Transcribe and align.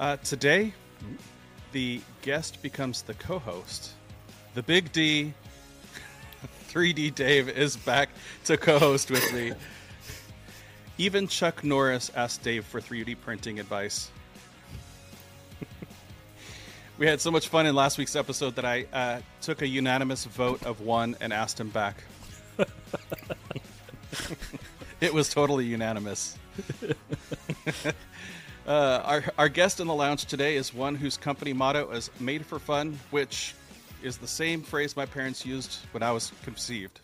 Uh, 0.00 0.16
today, 0.24 0.72
the 1.72 2.00
guest 2.22 2.62
becomes 2.62 3.02
the 3.02 3.12
co-host. 3.12 3.90
The 4.54 4.62
Big 4.62 4.92
D, 4.92 5.34
3D 6.70 7.14
Dave, 7.14 7.50
is 7.50 7.76
back 7.76 8.08
to 8.46 8.56
co-host 8.56 9.10
with 9.10 9.30
me. 9.34 9.52
Even 10.96 11.28
Chuck 11.28 11.62
Norris 11.62 12.10
asked 12.16 12.42
Dave 12.42 12.64
for 12.64 12.80
3D 12.80 13.20
printing 13.20 13.60
advice. 13.60 14.10
we 16.96 17.06
had 17.06 17.20
so 17.20 17.30
much 17.30 17.48
fun 17.48 17.66
in 17.66 17.74
last 17.74 17.98
week's 17.98 18.16
episode 18.16 18.56
that 18.56 18.64
I 18.64 18.86
uh, 18.94 19.20
took 19.42 19.60
a 19.60 19.68
unanimous 19.68 20.24
vote 20.24 20.62
of 20.64 20.80
one 20.80 21.14
and 21.20 21.30
asked 21.30 21.60
him 21.60 21.68
back. 21.68 22.02
it 25.02 25.12
was 25.12 25.28
totally 25.28 25.66
unanimous. 25.66 26.38
Uh, 28.66 29.02
our, 29.04 29.24
our 29.38 29.48
guest 29.48 29.80
in 29.80 29.86
the 29.86 29.94
lounge 29.94 30.26
today 30.26 30.56
is 30.56 30.72
one 30.74 30.94
whose 30.94 31.16
company 31.16 31.52
motto 31.52 31.90
is 31.90 32.10
made 32.20 32.44
for 32.44 32.58
fun, 32.58 32.98
which 33.10 33.54
is 34.02 34.16
the 34.18 34.26
same 34.26 34.62
phrase 34.62 34.96
my 34.96 35.06
parents 35.06 35.44
used 35.44 35.78
when 35.92 36.02
I 36.02 36.12
was 36.12 36.32
conceived. 36.42 37.00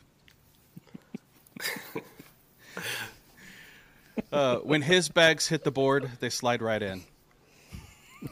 uh, 4.33 4.57
when 4.57 4.83
his 4.83 5.09
bags 5.09 5.47
hit 5.47 5.65
the 5.65 5.71
board, 5.71 6.11
they 6.21 6.31
slide 6.31 6.63
right 6.63 6.83
in. 6.83 7.03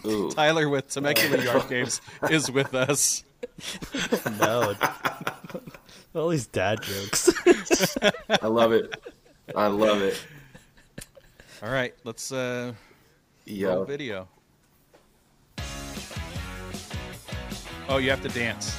Ooh. 0.06 0.30
Tyler 0.30 0.68
with 0.68 0.88
Temecula 0.88 1.42
Yard 1.42 1.68
Games 1.68 2.00
is 2.30 2.50
with 2.50 2.74
us. 2.74 3.24
No. 4.40 4.74
All 6.14 6.28
these 6.28 6.46
dad 6.46 6.82
jokes. 6.82 7.30
I 8.40 8.46
love 8.46 8.72
it. 8.72 8.94
I 9.54 9.66
love 9.66 10.00
it. 10.00 10.18
All 11.62 11.70
right, 11.70 11.94
let's 12.04 12.32
uh, 12.32 12.72
roll 13.46 13.84
video. 13.84 14.28
Oh, 17.88 17.98
you 17.98 18.10
have 18.10 18.22
to 18.22 18.28
dance. 18.30 18.74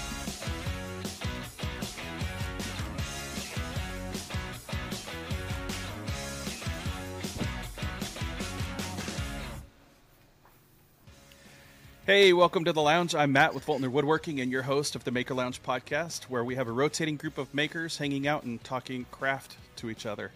Hey, 12.07 12.33
welcome 12.33 12.65
to 12.65 12.71
the 12.71 12.81
lounge. 12.83 13.15
I'm 13.15 13.31
Matt 13.31 13.55
with 13.55 13.65
Voeltner 13.65 13.89
Woodworking 13.89 14.39
and 14.39 14.51
your 14.51 14.61
host 14.61 14.95
of 14.95 15.03
the 15.03 15.11
Maker 15.11 15.33
Lounge 15.33 15.63
podcast, 15.63 16.25
where 16.25 16.43
we 16.43 16.53
have 16.53 16.67
a 16.67 16.71
rotating 16.71 17.17
group 17.17 17.39
of 17.39 17.51
makers 17.53 17.97
hanging 17.97 18.27
out 18.27 18.43
and 18.43 18.63
talking 18.63 19.07
craft 19.09 19.57
to 19.77 19.89
each 19.89 20.05
other. 20.05 20.31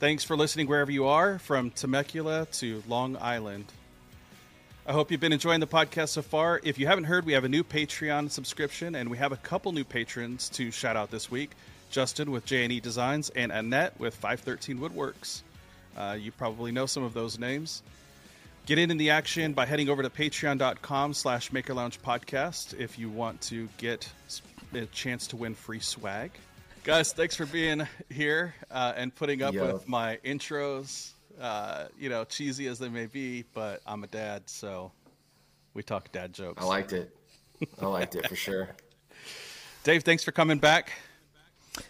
Thanks 0.00 0.22
for 0.22 0.36
listening 0.36 0.68
wherever 0.68 0.92
you 0.92 1.06
are, 1.06 1.40
from 1.40 1.72
Temecula 1.72 2.46
to 2.52 2.84
Long 2.86 3.16
Island. 3.16 3.64
I 4.86 4.92
hope 4.92 5.10
you've 5.10 5.20
been 5.20 5.32
enjoying 5.32 5.58
the 5.58 5.66
podcast 5.66 6.10
so 6.10 6.22
far. 6.22 6.60
If 6.62 6.78
you 6.78 6.86
haven't 6.86 7.04
heard, 7.04 7.26
we 7.26 7.32
have 7.32 7.42
a 7.42 7.48
new 7.48 7.64
Patreon 7.64 8.30
subscription, 8.30 8.94
and 8.94 9.10
we 9.10 9.18
have 9.18 9.32
a 9.32 9.36
couple 9.36 9.72
new 9.72 9.82
patrons 9.82 10.50
to 10.50 10.70
shout 10.70 10.96
out 10.96 11.10
this 11.10 11.32
week 11.32 11.50
Justin 11.90 12.30
with 12.30 12.46
J&E 12.46 12.78
Designs 12.78 13.30
and 13.30 13.50
Annette 13.50 13.98
with 13.98 14.14
513 14.14 14.78
Woodworks. 14.78 15.42
Uh, 15.96 16.16
you 16.16 16.30
probably 16.30 16.70
know 16.70 16.86
some 16.86 17.02
of 17.02 17.12
those 17.12 17.36
names. 17.36 17.82
Get 18.66 18.78
in 18.78 18.92
in 18.92 18.98
the 18.98 19.10
action 19.10 19.52
by 19.52 19.66
heading 19.66 19.88
over 19.88 20.04
to 20.04 20.10
patreon.com 20.10 21.12
slash 21.12 21.52
Maker 21.52 21.74
Lounge 21.74 22.00
Podcast 22.00 22.78
if 22.78 23.00
you 23.00 23.08
want 23.08 23.40
to 23.40 23.68
get 23.78 24.08
a 24.72 24.86
chance 24.86 25.26
to 25.28 25.36
win 25.36 25.56
free 25.56 25.80
swag. 25.80 26.30
Guys, 26.88 27.12
thanks 27.12 27.36
for 27.36 27.44
being 27.44 27.86
here 28.08 28.54
uh, 28.70 28.94
and 28.96 29.14
putting 29.14 29.42
up 29.42 29.52
Yo. 29.52 29.74
with 29.74 29.86
my 29.86 30.18
intros. 30.24 31.10
Uh, 31.38 31.88
you 31.98 32.08
know, 32.08 32.24
cheesy 32.24 32.66
as 32.66 32.78
they 32.78 32.88
may 32.88 33.04
be, 33.04 33.44
but 33.52 33.82
I'm 33.86 34.04
a 34.04 34.06
dad, 34.06 34.44
so 34.46 34.90
we 35.74 35.82
talk 35.82 36.10
dad 36.12 36.32
jokes. 36.32 36.62
I 36.62 36.64
liked 36.64 36.94
it. 36.94 37.14
I 37.78 37.84
liked 37.84 38.14
it 38.14 38.26
for 38.26 38.36
sure. 38.36 38.70
Dave, 39.84 40.02
thanks 40.02 40.24
for 40.24 40.32
coming 40.32 40.56
back. 40.56 40.92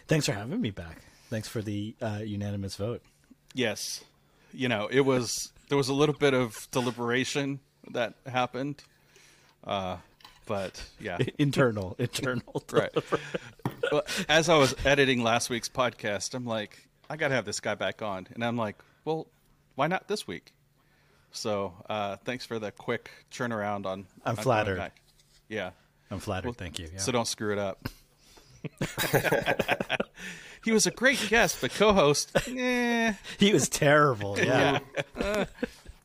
Thanks 0.09 0.25
for 0.25 0.33
having 0.33 0.59
me 0.59 0.69
back. 0.69 1.01
Thanks 1.29 1.47
for 1.47 1.61
the 1.61 1.95
uh, 2.01 2.19
unanimous 2.25 2.75
vote. 2.75 3.01
Yes, 3.53 4.03
you 4.53 4.67
know, 4.67 4.89
it 4.91 5.05
was 5.05 5.53
there 5.69 5.77
was 5.77 5.87
a 5.87 5.93
little 5.93 6.13
bit 6.13 6.33
of 6.33 6.67
deliberation 6.71 7.61
that 7.91 8.15
happened, 8.25 8.83
uh, 9.63 9.95
but 10.49 10.83
yeah, 10.99 11.19
Internal, 11.37 11.95
internal. 11.99 12.63
right. 12.73 12.89
Well, 13.91 14.03
as 14.27 14.49
I 14.49 14.57
was 14.57 14.75
editing 14.83 15.23
last 15.23 15.49
week's 15.49 15.69
podcast, 15.69 16.33
I'm 16.33 16.45
like, 16.45 16.89
I 17.09 17.15
gotta 17.15 17.35
have 17.35 17.45
this 17.45 17.59
guy 17.61 17.75
back 17.75 18.01
on, 18.01 18.27
and 18.33 18.43
I'm 18.43 18.57
like, 18.57 18.75
well, 19.05 19.27
why 19.75 19.87
not 19.87 20.07
this 20.09 20.27
week? 20.27 20.51
So, 21.31 21.73
uh, 21.87 22.17
thanks 22.25 22.45
for 22.45 22.57
the 22.57 22.71
quick 22.71 23.11
turnaround 23.31 23.85
on. 23.85 24.07
I'm 24.25 24.35
on 24.37 24.43
flattered. 24.43 24.91
Yeah. 25.47 25.69
I'm 26.09 26.19
flattered. 26.19 26.57
Thank 26.57 26.79
you. 26.79 26.89
Yeah. 26.91 26.99
So 26.99 27.11
don't 27.11 27.27
screw 27.27 27.53
it 27.53 27.59
up. 27.59 27.87
he 30.65 30.71
was 30.71 30.87
a 30.87 30.91
great 30.91 31.23
guest, 31.29 31.59
but 31.61 31.71
co-host, 31.75 32.35
eh, 32.47 33.13
he 33.37 33.53
was 33.53 33.69
terrible. 33.69 34.37
Yeah. 34.39 34.79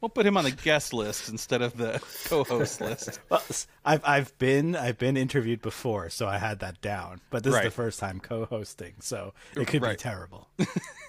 We'll 0.04 0.10
put 0.10 0.26
him 0.26 0.36
on 0.36 0.44
the 0.44 0.50
guest 0.50 0.92
list 0.92 1.30
instead 1.30 1.62
of 1.62 1.78
the 1.78 1.98
co-host 2.26 2.78
list. 2.82 3.20
Well, 3.30 3.42
I've 3.86 4.04
I've 4.04 4.38
been 4.38 4.76
I've 4.76 4.98
been 4.98 5.16
interviewed 5.16 5.62
before, 5.62 6.10
so 6.10 6.28
I 6.28 6.36
had 6.36 6.58
that 6.58 6.82
down. 6.82 7.22
But 7.30 7.42
this 7.42 7.54
is 7.54 7.62
the 7.62 7.70
first 7.70 8.00
time 8.00 8.20
co-hosting, 8.20 8.96
so 9.00 9.32
it 9.56 9.66
could 9.66 9.80
be 9.80 9.96
terrible. 9.96 10.48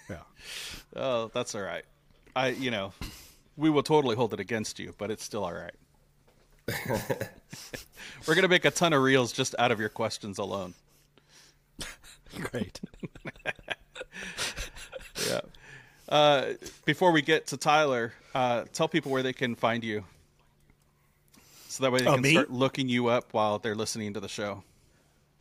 yeah. 0.10 0.20
Oh, 0.96 1.30
that's 1.34 1.56
all 1.56 1.62
right. 1.62 1.84
I, 2.38 2.50
you 2.50 2.72
know, 2.72 2.94
we 3.58 3.70
will 3.70 3.84
totally 3.84 4.16
hold 4.16 4.34
it 4.34 4.40
against 4.40 4.80
you, 4.80 4.96
but 4.98 5.12
it's 5.12 5.26
still 5.26 5.44
all 5.44 5.54
right. 5.54 5.76
We're 8.26 8.36
gonna 8.36 8.48
make 8.48 8.64
a 8.64 8.72
ton 8.72 8.94
of 8.94 9.02
reels 9.02 9.34
just 9.34 9.56
out 9.60 9.74
of 9.74 9.80
your 9.82 9.90
questions 9.90 10.38
alone. 10.38 10.74
Great. 12.40 12.80
Yeah. 15.30 15.42
Uh, 16.08 16.54
before 16.86 17.12
we 17.12 17.22
get 17.22 17.48
to 17.48 17.58
Tyler, 17.58 18.14
uh, 18.34 18.66
tell 18.74 18.88
people 18.88 19.12
where 19.12 19.24
they 19.24 19.34
can 19.34 19.56
find 19.56 19.84
you, 19.84 20.04
so 21.68 21.84
that 21.84 21.92
way 21.92 22.00
they 22.00 22.08
Oh, 22.08 22.14
can 22.14 22.22
me? 22.22 22.32
start 22.32 22.52
looking 22.52 22.88
you 22.90 23.08
up 23.08 23.34
while 23.34 23.60
they're 23.60 23.76
listening 23.76 24.14
to 24.14 24.20
the 24.20 24.30
show. 24.30 24.64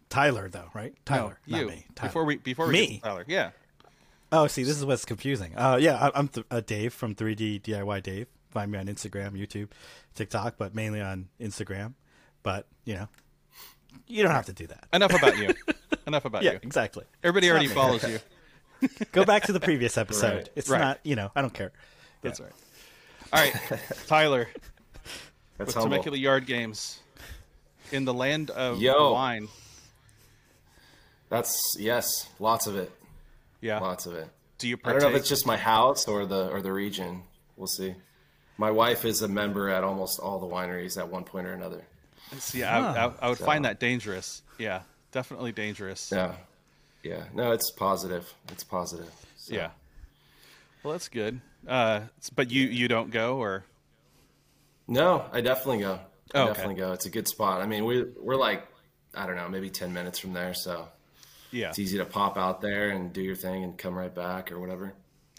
Tyler 0.08 0.48
though, 0.48 0.70
right? 0.74 0.94
Tyler, 1.04 1.38
No, 1.47 1.56
not 1.58 1.62
you. 1.62 1.69
me. 1.69 1.86
Tyler. 1.94 2.08
Before 2.08 2.24
we 2.24 2.36
before 2.36 2.66
we 2.69 2.72
Me? 2.72 2.86
get 2.86 2.94
to 2.94 3.00
Tyler, 3.08 3.24
yeah. 3.28 3.50
Oh, 4.32 4.47
see, 4.47 4.62
this 4.64 4.76
is 4.76 4.84
what's 4.84 5.04
confusing. 5.04 5.56
Uh, 5.56 5.76
yeah, 5.80 5.97
I, 6.12 6.19
I'm 6.19 6.28
th- 6.28 6.47
uh, 6.50 6.60
Dave 6.60 6.92
from 6.92 7.14
3D 7.14 7.60
DIY 7.62 8.03
Dave. 8.03 8.26
Find 8.50 8.70
me 8.70 8.78
on 8.78 8.86
Instagram, 8.86 9.32
YouTube, 9.32 9.69
TikTok, 10.14 10.54
but 10.56 10.74
mainly 10.74 11.00
on 11.00 11.28
Instagram. 11.41 11.94
But 12.42 12.66
you 12.84 12.94
know, 12.94 13.08
you 14.06 14.22
don't 14.22 14.32
have 14.32 14.47
to 14.47 14.53
do 14.53 14.66
that. 14.69 14.84
Enough 14.92 15.14
about 15.14 15.36
you. 15.36 15.50
Enough 16.06 16.24
about 16.24 16.42
Yeah, 16.42 16.53
you. 16.53 16.60
exactly. 16.62 17.04
Everybody 17.22 17.47
It's 17.48 17.53
already 17.53 17.69
follows 17.69 18.03
you. 18.08 18.19
Go 19.12 19.25
back 19.25 19.45
to 19.45 19.53
the 19.53 19.61
previous 19.61 19.97
episode. 19.99 20.34
Right. 20.37 20.49
It's 20.56 20.69
Right. 20.71 20.81
not, 20.81 21.00
you 21.03 21.17
know, 21.17 21.31
I 21.34 21.41
don't 21.43 21.53
care. 21.55 21.72
That's 22.22 22.41
right. 22.41 22.53
All 23.33 23.41
right, 23.41 23.55
Tyler 24.06 24.49
That's 25.59 25.69
with 25.69 25.75
humble. 25.75 25.91
Temecula 25.91 26.17
Yard 26.19 26.47
Games 26.47 27.00
in 27.93 28.05
the 28.05 28.15
land 28.15 28.50
of 28.50 28.81
Yo. 28.81 29.12
wine. 29.12 29.49
That's 31.28 31.77
yes, 31.78 32.28
lots 32.39 32.67
of 32.67 32.77
it. 32.77 32.91
Yeah. 33.61 33.81
Lots 33.81 34.06
of 34.06 34.15
it. 34.15 34.28
Do 34.59 34.69
you 34.69 34.78
I 34.84 34.93
don't 34.93 35.03
know 35.03 35.09
if 35.09 35.16
it's 35.16 35.28
just 35.28 35.47
my 35.47 35.56
house 35.56 36.06
or 36.06 36.27
the 36.27 36.49
or 36.51 36.62
the 36.62 36.72
region. 36.72 37.22
We'll 37.56 37.66
see. 37.66 37.95
My 38.56 38.71
wife 38.71 39.05
is 39.05 39.21
a 39.22 39.28
member 39.28 39.69
at 39.69 39.83
almost 39.83 40.21
all 40.21 40.39
the 40.39 40.47
wineries 40.47 40.97
at 40.97 41.09
one 41.09 41.25
point 41.25 41.47
or 41.47 41.53
another. 41.53 41.84
See, 42.39 42.62
I, 42.62 43.06
I, 43.06 43.12
I 43.21 43.28
would 43.28 43.39
So- 43.39 43.45
find 43.45 43.65
that 43.65 43.81
dangerous. 43.81 44.43
Yeah, 44.59 44.83
definitely 45.12 45.53
dangerous. 45.53 46.11
Yeah. 46.12 46.34
Yeah. 47.04 47.25
No, 47.34 47.53
it's 47.53 47.70
positive. 47.70 48.32
It's 48.50 48.65
positive. 48.65 49.12
So- 49.37 49.54
Yeah. 49.54 49.70
Well, 50.82 50.92
that's 50.92 51.09
good. 51.09 51.41
Uh, 51.66 52.03
but 52.34 52.50
you 52.50 52.66
you 52.66 52.88
don't 52.88 53.10
go 53.10 53.38
or 53.38 53.65
No, 54.87 55.25
I 55.32 55.41
definitely 55.41 55.78
go. 55.80 55.95
I 55.95 56.39
Oh, 56.39 56.42
okay. 56.45 56.53
definitely 56.53 56.74
go. 56.74 56.92
It's 56.92 57.06
a 57.06 57.10
good 57.10 57.28
spot. 57.28 57.60
I 57.62 57.66
mean, 57.66 57.84
we 57.84 58.03
we're 58.18 58.36
like 58.36 58.66
I 59.15 59.27
don't 59.27 59.36
know, 59.36 59.48
maybe 59.48 59.71
10 59.71 59.92
minutes 59.92 60.18
from 60.18 60.33
there, 60.33 60.54
so 60.54 60.89
yeah. 61.53 61.68
it's 61.68 61.78
easy 61.78 61.98
to 61.98 62.04
pop 62.04 62.36
out 62.36 62.60
there 62.60 62.89
and 62.91 63.12
do 63.12 63.22
your 63.22 63.36
thing 63.36 63.62
and 63.62 63.78
come 63.78 63.95
right 63.95 64.12
back 64.12 64.51
or 64.51 64.59
whatever. 64.59 64.92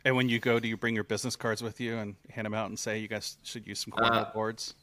And 0.06 0.16
when 0.16 0.30
you 0.30 0.40
go, 0.40 0.60
do 0.62 0.68
you 0.70 0.78
bring 0.78 0.96
your 0.96 1.04
business 1.04 1.36
cards 1.36 1.62
with 1.62 1.82
you 1.82 1.98
and 1.98 2.16
hand 2.30 2.46
them 2.46 2.54
out 2.54 2.70
and 2.70 2.80
say 2.80 3.00
you 3.00 3.10
guys 3.10 3.38
should 3.44 3.68
use 3.68 3.80
some 3.80 3.92
cornhole 3.92 4.28
Uh, 4.30 4.34
boards? 4.34 4.76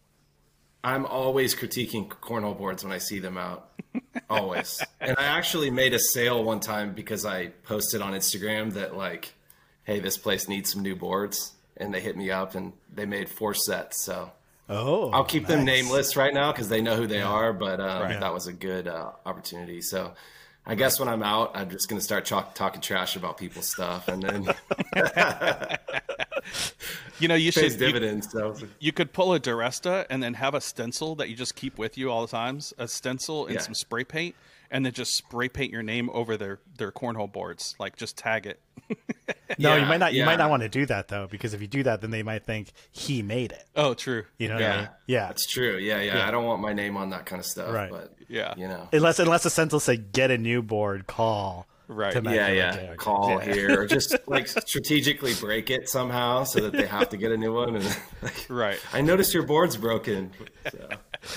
I'm 0.85 1.07
always 1.07 1.55
critiquing 1.55 2.09
cornhole 2.09 2.57
boards 2.59 2.83
when 2.83 2.93
I 2.93 2.99
see 2.99 3.19
them 3.21 3.39
out. 3.39 3.69
Always. 4.29 4.83
and 5.01 5.17
I 5.19 5.25
actually 5.25 5.71
made 5.71 5.95
a 5.95 5.99
sale 5.99 6.43
one 6.43 6.61
time 6.61 6.93
because 6.93 7.25
I 7.25 7.49
posted 7.65 8.01
on 8.03 8.15
Instagram 8.15 8.73
that 8.73 8.97
like, 8.97 9.35
hey, 9.85 10.01
this 10.01 10.19
place 10.19 10.49
needs 10.49 10.73
some 10.73 10.83
new 10.83 10.97
boards, 10.97 11.53
and 11.77 11.95
they 11.95 12.01
hit 12.01 12.17
me 12.17 12.31
up 12.31 12.55
and 12.55 12.73
they 12.93 13.07
made 13.07 13.29
four 13.29 13.55
sets. 13.55 14.03
So 14.05 14.33
Oh, 14.69 15.11
I'll 15.11 15.25
keep 15.25 15.47
them 15.47 15.65
nameless 15.65 16.17
right 16.17 16.33
now 16.33 16.51
because 16.53 16.69
they 16.69 16.81
know 16.81 16.97
who 16.97 17.07
they 17.07 17.23
are. 17.23 17.53
But 17.53 17.81
um, 17.81 18.03
Right. 18.03 18.21
that 18.21 18.33
was 18.33 18.47
a 18.47 18.53
good 18.53 18.89
uh, 18.89 19.11
opportunity. 19.27 19.81
So. 19.83 20.13
I 20.65 20.77
guess 20.77 21.01
when 21.01 21.09
I'm 21.09 21.25
out, 21.25 21.51
I'm 21.57 21.71
just 21.71 21.89
going 21.89 21.99
to 21.99 22.05
start 22.05 22.25
talk, 22.25 22.55
talking 22.55 22.81
trash 22.81 23.17
about 23.17 23.37
people's 23.37 23.69
stuff, 23.69 24.07
and 24.07 24.23
then 24.23 24.45
You 27.19 27.29
know, 27.29 27.35
you 27.35 27.53
pays 27.53 27.77
should 27.77 28.03
you. 28.03 28.23
So 28.23 28.57
you 28.81 28.93
could 28.93 29.13
pull 29.13 29.33
a 29.35 29.41
Duresta 29.41 30.07
and 30.11 30.23
then 30.23 30.35
have 30.35 30.55
a 30.55 30.61
stencil 30.61 31.15
that 31.17 31.29
you 31.29 31.37
just 31.37 31.55
keep 31.55 31.79
with 31.79 31.97
you 31.97 32.11
all 32.11 32.23
the 32.23 32.31
times. 32.31 32.75
A 32.79 32.89
stencil 32.89 33.47
and 33.47 33.55
Yeah. 33.55 33.61
some 33.61 33.75
spray 33.75 34.03
paint, 34.05 34.35
and 34.71 34.85
then 34.85 34.93
just 34.93 35.17
spray 35.17 35.49
paint 35.49 35.71
your 35.73 35.83
name 35.83 36.11
over 36.13 36.37
their 36.37 36.59
their 36.79 36.91
cornhole 36.91 37.31
boards. 37.31 37.77
Like 37.79 37.97
just 37.97 38.17
tag 38.17 38.47
it. 38.47 38.61
No, 39.59 39.77
you 39.77 39.85
might 39.85 39.99
not. 39.99 40.15
You 40.15 40.21
yeah. 40.21 40.25
might 40.25 40.37
not 40.39 40.49
want 40.49 40.63
to 40.63 40.69
do 40.71 40.87
that 40.87 41.09
though, 41.09 41.27
because 41.31 41.53
if 41.53 41.61
you 41.61 41.67
do 41.67 41.83
that, 41.83 42.01
then 42.01 42.11
they 42.11 42.23
might 42.23 42.45
think 42.45 42.73
he 42.91 43.23
made 43.23 43.53
it. 43.53 43.65
Oh, 43.77 43.93
true. 43.93 44.25
You 44.39 44.49
know 44.49 44.55
what 44.55 44.63
I 44.63 44.67
yeah, 44.67 44.77
mean? 44.79 44.89
Yeah. 45.07 45.27
that's 45.27 45.47
true. 45.47 45.77
Yeah, 45.77 46.01
yeah, 46.01 46.17
Yeah. 46.17 46.29
I 46.29 46.31
don't 46.31 46.45
want 46.47 46.63
my 46.63 46.73
name 46.73 46.97
on 46.97 47.11
that 47.11 47.27
kind 47.27 47.39
of 47.39 47.45
stuff. 47.45 47.71
Right. 47.73 47.91
But 47.91 48.15
Yeah. 48.29 48.55
you 48.57 48.67
know. 48.67 48.89
Unless 48.95 49.19
unless 49.19 49.43
the 49.43 49.51
stencil 49.51 49.79
say 49.79 49.99
get 49.99 50.31
a 50.31 50.39
new 50.39 50.63
board, 50.63 51.07
call. 51.07 51.67
Right. 51.93 52.13
to 52.13 52.23
Yeah, 52.23 52.31
yeah, 52.31 52.49
Macular 52.49 52.57
yeah. 52.57 52.73
Jack. 52.89 52.97
Call 52.99 53.29
Yeah. 53.45 53.53
here, 53.55 53.81
or 53.81 53.87
just 53.99 54.17
like 54.27 54.49
strategically 54.49 55.35
break 55.35 55.71
it 55.71 55.89
somehow 55.89 56.45
so 56.45 56.61
that 56.61 56.73
they 56.73 56.87
have 56.87 57.09
to 57.11 57.17
get 57.17 57.31
a 57.33 57.37
new 57.37 57.53
one. 57.55 57.77
And 57.77 57.85
like, 58.23 58.47
Right. 58.49 58.81
I 58.93 59.01
noticed 59.03 59.33
your 59.35 59.45
board's 59.45 59.77
broken. 59.77 60.33
So, 60.71 60.89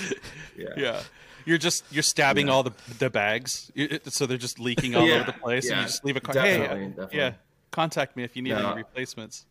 yeah. 0.56 0.66
Yeah. 0.76 1.02
You're 1.44 1.58
just 1.58 1.84
you're 1.92 2.02
stabbing 2.02 2.48
Yeah. 2.48 2.52
all 2.54 2.62
the 2.64 2.72
the 2.98 3.08
bags, 3.10 3.70
so 4.08 4.26
they're 4.26 4.36
just 4.36 4.58
leaking 4.58 4.96
all 4.96 5.06
Yeah, 5.06 5.14
over 5.16 5.24
the 5.26 5.32
place, 5.32 5.64
and 5.66 5.76
yeah, 5.76 5.80
you 5.82 5.86
just 5.86 6.04
leave 6.04 6.16
a 6.16 6.20
card. 6.20 6.34
definitely, 6.34 6.66
Hey, 6.80 6.84
uh, 6.86 6.88
definitely. 6.88 7.18
yeah, 7.18 7.32
contact 7.70 8.16
me 8.16 8.24
if 8.24 8.34
you 8.34 8.42
need 8.42 8.50
No. 8.50 8.70
any 8.70 8.78
replacements. 8.78 9.46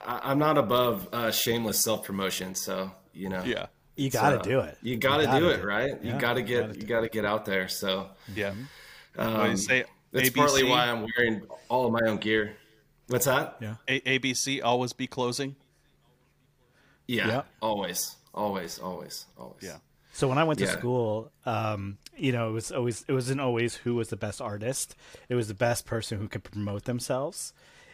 I, 0.00 0.20
I'm 0.30 0.38
not 0.38 0.56
above 0.56 1.08
uh, 1.12 1.30
shameless 1.30 1.80
self 1.82 2.04
promotion, 2.04 2.54
so 2.54 2.90
you 3.12 3.28
know. 3.28 3.42
Yeah, 3.44 3.66
You 3.96 4.10
got 4.10 4.30
to 4.30 4.36
So, 4.36 4.42
do 4.42 4.60
it. 4.60 4.78
You 4.80 4.96
got 4.96 5.18
to 5.18 5.24
gotta 5.26 5.40
do 5.40 5.48
it, 5.50 5.62
right? 5.62 5.92
Yeah, 6.02 6.14
you 6.14 6.18
got 6.20 6.34
to 6.34 6.42
get 6.42 6.68
gotta 6.68 6.78
you 6.80 6.86
got 6.86 7.00
to 7.02 7.08
get 7.10 7.24
out 7.26 7.44
there. 7.44 7.68
So 7.68 8.08
yeah. 8.34 8.54
Um, 9.16 9.50
you 9.50 9.56
say 9.56 9.84
that's 10.12 10.30
ABC, 10.30 10.34
partly 10.34 10.64
why 10.64 10.86
I'm 10.88 11.06
wearing 11.16 11.42
all 11.68 11.86
of 11.86 11.92
my 11.92 12.00
own 12.08 12.18
gear. 12.18 12.56
What's 13.08 13.24
that? 13.26 13.56
Yeah. 13.60 13.76
A- 13.88 14.18
ABC 14.18 14.62
always 14.62 14.92
be 14.92 15.06
closing. 15.06 15.56
Yeah, 17.06 17.26
Yeah. 17.28 17.42
always, 17.62 18.16
always, 18.34 18.78
always, 18.78 19.26
always. 19.38 19.62
Yeah. 19.62 19.78
So 20.12 20.28
when 20.28 20.36
I 20.38 20.44
went 20.44 20.58
to 20.58 20.66
Yeah. 20.66 20.72
school, 20.78 21.30
um, 21.46 21.98
you 22.16 22.32
know, 22.32 22.50
it 22.50 22.52
was 22.52 22.72
always 22.72 23.04
it 23.08 23.12
wasn't 23.12 23.40
always 23.40 23.76
who 23.76 23.94
was 23.94 24.08
the 24.08 24.16
best 24.16 24.40
artist. 24.40 24.94
It 25.28 25.34
was 25.34 25.48
the 25.48 25.54
best 25.54 25.86
person 25.86 26.18
who 26.18 26.28
could 26.28 26.44
promote 26.44 26.84
themselves, 26.84 27.52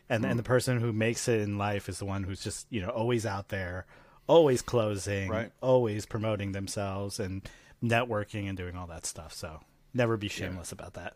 and 0.08 0.24
and 0.24 0.38
the 0.38 0.42
person 0.42 0.80
who 0.80 0.92
makes 0.92 1.28
it 1.28 1.40
in 1.40 1.58
life 1.58 1.88
is 1.88 1.98
the 1.98 2.06
one 2.06 2.24
who's 2.24 2.42
just 2.42 2.66
you 2.70 2.80
know 2.80 2.88
always 2.88 3.24
out 3.26 3.48
there, 3.50 3.86
always 4.26 4.62
closing, 4.62 5.28
Right. 5.28 5.52
always 5.60 6.06
promoting 6.06 6.52
themselves 6.52 7.20
and 7.20 7.48
networking 7.82 8.48
and 8.48 8.56
doing 8.56 8.74
all 8.74 8.86
that 8.86 9.04
stuff. 9.06 9.32
So 9.34 9.60
never 9.94 10.16
be 10.16 10.28
shameless 10.28 10.72
about 10.72 10.94
that. 10.94 11.14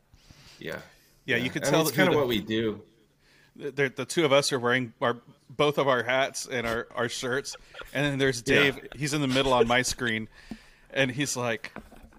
yeah, 0.59 0.79
Yeah, 1.27 1.37
you 1.37 1.51
can 1.51 1.63
I 1.63 1.67
mean, 1.67 1.73
tell 1.73 1.83
it's 1.83 1.91
kind 1.97 2.09
of 2.09 2.15
what 2.15 2.29
we 2.29 2.41
do. 2.41 2.81
the, 3.57 3.93
the 3.95 4.05
two 4.05 4.25
of 4.25 4.33
us 4.33 4.53
are 4.53 4.59
wearing 4.59 4.93
our 5.03 5.17
both 5.51 5.79
of 5.79 5.89
our 5.89 6.03
hats 6.03 6.47
and 6.51 6.67
our, 6.67 6.87
our 6.95 7.09
shirts, 7.09 7.57
and 7.93 8.05
then 8.05 8.19
there's 8.19 8.41
Dave. 8.43 8.77
Yeah. 8.77 8.83
He's 8.97 9.15
in 9.15 9.21
the 9.21 9.27
middle 9.29 9.53
on 9.53 9.67
my 9.67 9.83
screen, 9.83 10.29
and 10.93 11.11
he's 11.11 11.37
like, 11.37 11.73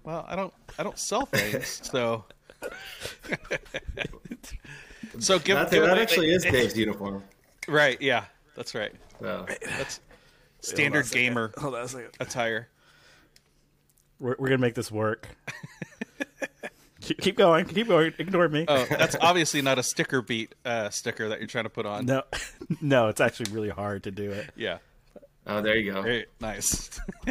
"Well, 0.04 0.24
I 0.28 0.36
don't 0.36 0.52
I 0.78 0.82
don't 0.82 0.98
sell 0.98 1.26
things, 1.26 1.80
so." 1.90 2.24
so 5.18 5.38
give, 5.38 5.56
That, 5.56 5.70
give 5.70 5.82
that 5.84 5.98
actually 5.98 6.30
is 6.30 6.42
Dave's 6.44 6.76
uniform. 6.76 7.22
right. 7.68 8.00
Yeah, 8.02 8.24
that's 8.54 8.74
right. 8.74 8.92
So, 9.20 9.46
That's 9.78 10.00
standard 10.60 11.10
gamer 11.10 11.52
Hold 11.58 11.74
on 11.74 11.84
a 11.84 11.88
second. 11.88 12.10
attire. 12.20 12.68
We're, 14.18 14.36
we're 14.38 14.48
gonna 14.48 14.58
make 14.58 14.74
this 14.74 14.90
work. 14.90 15.28
keep, 17.00 17.20
keep 17.20 17.36
going. 17.36 17.64
Keep 17.66 17.88
going. 17.88 18.12
Ignore 18.18 18.48
me. 18.48 18.64
Oh, 18.68 18.84
that's 18.88 19.16
obviously 19.20 19.62
not 19.62 19.78
a 19.78 19.82
sticker 19.82 20.22
beat 20.22 20.54
uh, 20.64 20.90
sticker 20.90 21.28
that 21.28 21.38
you're 21.38 21.46
trying 21.48 21.64
to 21.64 21.70
put 21.70 21.86
on. 21.86 22.06
No, 22.06 22.22
no, 22.80 23.08
it's 23.08 23.20
actually 23.20 23.52
really 23.52 23.68
hard 23.70 24.04
to 24.04 24.10
do 24.10 24.30
it. 24.30 24.50
Yeah. 24.56 24.78
oh, 25.46 25.60
there 25.62 25.76
you 25.76 25.92
go. 25.92 26.02
Very 26.02 26.26
nice. 26.40 26.98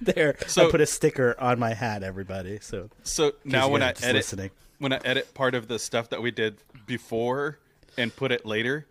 There, 0.00 0.36
So- 0.46 0.68
I 0.68 0.70
put 0.70 0.80
a 0.80 0.86
sticker 0.86 1.36
on 1.38 1.58
my 1.58 1.72
hat, 1.74 2.02
everybody. 2.02 2.58
So 2.60 2.90
So 3.04 3.32
now 3.44 3.68
when 3.68 3.82
I 3.82 3.90
edit 3.90 4.14
listening. 4.14 4.50
when 4.78 4.92
I 4.92 5.00
edit 5.04 5.32
part 5.34 5.54
of 5.54 5.68
the 5.68 5.78
stuff 5.78 6.10
that 6.10 6.20
we 6.20 6.30
did 6.30 6.56
before 6.86 7.58
and 7.96 8.14
put 8.14 8.32
it 8.32 8.44
later, 8.44 8.86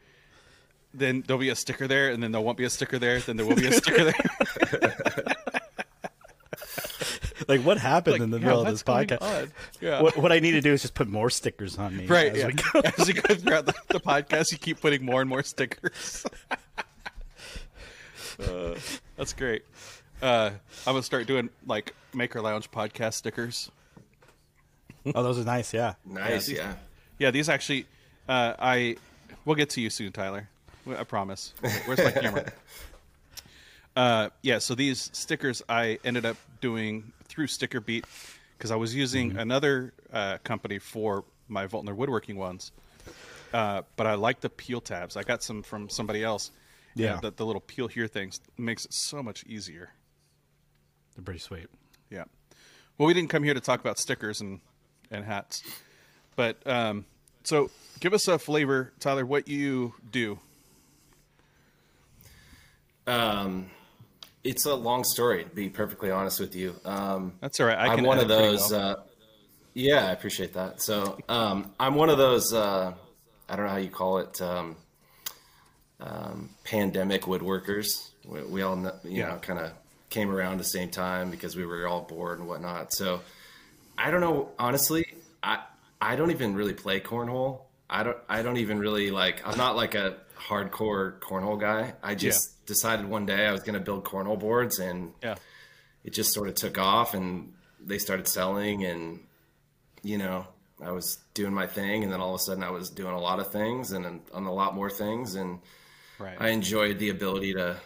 then 0.93 1.23
there'll 1.27 1.39
be 1.39 1.49
a 1.49 1.55
sticker 1.55 1.87
there, 1.87 2.09
and 2.09 2.23
then 2.23 2.31
there 2.31 2.41
won't 2.41 2.57
be 2.57 2.63
a 2.63 2.69
sticker 2.69 2.97
there, 2.97 3.19
then 3.19 3.35
there 3.37 3.45
will 3.45 3.55
be 3.55 3.67
a 3.67 3.73
sticker 3.73 4.05
there. 4.05 4.95
like, 7.47 7.61
what 7.61 7.77
happened 7.77 8.13
Like, 8.13 8.21
in 8.21 8.29
the 8.31 8.39
yeah, 8.39 8.45
middle 8.45 8.61
of 8.61 8.67
this 8.67 8.83
podcast? 8.83 9.49
Yeah. 9.81 10.01
What, 10.01 10.17
what 10.17 10.31
I 10.31 10.39
need 10.39 10.51
to 10.51 10.61
do 10.61 10.73
is 10.73 10.81
just 10.81 10.93
put 10.93 11.07
more 11.07 11.29
stickers 11.29 11.77
on 11.77 11.95
me. 11.95 12.05
right. 12.05 12.31
as 12.31 12.37
Yeah. 12.37 12.47
we 12.47 12.53
go. 12.53 12.81
As 12.97 13.07
you 13.07 13.13
go 13.15 13.35
throughout 13.35 13.65
the, 13.65 13.73
the 13.87 13.99
podcast, 13.99 14.51
you 14.51 14.57
keep 14.57 14.81
putting 14.81 15.05
more 15.05 15.21
and 15.21 15.29
more 15.29 15.43
stickers. 15.43 16.25
Uh, 18.39 18.73
that's 19.17 19.33
great. 19.33 19.63
Uh, 20.21 20.51
I'm 20.87 20.93
gonna 20.93 21.03
start 21.03 21.27
doing 21.27 21.49
like 21.67 21.93
Maker 22.13 22.41
Lounge 22.41 22.71
podcast 22.71 23.15
stickers. 23.15 23.69
Oh, 25.13 25.23
those 25.23 25.37
are 25.39 25.43
nice. 25.43 25.73
Yeah. 25.73 25.95
Nice, 26.05 26.47
these- 26.47 26.55
yeah. 26.57 26.75
Yeah, 27.17 27.31
these 27.31 27.49
actually, 27.49 27.85
uh, 28.29 28.53
I 28.57 28.95
we'll 29.43 29.57
get 29.57 29.71
to 29.71 29.81
you 29.81 29.89
soon, 29.89 30.13
Tyler. 30.13 30.47
I 30.87 31.03
promise. 31.03 31.53
Where's 31.85 31.99
my 31.99 32.11
camera? 32.11 32.51
Uh, 33.95 34.29
yeah, 34.41 34.59
so 34.59 34.73
these 34.73 35.09
stickers 35.13 35.61
I 35.67 35.99
ended 36.05 36.25
up 36.25 36.37
doing 36.61 37.11
through 37.25 37.47
Sticker 37.47 37.79
Beat 37.79 38.05
because 38.57 38.71
I 38.71 38.75
was 38.75 38.93
using 38.93 39.37
another 39.37 39.93
uh, 40.11 40.37
company 40.43 40.79
for 40.79 41.23
my 41.47 41.67
Voeltner 41.67 41.95
woodworking 41.95 42.37
ones, 42.37 42.71
uh, 43.53 43.83
but 43.95 44.05
I 44.05 44.15
like 44.15 44.41
the 44.41 44.49
peel 44.49 44.81
tabs. 44.81 45.15
I 45.17 45.23
got 45.23 45.43
some 45.43 45.63
from 45.63 45.89
somebody 45.89 46.23
else. 46.23 46.51
Yeah. 46.95 47.13
And 47.13 47.21
the, 47.21 47.31
the 47.31 47.45
little 47.45 47.61
peel 47.61 47.87
here 47.87 48.07
things 48.07 48.41
makes 48.57 48.85
it 48.85 48.93
so 48.93 49.23
much 49.23 49.43
easier. 49.45 49.91
They're 51.15 51.23
pretty 51.23 51.39
sweet. 51.39 51.67
Yeah. 52.09 52.25
Well, 52.97 53.07
we 53.07 53.13
didn't 53.13 53.29
come 53.29 53.43
here 53.43 53.53
to 53.53 53.61
talk 53.61 53.79
about 53.79 53.97
stickers 53.97 54.41
and, 54.41 54.59
and 55.09 55.23
hats, 55.23 55.63
but 56.35 56.57
um, 56.67 57.05
so 57.43 57.71
give 57.99 58.13
us 58.13 58.27
a 58.27 58.37
flavor, 58.37 58.91
Tyler, 58.99 59.25
what 59.25 59.47
you 59.47 59.93
do. 60.11 60.39
Um, 63.07 63.71
it's 64.43 64.65
a 64.65 64.75
long 64.75 65.03
story, 65.03 65.43
to 65.43 65.49
be 65.49 65.69
perfectly 65.69 66.11
honest 66.11 66.39
with 66.39 66.55
you. 66.55 66.75
Um, 66.85 67.33
That's 67.41 67.59
all 67.59 67.67
right. 67.67 67.77
I 67.77 67.87
I'm 67.87 67.97
can 67.97 68.05
one 68.05 68.19
of 68.19 68.27
those. 68.27 68.71
well. 68.71 68.91
Uh, 68.91 68.95
yeah, 69.73 70.07
I 70.07 70.11
appreciate 70.11 70.53
that. 70.53 70.81
So 70.81 71.17
um, 71.29 71.71
I'm 71.79 71.95
one 71.95 72.09
of 72.09 72.17
those. 72.17 72.53
Uh, 72.53 72.93
I 73.47 73.55
don't 73.55 73.65
know 73.65 73.71
how 73.71 73.77
you 73.77 73.89
call 73.89 74.19
it. 74.19 74.41
Um, 74.41 74.75
um, 75.99 76.49
pandemic 76.63 77.23
woodworkers. 77.23 78.09
We, 78.25 78.41
we 78.43 78.61
all, 78.61 78.77
you 79.03 79.19
Yeah. 79.19 79.29
know, 79.29 79.37
kind 79.37 79.59
of 79.59 79.71
came 80.09 80.31
around 80.31 80.57
the 80.57 80.63
same 80.63 80.89
time 80.89 81.29
because 81.29 81.55
we 81.55 81.65
were 81.65 81.87
all 81.87 82.01
bored 82.01 82.39
and 82.39 82.47
whatnot. 82.47 82.93
So 82.93 83.21
I 83.97 84.11
don't 84.11 84.21
know. 84.21 84.49
Honestly, 84.57 85.05
I 85.43 85.59
I 86.01 86.15
don't 86.15 86.31
even 86.31 86.55
really 86.55 86.73
play 86.73 86.99
cornhole. 86.99 87.61
I 87.89 88.03
don't. 88.03 88.17
I 88.29 88.41
don't 88.41 88.57
even 88.57 88.79
really 88.79 89.11
like. 89.11 89.45
I'm 89.47 89.57
not 89.57 89.75
like 89.75 89.95
a 89.95 90.17
hardcore 90.37 91.19
cornhole 91.19 91.59
guy. 91.59 91.93
I 92.01 92.15
just 92.15 92.58
decided 92.69 93.05
one 93.09 93.25
day 93.25 93.45
I 93.45 93.51
was 93.51 93.61
going 93.63 93.73
to 93.73 93.79
build 93.83 94.05
cornhole 94.05 94.39
boards 94.39 94.79
and 94.79 95.11
yeah. 95.21 95.35
it 96.05 96.13
just 96.13 96.33
sort 96.33 96.47
of 96.47 96.55
took 96.55 96.77
off 96.77 97.13
and 97.13 97.51
they 97.85 97.97
started 97.97 98.27
selling 98.27 98.85
and 98.85 99.19
you 100.03 100.17
know 100.17 100.45
i 100.81 100.91
was 100.91 101.17
doing 101.33 101.53
my 101.53 101.67
thing 101.67 102.03
and 102.03 102.11
then 102.13 102.21
all 102.21 102.33
of 102.33 102.39
a 102.39 102.43
sudden 102.43 102.63
i 102.63 102.69
was 102.69 102.89
doing 102.89 103.13
a 103.13 103.19
lot 103.19 103.39
of 103.39 103.51
things 103.51 103.91
and 103.91 104.05
on 104.33 104.45
a 104.45 104.53
lot 104.53 104.75
more 104.75 104.89
things 104.89 105.35
and 105.35 105.59
Right. 106.19 106.37
i 106.39 106.49
enjoyed 106.49 106.99
the 106.99 107.09
ability 107.09 107.53
to 107.53 107.77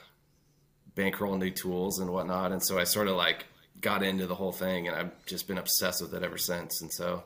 bankroll 0.96 1.38
new 1.38 1.52
tools 1.52 2.00
and 2.00 2.10
whatnot 2.12 2.52
and 2.52 2.64
so 2.64 2.78
i 2.80 2.84
sort 2.84 3.08
of 3.08 3.16
like 3.16 3.46
got 3.82 4.02
into 4.04 4.26
the 4.28 4.36
whole 4.36 4.52
thing 4.52 4.88
and 4.88 4.96
i've 4.96 5.26
just 5.26 5.48
been 5.48 5.58
obsessed 5.60 6.02
with 6.02 6.14
it 6.14 6.24
ever 6.24 6.38
since 6.38 6.82
and 6.82 6.92
so 6.92 7.24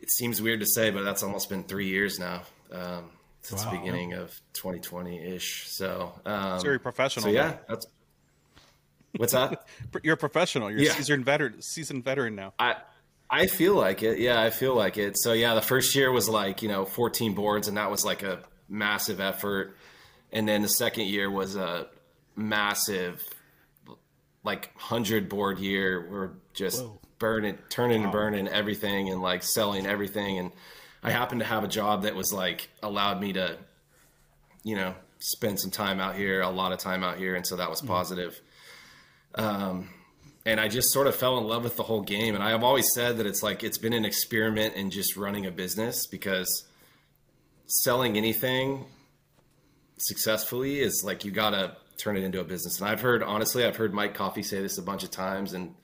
it 0.00 0.10
seems 0.10 0.40
weird 0.42 0.60
to 0.60 0.66
say 0.66 0.90
but 0.90 1.02
that's 1.04 1.22
almost 1.22 1.48
been 1.48 1.64
three 1.64 1.88
years 1.88 2.18
now 2.18 2.42
um, 2.72 3.10
since 3.42 3.64
Wow. 3.64 3.70
the 3.72 3.78
beginning 3.78 4.12
of 4.14 4.40
2020-ish 4.54 5.68
so 5.68 6.12
um, 6.26 6.54
It's 6.54 6.64
very 6.64 6.78
professional. 6.80 7.24
so 7.24 7.30
yeah 7.30 7.56
that's 7.68 7.86
what's 9.16 9.32
that 9.32 9.66
You're 10.02 10.14
a 10.14 10.18
professional. 10.18 10.70
You're 10.70 10.80
Yeah. 10.80 10.90
a 10.90 10.94
seasoned 10.94 11.24
veteran, 11.24 11.62
seasoned 11.62 12.04
veteran 12.04 12.34
now. 12.34 12.52
I 12.58 12.76
I 13.30 13.46
feel 13.46 13.74
like 13.74 14.02
it. 14.02 14.18
Yeah, 14.20 14.40
I 14.40 14.48
feel 14.50 14.74
like 14.74 14.96
it. 14.96 15.18
So 15.18 15.32
yeah, 15.34 15.54
the 15.54 15.60
first 15.60 15.94
year 15.94 16.10
was 16.10 16.28
like, 16.30 16.62
you 16.62 16.68
know, 16.68 16.86
14 16.86 17.34
boards 17.34 17.68
and 17.68 17.76
that 17.76 17.90
was 17.90 18.02
like 18.04 18.22
a 18.22 18.40
massive 18.70 19.20
effort. 19.20 19.76
And 20.32 20.48
then 20.48 20.62
the 20.62 20.68
second 20.68 21.08
year 21.08 21.30
was 21.30 21.54
a 21.56 21.88
massive 22.36 23.22
like 24.44 24.70
100 24.76 25.28
board 25.28 25.58
year. 25.58 26.08
We're 26.10 26.30
just 26.54 26.82
burning 27.18 27.58
turning 27.68 28.04
and 28.04 28.12
burning 28.12 28.48
everything 28.48 29.10
and 29.10 29.20
like 29.20 29.42
selling 29.42 29.86
everything 29.86 30.38
and 30.38 30.52
I 31.02 31.10
happened 31.10 31.40
to 31.40 31.46
have 31.46 31.64
a 31.64 31.68
job 31.68 32.02
that 32.02 32.14
was 32.14 32.32
like 32.32 32.68
allowed 32.82 33.20
me 33.20 33.32
to 33.34 33.58
you 34.64 34.74
know, 34.74 34.94
spend 35.20 35.58
some 35.58 35.70
time 35.70 36.00
out 36.00 36.16
here, 36.16 36.40
a 36.42 36.50
lot 36.50 36.72
of 36.72 36.78
time 36.78 37.02
out 37.02 37.18
here 37.18 37.34
and 37.34 37.46
so 37.46 37.56
that 37.56 37.70
was 37.70 37.80
mm-hmm. 37.80 37.88
positive. 37.88 38.40
positive 39.34 39.88
and 40.48 40.58
I 40.58 40.68
just 40.68 40.92
sort 40.92 41.06
of 41.06 41.14
fell 41.14 41.36
in 41.36 41.44
love 41.44 41.62
with 41.62 41.76
the 41.76 41.82
whole 41.82 42.00
game. 42.00 42.34
And 42.34 42.42
I 42.42 42.50
have 42.50 42.64
always 42.64 42.86
said 42.94 43.18
that 43.18 43.26
it's 43.26 43.42
like 43.42 43.62
it's 43.62 43.76
been 43.76 43.92
an 43.92 44.06
experiment 44.06 44.76
in 44.76 44.90
just 44.90 45.14
running 45.14 45.44
a 45.44 45.50
business 45.50 46.06
because 46.06 46.64
selling 47.66 48.16
anything 48.16 48.86
successfully 49.98 50.80
is 50.80 51.02
like 51.04 51.26
you 51.26 51.30
gotta 51.32 51.76
turn 51.98 52.16
it 52.16 52.24
into 52.24 52.40
a 52.40 52.44
business. 52.44 52.80
And 52.80 52.88
I've 52.88 53.02
heard 53.02 53.22
honestly, 53.22 53.62
I've 53.62 53.76
heard 53.76 53.92
Mike 53.92 54.14
Coffey 54.14 54.42
say 54.42 54.62
this 54.62 54.78
a 54.78 54.82
bunch 54.82 55.04
of 55.04 55.10
times, 55.10 55.52
and 55.52 55.74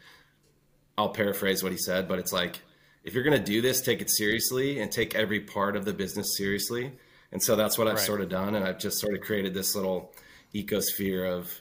I'll 0.97 1.11
paraphrase 1.11 1.63
what 1.63 1.73
he 1.73 1.79
said, 1.79 2.09
but 2.09 2.19
it's 2.19 2.33
like 2.33 2.63
if 3.05 3.15
you're 3.15 3.23
gonna 3.23 3.39
do 3.39 3.61
this, 3.61 3.81
take 3.81 4.01
it 4.01 4.11
seriously 4.11 4.81
and 4.81 4.91
take 4.91 5.15
every 5.15 5.41
part 5.41 5.77
of 5.77 5.85
the 5.85 5.93
business 5.93 6.37
seriously. 6.37 6.93
And 7.33 7.43
so 7.43 7.55
that's 7.57 7.77
what 7.79 7.87
I've 7.89 7.97
Right. 7.97 8.07
sort 8.07 8.21
of 8.21 8.29
done, 8.29 8.55
and 8.55 8.65
I've 8.65 8.79
just 8.79 8.99
sort 8.99 9.15
of 9.15 9.21
created 9.21 9.55
this 9.55 9.75
little 9.75 10.15
ecosphere 10.55 11.29
of 11.31 11.61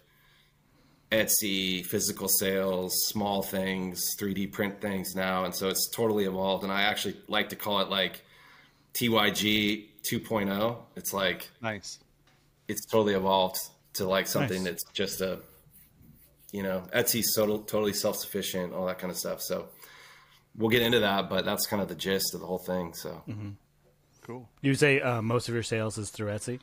Etsy, 1.12 1.86
physical 1.86 2.28
sales, 2.28 2.92
small 3.08 3.44
things, 3.44 4.16
3D 4.18 4.48
print 4.48 4.82
things 4.82 5.16
now. 5.16 5.46
And 5.46 5.54
so 5.54 5.68
it's 5.70 5.88
totally 5.90 6.26
evolved. 6.26 6.64
And 6.64 6.74
I 6.74 6.84
actually 6.84 7.18
like 7.28 7.50
to 7.50 7.56
call 7.56 7.82
it 7.82 7.90
like 7.90 8.24
TYG 8.94 9.90
2.0. 10.04 10.78
It's 10.96 11.14
like, 11.14 11.50
Nice. 11.62 12.00
it's 12.68 12.86
totally 12.86 13.14
evolved 13.14 13.58
to 13.94 14.06
like 14.08 14.26
something 14.28 14.64
Nice. 14.64 14.72
that's 14.82 14.84
just 14.94 15.22
a, 15.22 15.40
you 16.52 16.64
know, 16.64 16.84
Etsy's 16.96 17.36
total, 17.36 17.60
totally 17.60 17.94
self 17.94 18.18
sufficient, 18.18 18.74
all 18.74 18.88
that 18.88 18.98
kind 18.98 19.12
of 19.12 19.18
stuff. 19.18 19.42
So 19.42 19.70
we'll 20.58 20.70
get 20.70 20.82
into 20.82 21.00
that, 21.02 21.30
but 21.30 21.46
that's 21.46 21.66
kind 21.66 21.82
of 21.82 21.88
the 21.88 21.96
gist 21.96 22.34
of 22.34 22.42
the 22.42 22.48
whole 22.48 22.60
thing. 22.60 22.94
So 22.94 23.22
Cool. 24.26 24.48
You 24.62 24.74
say 24.76 25.02
uh, 25.02 25.22
most 25.22 25.50
of 25.50 25.54
your 25.54 25.64
sales 25.64 25.98
is 25.98 26.10
through 26.10 26.30
Etsy. 26.30 26.60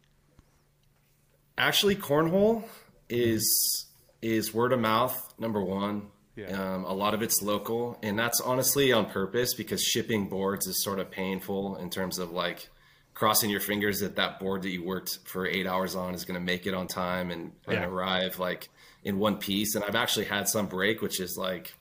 actually, 1.58 1.96
cornhole 1.96 2.64
is 3.08 3.86
is 4.22 4.52
word 4.54 4.72
of 4.72 4.80
mouth 4.80 5.34
number 5.38 5.62
one. 5.62 6.08
Yeah. 6.36 6.46
Um, 6.74 6.84
a 6.84 6.92
lot 6.92 7.12
of 7.12 7.22
it's 7.22 7.42
local, 7.42 7.98
and 8.02 8.18
that's 8.18 8.40
honestly 8.40 8.92
on 8.92 9.06
purpose 9.06 9.52
because 9.54 9.82
shipping 9.82 10.28
boards 10.28 10.66
is 10.66 10.82
sort 10.82 10.98
of 10.98 11.10
painful 11.10 11.76
in 11.76 11.90
terms 11.90 12.18
of 12.18 12.30
like 12.30 12.70
crossing 13.12 13.50
your 13.50 13.60
fingers 13.60 14.00
that 14.00 14.16
that 14.16 14.38
board 14.40 14.62
that 14.62 14.70
you 14.70 14.82
worked 14.82 15.18
for 15.24 15.46
eight 15.46 15.66
hours 15.66 15.94
on 15.94 16.14
is 16.14 16.24
going 16.24 16.40
to 16.40 16.44
make 16.44 16.66
it 16.66 16.72
on 16.72 16.86
time 16.86 17.30
and, 17.30 17.52
and 17.66 17.84
arrive 17.84 18.38
like 18.38 18.70
in 19.04 19.18
one 19.18 19.36
piece. 19.36 19.74
And 19.74 19.84
I've 19.84 19.96
actually 19.96 20.26
had 20.26 20.48
some 20.48 20.66
break, 20.66 21.02
which 21.02 21.20
is 21.20 21.36
like 21.36 21.74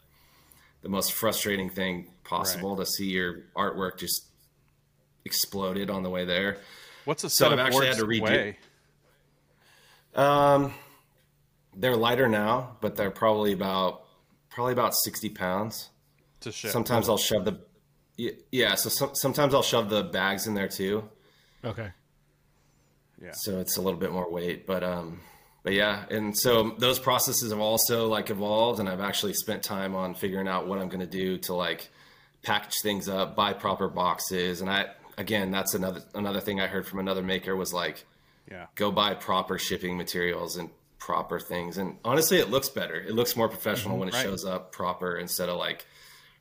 the 0.81 0.89
most 0.89 1.13
frustrating 1.13 1.69
thing 1.69 2.11
possible 2.23 2.75
to 2.77 2.85
see 2.85 3.05
your 3.09 3.43
artwork 3.55 3.97
just 3.97 4.25
exploded 5.25 5.89
on 5.89 6.03
the 6.03 6.09
way 6.09 6.25
there. 6.25 6.57
What's 7.05 7.23
a 7.23 7.29
So 7.29 7.47
I've 7.47 7.53
of 7.53 7.59
actually 7.59 7.87
had 7.87 7.97
to 7.97 8.05
redo- 8.05 8.21
weigh? 8.21 8.57
Um, 10.15 10.73
they're 11.75 11.95
lighter 11.95 12.27
now, 12.27 12.77
but 12.81 12.95
they're 12.95 13.11
probably 13.11 13.53
about 13.53 14.03
probably 14.49 14.73
about 14.73 14.93
sixty 14.95 15.29
pounds. 15.29 15.89
to 16.41 16.51
ship? 16.51 16.71
Sometimes 16.71 17.09
I'll 17.09 17.17
shove 17.17 17.45
the 17.45 17.59
yeah. 18.51 18.75
So 18.75 18.89
some, 18.89 19.15
sometimes 19.15 19.53
I'll 19.53 19.61
shove 19.63 19.89
the 19.89 20.03
bags 20.03 20.47
in 20.47 20.53
there 20.55 20.67
too, 20.67 21.07
Okay. 21.63 21.89
Yeah. 23.21 23.31
so 23.33 23.59
it's 23.59 23.77
a 23.77 23.81
little 23.81 23.99
bit 23.99 24.11
more 24.11 24.29
weight. 24.31 24.65
But 24.65 24.83
um, 24.83 25.19
but 25.63 25.73
yeah, 25.73 26.05
and 26.09 26.37
so 26.37 26.71
those 26.77 26.99
processes 26.99 27.51
have 27.51 27.59
also 27.59 28.07
like 28.07 28.29
evolved, 28.29 28.79
and 28.79 28.87
I've 28.89 29.01
actually 29.01 29.33
spent 29.33 29.63
time 29.63 29.95
on 29.95 30.15
figuring 30.15 30.47
out 30.47 30.67
what 30.67 30.79
I'm 30.79 30.87
going 30.89 30.99
to 31.01 31.05
do 31.05 31.37
to 31.39 31.53
like 31.53 31.89
package 32.43 32.75
things 32.81 33.09
up, 33.09 33.35
buy 33.35 33.53
proper 33.53 33.87
boxes, 33.89 34.61
and 34.61 34.69
I 34.69 34.87
again 35.17 35.51
that's 35.51 35.73
another 35.73 36.01
another 36.13 36.39
thing 36.39 36.61
I 36.61 36.67
heard 36.67 36.87
from 36.87 36.99
another 36.99 37.21
maker 37.21 37.55
was 37.55 37.73
like 37.73 38.05
Yeah. 38.49 38.67
go 38.75 38.89
buy 38.91 39.13
proper 39.15 39.57
shipping 39.57 39.97
materials 39.97 40.55
and 40.55 40.69
proper 40.97 41.39
things. 41.39 41.77
And 41.77 41.97
honestly, 42.05 42.37
it 42.39 42.49
looks 42.49 42.69
better. 42.69 42.95
It 42.95 43.13
looks 43.13 43.35
more 43.35 43.49
professional 43.49 43.93
mm-hmm. 43.93 43.99
when 43.99 44.09
it 44.09 44.13
Right. 44.15 44.23
shows 44.23 44.45
up 44.45 44.71
proper 44.71 45.17
instead 45.17 45.49
of 45.49 45.57
like 45.57 45.85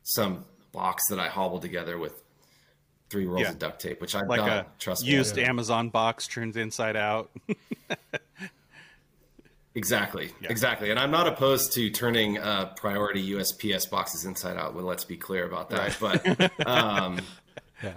some 0.03 0.45
box 0.71 1.07
that 1.09 1.19
I 1.19 1.27
hobbled 1.27 1.61
together 1.61 1.97
with 1.97 2.13
three 3.09 3.25
rolls 3.25 3.41
Yeah. 3.41 3.49
of 3.49 3.59
duct 3.59 3.81
tape, 3.81 3.99
which 4.01 4.15
I've 4.15 4.27
Like 4.29 4.39
done. 4.39 4.49
a 4.49 4.65
trust 4.79 5.03
me. 5.03 5.11
used 5.11 5.37
Amazon 5.37 5.89
box 5.89 6.27
turned 6.27 6.55
inside 6.55 6.95
out. 6.95 7.29
Exactly. 9.75 10.31
Exactly. 10.41 10.89
And 10.89 10.99
I'm 10.99 11.11
not 11.11 11.27
opposed 11.27 11.73
to 11.73 11.89
turning 11.91 12.37
uh, 12.37 12.73
priority 12.75 13.31
USPS 13.31 13.89
boxes 13.89 14.25
inside 14.25 14.57
out. 14.57 14.73
Well, 14.73 14.83
let's 14.85 15.05
be 15.05 15.15
clear 15.15 15.45
about 15.45 15.69
that. 15.69 15.95
But 15.99 16.67
um, 16.67 17.19
Yeah. 17.83 17.93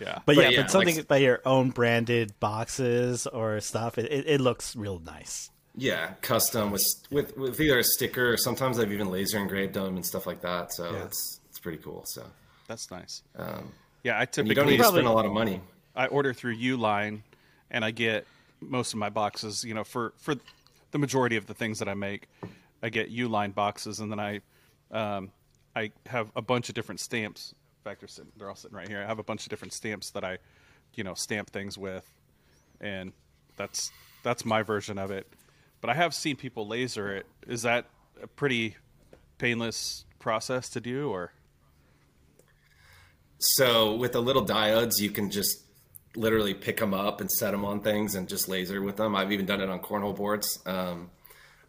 yeah. 0.00 0.14
But, 0.14 0.22
But 0.26 0.36
yeah, 0.36 0.48
yeah, 0.50 0.62
but 0.62 0.70
something 0.70 0.96
like- 0.96 1.08
by 1.08 1.18
your 1.18 1.40
own 1.46 1.70
branded 1.70 2.38
boxes 2.40 3.26
or 3.26 3.60
stuff, 3.60 3.98
it, 3.98 4.10
it, 4.10 4.24
it 4.26 4.40
looks 4.40 4.74
real 4.74 4.98
nice. 4.98 5.50
yeah, 5.76 6.14
custom 6.22 6.70
with, 6.70 6.82
with 7.10 7.36
with 7.36 7.60
either 7.60 7.78
a 7.78 7.84
sticker 7.84 8.32
or 8.32 8.36
sometimes 8.36 8.78
I've 8.78 8.92
even 8.92 9.10
laser 9.10 9.38
engraved 9.38 9.74
them 9.74 9.96
and 9.96 10.04
stuff 10.04 10.26
like 10.26 10.40
that. 10.42 10.72
So 10.72 10.90
Yeah. 10.90 11.04
it's 11.04 11.40
it's 11.50 11.58
pretty 11.60 11.78
cool. 11.78 12.02
So 12.06 12.24
That's 12.68 12.90
nice. 12.90 13.22
um, 13.36 13.72
yeah, 14.02 14.16
I 14.18 14.22
you 14.22 14.26
don't 14.26 14.44
need 14.46 14.54
typically 14.54 14.76
to 14.78 14.84
spend 14.84 15.06
a 15.06 15.12
lot 15.12 15.24
of 15.24 15.32
money. 15.32 15.60
I 15.96 16.06
order 16.08 16.32
through 16.34 16.56
Uline, 16.58 17.20
and 17.70 17.84
I 17.84 17.90
get 17.92 18.26
most 18.60 18.92
of 18.92 18.98
my 18.98 19.08
boxes. 19.08 19.64
You 19.64 19.74
know, 19.74 19.84
for 19.84 20.12
for 20.18 20.34
the 20.94 20.98
majority 21.00 21.34
of 21.34 21.46
the 21.46 21.54
things 21.54 21.80
that 21.80 21.88
I 21.88 21.94
make, 21.94 22.28
I 22.80 22.88
get 22.88 23.12
Uline 23.12 23.52
boxes, 23.52 23.98
and 23.98 24.12
then 24.12 24.20
I 24.20 24.40
um, 24.92 25.32
I 25.74 25.90
have 26.06 26.30
a 26.36 26.40
bunch 26.40 26.68
of 26.68 26.76
different 26.76 27.00
stamps. 27.00 27.52
In 27.52 27.90
fact, 27.90 28.00
they're 28.00 28.08
sitting, 28.08 28.30
they're 28.36 28.48
all 28.48 28.54
sitting 28.54 28.76
right 28.76 28.86
here. 28.86 29.02
I 29.02 29.06
have 29.06 29.18
a 29.18 29.24
bunch 29.24 29.42
of 29.42 29.50
different 29.50 29.72
stamps 29.72 30.12
that 30.12 30.22
I, 30.22 30.38
you 30.94 31.02
know, 31.02 31.14
stamp 31.14 31.50
things 31.50 31.76
with, 31.76 32.08
and 32.80 33.12
that's 33.56 33.90
that's 34.22 34.44
my 34.44 34.62
version 34.62 34.96
of 34.96 35.10
it. 35.10 35.26
But 35.80 35.90
I 35.90 35.94
have 35.94 36.14
seen 36.14 36.36
people 36.36 36.68
laser 36.68 37.12
it. 37.12 37.26
Is 37.48 37.62
that 37.62 37.86
a 38.22 38.28
pretty 38.28 38.76
painless 39.38 40.04
process 40.20 40.68
to 40.70 40.80
do, 40.80 41.10
or 41.10 41.32
So 43.38 43.96
with 43.96 44.12
the 44.12 44.22
little 44.22 44.46
diodes, 44.46 45.00
you 45.00 45.10
can 45.10 45.28
just 45.28 45.63
literally 46.16 46.54
pick 46.54 46.76
them 46.78 46.94
up 46.94 47.20
and 47.20 47.30
set 47.30 47.50
them 47.50 47.64
on 47.64 47.80
things 47.80 48.14
and 48.14 48.28
just 48.28 48.48
laser 48.48 48.80
with 48.82 48.96
them. 48.96 49.16
I've 49.16 49.32
even 49.32 49.46
done 49.46 49.60
it 49.60 49.68
on 49.68 49.80
cornhole 49.80 50.14
boards. 50.16 50.58
Um, 50.66 51.10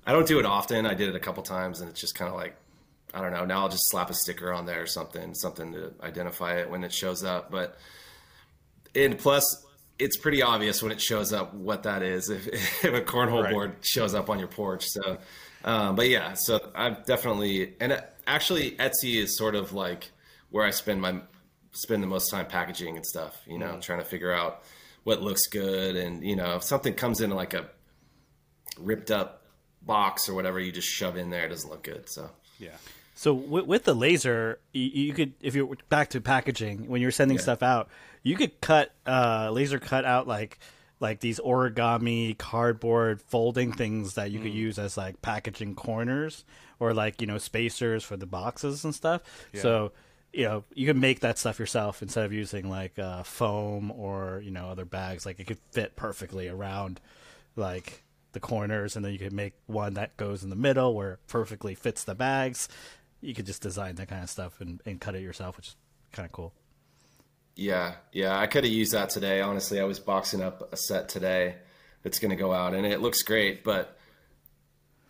I 0.05 0.11
don't 0.11 0.27
do 0.27 0.39
it 0.39 0.45
often. 0.45 0.85
I 0.85 0.93
did 0.93 1.09
it 1.09 1.15
a 1.15 1.19
couple 1.19 1.41
times, 1.43 1.81
and 1.81 1.89
it's 1.89 1.99
just 1.99 2.15
kind 2.15 2.29
of 2.29 2.35
like 2.35 2.55
I 3.13 3.21
don't 3.21 3.31
know. 3.31 3.45
Now 3.45 3.61
I'll 3.61 3.69
just 3.69 3.89
slap 3.89 4.09
a 4.09 4.13
sticker 4.13 4.51
on 4.51 4.65
there 4.65 4.81
or 4.81 4.87
something, 4.87 5.33
something 5.33 5.71
to 5.73 5.93
identify 6.03 6.57
it 6.57 6.69
when 6.69 6.83
it 6.83 6.91
shows 6.93 7.23
up. 7.23 7.49
But 7.49 7.77
and 8.93 9.17
plus, 9.17 9.65
it's 9.97 10.17
pretty 10.17 10.41
obvious 10.41 10.83
when 10.83 10.91
it 10.91 11.01
shows 11.01 11.31
up 11.33 11.53
what 11.53 11.83
that 11.83 12.03
is 12.03 12.29
if, 12.29 12.47
if 12.83 12.93
a 12.93 13.01
cornhole 13.01 13.43
Right. 13.43 13.53
board 13.53 13.75
shows 13.81 14.13
up 14.13 14.29
on 14.29 14.37
your 14.39 14.47
porch. 14.49 14.85
So, 14.87 15.17
um, 15.63 15.95
but 15.95 16.09
yeah, 16.09 16.33
so 16.33 16.71
I've 16.75 17.05
definitely 17.05 17.73
and 17.79 18.01
actually 18.27 18.71
Etsy 18.71 19.15
is 19.15 19.37
sort 19.37 19.55
of 19.55 19.73
like 19.73 20.11
where 20.49 20.65
I 20.65 20.71
spend 20.71 21.01
my 21.01 21.21
spend 21.75 22.01
the 22.01 22.07
most 22.07 22.29
time 22.29 22.45
packaging 22.47 22.95
and 22.95 23.05
stuff. 23.05 23.39
You 23.47 23.59
know, 23.59 23.77
trying 23.81 23.99
to 23.99 24.05
figure 24.05 24.31
out 24.31 24.63
what 25.03 25.21
looks 25.21 25.45
good 25.47 25.95
and 25.95 26.23
you 26.23 26.35
know 26.35 26.55
if 26.55 26.63
something 26.63 26.93
comes 26.95 27.21
in 27.21 27.29
like 27.29 27.53
a 27.53 27.69
ripped 28.79 29.11
up 29.11 29.43
box 29.81 30.27
or 30.27 30.33
whatever, 30.33 30.59
you 30.59 30.71
just 30.71 30.87
shove 30.87 31.17
in 31.17 31.29
there. 31.29 31.45
It 31.45 31.49
doesn't 31.49 31.69
look 31.69 31.83
good. 31.83 32.09
So 32.09 32.29
yeah, 32.59 32.69
So 33.13 33.33
with, 33.33 33.65
with 33.65 33.83
the 33.83 33.93
laser, 33.93 34.59
you, 34.73 34.81
you 34.83 35.13
could, 35.13 35.33
if 35.41 35.53
you're 35.55 35.75
back 35.89 36.09
to 36.11 36.21
packaging, 36.21 36.87
when 36.87 37.01
you're 37.01 37.11
sending 37.11 37.37
Yeah. 37.37 37.43
stuff 37.43 37.61
out, 37.63 37.89
you 38.23 38.35
could 38.35 38.59
cut, 38.61 38.91
uh, 39.05 39.49
laser 39.51 39.77
cut 39.79 40.05
out 40.05 40.27
like, 40.27 40.57
like 40.99 41.19
these 41.19 41.39
origami 41.39 42.37
cardboard 42.37 43.21
folding 43.21 43.73
things 43.73 44.15
that 44.15 44.31
you 44.31 44.39
could 44.39 44.53
use 44.53 44.79
as 44.79 44.97
like 44.97 45.21
packaging 45.21 45.75
corners 45.75 46.45
or 46.79 46.93
like 46.93 47.19
you 47.21 47.27
know 47.27 47.37
spacers 47.37 48.03
for 48.03 48.15
the 48.17 48.25
boxes 48.25 48.83
and 48.85 48.95
stuff. 48.95 49.21
So 49.53 49.91
you 50.35 50.43
know 50.43 50.65
you 50.73 50.85
can 50.85 50.99
make 50.99 51.21
that 51.21 51.39
stuff 51.39 51.59
yourself 51.59 52.01
instead 52.01 52.25
of 52.25 52.33
using 52.33 52.69
like 52.69 52.99
uh, 52.99 53.23
foam 53.23 53.89
or 53.91 54.41
you 54.43 54.51
know 54.51 54.67
other 54.67 54.83
bags. 54.83 55.25
Like 55.25 55.39
it 55.39 55.47
could 55.47 55.59
fit 55.71 55.95
perfectly 55.95 56.49
around 56.49 56.99
like 57.55 58.03
the 58.33 58.41
corners, 58.41 58.97
and 58.97 59.05
then 59.05 59.13
you 59.13 59.19
could 59.19 59.31
make 59.31 59.53
one 59.65 59.93
that 59.93 60.17
goes 60.17 60.43
in 60.43 60.49
the 60.49 60.57
middle 60.57 60.93
where 60.93 61.13
it 61.13 61.19
perfectly 61.27 61.73
fits 61.73 62.03
the 62.03 62.15
bags. 62.15 62.67
You 63.21 63.33
could 63.33 63.45
just 63.45 63.61
design 63.61 63.95
that 63.95 64.09
kind 64.09 64.23
of 64.23 64.29
stuff 64.29 64.59
and, 64.59 64.81
and 64.85 64.99
cut 64.99 65.15
it 65.15 65.21
yourself, 65.21 65.55
which 65.55 65.69
is 65.69 65.75
kind 66.11 66.25
of 66.25 66.33
cool. 66.33 66.53
Yeah, 67.55 67.95
yeah, 68.11 68.37
I 68.37 68.47
could 68.47 68.65
have 68.65 68.73
used 68.73 68.91
that 68.91 69.09
today. 69.09 69.39
Honestly, 69.39 69.79
I 69.79 69.85
was 69.85 69.99
boxing 69.99 70.41
up 70.41 70.73
a 70.73 70.75
set 70.75 71.07
today 71.07 71.55
that's 72.03 72.19
going 72.19 72.31
to 72.31 72.35
go 72.35 72.51
out, 72.51 72.73
and 72.73 72.85
it 72.85 72.99
looks 72.99 73.23
great. 73.23 73.63
But 73.63 73.97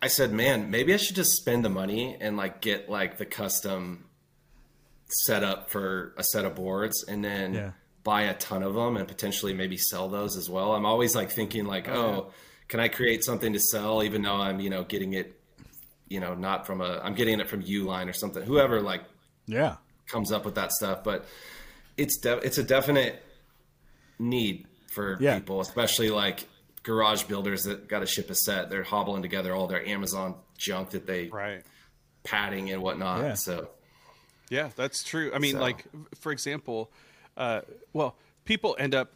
I 0.00 0.06
said, 0.06 0.32
man, 0.32 0.70
maybe 0.70 0.94
I 0.94 0.98
should 0.98 1.16
just 1.16 1.32
spend 1.32 1.64
the 1.64 1.68
money 1.68 2.16
and 2.20 2.36
like 2.36 2.60
get 2.60 2.88
like 2.88 3.18
the 3.18 3.26
custom 3.26 4.05
setup 5.08 5.70
for 5.70 6.12
a 6.16 6.22
set 6.24 6.44
of 6.44 6.54
boards, 6.54 7.04
and 7.06 7.24
then 7.24 7.54
Yeah. 7.54 7.70
buy 8.04 8.22
a 8.22 8.34
ton 8.34 8.62
of 8.62 8.74
them 8.74 8.96
and 8.96 9.06
potentially 9.08 9.52
maybe 9.54 9.76
sell 9.76 10.08
those 10.08 10.36
as 10.36 10.48
well. 10.50 10.72
I'm 10.74 10.86
always 10.86 11.14
like 11.14 11.30
thinking 11.30 11.64
like, 11.66 11.88
oh, 11.88 11.94
oh, 12.28 12.32
can 12.68 12.80
I 12.80 12.88
create 12.88 13.24
something 13.24 13.52
to 13.52 13.60
sell, 13.60 14.02
even 14.02 14.22
though 14.22 14.34
I'm 14.36 14.60
you 14.60 14.70
know 14.70 14.84
getting 14.84 15.12
it, 15.12 15.40
you 16.08 16.20
know, 16.20 16.34
not 16.34 16.66
from 16.66 16.80
a 16.80 17.00
I'm 17.02 17.14
getting 17.14 17.40
it 17.40 17.48
from 17.48 17.62
Uline 17.62 18.08
or 18.08 18.12
something. 18.12 18.42
Whoever 18.42 18.80
like 18.80 19.02
Yeah. 19.46 19.76
comes 20.08 20.32
up 20.32 20.44
with 20.44 20.54
that 20.56 20.72
stuff, 20.72 21.02
but 21.04 21.24
it's 21.96 22.18
de- 22.18 22.38
it's 22.38 22.58
a 22.58 22.62
definite 22.64 23.22
need 24.18 24.66
for 24.92 25.16
Yeah. 25.20 25.38
people, 25.38 25.60
especially 25.60 26.10
like 26.10 26.48
garage 26.82 27.24
builders 27.24 27.64
that 27.64 27.88
got 27.88 28.00
to 28.00 28.06
ship 28.06 28.30
a 28.30 28.34
set. 28.34 28.70
They're 28.70 28.82
hobbling 28.84 29.22
together 29.22 29.54
all 29.54 29.66
their 29.66 29.84
Amazon 29.86 30.36
junk 30.56 30.90
that 30.90 31.06
they 31.06 31.28
right. 31.28 31.64
padding 32.24 32.70
and 32.70 32.80
whatnot. 32.82 33.22
Yeah. 33.22 33.34
So 33.34 33.68
Yeah, 34.50 34.70
that's 34.76 35.02
true. 35.02 35.32
I 35.34 35.38
mean, 35.38 35.54
So- 35.54 35.60
like 35.60 35.84
for 36.16 36.32
example, 36.32 36.90
uh, 37.36 37.62
well, 37.92 38.16
people 38.44 38.76
end 38.78 38.94
up 38.94 39.12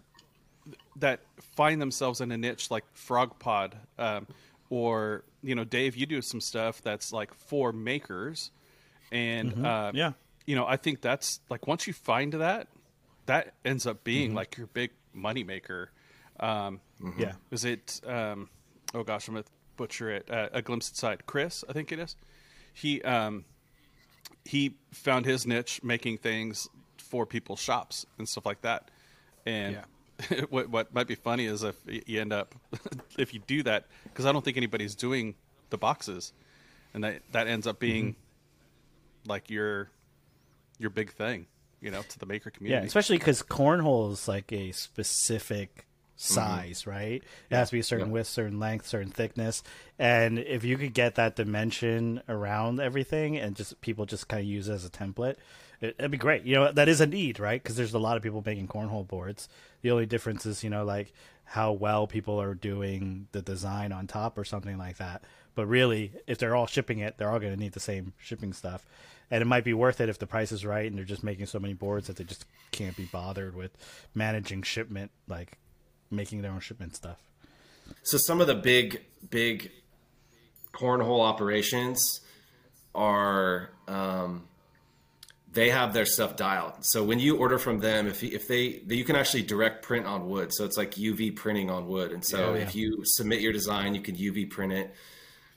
that 0.96 1.20
find 1.56 1.80
themselves 1.80 2.20
in 2.20 2.30
a 2.32 2.36
niche 2.36 2.70
like 2.70 2.84
Frog 2.92 3.38
Pod, 3.38 3.76
um, 3.98 4.26
or 4.68 5.24
you 5.42 5.54
know, 5.54 5.64
Dave, 5.64 5.96
you 5.96 6.06
do 6.06 6.20
some 6.20 6.40
stuff 6.40 6.82
that's 6.82 7.12
like 7.12 7.32
for 7.34 7.72
makers, 7.72 8.50
and 9.10 9.64
uh, 9.64 9.90
Yeah. 9.94 10.12
you 10.46 10.54
know, 10.54 10.66
I 10.66 10.76
think 10.76 11.00
that's 11.00 11.40
like 11.48 11.66
once 11.66 11.86
you 11.86 11.92
find 11.92 12.32
that, 12.34 12.68
that 13.26 13.54
ends 13.64 13.86
up 13.86 14.04
being 14.04 14.34
like 14.34 14.56
your 14.56 14.66
big 14.66 14.90
money 15.14 15.44
maker. 15.44 15.90
Um, 16.38 16.80
Yeah. 17.18 17.34
is 17.50 17.64
it? 17.64 18.00
Um, 18.06 18.50
oh 18.94 19.02
gosh, 19.02 19.28
I'm 19.28 19.34
gonna 19.34 19.44
butcher 19.76 20.10
it. 20.10 20.30
Uh, 20.30 20.48
a 20.52 20.60
glimpse 20.62 20.88
inside. 20.90 21.24
Chris, 21.26 21.64
I 21.68 21.72
think 21.72 21.92
it 21.92 21.98
is. 21.98 22.16
He 22.74 23.00
um, 23.02 23.44
he 24.44 24.74
found 24.92 25.26
his 25.26 25.46
niche 25.46 25.82
making 25.82 26.18
things 26.18 26.68
for 26.96 27.26
people's 27.26 27.60
shops 27.60 28.06
and 28.18 28.28
stuff 28.28 28.46
like 28.46 28.62
that. 28.62 28.90
And 29.46 29.78
what 30.50 30.68
what 30.70 30.94
might 30.94 31.06
be 31.06 31.14
funny 31.14 31.46
is 31.46 31.62
if 31.62 31.76
you 31.86 32.20
end 32.20 32.32
up 32.32 32.54
if 33.18 33.34
you 33.34 33.40
do 33.46 33.62
that 33.64 33.86
because 34.04 34.26
I 34.26 34.32
don't 34.32 34.44
think 34.44 34.56
anybody's 34.56 34.94
doing 34.94 35.34
the 35.70 35.78
boxes, 35.78 36.32
and 36.94 37.04
that 37.04 37.22
that 37.32 37.46
ends 37.46 37.66
up 37.66 37.78
being 37.78 38.12
mm-hmm. 38.12 39.30
like 39.30 39.50
your 39.50 39.90
your 40.78 40.90
big 40.90 41.12
thing, 41.12 41.46
you 41.80 41.90
know, 41.90 42.02
to 42.02 42.18
the 42.18 42.26
maker 42.26 42.50
community. 42.50 42.82
Yeah, 42.82 42.86
especially 42.86 43.18
because 43.18 43.42
cornhole 43.42 44.12
is 44.12 44.28
like 44.28 44.52
a 44.52 44.72
specific 44.72 45.86
Mm-hmm. 46.20 46.34
size, 46.34 46.86
right? 46.86 47.22
It 47.48 47.56
has 47.56 47.70
to 47.70 47.76
be 47.76 47.80
a 47.80 47.82
certain 47.82 48.10
width, 48.10 48.28
certain 48.28 48.58
length, 48.60 48.86
certain 48.86 49.10
thickness, 49.10 49.62
and 49.98 50.38
if 50.38 50.64
you 50.64 50.76
could 50.76 50.92
get 50.92 51.14
that 51.14 51.34
dimension 51.34 52.20
around 52.28 52.78
everything, 52.78 53.38
and 53.38 53.56
just 53.56 53.80
people 53.80 54.04
just 54.04 54.28
kind 54.28 54.40
of 54.40 54.46
use 54.46 54.68
it 54.68 54.74
as 54.74 54.84
a 54.84 54.90
template, 54.90 55.36
it, 55.80 55.96
it'd 55.98 56.10
be 56.10 56.18
great. 56.18 56.44
You 56.44 56.56
know, 56.56 56.72
that 56.72 56.90
is 56.90 57.00
a 57.00 57.06
need, 57.06 57.40
right? 57.40 57.62
Because 57.62 57.76
there's 57.76 57.94
a 57.94 57.98
lot 57.98 58.18
of 58.18 58.22
people 58.22 58.42
making 58.44 58.68
cornhole 58.68 59.08
boards. 59.08 59.48
The 59.80 59.90
only 59.92 60.04
difference 60.04 60.44
is, 60.44 60.62
you 60.62 60.68
know, 60.68 60.84
like 60.84 61.14
how 61.44 61.72
well 61.72 62.06
people 62.06 62.38
are 62.38 62.54
doing 62.54 63.26
the 63.32 63.40
design 63.40 63.90
on 63.90 64.06
top 64.06 64.36
or 64.36 64.44
something 64.44 64.76
like 64.76 64.98
that. 64.98 65.24
But 65.54 65.66
really, 65.68 66.12
if 66.26 66.36
they're 66.36 66.54
all 66.54 66.66
shipping 66.66 66.98
it, 66.98 67.16
they're 67.16 67.30
all 67.30 67.40
going 67.40 67.54
to 67.54 67.58
need 67.58 67.72
the 67.72 67.80
same 67.80 68.12
shipping 68.18 68.52
stuff. 68.52 68.84
And 69.30 69.40
it 69.40 69.46
might 69.46 69.64
be 69.64 69.72
worth 69.72 70.02
it 70.02 70.10
if 70.10 70.18
the 70.18 70.26
price 70.26 70.52
is 70.52 70.66
right 70.66 70.86
and 70.86 70.98
they're 70.98 71.04
just 71.06 71.24
making 71.24 71.46
so 71.46 71.58
many 71.58 71.72
boards 71.72 72.08
that 72.08 72.16
they 72.16 72.24
just 72.24 72.44
can't 72.72 72.96
be 72.96 73.06
bothered 73.06 73.54
with 73.54 73.70
managing 74.14 74.62
shipment, 74.62 75.12
like 75.28 75.56
making 76.10 76.42
their 76.42 76.52
own 76.52 76.60
shipment 76.60 76.96
stuff. 76.96 77.18
So 78.02 78.18
some 78.18 78.40
of 78.40 78.46
the 78.46 78.54
big, 78.54 79.02
big 79.30 79.70
cornhole 80.72 81.24
operations 81.24 82.20
are 82.94 83.70
um, 83.88 84.48
they 85.52 85.70
have 85.70 85.92
their 85.92 86.06
stuff 86.06 86.36
dialed. 86.36 86.84
So 86.84 87.02
when 87.04 87.18
you 87.18 87.36
order 87.36 87.58
from 87.58 87.80
them, 87.80 88.06
if 88.06 88.22
if 88.22 88.48
they 88.48 88.82
you 88.86 89.04
can 89.04 89.16
actually 89.16 89.42
direct 89.42 89.82
print 89.82 90.06
on 90.06 90.28
wood, 90.28 90.52
so 90.52 90.64
it's 90.64 90.76
like 90.76 90.92
UV 90.92 91.36
printing 91.36 91.70
on 91.70 91.88
wood. 91.88 92.12
And 92.12 92.24
so 92.24 92.54
Yeah, 92.54 92.62
if 92.62 92.74
you 92.74 93.02
submit 93.04 93.40
your 93.40 93.52
design, 93.52 93.94
you 93.94 94.00
can 94.00 94.16
UV 94.16 94.50
print 94.50 94.72
it. 94.72 94.94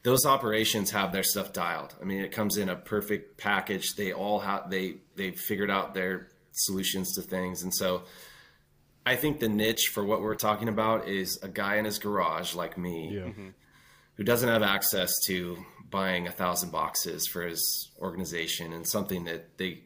Those 0.04 0.26
operations 0.26 0.92
have 0.92 1.14
their 1.14 1.24
stuff 1.24 1.54
dialed. 1.54 1.96
I 2.02 2.04
mean, 2.04 2.22
it 2.22 2.32
comes 2.32 2.58
in 2.58 2.68
a 2.70 2.76
perfect 2.76 3.38
package. 3.38 3.96
They 3.96 4.12
all 4.12 4.40
have 4.40 4.70
they 4.70 4.96
they 5.16 5.32
figured 5.32 5.72
out 5.72 5.94
their 5.94 6.28
solutions 6.52 7.16
to 7.16 7.22
things, 7.22 7.64
and 7.64 7.74
so. 7.74 8.04
I 9.06 9.16
think 9.18 9.40
the 9.40 9.50
niche 9.50 9.90
for 9.94 10.04
what 10.04 10.22
we're 10.22 10.36
talking 10.36 10.70
about 10.70 11.08
is 11.08 11.38
a 11.44 11.48
guy 11.50 11.76
in 11.76 11.86
his 11.86 12.00
garage 12.00 12.56
like 12.56 12.78
me 12.78 13.20
who 14.16 14.24
doesn't 14.24 14.48
have 14.50 14.64
access 14.64 15.12
to 15.28 15.58
buying 15.90 16.28
a 16.28 16.32
thousand 16.32 16.72
boxes 16.72 17.28
for 17.28 17.42
his 17.44 17.92
organization 18.00 18.74
and 18.74 18.88
something 18.88 19.26
that 19.26 19.58
they 19.58 19.82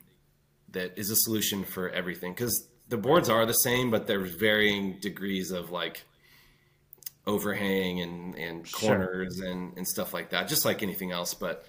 that 0.72 0.98
is 0.98 1.10
a 1.10 1.16
solution 1.16 1.64
for 1.64 1.90
everything. 1.90 2.34
Because 2.34 2.68
the 2.90 2.98
boards 2.98 3.30
are 3.30 3.46
the 3.46 3.54
same 3.54 3.90
but 3.92 4.06
there's 4.08 4.32
varying 4.36 5.00
degrees 5.00 5.52
of 5.52 5.72
like 5.72 6.04
overhang 7.26 8.00
and 8.02 8.36
and 8.36 8.68
Sure. 8.68 8.90
corners 8.96 9.40
and 9.40 9.76
and 9.78 9.88
stuff 9.88 10.14
like 10.14 10.30
that 10.30 10.48
just 10.48 10.64
like 10.66 10.84
anything 10.84 11.12
else. 11.12 11.34
But 11.34 11.66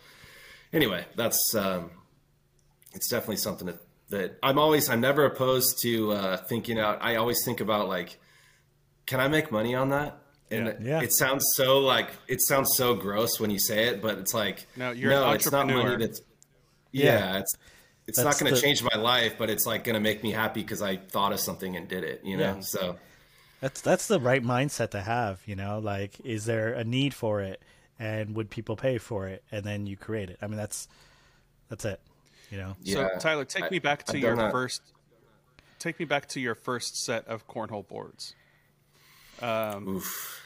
anyway 0.73 1.05
that's 1.17 1.55
um 1.55 1.91
it's 2.95 3.09
definitely 3.09 3.37
something 3.37 3.67
that 3.67 3.79
that 4.11 4.39
i'm 4.43 4.59
always 4.59 4.89
i'm 4.89 5.01
never 5.01 5.25
opposed 5.25 5.81
to 5.83 6.13
uh 6.13 6.37
thinking 6.37 6.79
out 6.79 6.99
i 7.03 7.17
always 7.17 7.39
think 7.45 7.61
about 7.61 7.89
like 7.89 8.19
can 9.07 9.21
i 9.21 9.29
make 9.29 9.51
money 9.53 9.75
on 9.75 9.91
that 9.91 10.19
and 10.51 10.67
Yeah. 10.81 10.99
Yeah. 10.99 11.03
it 11.03 11.13
sounds 11.13 11.45
so 11.55 11.79
like 11.79 12.09
it 12.27 12.41
sounds 12.43 12.71
so 12.77 12.95
gross 12.95 13.39
when 13.39 13.51
you 13.51 13.59
say 13.59 13.89
it 13.89 14.01
but 14.03 14.19
it's 14.19 14.33
like 14.35 14.67
No, 14.77 14.91
you're 14.93 15.13
an 15.13 15.35
it's 15.35 15.51
not 15.53 15.67
money 15.67 15.79
entrepreneur. 15.79 15.99
that's 16.07 16.21
yeah, 16.93 17.05
Yeah. 17.05 17.39
it's 17.41 17.55
it's 18.07 18.17
That's 18.17 18.25
not 18.25 18.43
going 18.43 18.55
to 18.55 18.61
the- 18.61 18.67
change 18.67 18.83
my 18.83 18.97
life 19.01 19.35
but 19.39 19.51
it's 19.51 19.67
like 19.67 19.85
going 19.85 19.95
to 19.95 20.01
make 20.01 20.23
me 20.23 20.31
happy 20.33 20.63
because 20.63 20.81
i 20.81 20.97
thought 20.97 21.33
of 21.33 21.41
something 21.41 21.77
and 21.77 21.87
did 21.89 22.05
it 22.05 22.23
you 22.25 22.37
know 22.39 22.55
Yeah. 22.57 22.61
so 22.61 22.97
That's 23.61 23.81
that's 23.83 24.07
the 24.07 24.21
right 24.21 24.43
mindset 24.43 24.91
to 24.93 25.01
have, 25.01 25.41
you 25.45 25.57
know. 25.57 25.81
Like, 25.81 26.21
is 26.25 26.45
there 26.45 26.75
a 26.75 26.85
need 26.85 27.13
for 27.13 27.41
it, 27.43 27.61
and 27.99 28.37
would 28.37 28.51
people 28.51 28.77
pay 28.77 28.99
for 28.99 29.27
it? 29.27 29.43
And 29.51 29.65
then 29.65 29.85
you 29.89 29.97
create 29.97 30.31
it. 30.31 30.39
I 30.41 30.47
mean, 30.47 30.57
that's 30.59 30.87
that's 31.69 31.85
it, 31.85 31.99
you 32.51 32.59
know. 32.59 32.77
So 32.85 33.09
Tyler, 33.21 33.45
take 33.45 33.65
I- 33.65 33.69
me 33.71 33.79
back 33.79 34.05
to 34.05 34.17
I've 34.17 34.23
your 34.23 34.37
done 34.37 34.51
first. 34.51 34.83
Take 35.79 35.99
me 36.01 36.05
back 36.07 36.27
to 36.31 36.41
your 36.41 36.55
first 36.57 37.03
set 37.05 37.27
of 37.29 37.47
cornhole 37.47 37.87
boards. 37.87 38.35
Um, 39.41 39.89
oof 39.89 40.43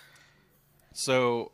So, 0.93 1.53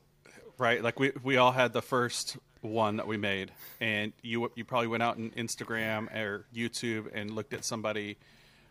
right, 0.58 0.82
like 0.82 0.98
we 0.98 1.12
we 1.22 1.37
all 1.37 1.52
had 1.52 1.72
the 1.72 1.82
first 1.82 2.37
one 2.61 2.96
that 2.96 3.06
we 3.06 3.16
made, 3.16 3.52
and 3.80 4.12
you 4.22 4.50
you 4.56 4.64
probably 4.64 4.88
went 4.88 5.02
out 5.02 5.16
on 5.16 5.30
Instagram 5.37 6.12
or 6.14 6.44
YouTube 6.54 7.08
and 7.14 7.30
looked 7.30 7.52
at 7.54 7.64
somebody 7.64 8.16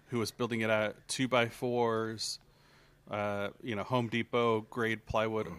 who 0.08 0.20
was 0.20 0.32
building 0.32 0.62
it 0.62 0.70
at 0.70 0.96
two 1.08 1.28
by 1.30 1.48
fours, 1.48 2.40
uh, 3.10 3.50
you 3.64 3.76
know, 3.76 3.84
Home 3.84 4.08
Depot 4.10 4.62
grade 4.70 5.06
plywood. 5.06 5.46
But 5.46 5.54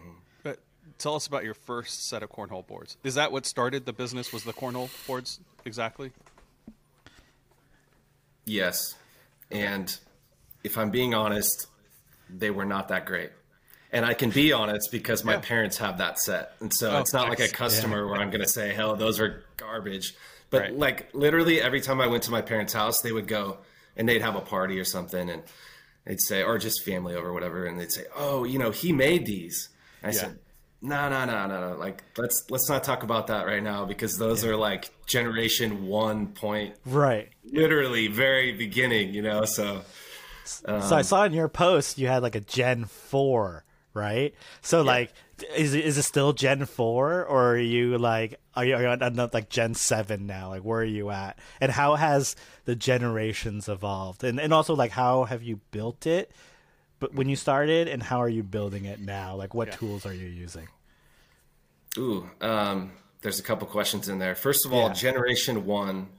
tell 0.97 1.15
us 1.15 1.27
about 1.27 1.43
your 1.43 1.53
first 1.53 2.07
set 2.07 2.23
of 2.23 2.31
cornhole 2.31 2.65
boards. 2.65 2.97
Is 3.03 3.15
that 3.15 3.31
what 3.31 3.45
started 3.45 3.85
the 3.85 3.93
business? 3.93 4.31
Was 4.31 4.43
the 4.43 4.53
cornhole 4.53 4.89
boards 5.07 5.39
exactly? 5.65 6.11
Yes. 8.45 8.95
And 9.51 9.95
if 10.63 10.77
I'm 10.77 10.89
being 10.91 11.13
honest, 11.13 11.67
they 12.29 12.49
were 12.51 12.65
not 12.65 12.87
that 12.89 13.05
great. 13.05 13.31
And 13.91 14.05
I 14.05 14.13
can 14.13 14.29
be 14.29 14.53
honest 14.53 14.89
because 14.91 15.23
my 15.23 15.33
Yeah. 15.33 15.39
parents 15.39 15.77
have 15.77 15.97
that 15.97 16.19
set. 16.19 16.51
And 16.59 16.71
so 16.73 16.91
Oh, 16.91 16.99
it's 16.99 17.13
not 17.13 17.27
like 17.29 17.39
a 17.39 17.43
nice. 17.43 17.51
customer 17.51 18.07
where 18.07 18.17
I'm 18.19 18.29
going 18.29 18.41
to 18.41 18.47
say, 18.47 18.73
hell, 18.73 18.95
those 18.95 19.19
are 19.19 19.43
garbage. 19.57 20.13
But 20.51 20.61
Right. 20.61 20.73
like 20.77 21.13
literally 21.13 21.61
every 21.61 21.81
time 21.81 21.99
I 21.99 22.07
went 22.07 22.23
to 22.23 22.31
my 22.31 22.41
parents' 22.41 22.73
house, 22.73 23.01
they 23.01 23.11
would 23.11 23.27
go 23.27 23.59
and 23.95 24.07
they'd 24.07 24.21
have 24.21 24.35
a 24.35 24.41
party 24.41 24.79
or 24.79 24.83
something 24.85 25.29
and 25.29 25.43
they'd 26.05 26.21
say, 26.21 26.43
or 26.43 26.57
just 26.59 26.83
family 26.85 27.15
over, 27.15 27.33
whatever. 27.33 27.65
And 27.65 27.79
they'd 27.79 27.91
say, 27.91 28.05
oh, 28.15 28.43
you 28.43 28.59
know, 28.59 28.71
he 28.71 28.91
made 28.93 29.25
these. 29.25 29.69
And 30.03 30.11
I 30.11 30.13
Yeah. 30.13 30.21
said, 30.21 30.39
no, 30.81 31.09
no, 31.09 31.25
no, 31.25 31.47
no, 31.47 31.71
no. 31.71 31.77
Like, 31.77 32.03
let's, 32.17 32.49
let's 32.49 32.69
not 32.69 32.83
talk 32.83 33.03
about 33.03 33.27
that 33.27 33.45
right 33.45 33.63
now 33.63 33.85
because 33.85 34.17
those 34.17 34.45
are 34.45 34.55
like 34.55 34.91
generation 35.05 35.87
one 35.87 36.27
point 36.27 36.75
Right. 36.85 37.29
literally 37.51 38.07
very 38.07 38.53
beginning, 38.53 39.13
you 39.13 39.21
know. 39.21 39.45
So 39.45 39.81
so 40.49 40.95
I 40.95 40.99
um, 40.99 41.03
saw 41.03 41.23
in 41.25 41.33
your 41.33 41.47
post 41.47 41.97
you 41.97 42.07
had 42.07 42.23
like 42.23 42.35
a 42.35 42.39
Gen 42.39 42.85
four, 42.85 43.63
right? 43.93 44.33
So 44.61 44.81
like, 44.81 45.13
is 45.55 45.73
it, 45.73 45.85
is 45.85 45.97
it 45.97 46.03
still 46.03 46.33
Gen 46.33 46.65
four, 46.65 47.23
or 47.25 47.53
are 47.53 47.57
you 47.57 47.97
like 47.97 48.39
are 48.55 48.65
you, 48.65 48.75
are 48.75 48.81
you 48.81 48.87
on, 48.87 49.29
like 49.33 49.49
Gen 49.49 49.73
seven 49.73 50.25
now? 50.25 50.49
Like, 50.49 50.63
where 50.63 50.79
are 50.79 50.83
you 50.83 51.11
at? 51.11 51.37
And 51.61 51.71
how 51.71 51.95
has 51.95 52.35
the 52.65 52.75
generations 52.75 53.69
evolved? 53.69 54.23
And 54.23 54.39
and 54.39 54.53
also 54.53 54.75
like, 54.75 54.91
how 54.91 55.25
have 55.25 55.43
you 55.43 55.59
built 55.71 56.07
it? 56.07 56.31
But 56.99 57.13
when 57.13 57.29
you 57.29 57.35
started, 57.35 57.87
and 57.87 58.03
how 58.03 58.19
are 58.21 58.29
you 58.29 58.43
building 58.43 58.85
it 58.85 58.99
now? 58.99 59.35
Like, 59.35 59.53
what 59.53 59.69
Yeah. 59.69 59.75
tools 59.75 60.05
are 60.05 60.13
you 60.13 60.27
using? 60.27 60.67
Ooh, 61.97 62.29
um, 62.41 62.91
there's 63.21 63.39
a 63.39 63.43
couple 63.43 63.67
questions 63.67 64.09
in 64.09 64.19
there. 64.19 64.35
First 64.35 64.65
of 64.65 64.73
all, 64.73 64.87
Yeah. 64.89 64.93
generation 64.93 65.65
one 65.65 66.09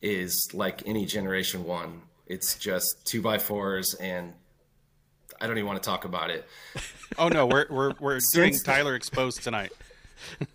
is 0.00 0.48
like 0.52 0.82
any 0.86 1.06
generation 1.06 1.64
one. 1.64 2.02
It's 2.26 2.58
just 2.58 3.04
two 3.04 3.20
by 3.22 3.38
fours, 3.38 3.94
and 3.94 4.34
I 5.40 5.46
don't 5.46 5.58
even 5.58 5.66
want 5.66 5.82
to 5.82 5.86
talk 5.86 6.04
about 6.04 6.30
it. 6.30 6.46
Oh 7.18 7.28
no, 7.28 7.46
we're 7.46 7.66
we're 7.68 7.92
we're 8.00 8.14
getting 8.20 8.20
Since- 8.54 8.62
Tyler 8.62 8.94
exposed 8.94 9.42
tonight. 9.42 9.72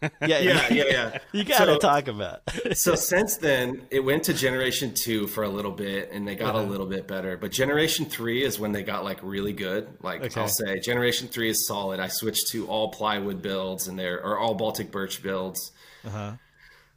Yeah, 0.01 0.09
Yeah, 0.21 0.39
yeah, 0.39 0.83
yeah. 0.89 1.17
You 1.31 1.43
gotta 1.43 1.73
So- 1.73 1.77
talk 1.79 2.07
about. 2.07 2.41
so 2.73 2.95
since 2.95 3.37
then, 3.37 3.83
it 3.91 3.99
went 4.01 4.23
to 4.25 4.33
generation 4.33 4.93
two 4.93 5.27
for 5.27 5.43
a 5.43 5.49
little 5.49 5.71
bit, 5.71 6.09
and 6.11 6.27
they 6.27 6.35
got 6.35 6.55
a 6.55 6.61
little 6.61 6.85
bit 6.85 7.07
better. 7.07 7.37
But 7.37 7.51
generation 7.51 8.05
three 8.05 8.43
is 8.43 8.59
when 8.59 8.71
they 8.71 8.83
got 8.83 9.03
like 9.03 9.19
really 9.21 9.53
good. 9.53 9.87
Like 10.01 10.21
Okay. 10.23 10.41
I'll 10.41 10.47
say, 10.47 10.79
generation 10.79 11.27
three 11.27 11.49
is 11.49 11.67
solid. 11.67 11.99
I 11.99 12.07
switched 12.07 12.47
to 12.49 12.67
all 12.67 12.89
plywood 12.91 13.41
builds, 13.41 13.87
and 13.87 13.97
they're 13.97 14.21
or 14.23 14.37
all 14.39 14.53
Baltic 14.55 14.91
birch 14.91 15.21
builds. 15.23 15.71
Uh-huh. 16.05 16.33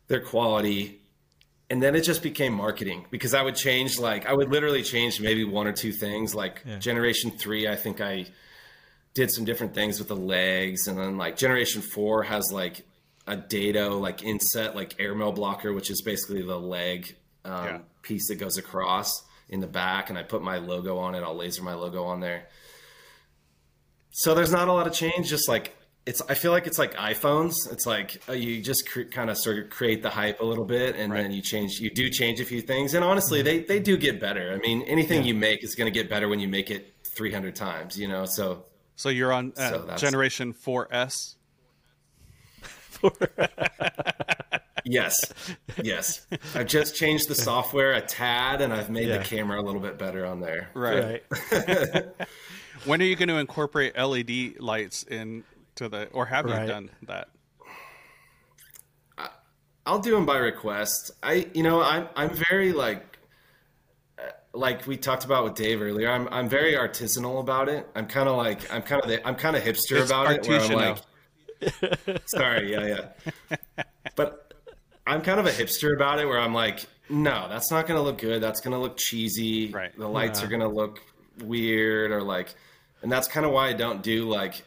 Their 0.08 0.20
quality, 0.20 1.00
and 1.68 1.80
then 1.82 1.94
it 1.94 2.00
just 2.02 2.22
became 2.22 2.52
marketing 2.52 3.06
because 3.10 3.32
I 3.34 3.42
would 3.42 3.54
change 3.56 3.98
like 3.98 4.26
I 4.26 4.32
would 4.32 4.50
literally 4.50 4.82
change 4.82 5.20
maybe 5.20 5.44
one 5.44 5.66
or 5.68 5.72
two 5.72 5.92
things. 5.92 6.34
Like 6.34 6.64
generation 6.80 7.30
three, 7.30 7.68
I 7.68 7.76
think 7.76 8.00
I 8.00 8.26
did 9.14 9.30
some 9.30 9.44
different 9.44 9.74
things 9.74 9.98
with 9.98 10.08
the 10.08 10.16
legs, 10.16 10.86
and 10.86 10.96
then 10.98 11.16
like 11.16 11.36
generation 11.36 11.82
four 11.82 12.22
has 12.22 12.52
like 12.52 12.84
a 13.26 13.36
dado 13.36 13.98
like 13.98 14.22
inset 14.22 14.74
like 14.74 14.96
airmail 15.00 15.32
blocker, 15.32 15.72
which 15.72 15.90
is 15.90 16.00
basically 16.02 16.42
the 16.42 16.58
leg 16.58 17.16
um, 17.44 17.64
Yeah. 17.64 17.78
piece 18.02 18.28
that 18.28 18.36
goes 18.36 18.56
across 18.56 19.10
in 19.48 19.60
the 19.60 19.66
back, 19.66 20.10
and 20.10 20.18
I 20.18 20.22
put 20.22 20.42
my 20.42 20.58
logo 20.58 20.96
on 20.98 21.14
it. 21.14 21.22
I'll 21.22 21.34
laser 21.36 21.62
my 21.62 21.74
logo 21.74 22.04
on 22.04 22.20
there. 22.20 22.48
So 24.10 24.34
there's 24.34 24.52
not 24.52 24.68
a 24.68 24.72
lot 24.72 24.86
of 24.86 24.92
change. 24.92 25.28
Just 25.28 25.48
like 25.48 25.76
it's, 26.06 26.22
I 26.28 26.34
feel 26.34 26.50
like 26.50 26.66
it's 26.66 26.78
like 26.78 26.94
iPhones. 26.94 27.52
It's 27.70 27.86
like 27.86 28.22
uh, 28.28 28.32
you 28.32 28.62
just 28.62 28.88
cr- 28.88 29.02
kind 29.02 29.28
of 29.30 29.36
sort 29.38 29.58
of 29.58 29.70
create 29.70 30.02
the 30.02 30.10
hype 30.10 30.40
a 30.40 30.44
little 30.44 30.64
bit, 30.64 30.96
and 30.96 31.12
Right. 31.12 31.22
then 31.22 31.32
you 31.32 31.42
change. 31.42 31.78
You 31.80 31.90
do 31.90 32.08
change 32.10 32.40
a 32.40 32.44
few 32.44 32.60
things, 32.60 32.94
and 32.94 33.04
honestly, 33.04 33.42
they 33.42 33.60
they 33.60 33.78
do 33.80 33.96
get 33.96 34.20
better. 34.20 34.52
I 34.52 34.58
mean, 34.58 34.82
anything 34.82 35.24
you 35.24 35.34
make 35.34 35.62
is 35.62 35.74
going 35.74 35.92
to 35.92 35.96
get 35.96 36.08
better 36.08 36.28
when 36.28 36.40
you 36.40 36.48
make 36.48 36.70
it 36.70 36.94
300 37.16 37.54
times. 37.54 37.98
You 37.98 38.08
know, 38.08 38.24
so 38.24 38.64
So 39.00 39.08
you're 39.08 39.32
on 39.32 39.54
uh, 39.56 39.70
So 39.70 39.96
generation 39.96 40.52
4S. 40.52 41.36
yes, 44.84 45.14
yes. 45.82 46.26
I've 46.54 46.66
just 46.66 46.96
changed 46.96 47.28
the 47.28 47.34
software 47.34 47.94
a 47.94 48.02
tad, 48.02 48.60
and 48.60 48.74
I've 48.74 48.90
made 48.90 49.08
Yeah. 49.08 49.16
the 49.16 49.24
camera 49.24 49.58
a 49.58 49.64
little 49.64 49.80
bit 49.80 49.96
better 49.96 50.26
on 50.26 50.40
there. 50.40 50.68
Right. 50.74 51.24
Right. 51.50 52.04
When 52.86 53.00
are 53.02 53.04
you 53.04 53.14
going 53.16 53.28
to 53.28 53.36
incorporate 53.36 53.94
LED 53.98 54.58
lights 54.58 55.02
into 55.02 55.44
the, 55.76 56.08
or 56.12 56.24
have 56.26 56.46
you 56.46 56.54
done 56.54 56.90
that? 57.02 57.28
I'll 59.84 59.98
do 59.98 60.12
them 60.12 60.24
by 60.24 60.36
request. 60.38 61.10
I, 61.22 61.48
you 61.52 61.62
know, 61.62 61.82
I'm 61.82 62.08
I'm 62.16 62.30
very 62.30 62.72
like, 62.72 63.09
like 64.52 64.86
we 64.86 64.96
talked 64.96 65.24
about 65.24 65.44
with 65.44 65.54
Dave 65.54 65.80
earlier. 65.82 66.10
I'm 66.10 66.28
I'm 66.30 66.48
very 66.48 66.74
artisanal 66.74 67.40
about 67.40 67.68
it. 67.68 67.88
I'm 67.94 68.06
kind 68.06 68.28
of 68.28 68.36
like 68.36 68.72
I'm 68.72 68.82
kind 68.82 69.02
of 69.04 69.20
I'm 69.24 69.34
kind 69.36 69.56
of 69.56 69.62
hipster 69.62 70.00
It's 70.00 70.10
about 70.10 70.30
it. 70.32 70.46
Where 70.48 70.60
I'm 70.60 70.70
artisanal. 70.70 71.02
like, 72.02 72.22
sorry, 72.26 72.72
yeah, 72.72 73.08
yeah. 73.78 73.84
But 74.16 74.54
I'm 75.06 75.22
kind 75.22 75.40
of 75.40 75.46
a 75.46 75.50
hipster 75.50 75.94
about 75.94 76.18
it, 76.20 76.26
where 76.26 76.38
I'm 76.38 76.54
like, 76.54 76.86
no, 77.08 77.46
that's 77.48 77.70
not 77.70 77.86
gonna 77.86 78.02
look 78.02 78.18
good. 78.18 78.42
That's 78.42 78.60
gonna 78.60 78.80
look 78.80 78.96
cheesy. 78.96 79.70
Right. 79.70 79.96
The 79.96 80.08
lights 80.08 80.40
Yeah. 80.40 80.46
are 80.46 80.50
gonna 80.50 80.68
look 80.68 81.00
weird, 81.42 82.10
or 82.10 82.22
like, 82.22 82.54
and 83.02 83.10
that's 83.10 83.28
kind 83.28 83.44
of 83.46 83.52
why 83.52 83.68
I 83.68 83.72
don't 83.72 84.02
do 84.02 84.28
like. 84.28 84.62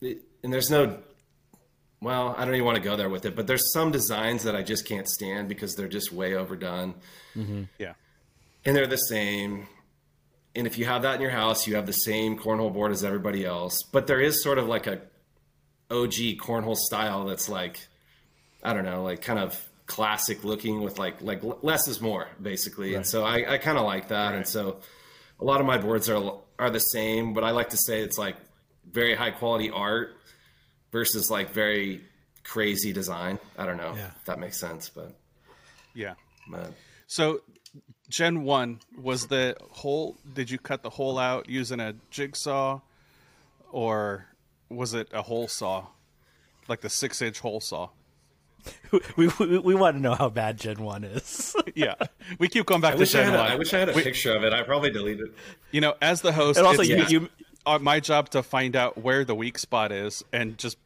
it- 0.00 0.22
And 0.44 0.52
there's 0.52 0.70
no 0.70 0.98
well, 2.00 2.32
I 2.38 2.44
don't 2.44 2.54
even 2.54 2.64
want 2.64 2.76
to 2.76 2.82
go 2.82 2.94
there 2.94 3.08
with 3.08 3.24
it, 3.26 3.34
but 3.34 3.48
there's 3.48 3.72
some 3.72 3.90
designs 3.90 4.44
that 4.44 4.54
I 4.54 4.62
just 4.62 4.86
can't 4.86 5.08
stand 5.08 5.48
because 5.48 5.74
they're 5.74 5.88
just 5.88 6.12
way 6.12 6.34
overdone 6.36 6.94
mm-hmm. 7.34 7.64
Yeah. 7.76 7.94
And 8.68 8.76
they're 8.76 8.86
the 8.86 8.96
same. 8.96 9.66
And 10.54 10.66
if 10.66 10.76
you 10.76 10.84
have 10.84 11.02
that 11.02 11.14
in 11.16 11.20
your 11.22 11.30
house, 11.30 11.66
you 11.66 11.76
have 11.76 11.86
the 11.86 11.92
same 11.92 12.38
cornhole 12.38 12.72
board 12.72 12.92
as 12.92 13.02
everybody 13.02 13.46
else. 13.46 13.82
But 13.92 14.06
there 14.06 14.20
is 14.20 14.42
sort 14.42 14.58
of 14.58 14.66
like 14.68 14.86
a 14.86 15.00
OG 15.90 16.36
cornhole 16.38 16.76
style 16.76 17.24
that's 17.24 17.48
like, 17.48 17.80
I 18.62 18.74
don't 18.74 18.84
know, 18.84 19.02
like 19.02 19.22
kind 19.22 19.38
of 19.38 19.58
classic 19.86 20.44
looking 20.44 20.82
with 20.82 20.98
like 20.98 21.22
like 21.22 21.40
less 21.62 21.88
is 21.88 22.00
more 22.00 22.28
basically. 22.42 22.94
And 22.94 23.06
so 23.06 23.24
I, 23.24 23.54
I 23.54 23.58
kind 23.58 23.78
of 23.78 23.84
like 23.86 24.08
that. 24.08 24.34
And 24.34 24.46
so 24.46 24.80
a 25.40 25.44
lot 25.44 25.60
of 25.60 25.66
my 25.66 25.78
boards 25.78 26.10
are 26.10 26.34
are 26.58 26.68
the 26.70 26.80
same, 26.80 27.32
but 27.32 27.44
I 27.44 27.52
like 27.52 27.70
to 27.70 27.78
say 27.78 28.00
it's 28.02 28.18
like 28.18 28.36
very 28.90 29.14
high 29.14 29.30
quality 29.30 29.70
art 29.70 30.14
versus 30.92 31.30
like 31.30 31.52
very 31.52 32.02
crazy 32.44 32.92
design. 32.92 33.38
I 33.56 33.64
don't 33.64 33.76
know 33.78 33.94
Yeah. 33.96 34.08
if 34.18 34.24
that 34.26 34.38
makes 34.38 34.58
sense, 34.58 34.88
but, 34.88 35.12
Yeah. 35.94 36.14
but 36.50 36.72
So 37.06 37.40
Gen 38.08 38.42
1 38.44 38.80
was 38.96 39.26
the 39.26 39.56
whole, 39.70 40.16
did 40.32 40.50
you 40.50 40.58
cut 40.58 40.82
the 40.82 40.90
hole 40.90 41.18
out 41.18 41.48
using 41.48 41.78
a 41.80 41.94
jigsaw 42.10 42.80
or 43.70 44.26
was 44.70 44.94
it 44.94 45.08
a 45.12 45.22
hole 45.22 45.48
saw? 45.48 45.86
Like 46.68 46.80
the 46.80 46.90
six 46.90 47.20
inch 47.20 47.40
hole 47.40 47.60
saw? 47.60 47.90
we, 49.16 49.28
we 49.38 49.58
we 49.58 49.74
want 49.74 49.96
to 49.96 50.00
know 50.02 50.14
how 50.14 50.28
bad 50.28 50.58
Gen 50.58 50.82
One 50.82 51.04
is. 51.04 51.54
Yeah. 51.74 51.94
We 52.40 52.48
keep 52.48 52.66
going 52.66 52.80
back 52.80 52.94
I 52.94 52.96
to 52.96 53.06
Gen 53.06 53.26
had 53.30 53.38
1. 53.38 53.52
I 53.52 53.54
wish 53.54 53.72
I 53.72 53.78
had 53.78 53.88
a 53.88 53.92
picture 53.92 54.34
of 54.34 54.42
it. 54.42 54.52
I 54.52 54.62
probably 54.62 54.90
deleted 54.90 55.28
it. 55.28 55.34
You 55.70 55.80
know, 55.80 55.94
as 56.02 56.22
the 56.22 56.32
host, 56.32 56.58
and 56.58 56.66
also, 56.66 56.80
it's 56.80 56.90
you, 56.90 56.96
it's, 56.96 57.12
you 57.12 57.28
uh, 57.66 57.78
my 57.78 58.00
job 58.00 58.30
to 58.30 58.42
find 58.42 58.74
out 58.74 58.98
where 58.98 59.24
the 59.24 59.34
weak 59.34 59.58
spot 59.58 59.92
is 59.92 60.24
and 60.32 60.58
just 60.58 60.76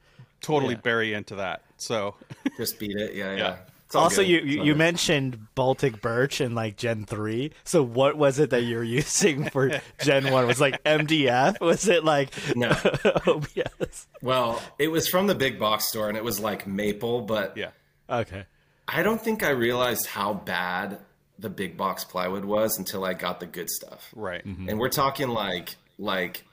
totally 0.42 0.74
Yeah. 0.74 0.80
bury 0.80 1.14
into 1.14 1.36
that. 1.36 1.62
So, 1.78 2.14
Just 2.58 2.78
beat 2.78 2.94
it. 2.96 3.14
Yeah, 3.14 3.30
yeah. 3.32 3.36
Yeah. 3.38 3.56
Also 4.00 4.22
good. 4.22 4.28
you 4.28 4.40
you, 4.40 4.64
you 4.64 4.74
mentioned 4.74 5.46
Baltic 5.54 6.00
Birch 6.00 6.40
in 6.40 6.54
like 6.54 6.76
Gen 6.76 7.04
three. 7.04 7.52
So 7.64 7.82
what 7.82 8.16
was 8.16 8.38
it 8.38 8.50
that 8.50 8.62
you 8.62 8.76
were 8.76 8.84
using 9.00 9.48
for 9.50 9.80
Gen 10.00 10.30
one? 10.32 10.46
Was 10.46 10.58
it 10.60 10.62
like 10.62 10.84
MDF? 10.84 11.60
Was 11.60 11.88
it 11.88 12.04
like 12.04 12.30
No. 12.56 12.70
OBS? 13.26 14.06
Well, 14.22 14.62
it 14.78 14.88
was 14.88 15.08
from 15.08 15.26
the 15.26 15.34
big 15.34 15.58
box 15.58 15.88
store, 15.88 16.08
and 16.08 16.16
it 16.16 16.24
was 16.24 16.40
like 16.40 16.66
maple, 16.66 17.22
but 17.22 17.56
yeah. 17.56 17.70
Okay. 18.08 18.44
I 18.88 19.02
don't 19.02 19.20
think 19.20 19.42
I 19.42 19.50
realized 19.50 20.06
how 20.06 20.34
bad 20.34 20.98
the 21.38 21.48
big 21.50 21.76
box 21.76 22.04
plywood 22.04 22.44
was 22.44 22.78
until 22.78 23.04
I 23.04 23.14
got 23.14 23.40
the 23.40 23.46
good 23.46 23.70
stuff. 23.70 24.10
Right. 24.14 24.44
And 24.44 24.78
we're 24.78 24.88
talking 24.90 25.28
like 25.28 25.76
like 25.98 26.44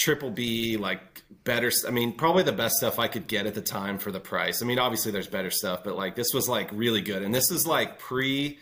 triple 0.00 0.30
B, 0.30 0.78
like 0.78 1.00
better. 1.44 1.70
I 1.86 1.90
mean, 1.90 2.14
probably 2.14 2.42
the 2.42 2.52
best 2.52 2.76
stuff 2.76 2.98
I 2.98 3.06
could 3.06 3.26
get 3.28 3.46
at 3.46 3.54
the 3.54 3.60
time 3.60 3.98
for 3.98 4.10
the 4.10 4.18
price. 4.18 4.62
I 4.62 4.66
mean, 4.66 4.78
obviously 4.78 5.12
there's 5.12 5.26
better 5.28 5.50
stuff, 5.50 5.84
but 5.84 5.94
like 5.94 6.16
this 6.16 6.32
was 6.32 6.48
like 6.48 6.70
really 6.72 7.02
good, 7.02 7.22
and 7.22 7.34
this 7.34 7.50
is 7.50 7.66
like 7.66 7.98
pre 7.98 8.58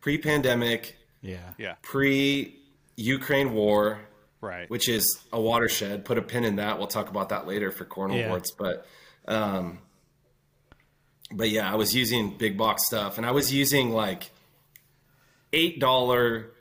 pre 0.00 0.18
pandemic, 0.18 0.96
Yeah. 1.22 1.38
Yeah. 1.56 1.74
pre 1.82 2.56
Ukraine 2.96 3.52
war. 3.54 4.00
Right. 4.40 4.70
which 4.70 4.88
is 4.88 5.18
a 5.32 5.40
watershed. 5.40 6.04
Put 6.04 6.16
a 6.16 6.22
pin 6.22 6.44
in 6.44 6.56
that. 6.56 6.78
We'll 6.78 6.86
talk 6.86 7.08
about 7.08 7.30
that 7.30 7.48
later 7.48 7.72
for 7.72 7.84
cornhole 7.84 8.18
Yeah. 8.20 8.28
boards. 8.28 8.52
But, 8.52 8.86
um, 9.26 9.80
but 11.32 11.50
yeah, 11.50 11.70
I 11.72 11.74
was 11.74 11.92
using 11.92 12.36
big 12.38 12.56
box 12.56 12.86
stuff, 12.86 13.18
and 13.18 13.26
I 13.26 13.32
was 13.32 13.52
using 13.52 13.90
like 13.90 14.30
eight 15.52 15.80
dollar 15.80 16.52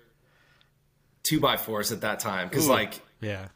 two 1.22 1.40
by 1.40 1.56
fours 1.58 1.92
at 1.92 2.02
that 2.02 2.20
time 2.20 2.50
because 2.50 2.68
Ooh. 2.68 2.72
like 2.72 3.00
Yeah. 3.22 3.48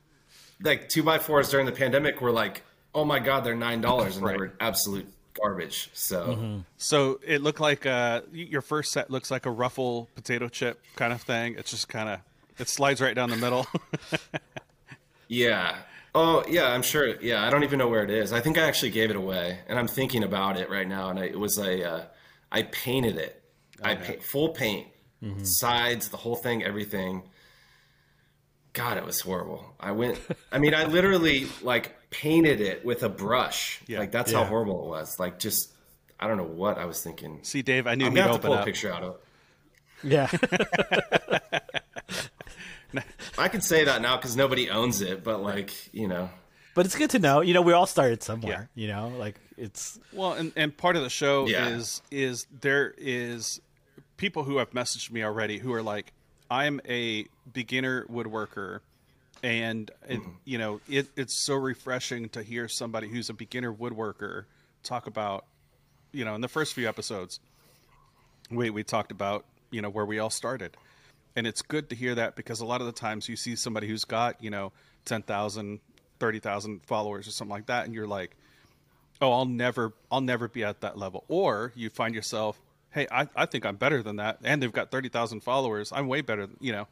like 0.64 0.90
two 0.90 1.04
by 1.04 1.18
fours 1.20 1.50
during 1.50 1.66
the 1.66 1.72
pandemic 1.72 2.22
were 2.22 2.32
like, 2.32 2.64
oh 2.96 3.06
my 3.06 3.20
god, 3.20 3.44
they're 3.44 3.56
nine 3.56 3.82
dollars, 3.82 4.16
and 4.18 4.26
Right. 4.26 4.34
they 4.34 4.38
were 4.38 4.54
absolute 4.60 5.08
garbage. 5.34 5.90
So 5.94 6.64
So 6.78 7.20
it 7.26 7.42
looked 7.42 7.60
like 7.60 7.86
uh, 7.86 8.22
your 8.34 8.62
first 8.62 8.92
set 8.92 9.10
looks 9.10 9.32
like 9.32 9.46
a 9.46 9.52
ruffle 9.52 10.10
potato 10.16 10.48
chip 10.50 10.82
kind 10.96 11.14
of 11.14 11.22
thing. 11.22 11.56
It's 11.58 11.72
just 11.72 11.88
kind 11.90 12.10
of 12.10 12.20
it 12.60 12.68
slides 12.70 13.02
right 13.02 13.16
down 13.16 13.30
the 13.30 13.38
middle. 13.38 13.66
Yeah. 15.28 15.78
Oh, 16.14 16.44
yeah, 16.50 16.66
I'm 16.74 16.82
sure. 16.82 17.20
Yeah, 17.22 17.46
I 17.46 17.50
don't 17.50 17.64
even 17.64 17.80
know 17.80 17.88
where 17.88 18.04
it 18.04 18.10
is. 18.10 18.34
I 18.34 18.42
think 18.42 18.58
I 18.58 18.64
actually 18.68 18.92
gave 18.92 19.10
it 19.10 19.16
away, 19.16 19.60
and 19.68 19.80
I'm 19.80 19.88
thinking 19.88 20.24
about 20.24 20.58
it 20.58 20.70
right 20.70 20.88
now. 20.88 21.10
And 21.10 21.18
I, 21.18 21.24
it 21.26 21.40
was 21.40 21.58
a, 21.58 21.90
uh, 21.90 22.04
I 22.52 22.64
painted 22.64 23.16
it. 23.18 23.42
I 23.82 23.96
paint 23.96 24.22
full 24.22 24.50
paint, 24.50 24.88
sides, 25.44 26.10
the 26.10 26.18
whole 26.18 26.36
thing, 26.36 26.64
everything. 26.64 27.24
God, 28.74 28.98
it 28.98 29.06
was 29.06 29.20
horrible. 29.22 29.66
I 29.80 29.92
went. 29.92 30.20
I 30.52 30.60
mean, 30.60 30.74
I 30.74 30.86
literally 30.86 31.48
like 31.62 31.96
painted 32.10 32.62
it 32.62 32.86
with 32.86 33.04
a 33.04 33.10
brush. 33.10 33.82
Yeah. 33.88 34.00
Like 34.00 34.12
that's 34.12 34.32
Yeah. 34.32 34.40
how 34.40 34.46
horrible 34.46 34.86
it 34.86 34.90
was. 34.90 35.20
Like 35.20 35.40
just, 35.40 35.72
I 36.20 36.28
don't 36.28 36.38
know 36.38 36.44
what 36.44 36.78
I 36.78 36.86
was 36.86 37.02
thinking. 37.04 37.40
See, 37.44 37.62
Dave, 37.62 37.88
I 37.88 37.96
knew 37.96 38.06
I'm 38.06 38.12
he'd 38.12 38.18
gonna 38.20 38.32
have 38.32 38.42
to 38.42 38.48
open 38.48 38.58
pull 38.58 38.62
a 38.62 38.66
picture 38.66 38.94
out 38.94 39.04
of. 39.04 39.16
it. 39.16 39.22
Yeah. 40.04 40.30
I 43.38 43.48
can 43.48 43.62
say 43.62 43.86
that 43.86 44.02
now 44.02 44.18
because 44.18 44.36
nobody 44.36 44.70
owns 44.70 45.02
it, 45.02 45.24
but 45.24 45.42
like 45.42 45.72
you 45.94 46.08
know, 46.08 46.30
but 46.76 46.86
it's 46.86 46.96
good 46.96 47.10
to 47.12 47.20
know. 47.20 47.42
You 47.42 47.54
know, 47.54 47.62
we 47.62 47.74
all 47.74 47.88
started 47.88 48.22
somewhere. 48.22 48.70
Yeah. 48.76 48.82
You 48.82 48.88
know, 48.90 49.08
like 49.18 49.36
it's 49.58 49.98
Well, 50.12 50.34
and, 50.34 50.52
and 50.56 50.76
part 50.76 50.96
of 50.98 51.04
the 51.04 51.10
show 51.10 51.48
Yeah. 51.48 51.70
is 51.70 52.02
is 52.12 52.48
there 52.62 52.94
is 52.98 53.62
people 54.18 54.44
who 54.44 54.58
have 54.58 54.72
messaged 54.72 55.12
me 55.12 55.24
already 55.24 55.58
who 55.58 55.74
are 55.74 55.82
like, 55.82 56.12
I'm 56.52 56.82
a 56.88 57.28
beginner 57.52 58.06
woodworker, 58.12 58.82
and 59.42 59.90
it, 60.08 60.20
mm-hmm. 60.20 60.30
you 60.44 60.58
know 60.58 60.82
it, 60.90 61.08
it's 61.16 61.34
so 61.34 61.56
refreshing 61.56 62.28
to 62.30 62.44
hear 62.44 62.68
somebody 62.68 63.08
who's 63.08 63.30
a 63.30 63.34
beginner 63.34 63.74
woodworker 63.74 64.44
talk 64.84 65.08
about, 65.08 65.46
you 66.12 66.26
know, 66.26 66.36
in 66.36 66.42
the 66.42 66.50
first 66.50 66.74
few 66.74 66.90
episodes, 66.90 67.40
we 68.52 68.70
we 68.70 68.84
talked 68.84 69.14
about 69.14 69.46
you 69.72 69.82
know 69.82 69.90
where 69.90 70.06
we 70.06 70.20
all 70.20 70.30
started, 70.30 70.76
and 71.38 71.48
it's 71.48 71.62
good 71.62 71.90
to 71.90 71.96
hear 71.96 72.14
that 72.16 72.36
because 72.36 72.60
a 72.60 72.66
lot 72.66 72.82
of 72.82 72.88
the 72.88 72.94
times 72.94 73.30
you 73.30 73.38
see 73.38 73.56
somebody 73.56 73.88
who's 73.88 74.04
got 74.04 74.44
you 74.44 74.50
know 74.50 74.74
10,000, 75.06 75.80
30,000 76.20 76.82
followers 76.86 77.30
or 77.30 77.32
something 77.32 77.54
like 77.54 77.68
that, 77.68 77.86
and 77.86 77.96
you're 77.96 78.08
like 78.08 78.36
oh 79.22 79.32
i'll 79.32 79.46
never 79.46 79.94
i'll 80.12 80.20
never 80.20 80.50
be 80.50 80.66
at 80.66 80.82
that 80.82 80.98
level. 80.98 81.24
Or 81.30 81.72
you 81.76 81.90
find 81.90 82.14
yourself 82.14 82.60
hey 82.92 83.08
i, 83.12 83.28
I 83.36 83.46
think 83.46 83.66
i'm 83.66 83.76
better 83.76 84.04
than 84.04 84.18
that. 84.18 84.40
And 84.44 84.62
they've 84.62 84.72
got 84.72 84.92
30000 84.92 85.42
followers. 85.42 85.92
I'm 85.94 86.08
way 86.08 86.22
better 86.22 86.48
you 86.60 86.72
know. 86.72 86.88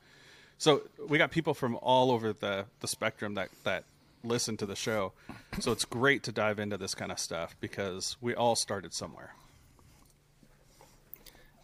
So 0.57 0.81
we 1.07 1.17
got 1.17 1.31
people 1.31 1.53
from 1.53 1.77
all 1.81 2.11
over 2.11 2.33
the 2.33 2.65
the 2.79 2.87
spectrum 2.87 3.35
that 3.35 3.49
that 3.63 3.85
listen 4.23 4.57
to 4.57 4.65
the 4.65 4.75
show. 4.75 5.13
So 5.59 5.71
it's 5.71 5.85
great 5.85 6.23
to 6.23 6.31
dive 6.31 6.59
into 6.59 6.77
this 6.77 6.95
kind 6.95 7.11
of 7.11 7.19
stuff 7.19 7.55
because 7.59 8.17
we 8.21 8.35
all 8.35 8.55
started 8.55 8.93
somewhere. 8.93 9.33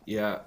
Yeah. 0.05 0.39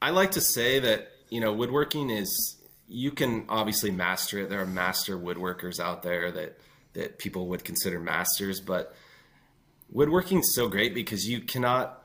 I 0.00 0.10
like 0.10 0.32
to 0.32 0.40
say 0.40 0.78
that, 0.78 1.08
you 1.28 1.40
know, 1.40 1.52
woodworking 1.52 2.10
is 2.10 2.56
you 2.86 3.10
can 3.10 3.46
obviously 3.48 3.90
master 3.90 4.40
it. 4.40 4.50
There 4.50 4.60
are 4.60 4.66
master 4.66 5.18
woodworkers 5.18 5.80
out 5.80 6.02
there 6.02 6.30
that 6.30 6.58
that 6.94 7.18
people 7.18 7.48
would 7.48 7.64
consider 7.64 8.00
masters, 8.00 8.60
but 8.60 8.94
woodworking's 9.94 10.54
so 10.54 10.68
great 10.68 10.94
because 10.94 11.28
you 11.28 11.40
cannot 11.40 12.02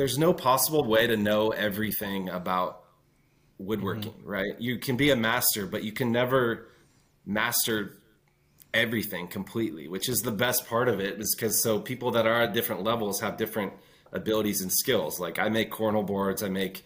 there's 0.00 0.16
no 0.16 0.32
possible 0.32 0.82
way 0.82 1.06
to 1.06 1.14
know 1.14 1.50
everything 1.50 2.30
about 2.30 2.84
woodworking, 3.58 4.12
mm-hmm. 4.12 4.26
right? 4.26 4.58
You 4.58 4.78
can 4.78 4.96
be 4.96 5.10
a 5.10 5.16
master, 5.16 5.66
but 5.66 5.84
you 5.84 5.92
can 5.92 6.10
never 6.10 6.68
master 7.26 7.98
everything 8.72 9.28
completely, 9.28 9.88
which 9.88 10.08
is 10.08 10.22
the 10.22 10.30
best 10.32 10.66
part 10.66 10.88
of 10.88 11.00
it 11.00 11.20
is 11.20 11.34
because 11.36 11.62
so 11.62 11.78
people 11.78 12.12
that 12.12 12.26
are 12.26 12.44
at 12.44 12.54
different 12.54 12.82
levels 12.82 13.20
have 13.20 13.36
different 13.36 13.74
abilities 14.10 14.62
and 14.62 14.72
skills. 14.72 15.20
Like 15.20 15.38
I 15.38 15.50
make 15.50 15.70
cornhole 15.70 16.06
boards, 16.06 16.42
I 16.42 16.48
make 16.48 16.82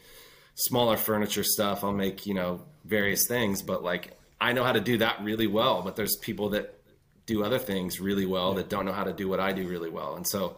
smaller 0.57 0.97
furniture 0.97 1.45
stuff, 1.45 1.85
I'll 1.85 1.93
make, 1.93 2.27
you 2.27 2.35
know, 2.35 2.63
various 2.85 3.29
things, 3.29 3.63
but 3.63 3.85
like 3.85 4.19
I 4.41 4.55
know 4.55 4.65
how 4.65 4.73
to 4.73 4.81
do 4.81 4.99
that 4.99 5.23
really 5.23 5.47
well, 5.47 5.83
but 5.83 5.95
there's 5.95 6.17
people 6.17 6.49
that 6.49 6.81
do 7.27 7.45
other 7.45 7.61
things 7.61 8.01
really 8.01 8.27
well 8.27 8.55
that 8.55 8.69
don't 8.69 8.85
know 8.85 8.93
how 8.93 9.05
to 9.05 9.13
do 9.13 9.29
what 9.29 9.39
I 9.39 9.53
do 9.53 9.69
really 9.69 9.89
well. 9.89 10.17
And 10.17 10.27
so 10.27 10.57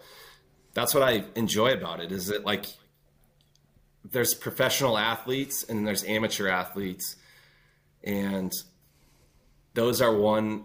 that's 0.76 0.92
what 0.94 1.02
I 1.02 1.24
enjoy 1.34 1.72
about 1.72 2.00
it 2.00 2.12
is 2.12 2.26
that 2.26 2.44
like 2.44 2.66
there's 4.04 4.34
professional 4.34 4.98
athletes 4.98 5.64
and 5.68 5.86
there's 5.86 6.04
amateur 6.04 6.48
athletes 6.48 7.16
and 8.04 8.52
those 9.72 10.00
are 10.02 10.14
one 10.14 10.64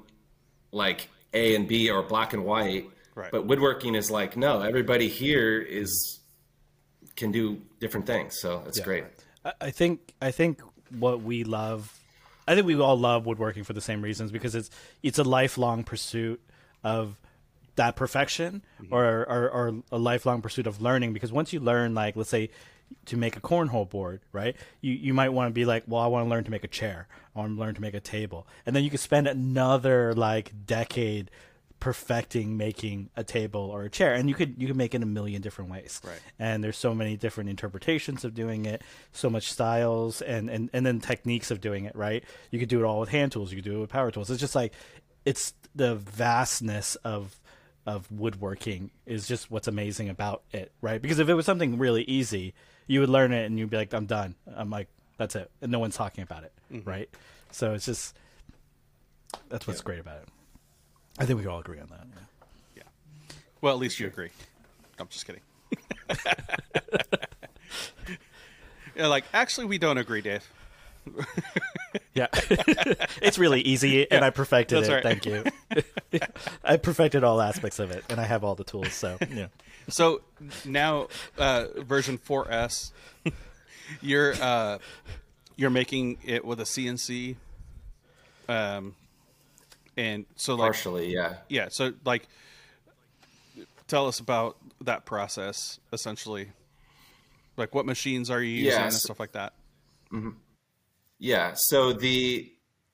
like 0.71 1.07
A 1.33 1.55
and 1.55 1.65
B 1.67 1.89
or 1.89 2.03
black 2.03 2.33
and 2.33 2.43
white. 2.45 2.89
Right. 3.15 3.31
But 3.31 3.45
woodworking 3.45 3.95
is 3.95 4.11
like 4.11 4.35
no, 4.35 4.61
everybody 4.61 5.07
here 5.07 5.59
is 5.61 6.19
can 7.15 7.31
do 7.31 7.61
different 7.79 8.05
things. 8.05 8.39
So 8.39 8.63
it's 8.67 8.79
great. 8.81 9.05
I- 9.45 9.53
I 9.61 9.71
think 9.71 10.13
I 10.21 10.31
think 10.31 10.61
what 10.99 11.21
we 11.21 11.43
love, 11.45 11.97
I 12.47 12.53
think 12.53 12.67
we 12.67 12.75
all 12.79 12.99
love 12.99 13.25
woodworking 13.25 13.63
for 13.63 13.73
the 13.73 13.81
same 13.81 14.01
reasons 14.01 14.31
because 14.31 14.55
it's 14.55 14.69
it's 15.03 15.19
a 15.19 15.23
lifelong 15.23 15.83
pursuit 15.83 16.39
of 16.83 17.15
that 17.75 17.95
perfection 17.95 18.63
mm-hmm. 18.81 18.93
or, 18.93 19.25
or 19.29 19.49
or 19.49 19.73
a 19.91 19.97
lifelong 19.97 20.41
pursuit 20.41 20.67
of 20.67 20.81
learning. 20.81 21.13
Because 21.13 21.31
once 21.31 21.53
you 21.53 21.59
learn, 21.59 21.93
like 21.93 22.15
let's 22.15 22.29
say 22.29 22.49
to 23.05 23.17
make 23.17 23.37
a 23.37 23.41
cornhole 23.41 23.89
board, 23.89 24.21
right? 24.31 24.55
You 24.81 24.93
you 24.93 25.13
might 25.13 25.29
want 25.29 25.47
to 25.49 25.53
be 25.53 25.65
like, 25.65 25.83
well, 25.87 26.01
I 26.01 26.07
want 26.07 26.25
to 26.25 26.29
learn 26.29 26.43
to 26.43 26.51
make 26.51 26.63
a 26.63 26.67
chair. 26.69 27.07
I 27.35 27.39
want 27.39 27.55
to 27.55 27.59
learn 27.59 27.75
to 27.75 27.81
make 27.81 27.93
a 27.93 27.99
table, 28.01 28.47
and 28.65 28.75
then 28.75 28.83
you 28.83 28.89
could 28.89 28.99
spend 28.99 29.27
another 29.27 30.13
like 30.13 30.51
decade 30.65 31.31
perfecting 31.79 32.57
making 32.57 33.09
a 33.17 33.23
table 33.23 33.61
or 33.61 33.81
a 33.81 33.89
chair 33.89 34.13
and 34.13 34.29
you 34.29 34.35
could 34.35 34.53
you 34.55 34.67
could 34.67 34.75
make 34.75 34.93
it 34.93 34.97
in 34.97 35.03
a 35.03 35.07
million 35.07 35.41
different 35.41 35.71
ways 35.71 35.99
Right. 36.03 36.19
and 36.37 36.63
there's 36.63 36.77
so 36.77 36.93
many 36.93 37.17
different 37.17 37.49
interpretations 37.49 38.23
of 38.23 38.35
doing 38.35 38.65
it 38.67 38.83
so 39.13 39.31
much 39.31 39.51
styles 39.51 40.21
and 40.21 40.47
and 40.47 40.69
and 40.73 40.85
then 40.85 40.99
techniques 40.99 41.49
of 41.49 41.59
doing 41.59 41.85
it 41.85 41.95
right 41.95 42.23
you 42.51 42.59
could 42.59 42.69
do 42.69 42.79
it 42.79 42.85
all 42.85 42.99
with 42.99 43.09
hand 43.09 43.31
tools 43.31 43.51
you 43.51 43.57
could 43.57 43.65
do 43.65 43.77
it 43.77 43.81
with 43.81 43.89
power 43.89 44.11
tools 44.11 44.29
it's 44.29 44.39
just 44.39 44.53
like 44.53 44.73
it's 45.25 45.55
the 45.73 45.95
vastness 45.95 46.97
of 46.97 47.40
of 47.85 48.11
woodworking 48.11 48.91
is 49.05 49.27
just 49.27 49.49
what's 49.49 49.67
amazing 49.67 50.09
about 50.09 50.43
it 50.51 50.71
right 50.81 51.01
because 51.01 51.19
if 51.19 51.29
it 51.29 51.33
was 51.33 51.45
something 51.45 51.77
really 51.77 52.03
easy 52.03 52.53
you 52.87 52.99
would 52.99 53.09
learn 53.09 53.31
it 53.31 53.45
and 53.45 53.57
you'd 53.57 53.69
be 53.69 53.77
like 53.77 53.93
i'm 53.93 54.05
done 54.05 54.35
i'm 54.55 54.69
like 54.69 54.87
that's 55.17 55.35
it 55.35 55.49
and 55.61 55.71
no 55.71 55.79
one's 55.79 55.95
talking 55.95 56.23
about 56.23 56.43
it 56.43 56.51
mm-hmm. 56.71 56.87
right 56.87 57.09
so 57.51 57.73
it's 57.73 57.85
just 57.85 58.15
that's 59.49 59.65
what's 59.65 59.81
great 59.81 59.99
about 59.99 60.17
it 60.17 60.27
i 61.19 61.25
think 61.25 61.39
we 61.39 61.47
all 61.47 61.59
agree 61.59 61.79
on 61.79 61.87
that 61.87 62.05
Yeah. 62.75 62.83
Well, 63.61 63.73
at 63.73 63.79
least 63.79 63.99
you 63.99 64.07
agree. 64.07 64.29
I'm 64.99 65.07
just 65.07 65.25
kidding. 65.25 65.41
yeah, 68.95 69.07
like 69.07 69.25
actually, 69.33 69.65
we 69.65 69.77
don't 69.77 69.97
agree, 69.97 70.21
Dave. 70.21 70.47
Yeah, 72.13 72.27
it's 73.21 73.39
really 73.39 73.61
easy, 73.61 74.09
and 74.11 74.25
I 74.25 74.31
perfected 74.31 74.83
it. 74.83 74.89
right. 74.89 75.03
Thank 75.03 75.25
you. 75.25 75.43
I 76.63 76.75
perfected 76.75 77.23
all 77.23 77.39
aspects 77.41 77.79
of 77.79 77.91
it, 77.91 78.03
and 78.09 78.19
I 78.19 78.25
have 78.25 78.43
all 78.43 78.55
the 78.55 78.65
tools. 78.65 78.91
So 78.93 79.17
yeah, 79.33 79.47
So 79.87 80.21
now, 80.65 81.07
uh, 81.37 81.67
version 81.77 82.17
4S, 82.17 82.91
you're 84.01 84.33
uh, 84.41 84.79
you're 85.55 85.69
making 85.69 86.17
it 86.25 86.43
with 86.43 86.59
a 86.59 86.65
CNC, 86.65 87.37
um, 88.49 88.93
and 89.95 90.25
so 90.35 90.55
like 90.55 90.73
Partially, 90.73 91.13
yeah. 91.13 91.37
yeah, 91.47 91.69
so 91.69 91.93
like, 92.03 92.27
tell 93.87 94.07
us 94.07 94.19
about 94.19 94.57
that 94.81 95.05
process 95.05 95.79
essentially. 95.93 96.49
Like, 97.57 97.75
what 97.75 97.85
machines 97.85 98.29
are 98.29 98.41
you 98.41 98.65
using 98.65 98.81
and 98.81 98.93
stuff 98.93 99.19
like 99.19 99.33
that? 99.33 99.53
Yeah. 101.21 101.53
So 101.53 101.93
the 101.93 102.51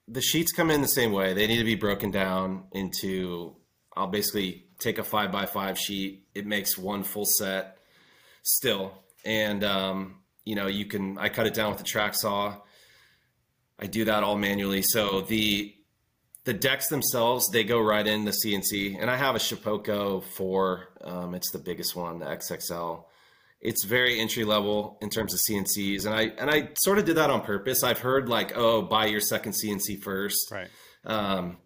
the 0.10 0.22
sheets 0.22 0.52
come 0.52 0.70
in 0.70 0.82
the 0.82 0.88
same 0.88 1.13
way. 1.13 1.34
They 1.34 1.48
need 1.48 1.60
to 1.60 1.63
be 1.63 1.76
broken 1.76 2.12
down 2.12 2.66
into. 2.74 3.56
I'll 3.96 4.08
basically 4.08 4.66
take 4.80 5.00
a 5.00 5.04
five 5.04 5.32
by 5.32 5.46
five 5.46 5.80
sheet. 5.80 6.28
It 6.36 6.46
makes 6.46 6.78
one 6.78 7.04
full 7.04 7.26
set 7.26 7.78
still, 8.44 8.92
and 9.24 9.63
um, 9.63 10.16
you 10.44 10.56
know 10.56 10.68
you 10.68 10.86
can. 10.86 11.18
I 11.18 11.30
cut 11.30 11.48
it 11.48 11.54
down 11.54 11.72
with 11.72 11.80
a 11.80 11.86
track 11.86 12.16
saw. 12.16 12.58
I 13.80 13.88
do 13.88 14.04
that 14.04 14.24
all 14.24 14.38
manually. 14.38 14.82
So 14.82 15.22
the 15.22 15.74
the 16.44 16.54
decks 16.54 16.90
themselves 16.90 17.48
they 17.50 17.63
go 17.63 17.80
right 17.80 18.06
in 18.06 18.26
the 18.26 18.32
CNC, 18.44 18.98
and 19.00 19.10
I 19.10 19.16
have 19.16 19.36
a 19.36 19.40
Shapeoko 19.40 20.22
four. 20.22 20.90
Um, 21.02 21.34
it's 21.34 21.52
the 21.52 21.60
biggest 21.60 21.96
one, 21.96 22.20
the 22.20 22.26
XXL 22.26 23.06
it's 23.62 23.84
very 23.86 24.20
entry 24.20 24.43
level 24.43 24.98
in 25.02 25.10
terms 25.10 25.34
of 25.34 25.39
CNCs, 25.39 26.06
and 26.06 26.13
I 26.13 26.24
and 26.39 26.50
I 26.50 26.70
sort 26.80 26.98
of 27.00 27.06
did 27.06 27.15
that 27.17 27.30
on 27.30 27.41
purpose. 27.41 27.84
I've 27.84 28.00
heard 28.00 28.30
like, 28.30 28.56
oh, 28.56 28.82
buy 28.84 29.06
your 29.08 29.20
second 29.22 29.54
CNC 29.54 30.02
first, 30.04 30.52
Right. 30.52 30.70
um, 31.06 31.58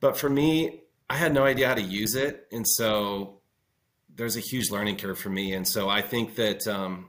but 0.00 0.16
for 0.16 0.28
me, 0.28 0.82
I 1.08 1.16
had 1.16 1.32
no 1.32 1.44
idea 1.44 1.68
how 1.68 1.74
to 1.74 1.82
use 1.82 2.14
it, 2.16 2.46
and 2.52 2.66
so 2.66 3.40
there's 4.14 4.36
a 4.36 4.40
huge 4.40 4.70
learning 4.70 4.96
curve 4.96 5.18
for 5.18 5.28
me. 5.30 5.52
And 5.52 5.68
so 5.68 5.88
I 5.90 6.00
think 6.02 6.36
that 6.36 6.66
um, 6.66 7.08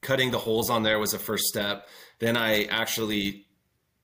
cutting 0.00 0.30
the 0.30 0.38
holes 0.38 0.70
on 0.70 0.82
there 0.82 0.98
was 0.98 1.14
a 1.14 1.18
first 1.18 1.44
step. 1.44 1.88
Then 2.20 2.36
I 2.36 2.64
actually 2.64 3.46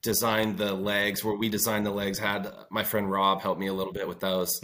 designed 0.02 0.58
the 0.58 0.72
legs. 0.74 1.24
Where 1.24 1.34
we 1.34 1.48
designed 1.48 1.86
the 1.86 1.90
legs, 1.90 2.18
had 2.18 2.52
my 2.70 2.84
friend 2.84 3.10
Rob 3.10 3.40
help 3.40 3.58
me 3.58 3.66
a 3.66 3.72
little 3.72 3.92
bit 3.92 4.06
with 4.08 4.20
those, 4.20 4.60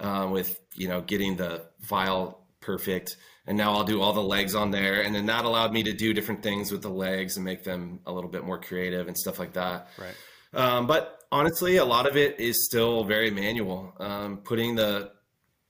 um, 0.00 0.30
with 0.30 0.58
you 0.74 0.88
know 0.88 1.00
getting 1.00 1.36
the 1.36 1.66
file 1.82 2.46
perfect. 2.60 3.16
And 3.46 3.58
now 3.58 3.72
I'll 3.72 3.84
do 3.84 4.00
all 4.00 4.14
the 4.14 4.22
legs 4.22 4.54
on 4.54 4.70
there, 4.70 5.02
and 5.02 5.14
then 5.14 5.26
that 5.26 5.44
allowed 5.44 5.72
me 5.72 5.82
to 5.82 5.92
do 5.92 6.14
different 6.14 6.42
things 6.42 6.72
with 6.72 6.80
the 6.80 6.88
legs 6.88 7.36
and 7.36 7.44
make 7.44 7.62
them 7.62 8.00
a 8.06 8.12
little 8.12 8.30
bit 8.30 8.42
more 8.42 8.58
creative 8.58 9.06
and 9.06 9.18
stuff 9.18 9.38
like 9.38 9.52
that. 9.52 9.88
Right. 9.98 10.14
Um, 10.54 10.86
but 10.86 11.20
honestly, 11.30 11.76
a 11.76 11.84
lot 11.84 12.06
of 12.06 12.16
it 12.16 12.40
is 12.40 12.64
still 12.64 13.04
very 13.04 13.30
manual. 13.30 13.92
Um, 13.98 14.38
putting 14.38 14.76
the 14.76 15.10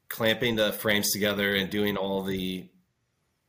clamping 0.09 0.55
the 0.55 0.73
frames 0.73 1.11
together 1.11 1.55
and 1.55 1.71
doing 1.71 1.97
all 1.97 2.23
the 2.23 2.69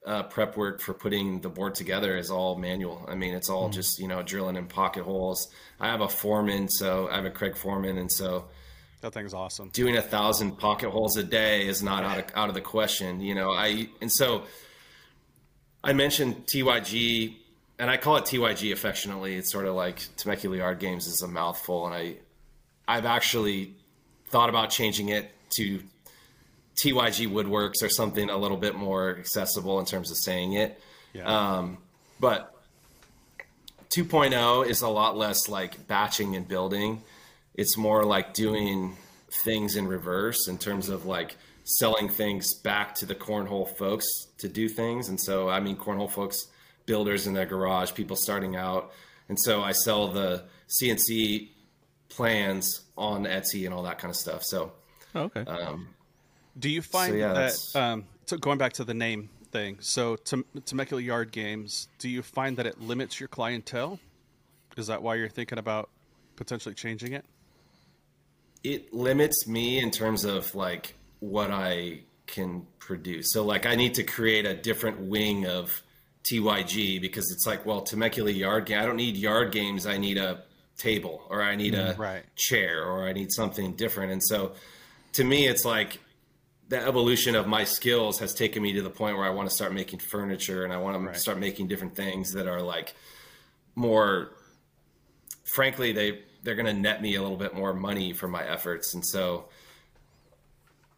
uh, 0.05 0.23
prep 0.23 0.55
work 0.55 0.81
for 0.81 0.93
putting 0.93 1.41
the 1.41 1.49
board 1.49 1.75
together 1.75 2.15
is 2.15 2.29
all 2.29 2.55
manual. 2.55 3.05
I 3.07 3.15
mean, 3.15 3.33
it's 3.33 3.49
all 3.49 3.69
just 3.69 3.99
you 3.99 4.07
know 4.07 4.21
drilling 4.21 4.55
in 4.55 4.67
pocket 4.67 5.03
holes. 5.03 5.47
I 5.79 5.87
have 5.87 6.01
a 6.01 6.09
foreman, 6.09 6.69
so 6.69 7.09
I 7.09 7.15
have 7.15 7.25
a 7.25 7.31
Kreg 7.31 7.57
Foreman, 7.57 7.97
and 7.97 8.11
so 8.11 8.45
That 9.05 9.13
thing's 9.13 9.35
awesome. 9.35 9.69
doing 9.69 9.97
a 9.97 10.01
thousand 10.01 10.57
pocket 10.57 10.89
holes 10.89 11.15
a 11.15 11.21
day 11.21 11.67
is 11.67 11.83
not 11.83 12.03
out 12.03 12.17
of, 12.17 12.25
out 12.33 12.49
of 12.49 12.55
the 12.55 12.61
question. 12.61 13.21
You 13.21 13.35
know, 13.35 13.51
I 13.51 13.87
and 14.01 14.11
so 14.11 14.45
I 15.83 15.93
mentioned 15.93 16.47
TYG, 16.47 17.35
and 17.77 17.91
I 17.91 17.97
call 17.97 18.15
it 18.17 18.23
TYG 18.23 18.73
affectionately. 18.73 19.35
It's 19.35 19.51
sort 19.51 19.67
of 19.67 19.75
like 19.75 19.99
Temecula 20.17 20.57
Yard 20.57 20.79
Games 20.79 21.05
is 21.05 21.21
a 21.21 21.27
mouthful, 21.27 21.85
and 21.85 21.93
I 21.93 22.15
I've 22.87 23.05
actually 23.05 23.75
thought 24.29 24.49
about 24.49 24.71
changing 24.71 25.09
it 25.09 25.29
to 25.51 25.83
TYG 26.75 27.31
Woodworks 27.31 27.83
or 27.83 27.89
something 27.89 28.31
a 28.31 28.37
little 28.37 28.57
bit 28.57 28.73
more 28.73 29.19
accessible 29.19 29.79
in 29.79 29.85
terms 29.85 30.09
of 30.09 30.17
saying 30.17 30.53
it. 30.53 30.81
Yeah. 31.13 31.25
Um, 31.57 31.77
but 32.19 32.55
2.0 33.91 34.65
is 34.65 34.81
a 34.81 34.89
lot 34.89 35.15
less 35.15 35.47
like 35.47 35.87
batching 35.87 36.35
and 36.35 36.47
building. 36.47 37.03
It's 37.55 37.77
more 37.77 38.03
like 38.03 38.33
doing 38.33 38.97
things 39.43 39.75
in 39.75 39.87
reverse 39.87 40.47
in 40.47 40.57
terms 40.57 40.89
of 40.89 41.05
like 41.05 41.35
selling 41.63 42.09
things 42.09 42.53
back 42.53 42.95
to 42.95 43.05
the 43.05 43.15
cornhole 43.15 43.75
folks 43.77 44.05
to 44.37 44.47
do 44.47 44.69
things. 44.69 45.09
And 45.09 45.19
so, 45.19 45.49
I 45.49 45.59
mean, 45.59 45.75
cornhole 45.75 46.09
folks, 46.09 46.47
builders 46.85 47.27
in 47.27 47.33
their 47.33 47.45
garage, 47.45 47.93
people 47.93 48.15
starting 48.15 48.55
out. 48.55 48.91
And 49.29 49.39
so 49.39 49.63
I 49.63 49.71
sell 49.71 50.07
the 50.09 50.43
CNC 50.69 51.49
plans 52.09 52.81
on 52.97 53.23
Etsy 53.23 53.65
and 53.65 53.73
all 53.73 53.83
that 53.83 53.97
kind 53.97 54.11
of 54.11 54.15
stuff. 54.15 54.43
So, 54.43 54.73
okay. 55.15 55.43
Do 56.57 56.69
you 56.69 56.81
find 56.81 57.17
yeah, 57.17 57.33
that 57.33 57.75
um, 57.75 58.05
so 58.25 58.37
going 58.37 58.57
back 58.57 58.73
to 58.73 58.83
the 58.83 58.93
name 58.93 59.29
thing? 59.51 59.77
So 59.81 60.15
Tem- 60.15 60.45
Temecula 60.65 61.01
Yard 61.01 61.31
Games, 61.31 61.87
do 61.99 62.07
you 62.07 62.21
find 62.21 62.57
that 62.57 62.65
it 62.65 62.79
limits 62.79 63.19
your 63.19 63.27
clientele? 63.27 63.99
Is 64.77 64.87
that 64.87 65.01
why 65.01 65.15
you're 65.15 65.29
thinking 65.29 65.57
about 65.57 65.89
potentially 66.35 66.75
changing 66.75 67.13
it? 67.13 67.25
It 68.65 68.93
limits 68.93 69.47
me 69.47 69.79
in 69.79 69.91
terms 69.91 70.25
of 70.25 70.53
like 70.55 70.95
what 71.19 71.51
I 71.51 71.99
can 72.25 72.65
produce. 72.79 73.31
So 73.31 73.45
like 73.45 73.65
I 73.65 73.75
need 73.75 73.93
to 73.95 74.03
create 74.03 74.45
a 74.45 74.55
different 74.55 74.99
wing 75.01 75.45
of 75.45 75.83
TYG 76.23 76.99
because 76.99 77.31
it's 77.31 77.45
like, 77.45 77.65
well, 77.65 77.81
Temecula 77.81 78.31
yard 78.31 78.65
game. 78.65 78.79
I 78.79 78.85
don't 78.85 78.95
need 78.95 79.15
yard 79.17 79.51
games. 79.51 79.85
I 79.85 79.97
need 79.97 80.17
a 80.17 80.43
table 80.77 81.21
or 81.29 81.43
I 81.43 81.55
need 81.55 81.75
a 81.75 81.91
mm-hmm. 81.91 82.01
right. 82.01 82.35
chair 82.35 82.83
or 82.83 83.07
I 83.07 83.13
need 83.13 83.31
something 83.31 83.75
different. 83.75 84.11
And 84.11 84.23
so 84.23 84.53
to 85.13 85.23
me, 85.23 85.47
it's 85.47 85.63
like 85.63 85.99
the 86.67 86.79
evolution 86.79 87.35
of 87.35 87.47
my 87.47 87.63
skills 87.63 88.19
has 88.19 88.33
taken 88.33 88.63
me 88.63 88.73
to 88.73 88.81
the 88.81 88.89
point 88.89 89.15
where 89.15 89.27
I 89.27 89.29
want 89.29 89.47
to 89.47 89.55
start 89.55 89.73
making 89.73 89.99
furniture 89.99 90.63
and 90.63 90.73
I 90.73 90.77
want 90.77 90.97
to 90.99 91.07
Right. 91.07 91.15
start 91.15 91.37
making 91.37 91.67
different 91.67 91.95
things 91.95 92.33
that 92.33 92.47
are 92.47 92.61
like 92.61 92.95
more 93.75 94.31
frankly 95.43 95.91
they 95.91 96.23
they're 96.45 96.55
going 96.55 96.67
to 96.67 96.73
net 96.73 97.01
me 97.01 97.15
a 97.15 97.21
little 97.21 97.37
bit 97.37 97.53
more 97.53 97.73
money 97.73 98.13
for 98.13 98.27
my 98.27 98.43
efforts, 98.47 98.93
and 98.93 99.05
so 99.05 99.49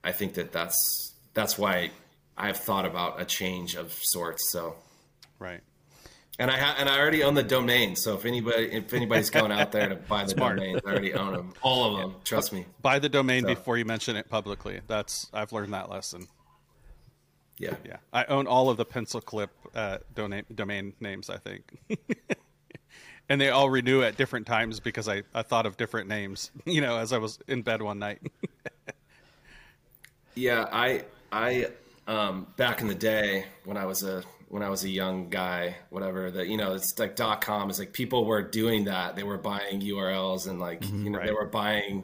I 0.04 0.12
think 0.12 0.36
that 0.36 0.52
that's 0.52 1.14
that's 1.34 1.58
why 1.58 1.92
I've 2.38 2.58
thought 2.58 2.86
about 2.86 3.20
a 3.22 3.26
change 3.26 3.76
of 3.76 3.92
sorts. 3.94 4.52
So 4.52 4.76
Right. 5.40 5.62
and 6.40 6.52
I 6.52 6.58
ha- 6.58 6.76
and 6.80 6.88
I 6.90 7.00
already 7.00 7.24
own 7.24 7.34
the 7.34 7.44
domain. 7.44 7.96
So 7.96 8.14
if 8.16 8.26
anybody 8.26 8.72
if 8.72 8.94
anybody's 8.94 9.30
going 9.30 9.52
out 9.52 9.72
there 9.72 9.90
to 9.90 9.96
buy 10.10 10.24
the 10.24 10.30
Smart. 10.30 10.58
domains, 10.58 10.82
I 10.86 10.90
already 10.92 11.14
own 11.14 11.34
them, 11.34 11.54
all 11.62 11.96
of 11.96 12.02
them. 12.02 12.16
Trust 12.24 12.54
me. 12.54 12.66
Buy 12.82 13.00
the 13.00 13.10
domain 13.10 13.44
So- 13.44 13.50
before 13.50 13.78
you 13.78 13.86
mention 13.86 14.16
it 14.16 14.30
publicly. 14.30 14.82
That's 14.88 15.30
I've 15.34 15.52
learned 15.52 15.74
that 15.74 15.90
lesson. 15.90 16.28
Yeah. 17.60 17.74
Yeah, 17.84 17.98
I 18.14 18.26
own 18.26 18.46
all 18.46 18.70
of 18.70 18.78
the 18.78 18.86
pencil 18.86 19.20
clip 19.20 19.50
uh, 19.74 19.98
domain 20.14 20.44
domain 20.54 20.94
names. 21.00 21.28
I 21.30 21.38
think, 21.38 21.64
and 23.30 23.40
they 23.40 23.50
all 23.50 23.70
renew 23.70 24.02
at 24.04 24.18
different 24.18 24.48
times 24.48 24.80
because 24.80 25.08
I, 25.08 25.24
I 25.34 25.42
thought 25.42 25.66
of 25.66 25.78
different 25.78 26.08
names. 26.10 26.52
You 26.66 26.82
know, 26.82 26.98
as 26.98 27.14
I 27.14 27.18
was 27.18 27.40
in 27.48 27.62
bed 27.62 27.82
one 27.82 28.00
night. 28.00 28.20
Yeah, 30.36 30.68
I 30.72 31.04
I 31.32 31.70
um 32.06 32.46
back 32.58 32.82
in 32.82 32.88
the 32.88 32.96
day 32.96 33.46
when 33.66 33.76
I 33.76 33.86
was 33.88 34.04
a 34.04 34.24
when 34.50 34.62
I 34.62 34.70
was 34.70 34.84
a 34.84 34.90
young 34.90 35.30
guy, 35.30 35.78
whatever, 35.90 36.30
that 36.30 36.48
you 36.48 36.58
know, 36.58 36.74
it's 36.74 36.98
like 37.00 37.16
dot 37.16 37.42
com 37.42 37.72
is 37.72 37.80
like 37.80 37.92
people 37.92 38.24
were 38.24 38.44
doing 38.44 38.86
that. 38.86 39.16
They 39.16 39.24
were 39.24 39.40
buying 39.40 39.82
URLs 39.82 40.48
and 40.48 40.60
like 40.60 40.88
you 40.88 41.10
know, 41.10 41.26
they 41.26 41.32
were 41.32 41.48
buying 41.48 42.04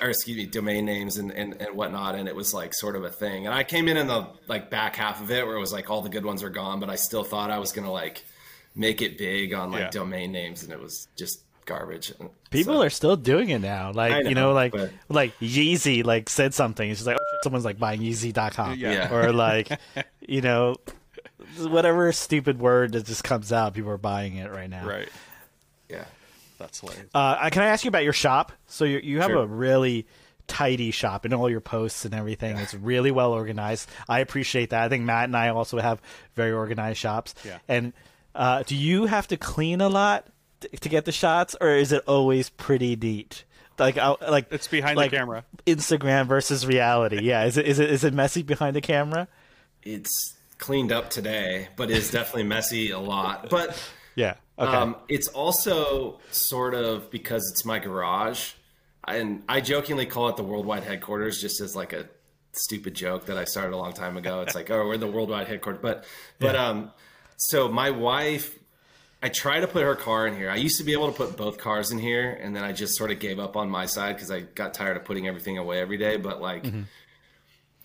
or 0.00 0.08
excuse 0.08 0.36
me, 0.36 0.46
domain 0.46 0.84
names 0.86 1.18
and, 1.18 1.30
and, 1.30 1.60
and 1.60 1.76
whatnot, 1.76 2.14
and 2.14 2.28
it 2.28 2.34
was 2.34 2.54
like 2.54 2.74
sort 2.74 2.96
of 2.96 3.04
a 3.04 3.10
thing. 3.10 3.46
And 3.46 3.54
I 3.54 3.62
came 3.62 3.88
in 3.88 3.96
in 3.96 4.06
the 4.06 4.26
like 4.48 4.70
back 4.70 4.96
half 4.96 5.20
of 5.20 5.30
it 5.30 5.46
where 5.46 5.56
it 5.56 5.60
was 5.60 5.72
like 5.72 5.90
all 5.90 6.00
the 6.00 6.08
good 6.08 6.24
ones 6.24 6.42
are 6.42 6.50
gone, 6.50 6.80
but 6.80 6.88
I 6.88 6.96
still 6.96 7.24
thought 7.24 7.50
I 7.50 7.58
was 7.58 7.72
gonna 7.72 7.92
like 7.92 8.24
make 8.74 9.02
it 9.02 9.16
big 9.18 9.52
on 9.54 9.70
like 9.70 9.80
Yeah. 9.82 9.90
domain 9.90 10.32
names, 10.32 10.62
and 10.62 10.72
it 10.72 10.80
was 10.80 11.08
just 11.16 11.40
garbage. 11.66 12.12
People 12.50 12.74
so- 12.74 12.82
are 12.82 12.90
still 12.90 13.16
doing 13.16 13.48
it 13.50 13.60
now. 13.60 13.92
Like 13.92 14.12
I 14.12 14.20
you 14.22 14.34
know, 14.34 14.48
know, 14.48 14.52
like 14.52 14.72
but- 14.72 14.90
like 15.08 15.38
Yeezy 15.40 16.04
like 16.04 16.28
said 16.28 16.54
something. 16.54 16.88
It's 16.90 17.00
just 17.00 17.06
like 17.06 17.16
oh, 17.18 17.24
shit, 17.32 17.44
someone's 17.44 17.64
like 17.64 17.78
buying 17.78 18.00
Yeezy.com. 18.00 18.78
Yeah. 18.78 18.92
Yeah. 18.92 19.14
Or 19.14 19.32
like 19.46 19.70
you 20.20 20.40
know 20.40 20.76
whatever 21.58 22.10
stupid 22.12 22.58
word 22.58 22.92
that 22.92 23.06
just 23.06 23.24
comes 23.24 23.52
out, 23.52 23.74
people 23.74 23.90
are 23.90 23.98
buying 23.98 24.36
it 24.36 24.50
right 24.50 24.68
now. 24.70 24.86
right. 24.86 25.08
yeah. 25.88 26.04
That's 26.58 26.80
hilarious. 26.80 27.10
Uh, 27.14 27.50
can 27.50 27.62
I 27.62 27.66
ask 27.66 27.84
you 27.84 27.88
about 27.88 28.04
your 28.04 28.12
shop? 28.12 28.52
So 28.66 28.84
you 28.84 28.98
you 28.98 29.20
have 29.20 29.30
Sure. 29.30 29.42
a 29.42 29.46
really 29.46 30.06
tidy 30.46 30.90
shop 30.90 31.24
and 31.24 31.32
all 31.34 31.48
your 31.50 31.60
posts 31.60 32.04
and 32.04 32.14
everything. 32.14 32.56
It's 32.58 32.74
really 32.74 33.10
well 33.10 33.32
organized. 33.32 33.88
I 34.08 34.20
appreciate 34.20 34.70
that. 34.70 34.82
I 34.82 34.88
think 34.88 35.04
Matt 35.04 35.24
and 35.24 35.36
I 35.36 35.48
also 35.48 35.78
have 35.78 36.00
very 36.36 36.52
organized 36.52 36.98
shops. 36.98 37.34
Yeah. 37.44 37.58
And 37.68 37.92
uh, 38.34 38.62
do 38.64 38.74
you 38.76 39.06
have 39.06 39.26
to 39.28 39.36
clean 39.36 39.80
a 39.80 39.88
lot 39.88 40.26
t- 40.60 40.68
to 40.68 40.88
get 40.88 41.04
the 41.04 41.12
shots, 41.12 41.54
or 41.60 41.68
is 41.70 41.92
it 41.92 42.02
always 42.06 42.50
pretty 42.50 42.96
neat? 42.96 43.44
Like, 43.78 43.98
I- 43.98 44.14
like 44.28 44.46
It's 44.52 44.68
behind 44.68 44.96
like 44.96 45.10
the 45.10 45.16
camera. 45.16 45.44
Instagram 45.66 46.26
versus 46.26 46.66
reality. 46.66 47.20
Yeah. 47.22 47.44
Is 47.44 47.56
it 47.56 47.66
is 47.66 47.78
it 47.78 47.90
is 47.90 48.04
it 48.04 48.14
messy 48.14 48.42
behind 48.42 48.76
the 48.76 48.80
camera? 48.80 49.26
It's 49.82 50.34
cleaned 50.58 50.92
up 50.92 51.10
today, 51.10 51.68
but 51.76 51.90
it's 51.90 52.10
definitely 52.10 52.44
messy 52.44 52.90
a 52.90 52.98
lot. 53.00 53.50
But 53.50 53.76
Yeah. 54.14 54.34
Okay. 54.58 54.70
Um, 54.76 54.96
it's 55.08 55.26
also 55.28 56.20
sort 56.30 56.74
of 56.74 57.10
because 57.10 57.42
it's 57.52 57.64
my 57.64 57.80
garage, 57.80 58.52
and 59.06 59.42
I 59.48 59.60
jokingly 59.60 60.06
call 60.06 60.28
it 60.28 60.36
the 60.36 60.44
worldwide 60.44 60.84
headquarters, 60.84 61.40
just 61.40 61.60
as 61.60 61.74
like 61.74 61.92
a 61.92 62.08
stupid 62.52 62.94
joke 62.94 63.26
that 63.26 63.36
I 63.36 63.42
started 63.44 63.74
a 63.74 63.76
long 63.76 63.92
time 63.92 64.16
ago. 64.16 64.42
It's 64.42 64.54
like, 64.54 64.70
oh, 64.70 64.86
we're 64.86 64.96
the 64.96 65.08
worldwide 65.08 65.48
headquarters, 65.48 65.82
but 65.82 66.04
but 66.38 66.54
um, 66.54 66.92
so 67.36 67.68
my 67.68 67.90
wife, 67.90 68.58
I 69.22 69.28
try 69.28 69.60
to 69.60 69.66
put 69.66 69.82
her 69.82 69.94
car 69.94 70.26
in 70.26 70.36
here. 70.36 70.50
I 70.50 70.56
used 70.56 70.78
to 70.78 70.84
be 70.84 70.92
able 70.92 71.10
to 71.10 71.16
put 71.16 71.36
both 71.36 71.58
cars 71.58 71.90
in 71.90 71.98
here, 71.98 72.30
and 72.30 72.54
then 72.54 72.64
I 72.64 72.72
just 72.72 72.96
sort 72.96 73.10
of 73.10 73.18
gave 73.18 73.38
up 73.38 73.56
on 73.56 73.70
my 73.70 73.86
side 73.86 74.16
because 74.16 74.30
I 74.30 74.40
got 74.40 74.74
tired 74.74 74.96
of 74.96 75.04
putting 75.04 75.26
everything 75.26 75.58
away 75.58 75.80
every 75.80 75.96
day. 75.96 76.16
But 76.16 76.40
like, 76.40 76.64
mm-hmm. 76.64 76.82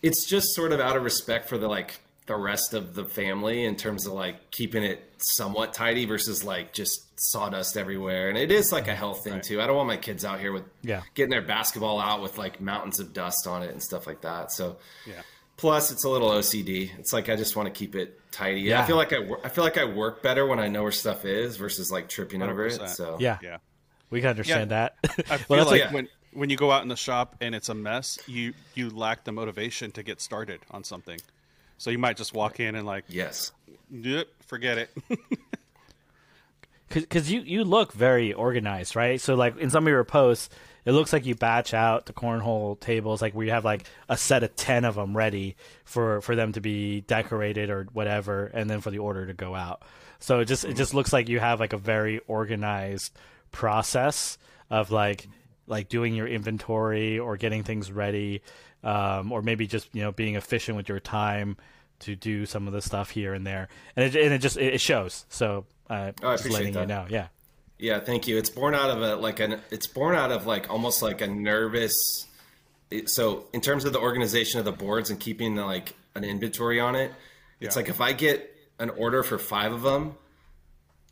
it's 0.01 0.27
just 0.27 0.53
sort 0.53 0.71
of 0.71 0.79
out 0.79 0.97
of 0.97 1.03
respect 1.03 1.47
for 1.49 1.57
the 1.57 1.67
like 1.67 1.99
the 2.29 2.35
rest 2.35 2.75
of 2.75 2.93
the 2.93 3.05
family 3.05 3.65
in 3.65 3.75
terms 3.75 4.05
of 4.05 4.13
like 4.13 4.51
keeping 4.51 4.83
it 4.83 5.03
somewhat 5.17 5.73
tidy 5.73 6.05
versus 6.05 6.43
like 6.43 6.73
just 6.73 7.01
sawdust 7.19 7.75
everywhere. 7.75 8.29
And 8.29 8.37
it 8.37 8.51
is 8.51 8.71
like 8.71 8.87
a 8.87 8.93
health 8.93 9.23
thing 9.23 9.41
too. 9.41 9.59
I 9.59 9.65
don't 9.65 9.75
want 9.75 9.87
my 9.87 9.97
kids 9.97 10.23
out 10.23 10.39
here 10.39 10.53
with 10.53 10.63
Yeah. 10.83 11.01
getting 11.15 11.31
their 11.31 11.41
basketball 11.41 11.99
out 11.99 12.21
with 12.21 12.37
like 12.37 12.61
mountains 12.61 12.99
of 12.99 13.13
dust 13.13 13.47
on 13.47 13.63
it 13.63 13.71
and 13.71 13.81
stuff 13.81 14.05
like 14.05 14.21
that. 14.21 14.51
So 14.51 14.77
Yeah. 15.07 15.21
Plus 15.59 15.91
it's 15.91 16.05
a 16.05 16.09
little 16.09 16.29
OCD. 16.29 16.97
It's 16.97 17.11
like 17.11 17.27
I 17.29 17.35
just 17.35 17.55
want 17.55 17.67
to 17.67 17.77
keep 17.77 17.93
it 17.95 18.19
tidy. 18.31 18.61
Yeah. 18.61 18.81
I 18.81 18.85
feel 18.85 18.95
like 18.95 19.11
I 19.13 19.19
wor- 19.19 19.41
I 19.43 19.49
feel 19.49 19.63
like 19.65 19.77
I 19.77 19.83
work 19.85 20.23
better 20.23 20.47
when 20.47 20.57
I 20.59 20.69
know 20.69 20.83
where 20.83 20.91
stuff 20.91 21.25
is 21.25 21.57
versus 21.57 21.91
like 21.91 22.07
tripping 22.07 22.41
over 22.41 22.65
it. 22.65 22.89
So 22.89 23.17
yeah. 23.19 23.37
Yeah. 23.41 23.57
We 24.09 24.21
can 24.21 24.29
understand 24.29 24.71
that. 24.71 24.95
I 25.03 25.07
feel 25.37 25.45
well, 25.49 25.59
that's 25.59 25.71
like 25.71 25.81
like- 25.85 25.93
when 25.93 26.07
when 26.31 26.49
you 26.49 26.55
go 26.55 26.71
out 26.71 26.81
in 26.83 26.87
the 26.87 26.95
shop 26.95 27.35
and 27.41 27.53
it's 27.53 27.67
a 27.69 27.73
mess, 27.75 28.17
you 28.25 28.53
you 28.73 28.89
lack 28.89 29.25
the 29.25 29.31
motivation 29.33 29.91
to 29.91 30.03
get 30.03 30.21
started 30.21 30.61
on 30.71 30.83
something. 30.83 31.19
So 31.77 31.89
you 31.89 31.97
might 31.97 32.17
just 32.17 32.33
walk 32.33 32.59
in 32.59 32.75
and 32.75 32.85
like, 32.85 33.05
yes. 33.07 33.51
"Yep, 33.91 34.27
forget 34.45 34.77
it. 34.77 34.89
because 36.89 37.31
you 37.31 37.41
you 37.41 37.63
look 37.63 37.93
very 37.93 38.33
organized, 38.33 38.95
right? 38.95 39.19
So 39.21 39.35
like 39.35 39.57
in 39.57 39.69
some 39.69 39.85
of 39.85 39.91
your 39.91 40.03
posts, 40.03 40.49
it 40.85 40.91
looks 40.91 41.13
like 41.13 41.25
you 41.25 41.35
batch 41.35 41.73
out 41.73 42.05
the 42.05 42.13
cornhole 42.13 42.79
tables, 42.79 43.21
like 43.21 43.33
where 43.33 43.45
you 43.45 43.51
have 43.51 43.65
like 43.65 43.87
a 44.07 44.17
set 44.17 44.43
of 44.43 44.55
ten 44.55 44.85
of 44.85 44.95
them 44.95 45.15
ready 45.15 45.55
for 45.85 46.21
for 46.21 46.35
them 46.35 46.53
to 46.53 46.61
be 46.61 47.01
decorated 47.01 47.69
or 47.69 47.87
whatever, 47.93 48.45
and 48.45 48.69
then 48.69 48.81
for 48.81 48.91
the 48.91 48.99
order 48.99 49.25
to 49.27 49.33
go 49.33 49.55
out. 49.55 49.83
So 50.19 50.39
it 50.39 50.45
just 50.45 50.65
it 50.65 50.75
just 50.75 50.93
looks 50.93 51.13
like 51.13 51.29
you 51.29 51.39
have 51.39 51.59
like 51.59 51.73
a 51.73 51.77
very 51.77 52.19
organized 52.27 53.13
process 53.51 54.37
of 54.69 54.91
like 54.91 55.27
like 55.67 55.89
doing 55.89 56.15
your 56.15 56.27
inventory 56.27 57.19
or 57.19 57.37
getting 57.37 57.63
things 57.63 57.91
ready, 57.91 58.41
um, 58.83 59.31
or 59.31 59.41
maybe 59.41 59.67
just 59.67 59.87
you 59.93 60.01
know 60.01 60.11
being 60.11 60.35
efficient 60.35 60.75
with 60.77 60.89
your 60.89 60.99
time 60.99 61.57
to 61.99 62.15
do 62.15 62.45
some 62.45 62.67
of 62.67 62.73
the 62.73 62.81
stuff 62.81 63.09
here 63.09 63.33
and 63.33 63.45
there, 63.45 63.67
and 63.95 64.05
it 64.05 64.15
and 64.23 64.33
it 64.33 64.39
just 64.39 64.57
it 64.57 64.81
shows. 64.81 65.25
So 65.29 65.65
uh, 65.89 66.11
Oh, 66.21 66.33
just 66.33 66.45
letting 66.49 66.69
appreciate 66.69 66.81
you 66.81 66.87
know, 66.87 67.05
yeah. 67.09 67.27
Yeah, 67.79 67.99
thank 68.01 68.27
you. 68.27 68.37
It's 68.37 68.49
born 68.49 68.75
out 68.75 68.89
of 68.89 69.01
a 69.01 69.15
like 69.15 69.39
an 69.39 69.61
it's 69.71 69.87
born 69.87 70.15
out 70.15 70.31
of 70.31 70.45
like 70.45 70.69
almost 70.69 71.01
like 71.01 71.21
a 71.21 71.27
nervous 71.27 71.93
so 73.05 73.47
in 73.53 73.61
terms 73.61 73.85
of 73.85 73.93
the 73.93 73.99
organization 73.99 74.59
of 74.59 74.65
the 74.65 74.71
boards 74.71 75.09
and 75.11 75.19
keeping 75.19 75.55
like 75.55 75.95
an 76.15 76.23
inventory 76.23 76.79
on 76.79 76.95
it, 76.95 77.13
it's 77.59 77.75
Yeah. 77.75 77.79
like 77.81 77.89
if 77.89 78.01
I 78.01 78.13
get 78.13 78.55
an 78.79 78.89
order 78.89 79.21
for 79.23 79.37
5 79.37 79.71
of 79.73 79.81
them, 79.83 80.15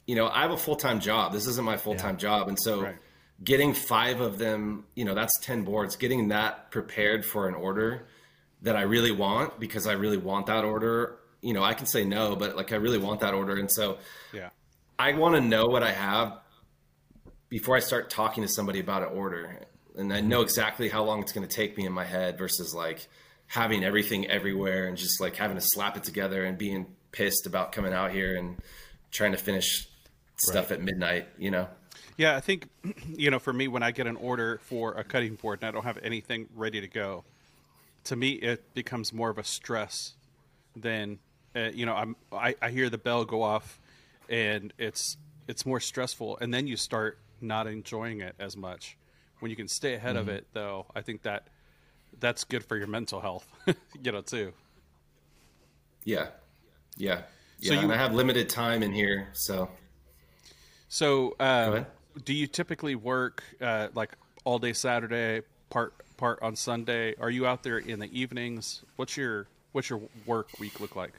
you 0.07 0.15
know, 0.15 0.27
I 0.27 0.41
have 0.41 0.51
a 0.51 0.57
full-time 0.57 0.99
job. 0.99 1.33
This 1.33 1.45
isn't 1.47 1.63
my 1.63 1.77
full-time 1.77 2.17
job 2.17 2.47
and 2.47 2.59
so 2.59 2.81
Right. 2.81 2.95
getting 3.43 3.73
5 3.73 4.19
of 4.21 4.37
them, 4.39 4.85
you 4.95 5.05
know, 5.05 5.13
that's 5.13 5.37
10 5.39 5.63
boards, 5.63 5.95
getting 5.95 6.29
that 6.29 6.71
prepared 6.71 7.25
for 7.25 7.47
an 7.47 7.53
order 7.55 8.07
that 8.63 8.75
I 8.75 8.81
really 8.81 9.11
want 9.11 9.59
because 9.59 9.85
I 9.85 9.93
really 9.93 10.17
want 10.17 10.47
that 10.47 10.65
order, 10.65 11.19
you 11.41 11.53
know, 11.53 11.63
I 11.63 11.75
can 11.75 11.85
say 11.85 12.03
no, 12.03 12.35
but 12.35 12.57
like 12.57 12.73
I 12.73 12.77
really 12.77 12.97
want 12.97 13.19
that 13.19 13.33
order 13.35 13.55
and 13.55 13.71
so 13.71 13.99
yeah. 14.33 14.49
I 14.97 15.13
want 15.13 15.35
to 15.35 15.41
know 15.41 15.65
what 15.67 15.83
I 15.83 15.91
have 15.91 16.39
before 17.49 17.75
I 17.75 17.79
start 17.79 18.09
talking 18.09 18.43
to 18.43 18.49
somebody 18.49 18.79
about 18.79 19.03
an 19.03 19.09
order. 19.09 19.59
And 19.97 20.13
I 20.13 20.21
know 20.21 20.41
exactly 20.41 20.89
how 20.89 21.03
long 21.03 21.21
it's 21.21 21.31
going 21.31 21.47
to 21.47 21.53
take 21.53 21.77
me 21.77 21.85
in 21.85 21.93
my 21.93 22.03
head 22.03 22.37
versus 22.37 22.73
like 22.73 23.07
having 23.47 23.83
everything 23.83 24.27
everywhere 24.27 24.87
and 24.87 24.97
just 24.97 25.21
like 25.21 25.35
having 25.35 25.57
to 25.57 25.63
slap 25.63 25.97
it 25.97 26.03
together 26.03 26.43
and 26.43 26.57
being 26.57 26.85
pissed 27.11 27.45
about 27.45 27.71
coming 27.71 27.93
out 27.93 28.11
here 28.11 28.35
and 28.35 28.57
trying 29.11 29.31
to 29.31 29.37
finish 29.37 29.87
stuff 30.37 30.71
at 30.71 30.81
midnight, 30.81 31.27
you 31.37 31.49
know? 31.49 31.67
Yeah, 32.17 32.35
I 32.35 32.39
think 32.41 32.67
you 33.15 33.31
know, 33.31 33.39
for 33.39 33.53
me, 33.53 33.67
when 33.67 33.83
I 33.83 33.91
get 33.91 34.07
an 34.07 34.17
order 34.17 34.59
for 34.63 34.93
a 34.93 35.03
cutting 35.03 35.35
board 35.35 35.59
and 35.61 35.69
I 35.69 35.71
don't 35.71 35.83
have 35.83 35.99
anything 36.03 36.47
ready 36.55 36.81
to 36.81 36.87
go, 36.87 37.23
to 38.05 38.15
me 38.15 38.31
it 38.31 38.73
becomes 38.73 39.13
more 39.13 39.29
of 39.29 39.37
a 39.37 39.43
stress 39.43 40.13
than 40.75 41.19
uh, 41.55 41.69
you 41.73 41.85
know. 41.85 41.93
I'm 41.93 42.15
I, 42.31 42.55
I 42.61 42.69
hear 42.69 42.89
the 42.89 42.97
bell 42.97 43.25
go 43.25 43.41
off, 43.41 43.79
and 44.29 44.73
it's 44.77 45.17
it's 45.47 45.65
more 45.65 45.79
stressful, 45.79 46.37
and 46.39 46.53
then 46.53 46.67
you 46.67 46.77
start 46.77 47.19
not 47.41 47.67
enjoying 47.67 48.21
it 48.21 48.35
as 48.39 48.55
much. 48.57 48.97
When 49.39 49.49
you 49.51 49.55
can 49.55 49.67
stay 49.67 49.93
ahead 49.93 50.15
of 50.15 50.27
it, 50.29 50.47
though, 50.53 50.85
I 50.95 51.01
think 51.01 51.21
that 51.23 51.47
that's 52.19 52.43
good 52.43 52.63
for 52.65 52.75
your 52.77 52.87
mental 52.87 53.19
health, 53.21 53.45
you 54.01 54.11
know, 54.11 54.21
too. 54.21 54.53
Yeah. 56.03 56.27
Yeah. 56.97 57.21
So 57.61 57.73
Yeah. 57.73 57.73
you- 57.73 57.79
and 57.85 57.93
I 57.93 57.97
have 57.97 58.13
limited 58.13 58.49
time 58.49 58.81
in 58.83 58.91
here. 58.93 59.29
So 59.33 59.69
So, 60.89 61.35
uh, 61.39 61.83
do 62.25 62.33
you 62.33 62.47
typically 62.47 62.95
work 62.95 63.43
uh, 63.61 63.89
like 63.93 64.15
all 64.45 64.57
day 64.57 64.73
Saturday, 64.73 65.41
part 65.69 65.93
part 66.17 66.39
on 66.41 66.55
Sunday? 66.55 67.13
Are 67.19 67.29
you 67.29 67.45
out 67.45 67.61
there 67.63 67.77
in 67.77 67.99
the 67.99 68.09
evenings? 68.19 68.83
What's 68.95 69.15
your 69.17 69.47
what's 69.73 69.89
your 69.89 70.01
work 70.25 70.47
week 70.59 70.79
look 70.79 70.95
like? 70.95 71.13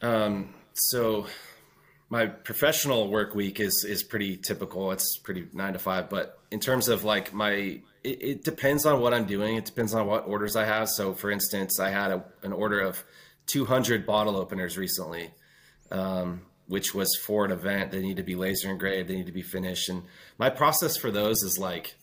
Um, 0.00 0.54
so 0.74 1.26
my 2.12 2.26
professional 2.26 3.08
work 3.08 3.34
week 3.34 3.58
is 3.58 3.86
is 3.88 4.02
pretty 4.02 4.36
typical 4.36 4.92
it's 4.92 5.16
pretty 5.18 5.46
nine 5.52 5.72
to 5.72 5.78
five 5.78 6.10
but 6.10 6.38
in 6.50 6.60
terms 6.60 6.88
of 6.88 7.04
like 7.04 7.32
my 7.32 7.52
it, 8.04 8.18
it 8.30 8.44
depends 8.44 8.84
on 8.84 9.00
what 9.00 9.14
i'm 9.14 9.24
doing 9.24 9.56
it 9.56 9.64
depends 9.64 9.94
on 9.94 10.06
what 10.06 10.26
orders 10.26 10.54
i 10.54 10.64
have 10.64 10.88
so 10.88 11.14
for 11.14 11.30
instance 11.30 11.80
i 11.80 11.88
had 11.88 12.10
a, 12.10 12.22
an 12.42 12.52
order 12.52 12.80
of 12.80 13.02
200 13.46 14.04
bottle 14.04 14.36
openers 14.36 14.76
recently 14.76 15.30
um, 15.90 16.42
which 16.66 16.94
was 16.94 17.14
for 17.16 17.44
an 17.44 17.50
event. 17.50 17.90
They 17.90 18.00
need 18.00 18.16
to 18.16 18.22
be 18.22 18.34
laser 18.34 18.70
engraved. 18.70 19.08
They 19.08 19.16
need 19.16 19.26
to 19.26 19.32
be 19.32 19.42
finished. 19.42 19.88
And 19.88 20.04
my 20.38 20.48
process 20.48 20.96
for 20.96 21.10
those 21.10 21.42
is 21.42 21.58
like, 21.58 21.94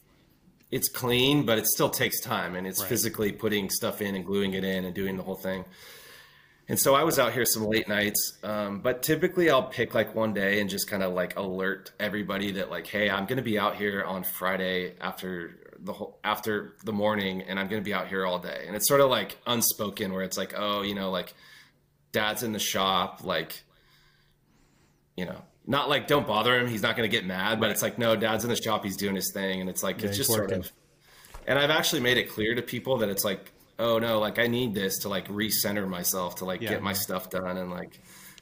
it's 0.70 0.88
clean, 0.88 1.45
but 1.45 1.57
it 1.57 1.66
still 1.66 1.89
takes 1.89 2.22
time, 2.22 2.55
and 2.55 2.68
it's 2.68 2.80
Right. 2.80 2.89
physically 2.89 3.32
putting 3.32 3.72
stuff 3.72 4.01
in 4.01 4.16
and 4.16 4.24
gluing 4.24 4.53
it 4.53 4.64
in 4.64 4.86
and 4.86 4.93
doing 4.93 5.18
the 5.18 5.24
whole 5.24 5.36
thing. 5.36 5.66
And 6.70 6.80
so 6.80 6.93
I 6.93 7.03
was 7.03 7.17
out 7.17 7.34
here 7.34 7.45
some 7.45 7.65
late 7.65 7.88
nights, 7.88 8.38
um, 8.43 8.82
but 8.82 9.01
typically 9.01 9.49
I'll 9.49 9.63
pick 9.63 9.95
like 9.95 10.13
one 10.13 10.34
day 10.34 10.61
and 10.61 10.70
just 10.70 10.88
kind 10.88 11.01
of 11.01 11.13
like 11.13 11.36
alert 11.36 11.91
everybody 11.99 12.51
that 12.53 12.70
like, 12.70 12.86
hey, 12.86 13.09
I'm 13.09 13.26
going 13.26 13.38
to 13.38 13.43
be 13.43 13.57
out 13.57 13.76
here 13.76 14.03
on 14.03 14.24
Friday 14.24 14.93
after 15.01 15.57
the 15.80 15.93
whole 15.93 16.20
after 16.24 16.76
the 16.84 16.93
morning, 16.93 17.41
and 17.41 17.59
I'm 17.59 17.70
going 17.70 17.82
to 17.82 17.86
be 17.86 17.93
out 17.93 18.07
here 18.07 18.24
all 18.24 18.38
day. 18.38 18.65
And 18.67 18.76
it's 18.76 18.88
sort 18.88 19.01
of 19.01 19.09
like 19.09 19.38
unspoken, 19.47 20.13
where 20.13 20.22
it's 20.22 20.38
like, 20.38 20.53
oh, 20.55 20.84
you 20.84 20.93
know, 20.93 21.09
like 21.09 21.34
dad's 22.11 22.43
in 22.43 22.51
the 22.51 22.59
shop, 22.59 23.24
like, 23.24 23.63
you 25.17 25.26
know, 25.26 25.41
not 25.65 25.89
like 25.89 26.05
don't 26.05 26.28
bother 26.28 26.55
him, 26.59 26.67
he's 26.67 26.84
not 26.84 26.95
going 26.95 27.09
to 27.09 27.15
get 27.15 27.26
mad, 27.26 27.59
but 27.59 27.72
it's 27.72 27.82
like, 27.82 27.97
no, 27.97 28.15
dad's 28.15 28.43
in 28.43 28.49
the 28.51 28.55
shop, 28.55 28.84
he's 28.84 28.97
doing 28.97 29.15
his 29.15 29.32
thing, 29.34 29.59
and 29.59 29.72
it's 29.72 29.82
like 29.82 29.95
it's 30.03 30.17
he's 30.17 30.17
just 30.17 30.32
sort 30.32 30.51
of. 30.51 30.72
And 31.47 31.57
I've 31.57 31.72
actually 31.72 32.01
made 32.01 32.17
it 32.17 32.30
clear 32.30 32.53
to 32.53 32.61
people 32.61 32.97
that 32.97 33.09
it's 33.09 33.24
like, 33.24 33.51
oh 33.80 33.97
no, 33.99 34.19
like 34.19 34.38
I 34.38 34.47
need 34.47 34.73
this 34.75 34.99
to 34.99 35.09
like 35.09 35.27
recenter 35.30 35.88
myself 35.88 36.36
to 36.38 36.45
like 36.45 36.61
Yeah. 36.61 36.69
get 36.69 36.84
my 36.84 36.93
stuff 36.93 37.30
done 37.30 37.57
and 37.57 37.71
like 37.71 37.99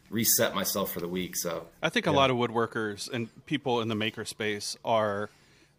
reset 0.09 0.55
myself 0.55 0.91
for 0.91 0.99
the 0.99 1.07
week. 1.07 1.35
So 1.35 1.67
I 1.81 1.89
think 1.89 2.07
a 2.07 2.11
lot 2.11 2.29
of 2.31 2.37
woodworkers 2.37 3.09
and 3.11 3.29
people 3.45 3.81
in 3.81 3.87
the 3.87 3.95
maker 3.95 4.25
space 4.25 4.75
are 4.83 5.29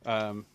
um, 0.07 0.47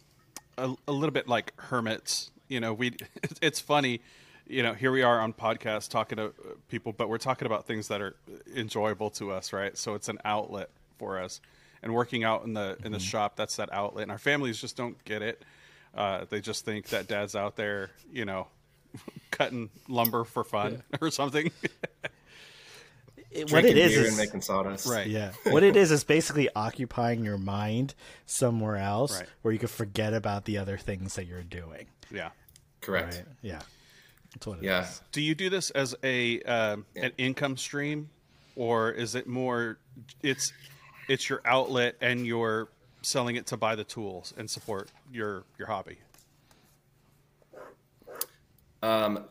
a, 0.58 0.74
a 0.88 0.92
little 0.92 1.12
bit 1.12 1.28
like 1.28 1.54
hermits. 1.60 2.32
You 2.48 2.60
know, 2.60 2.74
we 2.74 2.94
it's 3.42 3.60
funny. 3.60 4.02
You 4.48 4.62
know, 4.62 4.74
here 4.74 4.92
we 4.92 5.04
are 5.04 5.22
on 5.22 5.34
podcast 5.34 5.90
talking 5.90 6.18
to 6.18 6.26
uh, 6.26 6.32
people, 6.68 6.92
but 6.92 7.08
we're 7.10 7.18
talking 7.18 7.46
about 7.46 7.66
things 7.66 7.88
that 7.88 8.02
are 8.02 8.16
enjoyable 8.56 9.10
to 9.12 9.32
us, 9.32 9.54
right? 9.54 9.78
So 9.78 9.94
it's 9.96 10.10
an 10.10 10.20
outlet 10.26 10.70
for 10.98 11.18
us. 11.20 11.40
And 11.82 11.94
working 11.94 12.24
out 12.24 12.44
in 12.46 12.54
the 12.54 12.78
in 12.84 12.92
the 12.92 13.00
shop, 13.00 13.36
that's 13.36 13.56
that 13.58 13.72
outlet. 13.74 14.04
And 14.04 14.12
our 14.12 14.18
families 14.18 14.60
just 14.60 14.78
don't 14.78 15.02
get 15.06 15.22
it. 15.22 15.42
Uh, 15.96 16.26
they 16.30 16.40
just 16.42 16.64
think 16.66 16.88
that 16.88 17.08
dad's 17.08 17.36
out 17.36 17.56
there, 17.56 17.90
you 18.12 18.26
know, 18.26 18.48
cutting 19.32 19.70
lumber 19.88 20.24
for 20.24 20.44
fun 20.44 20.84
or 21.02 21.10
something. 21.12 21.52
It- 23.32 23.52
what 23.52 23.66
it 23.66 23.78
is 23.78 23.92
beer 23.94 24.02
is 24.04 24.08
and 24.10 24.18
making 24.18 24.42
sawdust. 24.42 24.86
Right. 24.88 25.08
yeah. 25.08 25.32
what 25.46 25.64
it 25.64 25.76
is 25.76 25.92
is 25.92 26.04
basically 26.04 26.50
occupying 26.56 27.24
your 27.26 27.38
mind 27.40 27.96
somewhere 28.28 28.78
else 28.78 29.20
Right. 29.20 29.28
where 29.42 29.52
you 29.52 29.60
can 29.60 29.70
forget 29.70 30.14
about 30.14 30.46
the 30.46 30.58
other 30.60 30.78
things 30.78 31.16
that 31.16 31.26
you're 31.26 31.42
doing. 31.44 31.88
yeah. 32.12 32.30
Correct. 32.82 33.16
Right? 33.16 33.26
Yeah. 33.42 33.62
That's 34.34 34.46
what 34.48 34.58
it 34.58 34.60
is. 34.60 34.66
Yeah. 34.66 34.88
Do 35.14 35.22
you 35.22 35.36
do 35.36 35.50
this 35.50 35.70
as 35.72 35.96
a 36.04 36.42
um, 36.42 36.86
an 36.96 37.12
income 37.18 37.56
stream, 37.56 38.10
or 38.58 38.92
is 38.92 39.16
it 39.16 39.26
more? 39.26 39.78
It's 40.22 40.52
it's 41.08 41.30
your 41.30 41.42
outlet, 41.46 41.96
and 42.02 42.28
you're 42.28 42.68
selling 43.04 43.36
it 43.38 43.46
to 43.48 43.58
buy 43.58 43.76
the 43.76 43.84
tools 43.86 44.34
and 44.38 44.50
support 44.50 44.90
your 45.14 45.44
your 45.58 45.68
hobby. 45.68 45.98
Um, 48.84 49.26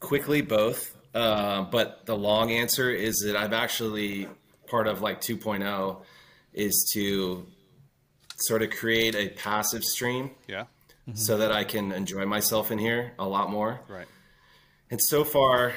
quickly 0.00 0.40
both 0.42 0.96
uh, 1.14 1.62
but 1.62 2.06
the 2.06 2.16
long 2.16 2.50
answer 2.50 2.90
is 2.90 3.22
that 3.26 3.36
i've 3.36 3.52
actually 3.52 4.26
part 4.66 4.86
of 4.88 5.00
like 5.02 5.20
2.0 5.20 6.00
is 6.54 6.90
to 6.94 7.46
sort 8.38 8.62
of 8.62 8.70
create 8.70 9.14
a 9.14 9.28
passive 9.28 9.84
stream 9.84 10.30
Yeah. 10.48 10.62
Mm-hmm. 11.06 11.14
so 11.16 11.36
that 11.38 11.52
i 11.52 11.64
can 11.64 11.92
enjoy 11.92 12.24
myself 12.26 12.70
in 12.72 12.78
here 12.78 13.12
a 13.18 13.26
lot 13.28 13.50
more 13.50 13.80
Right. 13.88 14.06
and 14.90 15.00
so 15.00 15.22
far 15.24 15.74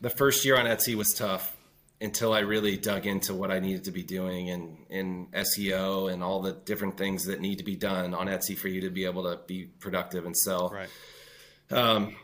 the 0.00 0.10
first 0.10 0.44
year 0.44 0.56
on 0.58 0.66
etsy 0.66 0.94
was 0.96 1.14
tough 1.14 1.56
until 2.00 2.32
i 2.32 2.40
really 2.40 2.76
dug 2.76 3.06
into 3.06 3.32
what 3.34 3.50
i 3.52 3.58
needed 3.60 3.84
to 3.84 3.92
be 3.92 4.02
doing 4.02 4.50
and 4.50 4.76
in 4.90 5.26
seo 5.32 6.12
and 6.12 6.22
all 6.24 6.40
the 6.42 6.52
different 6.64 6.96
things 6.98 7.24
that 7.26 7.40
need 7.40 7.58
to 7.58 7.64
be 7.64 7.76
done 7.76 8.12
on 8.14 8.26
etsy 8.26 8.56
for 8.58 8.68
you 8.68 8.80
to 8.82 8.90
be 8.90 9.04
able 9.04 9.22
to 9.22 9.38
be 9.46 9.66
productive 9.78 10.26
and 10.26 10.36
sell 10.36 10.70
Right. 10.70 10.88
Um, 11.70 12.16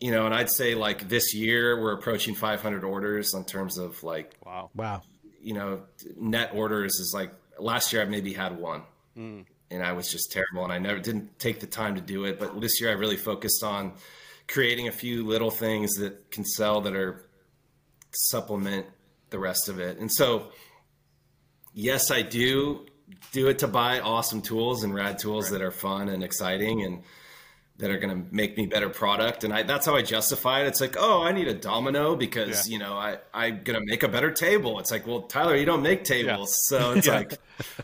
you 0.00 0.10
know, 0.10 0.26
and 0.26 0.34
I'd 0.34 0.50
say 0.50 0.74
like 0.74 1.08
this 1.08 1.34
year 1.34 1.80
we're 1.80 1.92
approaching 1.94 2.34
500 2.34 2.84
orders 2.84 3.32
in 3.34 3.44
terms 3.44 3.78
of 3.78 4.02
like, 4.02 4.34
Wow. 4.44 4.70
Wow. 4.74 5.02
you 5.40 5.54
know, 5.54 5.80
net 6.18 6.50
orders 6.54 6.94
is 6.96 7.12
like 7.14 7.32
last 7.58 7.92
year 7.92 8.02
I 8.02 8.04
maybe 8.04 8.32
had 8.32 8.58
one 8.58 8.82
Mm. 9.16 9.46
and 9.70 9.82
I 9.82 9.92
was 9.92 10.10
just 10.12 10.30
terrible 10.30 10.62
and 10.64 10.72
I 10.72 10.78
never 10.78 10.98
didn't 11.00 11.38
take 11.38 11.60
the 11.60 11.66
time 11.66 11.94
to 11.94 12.02
do 12.02 12.24
it. 12.26 12.38
But 12.38 12.60
this 12.60 12.80
year 12.80 12.90
I 12.90 12.92
really 12.94 13.16
focused 13.16 13.64
on 13.64 13.94
creating 14.46 14.88
a 14.88 14.92
few 14.92 15.24
little 15.24 15.50
things 15.50 15.94
that 15.94 16.30
can 16.30 16.44
sell 16.44 16.82
that 16.82 16.94
are 16.94 17.24
supplement 18.12 18.86
the 19.30 19.38
rest 19.38 19.68
of 19.70 19.78
it. 19.80 19.98
And 19.98 20.12
so, 20.12 20.50
yes, 21.72 22.10
I 22.10 22.22
do 22.22 22.86
do 23.32 23.48
it 23.48 23.58
to 23.60 23.68
buy 23.68 24.00
awesome 24.00 24.42
tools 24.42 24.82
and 24.84 24.94
rad 24.94 25.18
tools 25.18 25.50
that 25.50 25.62
are 25.62 25.70
fun 25.70 26.08
and 26.08 26.22
exciting 26.22 26.82
and 26.82 27.02
that 27.78 27.90
are 27.90 27.98
going 27.98 28.22
to 28.22 28.34
make 28.34 28.56
me 28.56 28.64
better 28.66 28.88
product. 28.88 29.44
And 29.44 29.52
I, 29.52 29.62
that's 29.62 29.84
how 29.84 29.94
I 29.94 30.02
justify 30.02 30.62
it. 30.62 30.66
It's 30.68 30.80
like, 30.80 30.96
oh, 30.98 31.22
I 31.22 31.32
need 31.32 31.46
a 31.46 31.54
domino 31.54 32.16
because, 32.16 32.66
Yeah. 32.68 32.72
you 32.72 32.78
know, 32.78 32.94
I, 32.94 33.18
I'm 33.34 33.62
going 33.64 33.78
to 33.78 33.84
make 33.84 34.02
a 34.02 34.08
better 34.08 34.30
table. 34.30 34.78
It's 34.80 34.90
like, 34.90 35.06
well, 35.06 35.22
Tyler, 35.22 35.54
you 35.56 35.66
don't 35.66 35.82
make 35.82 36.04
tables. 36.04 36.66
So 36.66 36.92
it's 36.96 37.06
Yeah. 37.06 37.16
like, 37.16 37.38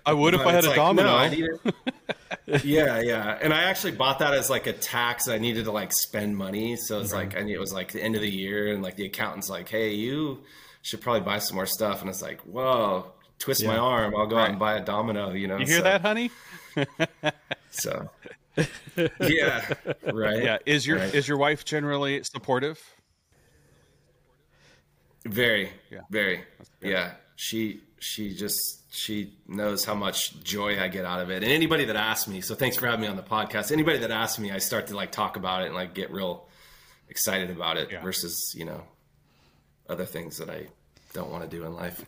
I 0.06 0.14
would 0.14 0.32
if 0.34 0.40
I 0.40 0.52
had 0.52 0.64
a 0.64 0.68
like, 0.68 0.76
domino. 0.76 1.08
No, 1.10 1.16
I 1.16 1.28
need 1.28 1.44
it. 2.46 2.64
yeah, 2.64 3.00
yeah. 3.00 3.38
And 3.40 3.52
I 3.52 3.64
actually 3.64 3.92
bought 3.92 4.18
that 4.20 4.32
as 4.32 4.48
like 4.48 4.66
a 4.66 4.72
tax. 4.72 5.28
I 5.28 5.36
needed 5.38 5.64
to 5.66 5.72
like 5.72 5.92
spend 5.92 6.36
money. 6.36 6.76
So 6.76 7.00
it's 7.00 7.08
mm-hmm. 7.10 7.16
like, 7.18 7.36
I 7.36 7.42
knew 7.42 7.54
it 7.56 7.60
was 7.60 7.72
like 7.74 7.92
the 7.92 8.02
end 8.02 8.14
of 8.14 8.22
the 8.22 8.30
year. 8.30 8.72
And 8.72 8.82
like 8.82 8.96
the 8.96 9.04
accountant's 9.06 9.50
like, 9.50 9.68
hey, 9.68 9.92
you 9.94 10.40
should 10.80 11.02
probably 11.02 11.20
buy 11.20 11.38
some 11.38 11.56
more 11.56 11.66
stuff. 11.66 12.00
And 12.00 12.08
it's 12.08 12.22
like, 12.22 12.40
whoa, 12.42 13.12
twist 13.38 13.62
my 13.64 13.76
arm. 13.76 14.14
I'll 14.16 14.26
go 14.26 14.36
Right. 14.36 14.44
out 14.44 14.50
and 14.50 14.58
buy 14.58 14.74
a 14.76 14.84
domino, 14.84 15.32
you 15.32 15.48
know? 15.48 15.58
you 15.58 15.66
hear 15.66 15.78
so, 15.78 15.82
that, 15.82 16.00
honey? 16.00 16.30
So, 17.70 18.10
yeah, 19.20 19.72
right. 20.12 20.42
Yeah. 20.42 20.58
Is 20.66 20.86
your 20.86 20.98
Right. 20.98 21.14
is 21.14 21.26
your 21.28 21.38
wife 21.38 21.64
generally 21.64 22.22
supportive? 22.24 22.78
Very, 25.24 25.70
Yeah. 25.90 26.00
very, 26.10 26.44
yeah. 26.80 27.12
She 27.36 27.80
she 27.98 28.34
just 28.34 28.92
she 28.92 29.34
knows 29.46 29.84
how 29.84 29.94
much 29.94 30.42
joy 30.42 30.80
I 30.80 30.88
get 30.88 31.04
out 31.04 31.20
of 31.20 31.30
it. 31.30 31.42
And 31.42 31.52
anybody 31.52 31.84
that 31.86 31.96
asks 31.96 32.28
me, 32.28 32.40
so 32.40 32.54
thanks 32.54 32.76
for 32.76 32.86
having 32.86 33.00
me 33.02 33.06
on 33.06 33.16
the 33.16 33.22
podcast. 33.22 33.70
Anybody 33.72 33.98
that 33.98 34.10
asks 34.10 34.38
me, 34.38 34.50
I 34.50 34.58
start 34.58 34.88
to 34.88 34.96
like 34.96 35.12
talk 35.12 35.36
about 35.36 35.62
it 35.62 35.66
and 35.66 35.74
like 35.74 35.94
get 35.94 36.10
real 36.10 36.48
excited 37.08 37.50
about 37.50 37.76
it 37.76 37.90
Yeah. 37.90 38.02
versus 38.02 38.54
you 38.56 38.64
know 38.64 38.82
other 39.88 40.04
things 40.04 40.38
that 40.38 40.50
I 40.50 40.66
don't 41.14 41.30
want 41.30 41.44
to 41.44 41.56
do 41.56 41.64
in 41.64 41.74
life. 41.74 42.04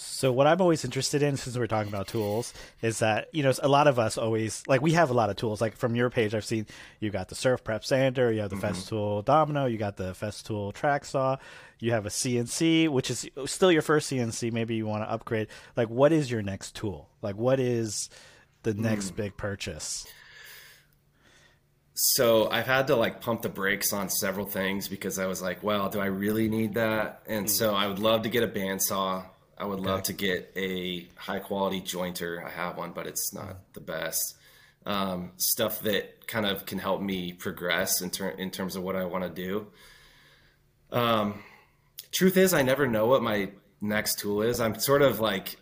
So 0.00 0.32
what 0.32 0.46
I'm 0.46 0.60
always 0.60 0.84
interested 0.84 1.22
in, 1.22 1.36
since 1.36 1.56
we're 1.56 1.66
talking 1.66 1.92
about 1.92 2.08
tools, 2.08 2.54
is 2.82 3.00
that 3.00 3.28
you 3.32 3.42
know 3.42 3.52
a 3.62 3.68
lot 3.68 3.86
of 3.86 3.98
us 3.98 4.16
always 4.16 4.62
like 4.66 4.80
we 4.80 4.92
have 4.92 5.10
a 5.10 5.14
lot 5.14 5.30
of 5.30 5.36
tools. 5.36 5.60
Like 5.60 5.76
from 5.76 5.94
your 5.94 6.10
page, 6.10 6.34
I've 6.34 6.44
seen 6.44 6.66
you 7.00 7.10
got 7.10 7.28
the 7.28 7.34
Surf 7.34 7.64
Prep 7.64 7.84
Sander, 7.84 8.32
you 8.32 8.40
have 8.40 8.50
the 8.50 8.56
mm-hmm. 8.56 8.66
Festool 8.66 9.24
Domino, 9.24 9.66
you 9.66 9.78
got 9.78 9.96
the 9.96 10.12
Festool 10.12 10.72
Track 10.72 11.04
Saw, 11.04 11.36
you 11.80 11.92
have 11.92 12.06
a 12.06 12.10
CNC, 12.10 12.88
which 12.88 13.10
is 13.10 13.28
uh, 13.36 13.46
still 13.46 13.72
your 13.72 13.82
first 13.82 14.10
CNC. 14.10 14.52
Maybe 14.52 14.74
you 14.74 14.86
want 14.86 15.04
to 15.04 15.10
upgrade. 15.10 15.48
Like, 15.76 15.88
what 15.88 16.12
is 16.12 16.30
your 16.30 16.42
next 16.42 16.74
tool? 16.74 17.08
Like, 17.22 17.36
what 17.36 17.60
is 17.60 18.08
the 18.62 18.74
next 18.74 19.12
mm. 19.12 19.16
big 19.16 19.36
purchase? 19.36 20.06
So 21.94 22.48
I've 22.48 22.66
had 22.66 22.86
to 22.88 22.96
like 22.96 23.20
pump 23.20 23.42
the 23.42 23.48
brakes 23.48 23.92
on 23.92 24.08
several 24.08 24.46
things 24.46 24.86
because 24.86 25.18
I 25.18 25.26
was 25.26 25.42
like, 25.42 25.64
well, 25.64 25.88
do 25.88 25.98
I 25.98 26.06
really 26.06 26.48
need 26.48 26.74
that? 26.74 27.22
And 27.26 27.46
mm. 27.46 27.50
so 27.50 27.74
I 27.74 27.88
would 27.88 27.98
love 27.98 28.22
to 28.22 28.28
get 28.28 28.44
a 28.44 28.48
bandsaw. 28.48 29.24
I 29.58 29.66
would 29.66 29.80
love 29.80 30.04
to 30.04 30.12
get 30.12 30.52
a 30.56 31.06
high 31.16 31.40
quality 31.40 31.80
jointer. 31.80 32.44
I 32.44 32.50
have 32.50 32.76
one, 32.76 32.92
but 32.92 33.06
it's 33.06 33.34
not 33.34 33.56
the 33.74 33.80
best. 33.80 34.36
Um, 34.86 35.32
stuff 35.36 35.80
that 35.82 36.26
kind 36.26 36.46
of 36.46 36.64
can 36.64 36.78
help 36.78 37.02
me 37.02 37.32
progress 37.32 38.00
in, 38.00 38.10
ter- 38.10 38.30
in 38.30 38.50
terms 38.50 38.76
of 38.76 38.82
what 38.82 38.96
I 38.96 39.04
want 39.04 39.24
to 39.24 39.30
do. 39.30 39.66
Um, 40.92 41.42
truth 42.12 42.36
is, 42.36 42.54
I 42.54 42.62
never 42.62 42.86
know 42.86 43.06
what 43.06 43.22
my 43.22 43.50
next 43.80 44.18
tool 44.20 44.42
is. 44.42 44.60
I'm 44.60 44.78
sort 44.78 45.02
of 45.02 45.20
like 45.20 45.56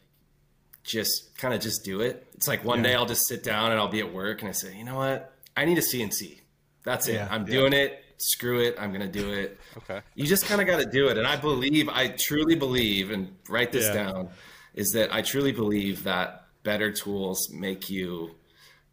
just 0.85 1.37
kind 1.39 1.55
of 1.55 1.61
just 1.61 1.85
do 1.85 2.01
it. 2.01 2.27
It's 2.35 2.47
like 2.47 2.65
one 2.65 2.83
day 2.83 2.95
I'll 2.95 3.07
just 3.07 3.27
sit 3.27 3.43
down 3.43 3.73
and 3.73 3.81
I'll 3.81 3.89
be 3.89 4.01
at 4.01 4.13
work 4.13 4.43
and 4.43 4.49
I 4.49 4.53
say, 4.53 4.77
you 4.77 4.85
know 4.85 4.97
what? 4.97 5.33
I 5.57 5.65
need 5.65 5.79
a 5.79 5.83
CNC. 5.83 6.41
That's 6.85 7.09
it. 7.09 7.15
Yeah. 7.15 7.29
I'm 7.31 7.45
doing 7.45 7.73
it. 7.73 8.05
Screw 8.19 8.61
it. 8.61 8.77
I'm 8.79 8.91
going 8.93 9.03
to 9.03 9.09
do 9.09 9.33
it. 9.33 9.59
Okay. 9.79 10.01
You 10.15 10.27
just 10.27 10.47
kind 10.47 10.61
of 10.61 10.67
got 10.67 10.81
to 10.81 10.87
do 10.87 11.09
it. 11.09 11.19
And 11.19 11.27
I 11.27 11.37
believe, 11.37 11.89
I 11.89 12.09
truly 12.09 12.55
believe, 12.55 13.11
and 13.11 13.37
write 13.49 13.73
this 13.73 13.87
Yeah. 13.87 14.05
down, 14.05 14.29
is 14.75 14.93
that 14.93 15.15
I 15.15 15.23
truly 15.23 15.53
believe 15.53 16.05
that 16.05 16.47
better 16.63 16.91
tools 16.91 17.51
make 17.51 17.89
you 17.91 18.35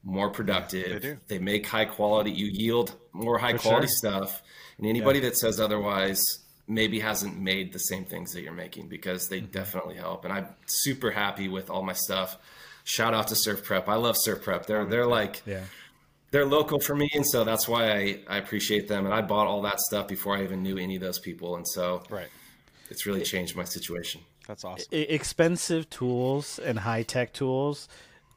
more 0.03 0.29
productive. 0.29 1.01
They 1.01 1.07
do. 1.09 1.17
they 1.27 1.39
make 1.39 1.65
high 1.65 1.85
quality, 1.85 2.31
you 2.31 2.47
yield 2.47 2.93
more 3.13 3.37
high 3.37 3.53
quality 3.53 3.87
sure. 3.87 3.95
stuff. 3.95 4.41
And 4.77 4.87
anybody 4.87 5.19
that 5.21 5.37
says 5.37 5.59
otherwise 5.59 6.39
maybe 6.67 6.99
hasn't 6.99 7.37
made 7.37 7.73
the 7.73 7.79
same 7.79 8.05
things 8.05 8.33
that 8.33 8.41
you're 8.41 8.53
making 8.53 8.87
because 8.87 9.27
they 9.27 9.39
mm-hmm. 9.39 9.51
definitely 9.51 9.95
help. 9.95 10.25
And 10.25 10.33
I'm 10.33 10.47
super 10.65 11.11
happy 11.11 11.47
with 11.47 11.69
all 11.69 11.83
my 11.83 11.93
stuff. 11.93 12.37
Shout 12.83 13.13
out 13.13 13.27
to 13.29 13.35
Surf 13.35 13.63
Prep. 13.63 13.87
I 13.87 13.95
love 13.95 14.15
Surf 14.17 14.43
Prep. 14.43 14.65
They're 14.65 14.85
they're 14.85 15.07
like 15.07 15.41
Yeah. 15.45 15.63
They're 16.33 16.45
local 16.47 16.79
for 16.79 16.95
me, 16.95 17.07
and 17.13 17.25
so 17.25 17.43
that's 17.43 17.67
why 17.67 17.91
I, 17.91 18.19
I 18.27 18.37
appreciate 18.37 18.87
them. 18.87 19.05
And 19.05 19.13
I 19.13 19.21
bought 19.21 19.45
all 19.45 19.61
that 19.61 19.79
stuff 19.79 20.07
before 20.07 20.35
I 20.35 20.41
even 20.41 20.63
knew 20.63 20.79
any 20.79 20.95
of 20.95 21.01
those 21.01 21.19
people, 21.19 21.55
and 21.55 21.65
so 21.67 22.01
Right. 22.09 22.27
it's 22.89 23.05
really 23.05 23.21
changed 23.21 23.55
my 23.55 23.63
situation. 23.63 24.21
That's 24.47 24.65
awesome. 24.65 24.87
I- 24.91 24.95
expensive 24.95 25.91
tools 25.91 26.57
and 26.57 26.79
high 26.79 27.03
tech 27.03 27.33
tools 27.33 27.87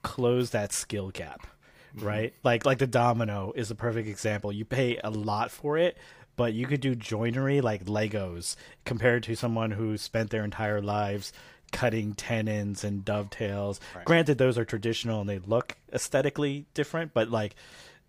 close 0.03 0.51
that 0.51 0.75
skill 0.75 1.09
gap, 1.11 1.47
mm-hmm. 1.97 2.07
right? 2.07 2.35
Like 2.45 2.67
like 2.67 2.79
the 2.79 2.87
domino 2.87 3.55
is 3.57 3.71
a 3.71 3.75
perfect 3.75 4.09
example. 4.09 4.53
You 4.53 4.67
pay 4.67 5.01
a 5.03 5.09
lot 5.09 5.51
for 5.51 5.79
it, 5.79 5.97
but 6.37 6.53
you 6.53 6.67
could 6.67 6.83
do 6.83 6.95
joinery 6.95 7.63
like 7.63 7.87
Legos 7.87 8.57
compared 8.85 9.23
to 9.23 9.35
someone 9.35 9.71
who 9.71 9.97
spent 9.97 10.29
their 10.29 10.45
entire 10.45 10.83
lives 10.83 11.33
cutting 11.73 12.15
tenons 12.15 12.85
and 12.85 13.05
dovetails. 13.05 13.81
Granted, 14.05 14.39
those 14.39 14.59
are 14.59 14.65
traditional 14.65 15.23
and 15.23 15.29
they 15.29 15.39
look 15.39 15.77
aesthetically 15.93 16.67
different, 16.75 17.13
but 17.13 17.31
like 17.31 17.57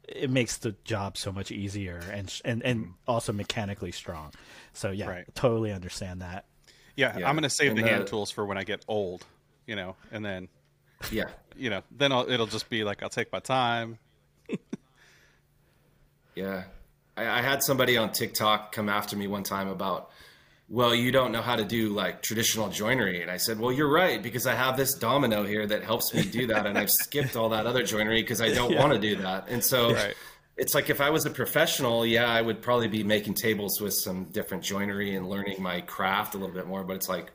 it 0.07 0.29
makes 0.29 0.57
the 0.57 0.75
job 0.83 1.17
so 1.17 1.31
much 1.31 1.51
easier 1.51 2.01
and 2.11 2.33
and 2.45 2.63
and 2.63 2.79
mm-hmm. 2.81 2.91
also 3.07 3.33
mechanically 3.33 3.91
strong. 3.91 4.31
So 4.73 4.91
yeah, 4.91 5.07
Right. 5.09 5.35
totally 5.35 5.71
understand 5.71 6.21
that. 6.21 6.45
Yeah, 6.95 7.17
Yeah. 7.17 7.27
I'm 7.29 7.35
going 7.35 7.43
to 7.43 7.49
save 7.49 7.71
And, 7.71 7.79
the 7.79 7.87
hand 7.87 8.07
tools 8.07 8.31
for 8.31 8.45
when 8.45 8.57
I 8.57 8.63
get 8.63 8.83
old, 8.87 9.25
you 9.65 9.75
know, 9.75 9.95
and 10.11 10.25
then, 10.25 10.47
Yeah. 11.11 11.29
you 11.55 11.69
know, 11.69 11.83
then 11.91 12.11
I'll, 12.11 12.29
it'll 12.29 12.47
just 12.47 12.69
be 12.69 12.83
like 12.83 13.03
I'll 13.03 13.09
take 13.09 13.31
my 13.31 13.39
time. 13.39 13.99
Yeah. 16.35 16.65
I, 17.17 17.39
I 17.39 17.41
had 17.41 17.63
somebody 17.63 17.97
on 17.97 18.11
TikTok 18.11 18.71
come 18.71 18.89
after 18.89 19.15
me 19.17 19.27
one 19.27 19.43
time 19.43 19.67
about, 19.67 20.11
well, 20.69 20.93
you 20.93 21.11
don't 21.11 21.31
know 21.31 21.41
how 21.41 21.55
to 21.55 21.63
do 21.63 21.89
like 21.89 22.21
traditional 22.21 22.69
joinery. 22.69 23.21
And 23.21 23.31
I 23.31 23.37
said, 23.37 23.59
well, 23.59 23.71
you're 23.71 23.91
right, 23.91 24.21
because 24.21 24.45
I 24.45 24.53
have 24.53 24.75
this 24.75 24.93
domino 24.95 25.43
here 25.43 25.65
that 25.65 25.83
helps 25.83 26.13
me 26.13 26.23
do 26.23 26.47
that. 26.47 26.65
And 26.65 26.77
I've 26.77 26.91
skipped 26.91 27.35
all 27.37 27.49
that 27.49 27.65
other 27.65 27.83
joinery 27.83 28.21
because 28.21 28.41
I 28.41 28.53
don't 28.53 28.75
want 28.79 28.93
to 28.93 28.99
do 28.99 29.15
that. 29.17 29.47
And 29.47 29.63
so 29.63 29.93
Right. 29.93 30.13
it's 30.57 30.75
like 30.75 30.89
if 30.89 30.99
I 30.99 31.09
was 31.09 31.25
a 31.25 31.29
professional, 31.29 32.05
yeah, 32.05 32.29
I 32.29 32.41
would 32.41 32.61
probably 32.61 32.89
be 32.89 33.03
making 33.03 33.35
tables 33.35 33.79
with 33.79 33.93
some 33.93 34.25
different 34.25 34.63
joinery 34.63 35.15
and 35.15 35.29
learning 35.29 35.61
my 35.61 35.81
craft 35.81 36.35
a 36.35 36.37
little 36.37 36.53
bit 36.55 36.67
more. 36.67 36.83
But 36.83 36.97
it's 36.97 37.07
like, 37.07 37.31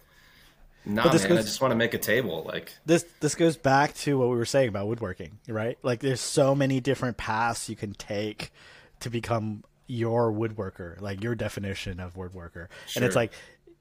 nah, 0.85 1.11
this 1.11 1.23
man, 1.27 1.39
I 1.39 1.43
just 1.43 1.61
want 1.63 1.73
to 1.73 1.77
make 1.77 1.95
a 1.95 1.99
table. 1.99 2.45
Like, 2.47 2.73
this 2.85 3.05
this 3.21 3.35
goes 3.35 3.57
back 3.57 3.95
to 3.99 4.19
what 4.19 4.29
we 4.29 4.37
were 4.37 4.45
saying 4.45 4.69
about 4.69 4.89
woodworking, 4.89 5.39
right? 5.49 5.79
Like 5.83 6.01
there's 6.01 6.21
so 6.21 6.55
many 6.55 6.81
different 6.81 7.17
paths 7.17 7.69
you 7.71 7.77
can 7.77 7.95
take 7.95 8.53
to 9.01 9.09
become 9.09 9.65
your 9.93 10.33
woodworker, 10.33 10.99
like 11.03 11.23
your 11.23 11.35
definition 11.35 12.01
of 12.01 12.15
woodworker. 12.15 12.69
And 12.97 13.05
it's 13.05 13.15
like 13.15 13.33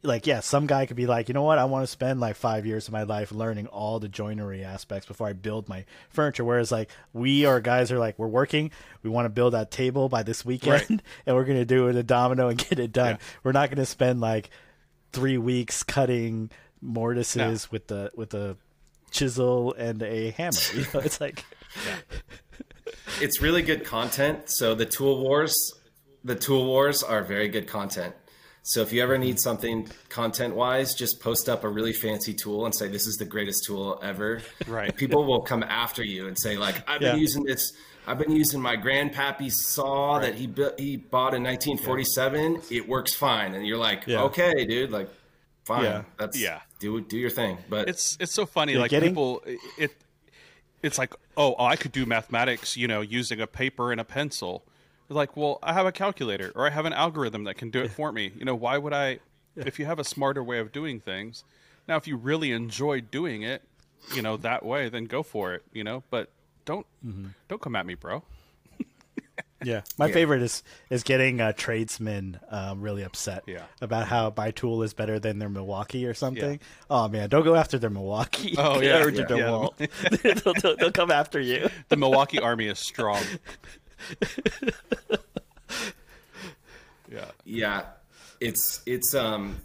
like 0.04 0.28
yeah, 0.28 0.42
some 0.42 0.68
guy 0.68 0.88
could 0.88 0.98
be 0.98 1.06
like, 1.06 1.30
"You 1.30 1.34
know 1.34 1.44
what? 1.44 1.58
I 1.58 1.66
want 1.66 1.84
to 1.84 1.88
spend 1.88 2.20
like 2.20 2.36
5 2.36 2.66
years 2.66 2.88
of 2.88 2.92
my 2.92 3.04
life 3.04 3.32
learning 3.32 3.68
all 3.68 4.00
the 4.00 4.10
joinery 4.10 4.64
aspects 4.64 5.08
before 5.08 5.28
I 5.28 5.34
build 5.34 5.70
my 5.70 5.86
furniture." 6.10 6.44
Whereas 6.44 6.72
like 6.72 6.90
we 7.14 7.46
are 7.46 7.62
guys 7.62 7.92
are 7.92 8.00
like, 8.00 8.20
"We're 8.20 8.28
working, 8.28 8.72
we 9.04 9.10
want 9.10 9.26
to 9.26 9.30
build 9.30 9.54
that 9.54 9.72
table 9.72 10.10
by 10.10 10.24
this 10.24 10.44
weekend 10.44 10.90
Right. 10.90 11.02
and 11.26 11.36
we're 11.36 11.46
going 11.46 11.60
to 11.60 11.66
do 11.66 11.88
it 11.88 11.96
a 11.96 12.04
domino 12.04 12.50
and 12.50 12.58
get 12.58 12.80
it 12.80 12.92
done." 12.92 13.16
Yeah. 13.16 13.26
We're 13.44 13.52
not 13.54 13.70
going 13.70 13.78
to 13.78 13.86
spend 13.86 14.20
like 14.20 14.50
3 15.14 15.38
weeks 15.38 15.84
cutting 15.84 16.50
mortises 16.82 17.72
with 17.72 17.88
the 17.88 18.12
with 18.16 18.34
a 18.34 18.58
chisel 19.12 19.74
and 19.76 20.02
a 20.02 20.32
hammer. 20.32 20.58
You 20.74 20.86
know, 20.94 21.00
it's 21.06 21.22
like 21.22 21.46
it's 23.22 23.42
really 23.42 23.62
good 23.62 23.86
content. 23.86 24.50
So 24.50 24.74
the 24.76 24.86
tool 24.86 25.22
wars, 25.22 25.54
the 26.24 26.36
tool 26.36 26.66
wars 26.66 27.04
are 27.04 27.24
very 27.24 27.48
good 27.48 27.68
content. 27.68 28.16
So 28.64 28.82
if 28.82 28.94
you 28.94 29.02
ever 29.02 29.18
need 29.18 29.40
something 29.40 29.90
content 30.10 30.56
wise, 30.56 30.94
just 30.94 31.20
post 31.20 31.50
up 31.50 31.64
a 31.64 31.70
really 31.70 31.94
fancy 31.94 32.34
tool 32.34 32.66
and 32.66 32.76
say 32.76 32.88
this 32.88 33.08
is 33.08 33.18
the 33.18 33.26
greatest 33.26 33.64
tool 33.66 34.00
ever. 34.04 34.42
Right. 34.68 34.96
People 34.96 35.24
will 35.26 35.42
come 35.42 35.64
after 35.64 36.04
you 36.04 36.28
and 36.28 36.38
say 36.38 36.58
like 36.58 36.88
I've 36.88 37.00
been 37.00 37.16
Yeah. 37.16 37.22
using 37.22 37.44
this. 37.44 37.74
I've 38.06 38.18
been 38.20 38.32
using 38.36 38.62
my 38.62 38.76
grandpappy's 38.78 39.60
saw 39.66 40.20
that 40.20 40.36
he 40.36 40.46
built, 40.48 40.80
he 40.80 40.98
bought 40.98 41.34
in 41.34 41.44
1947. 41.44 42.62
It 42.72 42.88
works 42.88 43.14
fine, 43.16 43.54
and 43.56 43.66
you're 43.66 43.78
like, 43.78 44.06
Yeah. 44.08 44.24
okay, 44.24 44.66
dude, 44.66 44.90
like, 44.92 45.08
fine, 45.66 45.84
Yeah. 45.84 46.04
that's 46.18 46.38
Yeah. 46.40 46.62
do 46.80 47.00
do 47.02 47.18
your 47.18 47.30
thing. 47.30 47.58
But 47.70 47.90
It's 47.90 48.18
it's 48.20 48.34
so 48.34 48.46
funny. 48.46 48.76
Like 48.76 48.92
getting- 48.92 49.10
people, 49.10 49.44
it 49.78 49.92
it's 50.84 50.98
like, 50.98 51.14
oh, 51.38 51.56
oh, 51.60 51.66
I 51.66 51.76
could 51.76 51.92
do 51.92 52.06
mathematics, 52.08 52.76
you 52.76 52.88
know, 52.88 53.02
using 53.02 53.40
a 53.40 53.46
paper 53.48 53.92
and 53.92 54.02
a 54.02 54.04
pencil. 54.04 54.64
Like, 55.12 55.36
well, 55.36 55.60
I 55.62 55.74
have 55.74 55.86
a 55.86 55.92
calculator 55.92 56.52
or 56.56 56.66
I 56.66 56.70
have 56.70 56.86
an 56.86 56.94
algorithm 56.94 57.44
that 57.44 57.56
can 57.58 57.70
do 57.70 57.80
it 57.82 57.92
for 57.98 58.12
me. 58.12 58.32
You 58.38 58.46
know, 58.46 58.56
why 58.56 58.78
would 58.78 58.94
I? 58.94 59.20
If 59.56 59.78
you 59.80 59.86
have 59.86 60.00
a 60.00 60.04
smarter 60.06 60.42
way 60.44 60.60
of 60.60 60.72
doing 60.72 61.00
things, 61.02 61.44
now 61.88 61.98
if 61.98 62.08
you 62.08 62.16
really 62.16 62.52
enjoy 62.52 63.02
doing 63.02 63.42
it, 63.42 63.62
you 64.16 64.22
know, 64.22 64.38
that 64.38 64.64
way, 64.66 64.88
then 64.90 65.06
go 65.06 65.22
for 65.24 65.54
it. 65.54 65.64
You 65.74 65.84
know, 65.84 66.04
but 66.10 66.30
don't 66.66 66.86
don't 67.50 67.62
come 67.62 67.76
at 67.76 67.86
me, 67.86 67.96
bro. 67.96 68.24
yeah. 69.64 69.82
My 69.98 70.08
Yeah. 70.08 70.14
favorite 70.14 70.42
is 70.42 70.64
is 70.90 71.04
getting 71.04 71.42
uh, 71.42 71.52
tradesmen 71.52 72.40
um, 72.50 72.82
really 72.82 73.04
upset 73.04 73.44
Yeah. 73.46 73.64
about 73.82 74.08
how 74.08 74.34
my 74.36 74.52
tool 74.52 74.82
is 74.84 74.94
better 74.94 75.20
than 75.20 75.38
their 75.40 75.50
Milwaukee 75.50 76.06
or 76.06 76.14
something. 76.14 76.60
Oh 76.90 77.08
man, 77.10 77.30
don't 77.30 77.44
go 77.44 77.56
after 77.56 77.78
their 77.78 77.90
Milwaukee. 77.90 78.56
Oh, 78.58 78.80
yeah, 78.82 79.04
or 79.04 79.10
yeah, 79.10 79.26
their 79.26 79.38
yeah. 79.38 79.68
They'll, 80.34 80.76
they'll 80.78 80.92
come 80.92 81.12
after 81.12 81.40
you. 81.40 81.70
The 81.90 81.98
Milwaukee 81.98 82.40
Army 82.40 82.68
is 82.68 82.80
strong. 82.80 83.22
yeah. 87.12 87.26
Yeah, 87.46 87.84
it's 88.40 88.82
it's 88.86 89.14
um, 89.14 89.58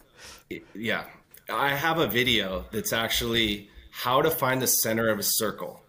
it- 0.51 0.65
yeah. 0.75 1.05
I 1.49 1.69
have 1.69 1.99
a 1.99 2.09
video 2.09 2.65
that's 2.73 2.93
actually 2.93 3.71
how 3.93 4.21
to 4.21 4.31
find 4.31 4.61
the 4.61 4.67
center 4.67 5.09
of 5.11 5.19
a 5.21 5.23
circle. 5.23 5.81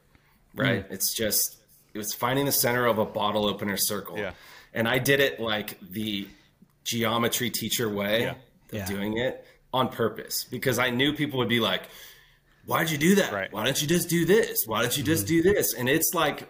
Right? 0.54 0.86
It's 0.90 1.16
just 1.16 1.58
it 1.94 1.98
was 1.98 2.14
finding 2.14 2.46
the 2.46 2.52
center 2.52 2.86
of 2.86 3.00
a 3.00 3.06
bottle 3.06 3.46
opener 3.48 3.78
circle. 3.78 4.18
Yeah. 4.18 4.34
And 4.74 4.88
I 4.88 5.00
did 5.00 5.20
it 5.20 5.40
like 5.40 5.80
the 5.82 6.28
geometry 6.84 7.50
teacher 7.50 7.90
way 7.90 8.22
Yeah. 8.22 8.30
of 8.32 8.38
Yeah. 8.72 8.86
doing 8.86 9.18
it 9.18 9.46
on 9.74 9.90
purpose 9.90 10.46
because 10.50 10.78
I 10.80 10.90
knew 10.92 11.14
people 11.14 11.40
would 11.40 11.50
be 11.50 11.60
like, 11.60 11.84
"Why'd 12.66 12.90
you 12.92 12.98
do 12.98 13.16
that? 13.16 13.34
Right. 13.34 13.52
Why 13.52 13.66
don't 13.66 13.82
you 13.82 13.88
just 13.88 14.10
do 14.10 14.26
this? 14.26 14.64
Why 14.68 14.82
don't 14.82 14.96
you 14.98 15.04
just 15.04 15.26
do 15.28 15.42
this?" 15.42 15.74
And 15.74 15.90
it's 15.90 16.14
like 16.14 16.48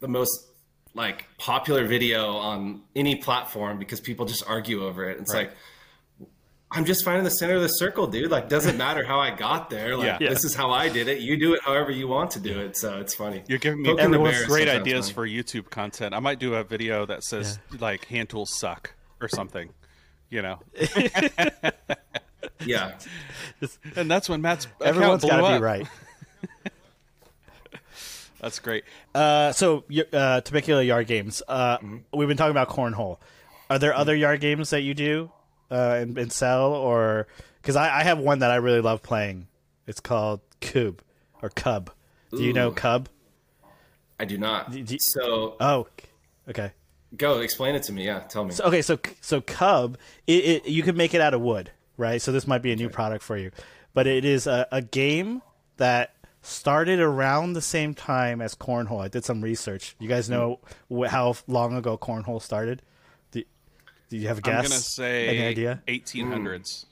the 0.00 0.08
most 0.08 0.46
like 0.94 1.26
popular 1.38 1.86
video 1.86 2.36
on 2.36 2.82
any 2.94 3.16
platform 3.16 3.78
because 3.78 4.00
people 4.00 4.26
just 4.26 4.44
argue 4.46 4.84
over 4.84 5.08
it. 5.10 5.18
It's 5.20 5.34
Right. 5.34 5.48
like 5.48 5.56
I'm 6.70 6.84
just 6.84 7.04
finding 7.04 7.22
the 7.22 7.30
center 7.30 7.54
of 7.54 7.62
the 7.62 7.68
circle, 7.68 8.06
dude. 8.08 8.30
Like 8.32 8.48
doesn't 8.48 8.76
matter 8.76 9.04
how 9.04 9.20
I 9.20 9.30
got 9.30 9.70
there. 9.70 9.96
Like 9.96 10.20
Yeah. 10.20 10.28
this 10.28 10.44
is 10.44 10.54
how 10.56 10.70
I 10.70 10.88
did 10.88 11.06
it. 11.08 11.20
You 11.20 11.36
do 11.36 11.54
it 11.54 11.60
however 11.62 11.90
you 11.92 12.08
want 12.08 12.32
to 12.32 12.40
do 12.40 12.58
it. 12.60 12.76
So 12.76 12.98
it's 12.98 13.14
funny. 13.14 13.42
You're 13.46 13.58
giving 13.58 13.82
me 13.82 13.88
Poking 13.90 14.10
the 14.10 14.18
everyone's 14.18 14.44
great 14.46 14.68
ideas 14.68 15.10
funny. 15.10 15.14
for 15.32 15.42
YouTube 15.42 15.70
content. 15.70 16.14
I 16.14 16.18
might 16.20 16.38
do 16.40 16.54
a 16.54 16.64
video 16.64 17.06
that 17.06 17.22
says 17.22 17.58
like 17.78 18.06
hand 18.06 18.28
tools 18.28 18.50
suck 18.58 18.94
or 19.20 19.28
something, 19.28 19.70
you 20.30 20.42
know. 20.42 20.58
Yeah. 22.66 22.92
And 23.96 24.10
that's 24.10 24.28
when 24.28 24.40
Matt's 24.40 24.66
everyone's 24.82 25.24
got 25.24 25.46
to 25.48 25.56
be 25.58 25.62
right. 25.62 25.86
That's 28.44 28.58
great. 28.58 28.84
Uh, 29.14 29.52
so 29.52 29.84
uh, 30.12 30.42
Temecula 30.42 30.82
yard 30.82 31.06
games. 31.06 31.42
Uh, 31.48 31.78
Mm-hmm. 31.78 31.96
We've 32.16 32.28
been 32.28 32.36
talking 32.36 32.50
about 32.50 32.68
cornhole. 32.68 33.16
Are 33.70 33.78
there 33.78 33.94
other 33.94 34.14
yard 34.14 34.40
games 34.42 34.68
that 34.70 34.82
you 34.82 34.92
do 34.92 35.30
uh, 35.70 35.96
and, 36.00 36.18
and 36.18 36.30
sell, 36.30 36.74
or 36.74 37.26
because 37.62 37.74
I, 37.74 38.00
I 38.00 38.02
have 38.02 38.18
one 38.18 38.40
that 38.40 38.50
I 38.50 38.56
really 38.56 38.82
love 38.82 39.02
playing. 39.02 39.46
It's 39.86 39.98
called 40.00 40.40
Cube 40.60 41.00
or 41.40 41.48
Kubb. 41.48 41.90
Do 42.30 42.42
you 42.42 42.52
know 42.52 42.70
Kubb? 42.70 43.08
I 44.20 44.26
do 44.26 44.36
not. 44.36 44.70
do- 44.70 44.98
So 44.98 45.56
Oh, 45.58 45.86
okay. 46.48 46.72
go 47.16 47.40
explain 47.40 47.74
it 47.74 47.82
to 47.84 47.92
me. 47.92 48.04
Yeah, 48.04 48.20
tell 48.20 48.44
me. 48.44 48.52
So, 48.52 48.64
okay, 48.64 48.82
so 48.82 48.98
so 49.22 49.40
Kubb, 49.40 49.96
it, 50.26 50.44
it 50.44 50.66
you 50.68 50.82
can 50.82 50.96
make 50.98 51.14
it 51.14 51.22
out 51.22 51.32
of 51.32 51.40
wood, 51.40 51.70
right? 51.96 52.20
So 52.20 52.30
this 52.30 52.46
might 52.46 52.60
be 52.62 52.72
a 52.72 52.76
new 52.76 52.90
product 52.90 53.24
for 53.24 53.38
you, 53.38 53.50
but 53.94 54.06
it 54.06 54.26
is 54.26 54.46
a, 54.46 54.66
a 54.70 54.82
game 54.82 55.40
that 55.78 56.14
started 56.44 57.00
around 57.00 57.54
the 57.54 57.60
same 57.62 57.94
time 57.94 58.40
as 58.40 58.54
cornhole. 58.54 59.02
I 59.02 59.08
did 59.08 59.24
some 59.24 59.40
research. 59.42 59.96
You 59.98 60.08
guys 60.08 60.28
know 60.30 60.60
wh- 60.92 61.06
how 61.06 61.34
long 61.46 61.74
ago 61.76 61.96
cornhole 61.98 62.40
started? 62.40 62.82
Do, 63.32 63.42
do 64.10 64.16
you 64.16 64.28
have 64.28 64.38
a 64.38 64.40
guess? 64.42 64.56
I'm 64.56 64.62
gonna 64.70 64.74
say 64.80 65.28
Any 65.28 65.46
idea? 65.46 65.82
1800s. 65.88 66.84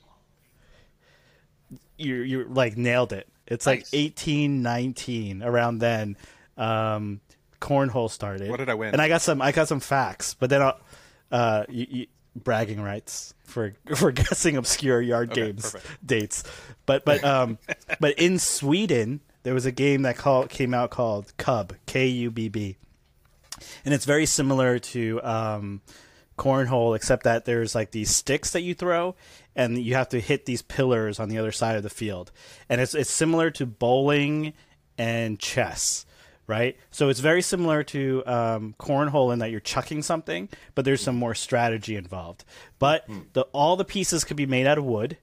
You 1.97 2.15
you 2.15 2.43
like 2.45 2.75
nailed 2.77 3.13
it. 3.13 3.27
It's 3.47 3.65
like 3.65 3.85
eighteen 3.93 4.61
nineteen 4.61 5.43
around 5.43 5.77
then. 5.79 6.17
Um, 6.57 7.21
cornhole 7.61 8.09
started. 8.09 8.49
What 8.49 8.57
did 8.57 8.69
I 8.69 8.73
win? 8.73 8.93
And 8.93 9.01
I 9.01 9.07
got 9.07 9.21
some 9.21 9.41
I 9.41 9.51
got 9.51 9.67
some 9.67 9.79
facts, 9.79 10.33
but 10.33 10.49
then 10.49 10.61
I'll, 10.61 10.79
uh, 11.31 11.63
you, 11.69 11.87
you, 11.89 12.07
bragging 12.35 12.81
rights 12.81 13.33
for 13.45 13.75
for 13.95 14.11
guessing 14.11 14.57
obscure 14.57 15.01
yard 15.01 15.31
Okay, 15.31 15.45
games 15.47 15.71
perfect. 15.71 16.05
dates. 16.05 16.43
But 16.85 17.05
but 17.05 17.23
um 17.23 17.59
but 17.99 18.17
in 18.17 18.39
Sweden 18.39 19.21
there 19.43 19.53
was 19.53 19.65
a 19.65 19.71
game 19.71 20.01
that 20.01 20.17
called 20.17 20.49
came 20.49 20.73
out 20.73 20.89
called 20.89 21.31
Kubb 21.37 21.73
K 21.85 22.07
U 22.07 22.31
B 22.31 22.49
B, 22.49 22.77
and 23.85 23.93
it's 23.93 24.05
very 24.05 24.25
similar 24.25 24.79
to 24.79 25.21
um, 25.23 25.81
cornhole, 26.37 26.95
except 26.95 27.23
that 27.23 27.45
there's 27.45 27.75
like 27.75 27.91
these 27.91 28.09
sticks 28.09 28.51
that 28.51 28.61
you 28.61 28.73
throw, 28.73 29.15
and 29.55 29.77
you 29.77 29.93
have 29.93 30.09
to 30.09 30.19
hit 30.19 30.45
these 30.45 30.61
pillars 30.61 31.19
on 31.19 31.29
the 31.29 31.37
other 31.37 31.51
side 31.51 31.75
of 31.77 31.83
the 31.83 31.89
field, 31.89 32.31
and 32.67 32.81
it's 32.81 32.95
it's 32.95 33.11
similar 33.11 33.51
to 33.51 33.65
bowling 33.65 34.53
and 34.97 35.39
chess. 35.39 36.05
Right, 36.45 36.75
so 36.91 37.07
it's 37.07 37.21
very 37.21 37.41
similar 37.41 37.83
to 37.83 38.21
um, 38.25 38.75
cornhole 38.77 39.31
in 39.31 39.39
that 39.39 39.49
you're 39.49 39.61
chucking 39.61 40.03
something, 40.03 40.49
but 40.75 40.83
there's 40.83 40.99
some 40.99 41.15
more 41.15 41.33
strategy 41.33 41.95
involved. 41.95 42.43
But 42.79 43.07
the 43.31 43.43
all 43.53 43.77
the 43.77 43.85
pieces 43.85 44.25
could 44.25 44.35
be 44.35 44.45
made 44.45 44.67
out 44.67 44.77
of 44.77 44.83
wood. 44.83 45.15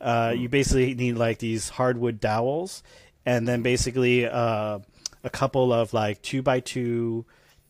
Uh, 0.00 0.32
you 0.36 0.48
basically 0.48 0.94
need 0.94 1.16
like 1.16 1.40
these 1.40 1.70
hardwood 1.70 2.20
dowels, 2.20 2.84
and 3.26 3.46
then 3.46 3.62
basically 3.62 4.26
uh, 4.26 4.78
a 5.24 5.30
couple 5.30 5.72
of 5.72 5.92
like 5.92 6.22
two 6.22 6.42
by 6.42 6.60
two 6.60 7.24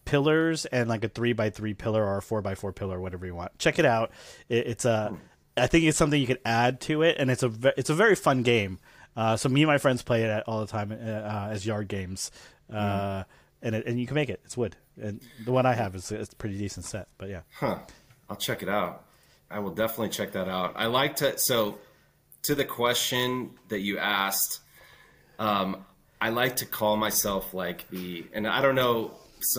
pillars 0.04 0.64
and 0.66 0.88
like 0.88 1.04
a 1.04 1.08
three 1.08 1.32
by 1.32 1.50
three 1.50 1.74
pillar 1.74 2.04
or 2.04 2.18
a 2.18 2.22
four 2.22 2.40
by 2.40 2.54
four 2.54 2.72
pillar, 2.72 3.00
whatever 3.00 3.26
you 3.26 3.34
want. 3.34 3.56
Check 3.58 3.78
it 3.78 3.84
out. 3.84 4.10
It, 4.48 4.66
it's 4.66 4.84
a, 4.84 5.16
I 5.56 5.66
think 5.66 5.84
it's 5.84 5.98
something 5.98 6.20
you 6.20 6.26
could 6.26 6.40
add 6.44 6.80
to 6.82 7.02
it, 7.02 7.16
and 7.18 7.30
it's 7.30 7.42
a 7.42 7.52
it's 7.76 7.90
a 7.90 7.94
very 7.94 8.14
fun 8.14 8.42
game. 8.42 8.78
Uh, 9.16 9.36
so 9.36 9.48
me 9.48 9.62
and 9.62 9.68
my 9.68 9.78
friends 9.78 10.02
play 10.02 10.22
it 10.22 10.44
all 10.46 10.60
the 10.60 10.66
time 10.66 10.92
uh, 10.92 11.48
as 11.50 11.66
yard 11.66 11.88
games, 11.88 12.30
uh, 12.72 13.24
and 13.62 13.74
it, 13.74 13.86
and 13.86 13.98
you 13.98 14.06
can 14.06 14.14
make 14.14 14.28
it. 14.30 14.40
It's 14.44 14.56
wood, 14.56 14.76
and 15.00 15.20
the 15.44 15.50
one 15.50 15.66
I 15.66 15.74
have 15.74 15.94
is 15.96 16.12
it's 16.12 16.32
a 16.32 16.36
pretty 16.36 16.56
decent 16.56 16.86
set. 16.86 17.08
But 17.18 17.28
yeah, 17.28 17.40
Huh. 17.54 17.78
I'll 18.30 18.36
check 18.36 18.62
it 18.62 18.68
out. 18.68 19.04
I 19.50 19.58
will 19.58 19.72
definitely 19.72 20.10
check 20.10 20.32
that 20.32 20.48
out. 20.48 20.74
I 20.76 20.86
like 20.86 21.16
to 21.16 21.36
so 21.38 21.78
to 22.42 22.54
the 22.54 22.64
question 22.64 23.50
that 23.68 23.80
you 23.80 23.98
asked, 23.98 24.60
um, 25.38 25.84
I 26.20 26.30
like 26.30 26.56
to 26.56 26.66
call 26.66 26.96
myself 26.96 27.54
like 27.54 27.88
the 27.90 28.26
and 28.32 28.46
I 28.46 28.60
don't 28.60 28.74
know 28.74 29.14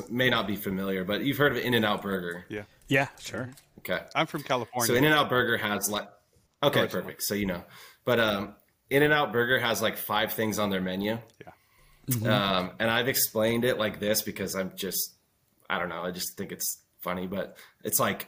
may 0.10 0.30
not 0.30 0.46
be 0.48 0.56
familiar, 0.58 1.04
but 1.04 1.22
you've 1.22 1.38
heard 1.38 1.54
of 1.54 1.58
In 1.60 1.74
and 1.74 1.86
Out 1.86 2.02
Burger. 2.02 2.46
Yeah. 2.50 2.64
yeah, 2.88 3.08
sure. 3.20 3.50
Okay. 3.80 4.00
I'm 4.14 4.28
from 4.28 4.44
California. 4.44 4.88
So 4.88 4.96
In 4.96 5.06
and 5.06 5.14
Out 5.14 5.30
Burger 5.30 5.58
has 5.58 5.90
like 5.90 6.08
okay, 6.62 6.82
Originally. 6.82 7.04
perfect. 7.04 7.24
So 7.24 7.34
you 7.36 7.46
know. 7.46 7.64
But 8.04 8.20
um 8.20 8.56
In 8.90 9.04
and 9.04 9.14
Out 9.14 9.32
Burger 9.32 9.58
has 9.60 9.82
like 9.82 9.98
five 9.98 10.34
things 10.34 10.60
on 10.60 10.70
their 10.70 10.82
menu. 10.82 11.18
yeah. 11.46 11.52
Um, 12.58 12.72
and 12.80 12.90
I've 12.90 13.08
explained 13.08 13.64
it 13.66 13.78
like 13.78 14.00
this 14.00 14.24
because 14.24 14.56
I'm 14.56 14.72
just, 14.76 15.14
I 15.70 15.78
don't 15.78 15.90
know, 15.90 16.02
I 16.02 16.10
just 16.10 16.36
think 16.38 16.52
it's 16.52 16.82
funny, 17.02 17.28
but 17.28 17.56
it's 17.84 18.00
like 18.00 18.28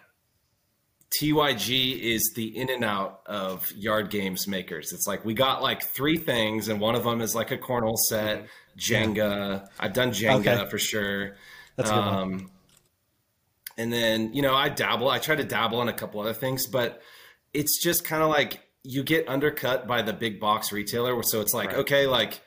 TYG 1.20 2.00
is 2.00 2.32
the 2.36 2.58
in 2.58 2.70
and 2.70 2.84
out 2.84 3.22
of 3.26 3.70
yard 3.74 4.10
games 4.10 4.48
makers. 4.48 4.94
It's 4.94 5.06
like 5.08 5.26
we 5.26 5.34
got 5.34 5.62
like 5.62 5.84
three 5.84 6.18
things, 6.18 6.68
and 6.70 6.80
one 6.80 6.96
of 6.96 7.04
them 7.04 7.22
is 7.22 7.36
like 7.36 7.52
a 7.52 7.58
cornhole 7.58 7.98
set, 7.98 8.48
Jenga. 8.78 9.68
I've 9.80 9.94
done 9.94 10.12
Jenga 10.12 10.40
Okay. 10.60 10.70
for 10.70 10.78
sure. 10.80 11.36
That's 11.76 11.90
good 11.90 11.98
one. 11.98 12.14
Um, 12.16 12.52
and 13.78 13.92
then 13.92 14.34
you 14.34 14.42
know 14.42 14.54
I 14.56 14.70
dabble. 14.70 15.10
I 15.10 15.20
try 15.20 15.36
to 15.36 15.44
dabble 15.44 15.82
in 15.82 15.90
a 15.90 15.94
couple 15.94 16.22
other 16.22 16.34
things, 16.34 16.68
but 16.68 17.02
it's 17.54 17.82
just 17.84 18.04
kind 18.06 18.24
of 18.24 18.30
like 18.30 18.62
you 18.84 19.04
get 19.04 19.28
undercut 19.28 19.88
by 19.88 20.02
the 20.02 20.14
big 20.14 20.40
box 20.40 20.72
retailer. 20.72 21.22
So 21.24 21.42
it's 21.42 21.54
like 21.54 21.70
Right. 21.70 21.78
okay, 21.80 22.08
like 22.08 22.40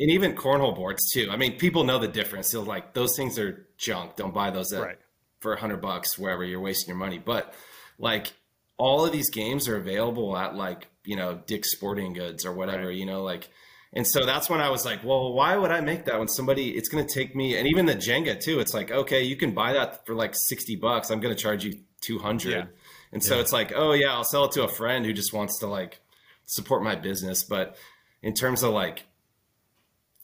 and 0.00 0.10
even 0.10 0.34
cornhole 0.36 0.76
boards 0.76 1.10
too. 1.12 1.28
I 1.30 1.36
mean, 1.36 1.58
people 1.58 1.82
know 1.82 1.98
the 1.98 2.06
difference. 2.08 2.52
They're 2.52 2.60
like 2.60 2.94
those 2.94 3.16
things 3.16 3.38
are 3.40 3.66
junk. 3.76 4.14
Don't 4.16 4.32
buy 4.32 4.50
those 4.50 4.72
at, 4.72 4.82
Right. 4.82 4.98
for 5.40 5.54
a 5.54 5.60
hundred 5.60 5.80
bucks 5.80 6.16
wherever 6.16 6.44
you're 6.44 6.60
wasting 6.60 6.88
your 6.92 6.98
money. 6.98 7.18
But 7.18 7.54
like 7.98 8.32
all 8.76 9.04
of 9.04 9.12
these 9.12 9.30
games 9.30 9.68
are 9.68 9.76
available 9.76 10.36
at 10.36 10.54
like 10.54 10.88
you 11.04 11.16
know 11.16 11.40
Dick's 11.46 11.72
Sporting 11.72 12.12
Goods 12.12 12.44
or 12.44 12.52
whatever. 12.52 12.86
Right. 12.88 12.96
You 12.96 13.06
know, 13.06 13.22
like. 13.22 13.48
And 13.94 14.06
so 14.06 14.26
that's 14.26 14.50
when 14.50 14.60
I 14.60 14.68
was 14.68 14.84
like, 14.84 15.02
well, 15.02 15.32
why 15.32 15.56
would 15.56 15.70
I 15.70 15.80
make 15.80 16.04
that 16.04 16.18
when 16.18 16.28
somebody, 16.28 16.76
it's 16.76 16.90
going 16.90 17.06
to 17.06 17.10
take 17.10 17.34
me, 17.34 17.56
and 17.56 17.66
even 17.66 17.86
the 17.86 17.94
Jenga 17.94 18.38
too. 18.38 18.60
It's 18.60 18.74
like, 18.74 18.90
okay, 18.90 19.22
you 19.22 19.34
can 19.34 19.52
buy 19.52 19.72
that 19.72 20.04
for 20.04 20.14
like 20.14 20.34
60 20.34 20.76
bucks. 20.76 21.10
I'm 21.10 21.20
going 21.20 21.34
to 21.34 21.42
charge 21.42 21.64
you 21.64 21.72
200. 22.02 22.50
Yeah. 22.50 22.64
And 23.12 23.24
so 23.24 23.40
it's 23.40 23.52
like, 23.52 23.72
oh 23.74 23.92
yeah, 23.92 24.12
I'll 24.12 24.24
sell 24.24 24.44
it 24.44 24.52
to 24.52 24.64
a 24.64 24.68
friend 24.68 25.06
who 25.06 25.12
just 25.12 25.32
wants 25.32 25.60
to 25.60 25.66
like 25.66 26.00
support 26.44 26.82
my 26.82 26.96
business. 26.96 27.44
But 27.44 27.76
in 28.22 28.34
terms 28.34 28.62
of 28.62 28.72
like 28.72 29.04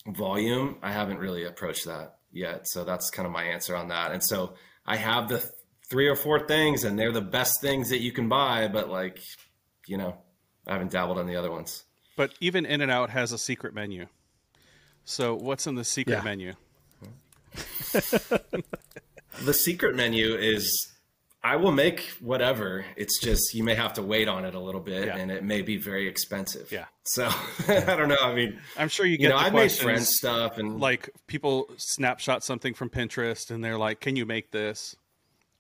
volume, 0.06 0.76
I 0.82 0.92
haven't 0.92 1.18
really 1.18 1.44
approached 1.44 1.86
that 1.86 2.18
yet. 2.32 2.68
So 2.68 2.84
that's 2.84 3.10
kind 3.10 3.26
of 3.26 3.32
my 3.32 3.44
answer 3.44 3.74
on 3.74 3.88
that. 3.88 4.12
And 4.12 4.22
so 4.22 4.54
I 4.84 4.96
have 4.96 5.28
the 5.28 5.38
th- 5.38 5.50
three 5.94 6.08
or 6.08 6.16
four 6.16 6.40
things, 6.40 6.82
and 6.82 6.98
they're 6.98 7.12
the 7.12 7.20
best 7.20 7.60
things 7.60 7.88
that 7.90 8.00
you 8.00 8.10
can 8.10 8.28
buy. 8.28 8.66
But 8.66 8.88
like, 8.90 9.20
you 9.86 9.96
know, 9.96 10.16
I 10.66 10.72
haven't 10.72 10.90
dabbled 10.90 11.18
on 11.18 11.28
the 11.28 11.36
other 11.36 11.52
ones. 11.52 11.84
But 12.16 12.32
even 12.40 12.66
In 12.66 12.80
and 12.80 12.90
Out 12.90 13.10
has 13.10 13.30
a 13.30 13.38
secret 13.38 13.74
menu. 13.74 14.06
So 15.04 15.36
what's 15.36 15.68
in 15.68 15.76
the 15.76 15.84
secret 15.84 16.14
Yeah. 16.16 16.22
menu? 16.22 16.54
The 17.92 19.52
secret 19.52 19.94
menu 19.94 20.34
is 20.34 20.90
I 21.44 21.56
will 21.56 21.70
make 21.70 22.00
whatever. 22.20 22.84
It's 22.96 23.20
just 23.20 23.54
you 23.54 23.62
may 23.62 23.76
have 23.76 23.92
to 23.94 24.02
wait 24.02 24.26
on 24.26 24.44
it 24.44 24.54
a 24.56 24.60
little 24.60 24.80
bit, 24.80 25.06
Yeah. 25.06 25.16
and 25.16 25.30
it 25.30 25.44
may 25.44 25.62
be 25.62 25.76
very 25.76 26.08
expensive. 26.08 26.72
Yeah. 26.72 26.86
So 27.04 27.26
I 27.68 27.94
don't 27.96 28.08
know. 28.08 28.16
I 28.20 28.34
mean, 28.34 28.58
I'm 28.76 28.88
sure 28.88 29.06
you 29.06 29.16
get 29.16 29.22
you 29.24 29.28
know, 29.28 29.38
the 29.38 29.44
I've 29.44 29.52
made 29.52 29.58
questions 29.58 29.82
friend 29.84 30.02
stuff, 30.04 30.58
and 30.58 30.80
like 30.80 31.10
people 31.28 31.68
snapshot 31.76 32.42
something 32.42 32.74
from 32.74 32.90
Pinterest 32.90 33.50
and 33.52 33.62
they're 33.64 33.78
like, 33.78 34.00
"Can 34.00 34.16
you 34.16 34.26
make 34.26 34.50
this?" 34.50 34.96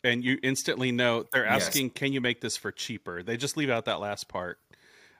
And 0.04 0.22
you 0.22 0.38
instantly 0.42 0.92
know 0.92 1.24
they're 1.32 1.46
Yes. 1.46 1.66
asking, 1.68 1.90
"Can 1.90 2.12
you 2.12 2.20
make 2.20 2.40
this 2.42 2.56
for 2.56 2.70
cheaper?" 2.70 3.22
They 3.22 3.36
just 3.38 3.56
leave 3.56 3.70
out 3.70 3.86
that 3.86 3.98
last 4.00 4.28
part. 4.28 4.60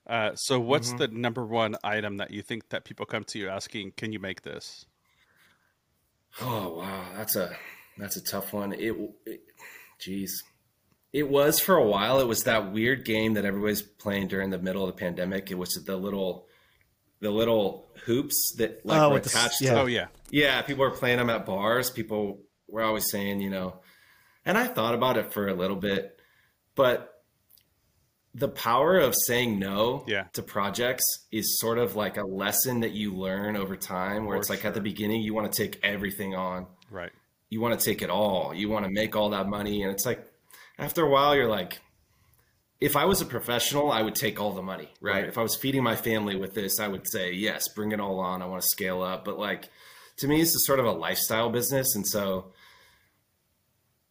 Uh, 0.07 0.35
so, 0.35 0.61
what's 0.61 0.89
Mm-hmm. 0.91 0.99
the 0.99 1.09
number 1.09 1.45
one 1.45 1.77
item 1.83 2.19
that 2.19 2.31
you 2.31 2.43
think 2.43 2.69
that 2.69 2.85
people 2.85 3.07
come 3.07 3.25
to 3.25 3.39
you 3.39 3.49
asking, 3.49 3.93
"Can 3.97 4.13
you 4.13 4.19
make 4.21 4.43
this?" 4.43 4.85
Oh 6.41 6.79
wow, 6.79 7.05
that's 7.17 7.37
a 7.37 7.57
that's 7.97 8.17
a 8.17 8.23
tough 8.23 8.53
one. 8.53 8.73
It, 8.73 8.95
it 9.25 9.41
geez, 9.99 10.43
it 11.13 11.29
was 11.29 11.61
for 11.61 11.77
a 11.77 11.87
while. 11.87 12.21
It 12.21 12.27
was 12.27 12.43
that 12.45 12.73
weird 12.73 13.05
game 13.05 13.35
that 13.35 13.45
everybody's 13.45 13.83
playing 13.83 14.29
during 14.29 14.51
the 14.51 14.59
middle 14.59 14.83
of 14.87 14.89
the 14.95 15.01
pandemic. 15.01 15.51
It 15.51 15.55
was 15.59 15.71
the 15.87 15.97
little 15.97 16.47
the 17.21 17.31
little 17.31 17.89
hoops 18.05 18.53
that 18.59 18.85
like 18.85 19.01
Oh, 19.01 19.09
were 19.09 19.15
with 19.15 19.25
the 19.25 19.31
attached. 19.31 19.61
yeah. 19.61 19.75
to 19.75 19.81
Oh 19.83 19.87
yeah, 19.87 20.07
yeah, 20.31 20.61
people 20.63 20.85
were 20.85 20.91
playing 20.91 21.19
them 21.19 21.31
at 21.31 21.47
bars. 21.47 21.89
People 21.91 22.41
were 22.69 22.83
always 22.83 23.09
saying, 23.09 23.41
you 23.41 23.51
know, 23.51 23.79
and 24.45 24.57
I 24.59 24.67
thought 24.67 24.95
about 24.95 25.17
it 25.17 25.33
for 25.33 25.49
a 25.49 25.55
little 25.55 25.77
bit, 25.77 26.19
but 26.75 27.11
the 28.35 28.49
power 28.49 28.99
of 28.99 29.15
saying 29.27 29.59
no 29.61 30.05
Yeah. 30.09 30.25
to 30.33 30.43
projects 30.43 31.05
is 31.31 31.59
sort 31.61 31.79
of 31.79 31.95
like 31.95 32.17
a 32.17 32.25
lesson 32.25 32.81
that 32.81 32.91
you 32.91 33.15
learn 33.15 33.57
over 33.57 33.77
time 33.77 34.27
where 34.27 34.37
For 34.37 34.41
it's 34.41 34.51
like 34.51 34.65
at 34.65 34.75
the 34.75 34.81
beginning 34.81 35.23
you 35.23 35.33
want 35.35 35.53
to 35.53 35.57
take 35.63 35.79
everything 35.85 36.35
on. 36.35 36.67
right. 36.91 37.13
You 37.51 37.61
want 37.61 37.79
to 37.79 37.85
take 37.85 38.03
it 38.03 38.11
all. 38.11 38.53
You 38.53 38.69
want 38.69 38.85
to 38.87 38.91
make 38.91 39.15
all 39.15 39.31
that 39.31 39.47
money 39.49 39.83
and 39.83 39.93
it's 39.93 40.05
like 40.05 40.27
after 40.77 41.05
a 41.07 41.09
while 41.09 41.37
you're 41.37 41.49
like 41.49 41.79
if 42.81 42.97
I 42.97 43.05
was 43.05 43.21
a 43.23 43.25
professional, 43.25 43.91
I 43.93 44.03
would 44.03 44.17
take 44.17 44.41
all 44.41 44.53
the 44.53 44.61
money, 44.63 44.91
right? 45.01 45.15
Right. 45.21 45.25
If 45.29 45.39
I 45.39 45.43
was 45.43 45.55
feeding 45.55 45.83
my 45.85 45.95
family 45.97 46.35
with 46.37 46.53
this, 46.55 46.81
I 46.81 46.89
would 46.89 47.09
say, 47.09 47.33
yes, 47.33 47.69
bring 47.69 47.93
it 47.93 48.01
all 48.01 48.19
on. 48.19 48.43
I 48.43 48.47
want 48.47 48.61
to 48.63 48.69
scale 48.69 49.01
up. 49.01 49.25
But 49.25 49.39
like, 49.39 49.71
to 50.19 50.27
me, 50.27 50.41
this 50.41 50.55
is 50.55 50.67
sort 50.67 50.81
of 50.81 50.85
a 50.85 50.91
lifestyle 50.91 51.49
business. 51.51 51.95
And 51.95 52.07
so 52.07 52.53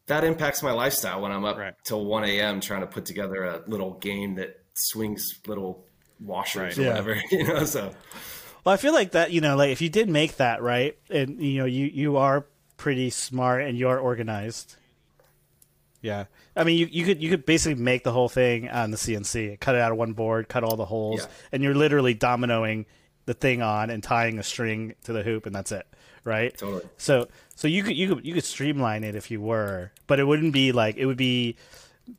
that 0.08 0.24
impacts 0.24 0.62
my 0.64 0.72
lifestyle 0.72 1.22
when 1.22 1.32
I'm 1.32 1.45
up 1.45 1.58
Right. 1.58 1.74
till 1.86 2.06
1 2.06 2.24
a.m. 2.26 2.60
trying 2.62 2.82
to 2.82 2.88
put 2.88 3.06
together 3.06 3.43
a 3.43 3.62
little 3.68 3.93
game 3.93 4.36
that 4.36 4.60
swings 4.76 5.39
little 5.47 5.86
washers 6.20 6.62
Right. 6.62 6.78
or 6.78 6.82
Yeah. 6.82 6.88
whatever, 6.89 7.22
you 7.32 7.43
know? 7.43 7.66
So, 7.66 7.93
Well, 8.66 8.74
I 8.74 8.78
feel 8.78 8.93
like 8.93 9.12
that, 9.12 9.32
you 9.32 9.41
know, 9.41 9.56
like 9.56 9.72
if 9.72 9.82
you 9.82 9.89
did 9.89 10.10
make 10.10 10.38
that 10.38 10.62
right, 10.62 10.97
and 11.10 11.41
you 11.41 11.60
know, 11.60 11.66
you 11.66 11.86
you 11.88 12.18
are 12.18 12.45
pretty 12.78 13.10
smart 13.10 13.62
and 13.64 13.78
you 13.78 13.88
are 13.89 13.99
organized. 13.99 14.76
Yeah, 16.01 16.26
I 16.56 16.66
mean, 16.66 16.78
you, 16.78 16.88
you 16.91 17.06
could 17.06 17.22
you 17.22 17.30
could 17.30 17.45
basically 17.45 17.82
make 17.82 18.04
the 18.04 18.12
whole 18.12 18.28
thing 18.28 18.68
on 18.70 18.91
the 18.91 18.97
CNC, 18.97 19.58
cut 19.62 19.76
it 19.76 19.82
out 19.82 19.91
of 19.93 19.97
one 19.97 20.12
board, 20.14 20.49
cut 20.49 20.64
all 20.64 20.76
the 20.76 20.86
holes, 20.86 21.22
Yeah. 21.22 21.28
and 21.54 21.64
you're 21.64 21.74
literally 21.76 22.14
dominoing 22.14 22.86
the 23.26 23.34
thing 23.34 23.61
on 23.61 23.89
and 23.89 24.03
tying 24.03 24.39
a 24.39 24.43
string 24.43 24.95
to 25.03 25.13
the 25.13 25.24
hoop, 25.24 25.45
and 25.45 25.55
that's 25.55 25.71
it, 25.71 25.88
right? 26.24 26.57
Totally. 26.57 26.84
So 26.97 27.28
so 27.55 27.67
you 27.67 27.84
could 27.84 27.95
you 27.95 28.15
could 28.15 28.26
you 28.26 28.34
could 28.34 28.43
streamline 28.43 29.03
it 29.03 29.15
if 29.15 29.32
you 29.32 29.41
were, 29.41 29.91
but 30.07 30.19
it 30.19 30.26
wouldn't 30.26 30.53
be 30.53 30.71
like 30.71 30.97
it 30.97 31.05
would 31.05 31.17
be 31.17 31.55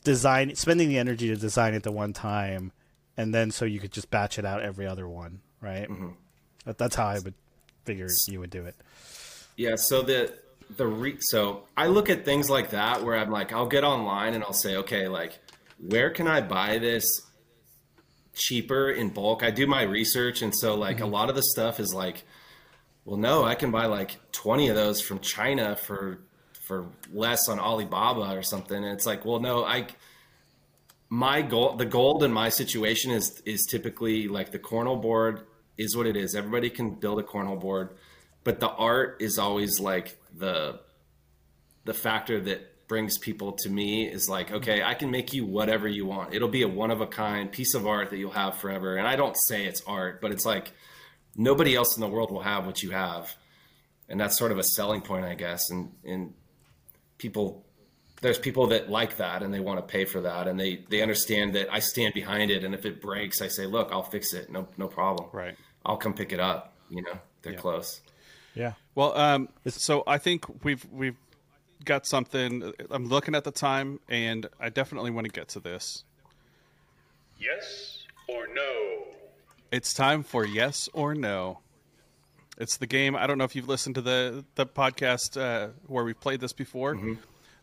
design 0.03 0.55
spending 0.55 0.89
the 0.89 0.99
energy 0.99 1.29
to 1.29 1.37
design 1.37 1.75
it 1.75 1.83
the 1.83 1.93
one 1.93 2.13
time, 2.13 2.73
and 3.17 3.35
then 3.35 3.51
so 3.51 3.65
you 3.65 3.81
could 3.81 3.93
just 3.93 4.11
batch 4.11 4.39
it 4.39 4.45
out 4.45 4.63
every 4.63 4.87
other 4.87 5.09
one, 5.09 5.41
right? 5.61 5.89
Mm-hmm. 5.89 6.11
That, 6.65 6.79
that's 6.79 6.97
how 6.97 7.07
I 7.07 7.19
would 7.19 7.35
figure 7.85 8.09
you 8.27 8.41
would 8.41 8.51
do 8.51 8.65
it. 8.65 8.77
Yeah, 9.57 9.77
so 9.77 10.03
the 10.03 10.33
the 10.77 10.87
re- 10.87 11.21
so 11.21 11.65
I 11.77 11.89
look 11.89 12.09
at 12.09 12.25
things 12.25 12.49
like 12.49 12.71
that 12.71 13.03
where 13.03 13.17
I'm 13.17 13.31
like 13.31 13.53
I'll 13.53 13.67
get 13.67 13.85
online 13.85 14.35
and 14.35 14.43
I'll 14.43 14.53
say 14.53 14.77
okay 14.77 15.09
like 15.09 15.39
where 15.79 16.11
can 16.11 16.27
I 16.27 16.41
buy 16.41 16.79
this 16.79 17.05
cheaper 18.35 18.91
in 18.91 19.11
bulk? 19.11 19.43
I 19.43 19.51
do 19.51 19.67
my 19.67 19.83
research 19.83 20.43
and 20.43 20.55
so 20.55 20.75
like 20.75 20.99
a 20.99 21.03
mm-hmm. 21.03 21.13
lot 21.13 21.29
of 21.29 21.37
the 21.37 21.43
stuff 21.43 21.81
is 21.81 21.95
like 21.95 22.25
well 23.05 23.19
no, 23.19 23.45
I 23.45 23.55
can 23.55 23.71
buy 23.71 23.87
like 23.87 24.17
20 24.33 24.69
of 24.69 24.77
those 24.77 25.01
from 25.01 25.21
China 25.21 25.77
for 25.77 26.21
for 26.67 26.87
less 27.13 27.49
on 27.49 27.59
Alibaba 27.59 28.37
or 28.37 28.43
something 28.43 28.77
and 28.77 28.93
it's 28.93 29.07
like 29.07 29.25
well 29.25 29.41
no, 29.41 29.65
I 29.65 29.87
my 31.09 31.43
goal 31.43 31.77
the 31.77 31.87
gold 31.87 32.23
in 32.23 32.33
my 32.33 32.49
situation 32.49 33.11
is 33.11 33.41
is 33.45 33.67
typically 33.67 34.29
like 34.29 34.51
the 34.51 34.59
cornhole 34.59 35.01
board 35.01 35.43
is 35.77 35.97
what 35.97 36.07
it 36.07 36.17
is. 36.17 36.35
Everybody 36.35 36.71
can 36.71 36.95
build 36.95 37.19
a 37.19 37.23
cornhole 37.23 37.61
board, 37.61 37.91
but 38.43 38.61
the 38.61 38.71
art 38.71 39.17
is 39.21 39.39
always 39.39 39.81
like 39.81 40.19
the 40.37 40.81
the 41.85 41.95
factor 41.95 42.41
that 42.41 42.74
brings 42.95 43.19
people 43.19 43.51
to 43.51 43.69
me 43.69 44.07
is 44.07 44.29
like, 44.29 44.53
okay, 44.53 44.81
I 44.81 44.95
can 44.95 45.11
make 45.11 45.33
you 45.33 45.45
whatever 45.45 45.89
you 45.89 46.07
want. 46.07 46.33
It'll 46.33 46.47
be 46.47 46.63
a 46.63 46.69
one 46.69 46.93
of 46.93 47.01
a 47.01 47.09
kind 47.09 47.51
piece 47.51 47.75
of 47.75 47.89
art 47.89 48.11
that 48.11 48.19
you'll 48.19 48.31
have 48.31 48.59
forever. 48.59 48.95
And 48.95 49.05
I 49.05 49.17
don't 49.17 49.37
say 49.37 49.67
it's 49.67 49.83
art, 49.85 50.21
but 50.21 50.31
it's 50.31 50.47
like 50.47 50.71
nobody 51.35 51.75
else 51.75 51.97
in 51.97 52.01
the 52.03 52.07
world 52.07 52.31
will 52.31 52.43
have 52.43 52.67
what 52.67 52.85
you 52.85 52.91
have. 52.91 53.35
And 54.09 54.21
that's 54.21 54.39
sort 54.39 54.53
of 54.53 54.59
a 54.59 54.63
selling 54.63 55.01
point, 55.01 55.25
I 55.25 55.35
guess. 55.35 55.71
And 55.71 55.91
and 56.05 56.35
people 57.19 57.65
there's 58.21 58.39
people 58.39 58.69
that 58.69 58.89
like 58.89 59.17
that 59.17 59.43
and 59.43 59.53
they 59.53 59.59
want 59.59 59.81
to 59.81 59.93
pay 59.93 60.05
for 60.05 60.21
that 60.21 60.47
and 60.47 60.61
they 60.61 60.85
they 60.89 61.03
understand 61.03 61.57
that 61.57 61.67
I 61.73 61.81
stand 61.81 62.15
behind 62.15 62.53
it 62.53 62.63
and 62.63 62.77
if 62.77 62.87
it 62.87 63.01
breaks 63.01 63.43
I 63.43 63.49
say 63.49 63.67
look 63.67 63.89
I'll 63.91 64.05
fix 64.05 64.33
it 64.33 64.51
no 64.53 64.69
no 64.79 64.87
problem 64.87 65.31
Right. 65.33 65.57
I'll 65.85 65.97
come 65.97 66.15
pick 66.15 66.33
it 66.33 66.39
up 66.39 66.75
you 66.89 67.03
know 67.03 67.19
they're 67.43 67.55
Yeah. 67.55 67.59
close 67.59 68.01
Yeah. 68.55 68.75
Well, 68.95 69.19
um, 69.19 69.49
so 69.67 70.05
I 70.07 70.19
think 70.19 70.47
we've 70.65 70.87
we've 70.93 71.17
got 71.85 72.07
something. 72.07 72.73
I'm 72.91 73.09
looking 73.09 73.35
at 73.35 73.45
the 73.45 73.51
time, 73.51 74.01
and 74.09 74.47
I 74.59 74.69
definitely 74.69 75.11
want 75.11 75.27
to 75.27 75.33
get 75.33 75.49
to 75.51 75.61
this. 75.61 76.05
Yes 77.39 78.05
or 78.29 78.47
no? 78.53 79.05
It's 79.71 79.93
time 79.93 80.23
for 80.23 80.45
yes 80.45 80.89
or 80.93 81.15
no. 81.15 81.61
It's 82.59 82.77
the 82.77 82.87
game. 82.87 83.17
I 83.17 83.27
don't 83.27 83.39
know 83.39 83.45
if 83.45 83.57
you've 83.57 83.69
listened 83.69 83.97
to 83.97 84.01
the 84.01 84.45
the 84.55 84.67
podcast 84.67 85.41
uh, 85.41 85.71
where 85.87 86.05
we've 86.05 86.19
played 86.19 86.41
this 86.41 86.53
before. 86.53 86.99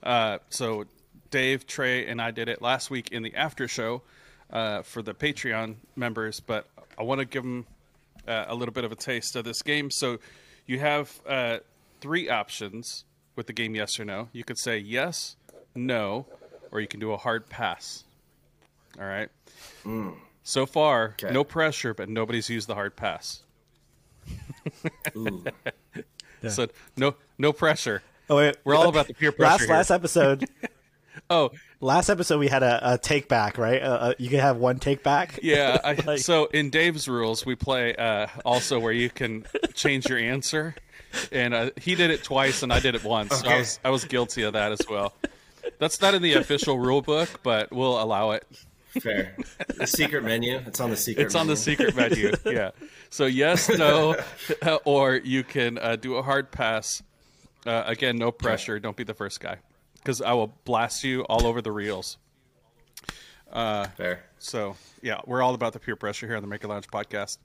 Uh, 0.04 0.40
so 0.50 0.86
Dave, 1.30 1.66
Trey, 1.66 2.08
and 2.08 2.22
I 2.22 2.32
did 2.32 2.50
it 2.50 2.62
last 2.62 2.90
week 2.90 3.10
in 3.12 3.24
the 3.24 3.34
after 3.36 3.68
show 3.68 4.02
uh, 4.52 4.82
for 4.82 5.02
the 5.02 5.14
Patreon 5.14 5.76
members. 5.96 6.42
But 6.42 6.68
I 6.98 7.04
want 7.04 7.20
to 7.20 7.26
give 7.26 7.44
them 7.44 7.66
uh, 8.28 8.46
a 8.48 8.56
little 8.56 8.74
bit 8.74 8.84
of 8.84 8.92
a 8.92 8.96
taste 8.96 9.36
of 9.38 9.46
this 9.46 9.62
game. 9.62 9.90
So 9.90 10.20
you 10.66 10.80
have 10.80 11.22
uh, 11.26 11.60
three 12.02 12.30
options 12.30 13.06
with 13.36 13.48
the 13.48 13.54
game: 13.54 13.76
yes 13.76 14.00
or 14.00 14.06
no. 14.06 14.30
You 14.34 14.44
could 14.44 14.58
say 14.58 14.78
yes, 14.78 15.36
no, 15.76 16.26
or 16.72 16.80
you 16.82 16.88
can 16.88 17.00
do 17.00 17.12
a 17.12 17.18
hard 17.18 17.50
pass. 17.50 18.04
All 19.00 19.06
right. 19.06 19.30
So 20.44 20.66
far, 20.66 21.16
Okay. 21.22 21.34
no 21.34 21.44
pressure, 21.44 21.94
but 21.94 22.10
nobody's 22.10 22.50
used 22.50 22.68
the 22.68 22.76
hard 22.76 22.96
pass. 22.96 23.44
Ooh. 25.16 25.44
So 26.48 26.68
no 26.98 27.16
no 27.38 27.54
pressure. 27.54 28.02
Oh, 28.30 28.38
wait. 28.38 28.58
We're 28.64 28.76
all 28.76 28.90
about 28.90 29.08
the 29.08 29.14
peer 29.14 29.32
pressure 29.32 29.52
last 29.52 29.62
here. 29.62 29.76
last 29.76 29.92
episode. 29.92 30.50
Oh 31.30 31.52
last 31.82 32.10
episode 32.10 32.40
we 32.40 32.48
had 32.48 32.64
a, 32.64 32.94
a 32.94 32.98
take 32.98 33.28
back, 33.28 33.58
right? 33.58 33.82
Uh, 33.82 33.86
uh, 33.86 34.14
you 34.18 34.30
can 34.30 34.40
have 34.40 34.58
one 34.58 34.80
take 34.80 35.04
back. 35.04 35.40
yeah. 35.44 35.78
I, 35.84 36.16
so 36.18 36.46
in 36.46 36.70
Dave's 36.70 37.08
rules, 37.08 37.46
we 37.46 37.56
play 37.56 37.96
uh, 37.96 38.28
also 38.46 38.80
where 38.80 38.92
you 38.94 39.10
can 39.10 39.46
change 39.74 40.08
your 40.10 40.18
answer, 40.20 40.74
and 41.32 41.53
uh, 41.53 41.70
he 41.78 41.95
did 41.95 42.12
it 42.12 42.24
twice 42.24 42.64
and 42.64 42.72
I 42.72 42.80
did 42.80 42.95
it 42.95 43.03
once. 43.03 43.39
So 43.39 43.47
I 43.47 43.57
was 43.59 43.80
I 43.86 43.89
was 43.89 44.05
guilty 44.05 44.43
of 44.43 44.53
that 44.53 44.72
as 44.72 44.82
well. 44.89 45.14
That's 45.80 46.01
not 46.01 46.14
in 46.14 46.22
the 46.22 46.34
official 46.34 46.80
rule 46.80 47.01
book, 47.01 47.41
but 47.43 47.72
we'll 47.72 48.01
allow 48.01 48.32
it. 48.32 48.45
fair 49.01 49.38
the 49.78 49.88
secret 49.88 50.22
menu 50.22 50.59
it's 50.66 50.82
on 50.82 50.89
the 50.89 50.97
secret 50.97 51.26
It's 51.26 51.36
on 51.36 51.47
the 51.47 51.55
secret 51.55 51.95
menu. 51.95 52.34
Yeah. 52.45 52.72
So 53.09 53.26
yes, 53.26 53.70
no, 53.70 54.16
or 54.86 55.16
you 55.16 55.43
can 55.43 55.78
uh, 55.78 55.95
do 55.95 56.16
a 56.16 56.22
hard 56.22 56.51
pass. 56.51 57.01
Uh, 57.66 57.84
again, 57.86 58.18
no 58.18 58.32
pressure. 58.32 58.80
Don't 58.80 58.97
be 58.97 59.03
the 59.03 59.14
first 59.14 59.39
guy, 59.39 59.57
because 59.95 60.22
I 60.22 60.34
will 60.34 60.53
blast 60.66 61.03
you 61.03 61.22
all 61.24 61.45
over 61.45 61.62
the 61.62 61.72
reels. 61.72 62.18
fair 63.51 64.24
So 64.39 64.76
yeah, 65.01 65.22
we're 65.26 65.41
all 65.41 65.53
about 65.53 65.74
the 65.74 65.80
peer 65.80 65.95
pressure 65.95 66.26
here 66.28 66.36
on 66.36 66.41
the 66.41 66.47
Maker 66.47 66.68
Lounge 66.68 66.88
podcast. 66.88 67.38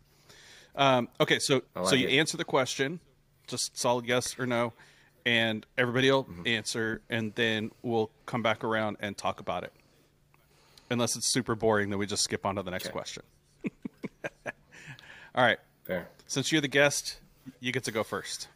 Um, 0.77 1.09
okay, 1.19 1.39
so 1.39 1.63
like 1.75 1.89
so 1.89 1.95
you 1.95 2.09
it. 2.09 2.19
answer 2.19 2.37
the 2.37 2.45
question, 2.45 3.01
just 3.47 3.79
solid 3.79 4.07
yes 4.07 4.39
or 4.39 4.47
no, 4.47 4.73
and 5.25 5.67
everybody 5.79 6.11
will 6.11 6.25
Mm-hmm. 6.25 6.47
answer, 6.47 7.01
and 7.11 7.35
then 7.35 7.71
we'll 7.83 8.11
come 8.27 8.43
back 8.43 8.63
around 8.65 8.97
and 9.01 9.17
talk 9.17 9.41
about 9.41 9.65
it. 9.65 9.73
Unless 10.91 11.17
it's 11.17 11.27
super 11.27 11.55
boring, 11.55 11.91
then 11.91 11.99
we 11.99 12.07
just 12.07 12.23
skip 12.23 12.47
on 12.47 12.57
to 12.57 12.63
the 12.63 12.71
next 12.71 12.87
Okay. 12.87 12.93
question. 12.93 13.23
all 15.35 15.45
right, 15.45 15.59
fair 15.85 16.09
since 16.29 16.51
you're 16.51 16.61
the 16.61 16.69
guest, 16.69 17.21
you 17.61 17.71
get 17.73 17.85
to 17.85 17.93
go 17.93 18.03
1st 18.03 18.47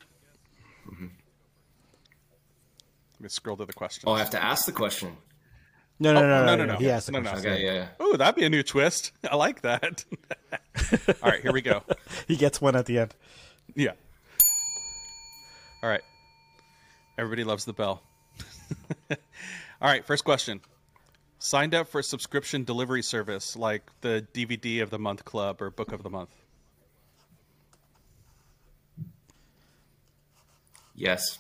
Mm-hmm. 0.91 1.07
Let 3.15 3.21
me 3.21 3.29
scroll 3.29 3.57
to 3.59 3.65
the 3.67 3.73
questions. 3.73 4.05
oh 4.07 4.13
I 4.13 4.19
have 4.21 4.31
to 4.31 4.43
ask 4.43 4.65
the 4.67 4.73
question 4.73 5.17
No, 5.99 6.13
no, 6.13 6.21
Oh, 6.21 6.23
no, 6.23 6.29
no, 6.29 6.45
no, 6.47 6.57
no, 6.57 6.65
no, 6.67 6.73
no. 6.75 6.79
He 6.79 6.91
asked 6.91 7.07
the 7.07 7.13
No, 7.13 7.21
no. 7.21 7.31
question. 7.31 7.53
okay 7.53 7.65
yeah, 7.65 7.73
yeah. 7.75 7.89
Oh, 8.01 8.17
that'd 8.17 8.35
be 8.35 8.45
a 8.45 8.51
new 8.51 8.63
twist. 8.63 9.13
I 9.31 9.37
like 9.37 9.61
that. 9.63 10.05
all 11.23 11.31
right, 11.31 11.41
here 11.43 11.53
we 11.53 11.61
go. 11.63 11.83
He 12.27 12.37
gets 12.37 12.61
one 12.61 12.75
at 12.77 12.87
the 12.87 12.99
end. 12.99 13.15
Yeah. 13.75 13.93
All 15.83 15.89
right. 15.89 16.03
Everybody 17.19 17.45
loves 17.45 17.65
the 17.65 17.73
bell. 17.73 18.03
All 19.11 19.17
right, 19.83 20.05
first 20.05 20.25
question. 20.25 20.61
Signed 21.39 21.75
up 21.75 21.89
for 21.89 22.01
a 22.01 22.03
subscription 22.03 22.65
delivery 22.65 23.03
service 23.03 23.57
like 23.57 23.83
the 24.03 24.27
DVD 24.35 24.83
of 24.83 24.91
the 24.91 24.99
month 24.99 25.25
club 25.25 25.63
or 25.63 25.71
book 25.71 25.93
of 25.93 26.03
the 26.03 26.11
month. 26.11 26.31
yes 30.95 31.39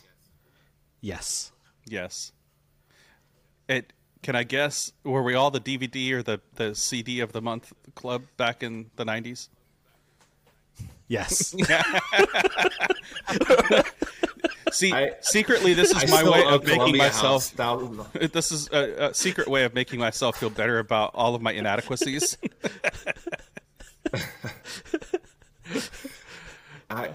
Yes. 1.00 1.52
Yes. 1.86 2.32
It 3.68 3.92
can 4.22 4.36
I 4.36 4.42
guess 4.42 4.92
were 5.02 5.22
we 5.22 5.34
all 5.34 5.50
the 5.50 5.60
DVD 5.60 6.12
or 6.12 6.22
the 6.22 6.40
the 6.56 6.74
CD 6.74 7.20
of 7.20 7.32
the 7.32 7.40
month 7.40 7.72
club 7.94 8.22
back 8.36 8.62
in 8.62 8.90
the 8.96 9.04
90s? 9.04 9.48
Yes. 11.08 11.54
See, 14.80 14.92
I- 14.94 15.12
secretly 15.20 15.74
this 15.74 15.94
I 15.94 16.02
is 16.04 16.10
my 16.10 16.24
way 16.28 16.42
of 16.42 16.62
making 16.64 16.74
Columbia 16.78 17.02
myself 17.02 17.54
House 17.54 18.06
this 18.32 18.50
is 18.50 18.68
a, 18.72 19.08
a 19.10 19.14
secret 19.14 19.46
way 19.46 19.64
of 19.64 19.74
making 19.74 20.00
myself 20.00 20.38
feel 20.38 20.48
better 20.48 20.78
about 20.78 21.10
all 21.14 21.34
of 21.34 21.42
my 21.42 21.52
inadequacies. 21.52 22.38
I, 26.90 27.10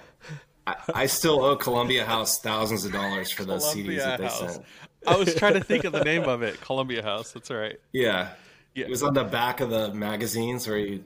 I 0.68 0.76
I 0.94 1.06
still 1.08 1.44
owe 1.44 1.56
Columbia 1.56 2.06
House 2.06 2.40
thousands 2.40 2.86
of 2.86 2.92
dollars 2.94 3.32
for 3.32 3.44
those 3.46 3.64
CDs 3.66 3.98
that 3.98 4.20
they 4.20 4.26
House. 4.26 4.54
sent. 4.54 4.66
I 5.08 5.16
was 5.18 5.34
trying 5.36 5.54
to 5.54 5.64
think 5.64 5.84
of 5.84 5.92
the 5.92 6.04
name 6.04 6.24
of 6.24 6.42
it. 6.44 6.60
Columbia 6.62 7.02
House. 7.04 7.32
That's 7.32 7.50
right. 7.52 7.78
Yeah. 7.94 8.30
Yeah. 8.74 8.86
It 8.86 8.90
was 8.92 9.04
on 9.04 9.14
the 9.14 9.24
back 9.24 9.60
of 9.62 9.70
the 9.70 9.94
magazines 9.94 10.68
where 10.68 10.78
you 10.78 11.04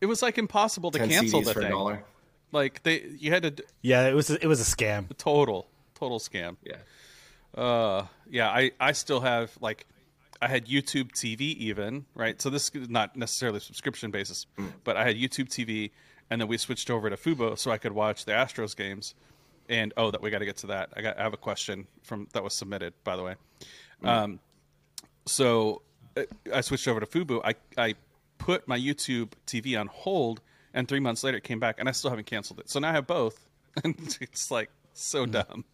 It 0.00 0.06
was 0.06 0.22
like 0.22 0.38
impossible 0.38 0.90
to 0.92 0.98
cancel 0.98 1.40
CDs 1.40 1.44
the 1.46 1.52
for 1.54 1.60
a 1.60 1.62
thing. 1.62 1.72
dollar. 1.72 2.04
Like 2.52 2.82
they, 2.82 3.02
you 3.18 3.30
had 3.30 3.42
to 3.44 3.64
yeah, 3.82 4.08
it 4.08 4.14
was 4.14 4.28
it 4.30 4.46
was 4.46 4.60
a 4.60 4.64
scam. 4.76 5.06
total, 5.16 5.68
total 6.00 6.18
scam. 6.18 6.56
Yeah. 6.64 6.76
Uh, 7.60 8.06
yeah. 8.28 8.48
I, 8.48 8.72
I 8.80 8.92
still 8.92 9.20
have 9.20 9.56
like, 9.60 9.86
I 10.42 10.48
had 10.48 10.66
YouTube 10.66 11.12
TV 11.12 11.40
even 11.56 12.06
right. 12.14 12.40
So 12.40 12.48
this 12.50 12.70
is 12.74 12.88
not 12.88 13.16
necessarily 13.16 13.58
a 13.58 13.60
subscription 13.60 14.10
basis, 14.10 14.46
but 14.84 14.96
I 14.96 15.04
had 15.04 15.16
YouTube 15.16 15.48
TV, 15.48 15.90
and 16.30 16.40
then 16.40 16.48
we 16.48 16.56
switched 16.56 16.90
over 16.90 17.10
to 17.10 17.16
Fubo 17.16 17.58
so 17.58 17.70
I 17.70 17.78
could 17.78 17.92
watch 17.92 18.24
the 18.24 18.32
Astros 18.32 18.74
games. 18.74 19.14
And 19.68 19.92
oh, 19.96 20.10
that 20.10 20.20
we 20.20 20.30
got 20.30 20.38
to 20.38 20.46
get 20.46 20.56
to 20.58 20.68
that. 20.68 20.90
I 20.96 21.02
got 21.02 21.18
I 21.18 21.22
have 21.22 21.34
a 21.34 21.36
question 21.36 21.86
from 22.02 22.26
that 22.32 22.42
was 22.42 22.54
submitted 22.54 22.94
by 23.04 23.16
the 23.16 23.22
way. 23.22 23.34
Um, 24.02 24.40
so 25.26 25.82
uh, 26.16 26.22
I 26.52 26.62
switched 26.62 26.88
over 26.88 27.00
to 27.00 27.06
Fubo. 27.06 27.40
I 27.44 27.54
I 27.76 27.94
put 28.38 28.66
my 28.66 28.78
YouTube 28.78 29.32
TV 29.46 29.78
on 29.78 29.86
hold, 29.86 30.40
and 30.74 30.88
three 30.88 31.00
months 31.00 31.22
later 31.22 31.36
it 31.36 31.44
came 31.44 31.60
back, 31.60 31.76
and 31.78 31.88
I 31.88 31.92
still 31.92 32.10
haven't 32.10 32.26
canceled 32.26 32.60
it. 32.60 32.70
So 32.70 32.80
now 32.80 32.90
I 32.90 32.92
have 32.92 33.06
both, 33.06 33.46
and 33.84 34.16
it's 34.20 34.50
like 34.50 34.70
so 34.92 35.26
dumb. 35.26 35.64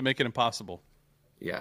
They 0.00 0.02
make 0.02 0.18
it 0.18 0.24
impossible. 0.24 0.80
Yeah. 1.40 1.60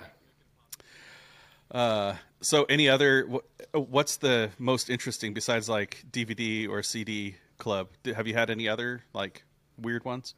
So 2.39 2.63
any 2.69 2.87
other? 2.87 3.27
wh- 3.27 3.75
What's 3.75 4.15
the 4.15 4.49
most 4.57 4.89
interesting 4.89 5.33
besides 5.33 5.67
like 5.67 6.05
DVD 6.09 6.69
or 6.69 6.81
CD 6.81 7.35
club? 7.57 7.89
Do- 8.03 8.13
Have 8.13 8.27
you 8.27 8.33
had 8.33 8.49
any 8.49 8.69
other 8.69 9.03
like 9.13 9.43
weird 9.77 10.05
ones? 10.05 10.35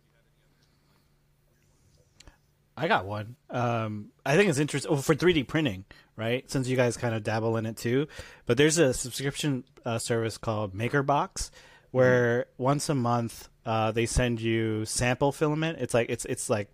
I 2.75 2.87
got 2.87 3.05
one. 3.05 3.35
Um, 3.51 4.07
I 4.25 4.35
think 4.35 4.49
it's 4.49 4.57
interesting 4.57 4.91
well, 4.91 5.01
for 5.03 5.13
3D 5.13 5.47
printing, 5.47 5.85
right? 6.15 6.49
Since 6.49 6.67
you 6.67 6.75
guys 6.75 6.97
kind 6.97 7.13
of 7.13 7.21
dabble 7.21 7.55
in 7.57 7.67
it 7.67 7.77
too. 7.77 8.07
But 8.47 8.57
there's 8.57 8.79
a 8.79 8.95
subscription 8.95 9.63
uh, 9.85 9.99
service 9.99 10.39
called 10.39 10.73
MakerBox, 10.73 11.51
where 11.91 12.47
once 12.57 12.89
a 12.89 12.95
month 12.95 13.47
uh, 13.63 13.91
they 13.91 14.07
send 14.07 14.41
you 14.41 14.85
sample 14.85 15.31
filament. 15.31 15.77
It's 15.79 15.93
like 15.93 16.09
it's 16.09 16.25
it's 16.25 16.49
like 16.49 16.69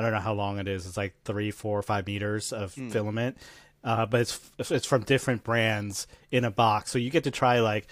I 0.00 0.02
don't 0.02 0.12
know 0.12 0.20
how 0.20 0.32
long 0.32 0.58
it 0.58 0.66
is. 0.66 0.86
It's 0.86 0.96
like 0.96 1.14
three, 1.24 1.50
four, 1.50 1.82
five 1.82 2.06
meters 2.06 2.54
of 2.54 2.72
filament, 2.72 3.36
uh, 3.84 4.06
but 4.06 4.22
it's 4.22 4.40
it's 4.70 4.86
from 4.86 5.02
different 5.02 5.44
brands 5.44 6.06
in 6.30 6.46
a 6.46 6.50
box. 6.50 6.90
So 6.90 6.98
you 6.98 7.10
get 7.10 7.24
to 7.24 7.30
try 7.30 7.60
like 7.60 7.86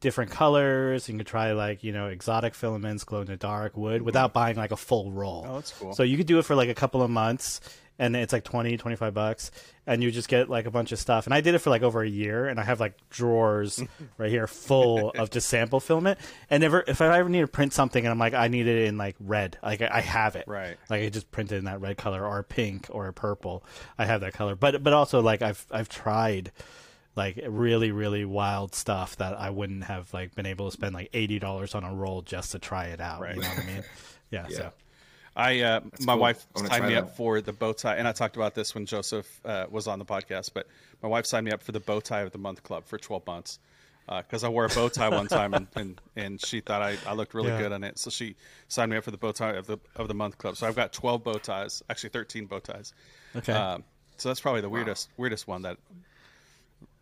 different 0.00 0.32
colors. 0.32 1.08
You 1.08 1.16
can 1.16 1.24
try 1.24 1.52
like 1.52 1.84
you 1.84 1.92
know 1.92 2.08
exotic 2.08 2.56
filaments, 2.56 3.04
glow 3.04 3.20
in 3.20 3.28
the 3.28 3.36
dark, 3.36 3.76
wood, 3.76 4.02
without 4.02 4.32
buying 4.32 4.56
like 4.56 4.72
a 4.72 4.76
full 4.76 5.12
roll. 5.12 5.46
Oh, 5.48 5.54
that's 5.54 5.72
cool. 5.78 5.94
So 5.94 6.02
you 6.02 6.16
could 6.16 6.26
do 6.26 6.40
it 6.40 6.44
for 6.44 6.56
like 6.56 6.68
a 6.68 6.74
couple 6.74 7.00
of 7.00 7.10
months, 7.10 7.60
and 7.98 8.16
it's 8.16 8.32
like 8.32 8.44
20, 8.44 8.76
25 8.76 9.14
bucks, 9.14 9.50
and 9.86 10.02
you 10.02 10.10
just 10.10 10.28
get 10.28 10.48
like 10.48 10.66
a 10.66 10.70
bunch 10.70 10.92
of 10.92 10.98
stuff. 10.98 11.26
And 11.26 11.34
I 11.34 11.40
did 11.40 11.54
it 11.54 11.58
for 11.58 11.70
like 11.70 11.82
over 11.82 12.02
a 12.02 12.08
year, 12.08 12.46
and 12.46 12.58
I 12.58 12.64
have 12.64 12.80
like 12.80 12.94
drawers 13.10 13.82
right 14.18 14.30
here 14.30 14.46
full 14.46 15.10
of 15.10 15.30
just 15.30 15.48
sample 15.48 15.80
filament. 15.80 16.18
And 16.50 16.62
never, 16.62 16.84
if 16.86 17.00
I 17.00 17.18
ever 17.18 17.28
need 17.28 17.40
to 17.42 17.48
print 17.48 17.72
something, 17.72 18.04
and 18.04 18.10
I'm 18.10 18.18
like, 18.18 18.34
I 18.34 18.48
need 18.48 18.66
it 18.66 18.86
in 18.86 18.96
like 18.98 19.16
red, 19.20 19.58
like 19.62 19.82
I 19.82 19.90
I 19.92 20.00
have 20.00 20.36
it, 20.36 20.44
Right. 20.46 20.76
Like 20.90 21.02
I 21.02 21.08
just 21.08 21.30
printed 21.30 21.58
in 21.58 21.64
that 21.66 21.80
red 21.80 21.96
color 21.96 22.26
or 22.26 22.42
pink 22.42 22.86
or 22.90 23.10
purple. 23.12 23.64
I 23.98 24.06
have 24.06 24.20
that 24.22 24.32
color, 24.32 24.54
but 24.56 24.82
but 24.82 24.92
also 24.92 25.20
like 25.20 25.42
I've 25.42 25.64
I've 25.70 25.88
tried 25.88 26.52
like 27.14 27.38
really 27.46 27.92
really 27.92 28.24
wild 28.24 28.74
stuff 28.74 29.16
that 29.16 29.38
I 29.38 29.50
wouldn't 29.50 29.84
have 29.84 30.12
like 30.14 30.34
been 30.34 30.46
able 30.46 30.66
to 30.66 30.72
spend 30.72 30.94
like 30.94 31.10
eighty 31.12 31.38
dollars 31.38 31.74
on 31.74 31.84
a 31.84 31.94
roll 31.94 32.22
just 32.22 32.52
to 32.52 32.58
try 32.58 32.86
it 32.86 33.00
out. 33.00 33.20
Right. 33.20 33.36
You 33.36 33.42
know 33.42 33.48
what 33.48 33.58
I 33.58 33.66
mean? 33.66 33.84
Yeah. 34.30 34.46
Yeah. 34.48 34.56
So 34.56 34.72
I 35.34 35.60
uh, 35.60 35.80
my 36.00 36.12
cool. 36.14 36.20
wife 36.20 36.46
I'm 36.56 36.66
signed 36.66 36.86
me 36.86 36.94
that. 36.94 37.04
up 37.04 37.16
for 37.16 37.40
the 37.40 37.52
bow 37.52 37.72
tie, 37.72 37.96
and 37.96 38.06
I 38.06 38.12
talked 38.12 38.36
about 38.36 38.54
this 38.54 38.74
when 38.74 38.84
Joseph 38.86 39.40
uh, 39.44 39.66
was 39.70 39.86
on 39.86 39.98
the 39.98 40.04
podcast. 40.04 40.50
But 40.52 40.66
my 41.02 41.08
wife 41.08 41.26
signed 41.26 41.46
me 41.46 41.52
up 41.52 41.62
for 41.62 41.72
the 41.72 41.80
bow 41.80 42.00
tie 42.00 42.20
of 42.20 42.32
the 42.32 42.38
month 42.38 42.62
club 42.62 42.84
for 42.86 42.98
12 42.98 43.26
months 43.26 43.58
because 44.06 44.44
I 44.44 44.48
wore 44.48 44.64
a 44.66 44.68
bow 44.68 44.88
tie 44.90 45.08
one 45.08 45.26
time, 45.28 45.54
and, 45.54 45.66
and, 45.74 46.00
and 46.16 46.44
she 46.44 46.60
thought 46.60 46.82
I, 46.82 46.96
I 47.06 47.14
looked 47.14 47.32
really 47.34 47.48
Yeah. 47.48 47.58
good 47.62 47.72
on 47.72 47.82
it, 47.84 47.98
so 47.98 48.10
she 48.10 48.36
signed 48.68 48.90
me 48.90 48.96
up 48.98 49.04
for 49.04 49.10
the 49.10 49.16
bow 49.16 49.32
tie 49.32 49.52
of 49.52 49.66
the 49.66 49.78
of 49.96 50.08
the 50.08 50.14
month 50.14 50.36
club. 50.38 50.56
So 50.56 50.66
I've 50.66 50.76
got 50.76 50.92
12 50.92 51.24
bow 51.24 51.34
ties, 51.38 51.82
actually 51.88 52.10
13 52.10 52.44
bow 52.46 52.58
ties. 52.58 52.92
Okay. 53.34 53.52
Um, 53.52 53.84
so 54.18 54.28
that's 54.28 54.40
probably 54.40 54.60
the 54.60 54.68
weirdest 54.68 55.08
weirdest 55.16 55.48
one 55.48 55.62
that 55.62 55.78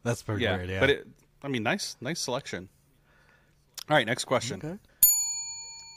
That's 0.05 0.23
pretty 0.23 0.45
yeah. 0.45 0.57
weird. 0.57 0.69
Yeah. 0.71 0.81
But 0.81 0.91
it, 0.91 1.09
I 1.43 1.49
mean, 1.49 1.63
nice 1.65 1.97
nice 2.01 2.21
selection. 2.21 2.69
All 3.89 3.97
right, 3.97 4.07
next 4.07 4.27
question. 4.27 4.61
Okay. 4.65 4.79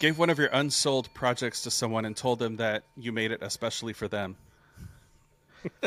Gave 0.04 0.18
one 0.20 0.30
of 0.30 0.38
your 0.38 0.50
unsold 0.52 1.08
projects 1.14 1.62
to 1.62 1.72
someone 1.72 2.04
and 2.04 2.14
told 2.14 2.38
them 2.38 2.58
that 2.58 2.84
you 2.98 3.14
made 3.14 3.32
it 3.32 3.40
especially 3.42 3.94
for 3.94 4.10
them. 4.10 4.36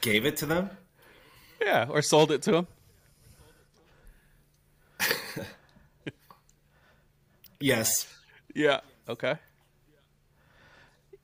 Gave 0.00 0.24
it 0.24 0.38
to 0.38 0.46
them. 0.46 0.70
Yeah, 1.60 1.84
or 1.90 2.00
sold 2.00 2.32
it 2.32 2.40
to 2.44 2.50
them. 2.52 2.66
Yes. 7.60 8.06
Yeah. 8.54 8.80
Okay. 9.06 9.34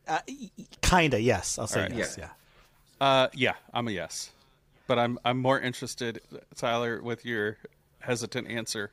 Uh, 0.07 0.19
y- 0.29 0.51
y- 0.59 0.67
kinda. 0.83 1.19
Yes. 1.19 1.59
I'll 1.59 1.67
say 1.67 1.81
All 1.81 1.87
right. 1.89 1.97
yes. 1.97 2.17
Yeah. 2.19 2.29
Yeah. 3.01 3.07
Uh, 3.07 3.29
yeah, 3.33 3.55
I'm 3.73 3.89
a 3.89 3.91
yes, 3.91 4.31
but 4.87 4.99
I'm 4.99 5.19
I'm 5.25 5.39
more 5.39 5.59
interested, 5.59 6.21
Tyler, 6.57 7.01
with 7.03 7.25
your 7.25 7.57
hesitant 8.03 8.49
answer. 8.49 8.91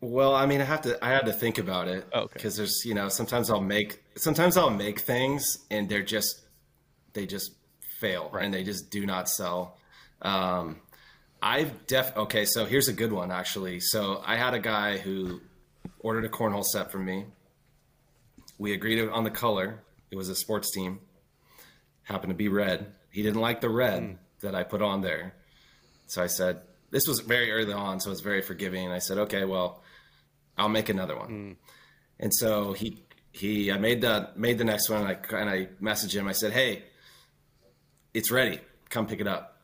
Well, 0.00 0.34
I 0.34 0.44
mean, 0.44 0.60
I 0.60 0.64
have 0.64 0.82
to. 0.82 1.02
I 1.02 1.08
had 1.10 1.24
to 1.26 1.32
think 1.32 1.56
about 1.56 1.88
it 1.88 2.06
Oh, 2.12 2.22
okay. 2.22 2.32
because 2.34 2.56
there's, 2.56 2.82
you 2.84 2.92
know, 2.92 3.08
sometimes 3.08 3.48
I'll 3.48 3.62
make, 3.62 4.02
sometimes 4.16 4.58
I'll 4.58 4.68
make 4.68 5.00
things 5.00 5.64
and 5.70 5.88
they're 5.88 6.02
just, 6.02 6.42
they 7.14 7.24
just 7.24 7.52
fail 8.00 8.30
and 8.38 8.52
they 8.52 8.64
just 8.64 8.90
do 8.90 9.06
not 9.06 9.30
sell. 9.30 9.78
Um, 10.20 10.80
I've 11.40 11.86
def. 11.86 12.14
Okay, 12.16 12.44
so 12.44 12.66
here's 12.66 12.88
a 12.88 12.92
good 12.92 13.12
one 13.12 13.30
actually. 13.30 13.80
So 13.80 14.22
I 14.26 14.36
had 14.36 14.52
a 14.52 14.58
guy 14.58 14.98
who 14.98 15.40
ordered 16.00 16.26
a 16.26 16.28
cornhole 16.28 16.64
set 16.64 16.92
from 16.92 17.06
me. 17.06 17.24
We 18.58 18.74
agreed 18.74 19.08
on 19.08 19.24
the 19.24 19.30
color. 19.30 19.82
It 20.10 20.16
was 20.16 20.28
a 20.28 20.34
sports 20.34 20.70
team. 20.70 21.00
Happened 22.02 22.28
to 22.30 22.36
be 22.36 22.48
red. 22.48 22.92
He 23.10 23.22
didn't 23.22 23.40
like 23.40 23.62
the 23.62 23.70
red 23.70 24.18
that 24.44 24.54
I 24.54 24.62
put 24.62 24.80
on 24.82 25.00
there. 25.02 25.34
So 26.06 26.22
I 26.22 26.26
said, 26.28 26.60
this 26.90 27.06
was 27.08 27.20
very 27.20 27.50
early 27.50 27.72
on, 27.72 27.98
so 28.00 28.10
it's 28.12 28.20
very 28.20 28.40
forgiving. 28.42 28.84
And 28.84 28.92
I 28.94 28.98
said, 29.00 29.18
okay, 29.18 29.44
well, 29.44 29.82
I'll 30.56 30.68
make 30.68 30.88
another 30.88 31.16
one. 31.16 31.28
Mm. 31.28 31.56
And 32.20 32.32
so 32.32 32.72
he 32.72 33.02
he 33.32 33.72
I 33.72 33.78
made 33.78 34.00
the 34.00 34.30
made 34.36 34.58
the 34.58 34.64
next 34.64 34.88
one 34.88 35.00
and 35.00 35.08
I 35.08 35.36
and 35.40 35.50
I 35.50 35.68
messaged 35.82 36.14
him. 36.14 36.28
I 36.28 36.32
said, 36.32 36.52
"Hey, 36.52 36.84
it's 38.14 38.30
ready. 38.30 38.60
Come 38.88 39.06
pick 39.08 39.20
it 39.20 39.26
up." 39.26 39.58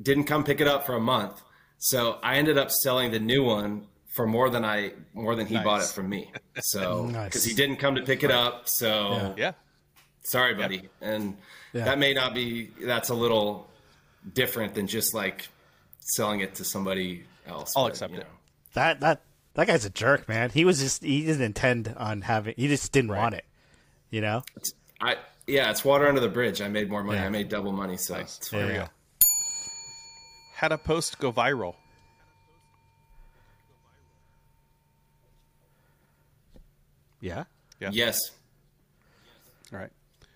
Didn't 0.00 0.24
come 0.24 0.44
pick 0.44 0.60
it 0.60 0.68
up 0.68 0.86
for 0.86 0.94
a 0.94 1.00
month. 1.00 1.42
So 1.78 2.18
I 2.22 2.36
ended 2.36 2.58
up 2.58 2.70
selling 2.70 3.10
the 3.10 3.18
new 3.18 3.42
one 3.42 3.88
for 4.14 4.26
more 4.26 4.48
than 4.48 4.64
I 4.64 4.92
more 5.14 5.34
than 5.34 5.46
he 5.46 5.58
bought 5.58 5.82
it 5.82 5.88
from 5.88 6.08
me. 6.08 6.30
So 6.60 7.06
Nice. 7.12 7.32
cuz 7.32 7.44
he 7.44 7.54
didn't 7.54 7.76
come 7.78 7.96
to 7.96 8.02
pick 8.02 8.22
it 8.22 8.30
up. 8.30 8.68
So 8.68 9.34
Yeah. 9.36 9.52
sorry 10.22 10.54
buddy. 10.54 10.88
And 11.00 11.36
Yeah. 11.72 11.86
that 11.86 11.98
may 11.98 12.14
not 12.14 12.34
be 12.34 12.70
that's 12.80 13.08
a 13.08 13.14
little 13.14 13.68
different 14.32 14.74
than 14.74 14.86
just 14.86 15.14
like 15.14 15.48
selling 16.00 16.40
it 16.40 16.54
to 16.56 16.64
somebody 16.64 17.24
else. 17.46 17.74
I'll 17.76 17.84
but, 17.84 17.92
accept 17.92 18.12
you 18.12 18.20
it. 18.20 18.24
know. 18.24 18.30
That 18.74 19.00
that 19.00 19.22
that 19.54 19.66
guy's 19.66 19.84
a 19.84 19.90
jerk, 19.90 20.28
man. 20.28 20.50
He 20.50 20.64
was 20.64 20.80
just 20.80 21.02
he 21.02 21.24
didn't 21.24 21.42
intend 21.42 21.94
on 21.96 22.22
having. 22.22 22.54
He 22.56 22.68
just 22.68 22.92
didn't 22.92 23.10
want 23.10 23.34
it. 23.34 23.44
You 24.10 24.20
know. 24.20 24.42
I 25.00 25.16
yeah, 25.46 25.70
it's 25.70 25.84
water 25.84 26.08
under 26.08 26.20
the 26.20 26.28
bridge. 26.28 26.60
I 26.60 26.68
made 26.68 26.90
more 26.90 27.02
money. 27.02 27.18
Yeah. 27.18 27.26
I 27.26 27.28
made 27.28 27.48
double 27.48 27.72
money, 27.72 27.96
so 27.96 28.16
it's 28.16 28.48
fine. 28.48 28.60
There 28.60 28.68
we 28.68 28.74
go. 28.74 28.88
Had 30.54 30.72
a 30.72 30.78
post 30.78 31.18
go 31.18 31.32
viral. 31.32 31.74
Yeah. 37.20 37.44
Yeah. 37.80 37.90
Yes. 37.92 38.20
All 39.72 39.78
right. 39.78 39.90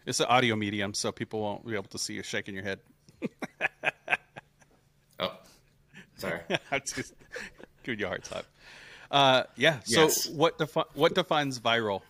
It's 0.07 0.21
an 0.21 0.27
audio 0.27 0.57
medium, 0.57 0.95
so 0.95 1.13
people 1.13 1.41
won't 1.41 1.67
be 1.67 1.75
able 1.75 1.85
to 1.85 1.99
see 1.99 2.15
you 2.15 2.23
shaking 2.23 2.55
your 2.55 2.65
head. 2.65 2.81
Oh, 5.19 5.33
sorry. 6.17 6.41
I'm 6.71 6.81
just 6.87 7.13
giving 7.83 8.01
you 8.01 8.07
a 8.07 8.09
hard 8.09 8.25
time. 8.25 8.45
Uh, 9.11 9.43
yeah. 9.57 9.81
So 9.85 10.09
what 10.33 10.57
defi- 10.59 10.85
what 10.95 11.15
defines 11.15 11.59
viral? 11.61 12.01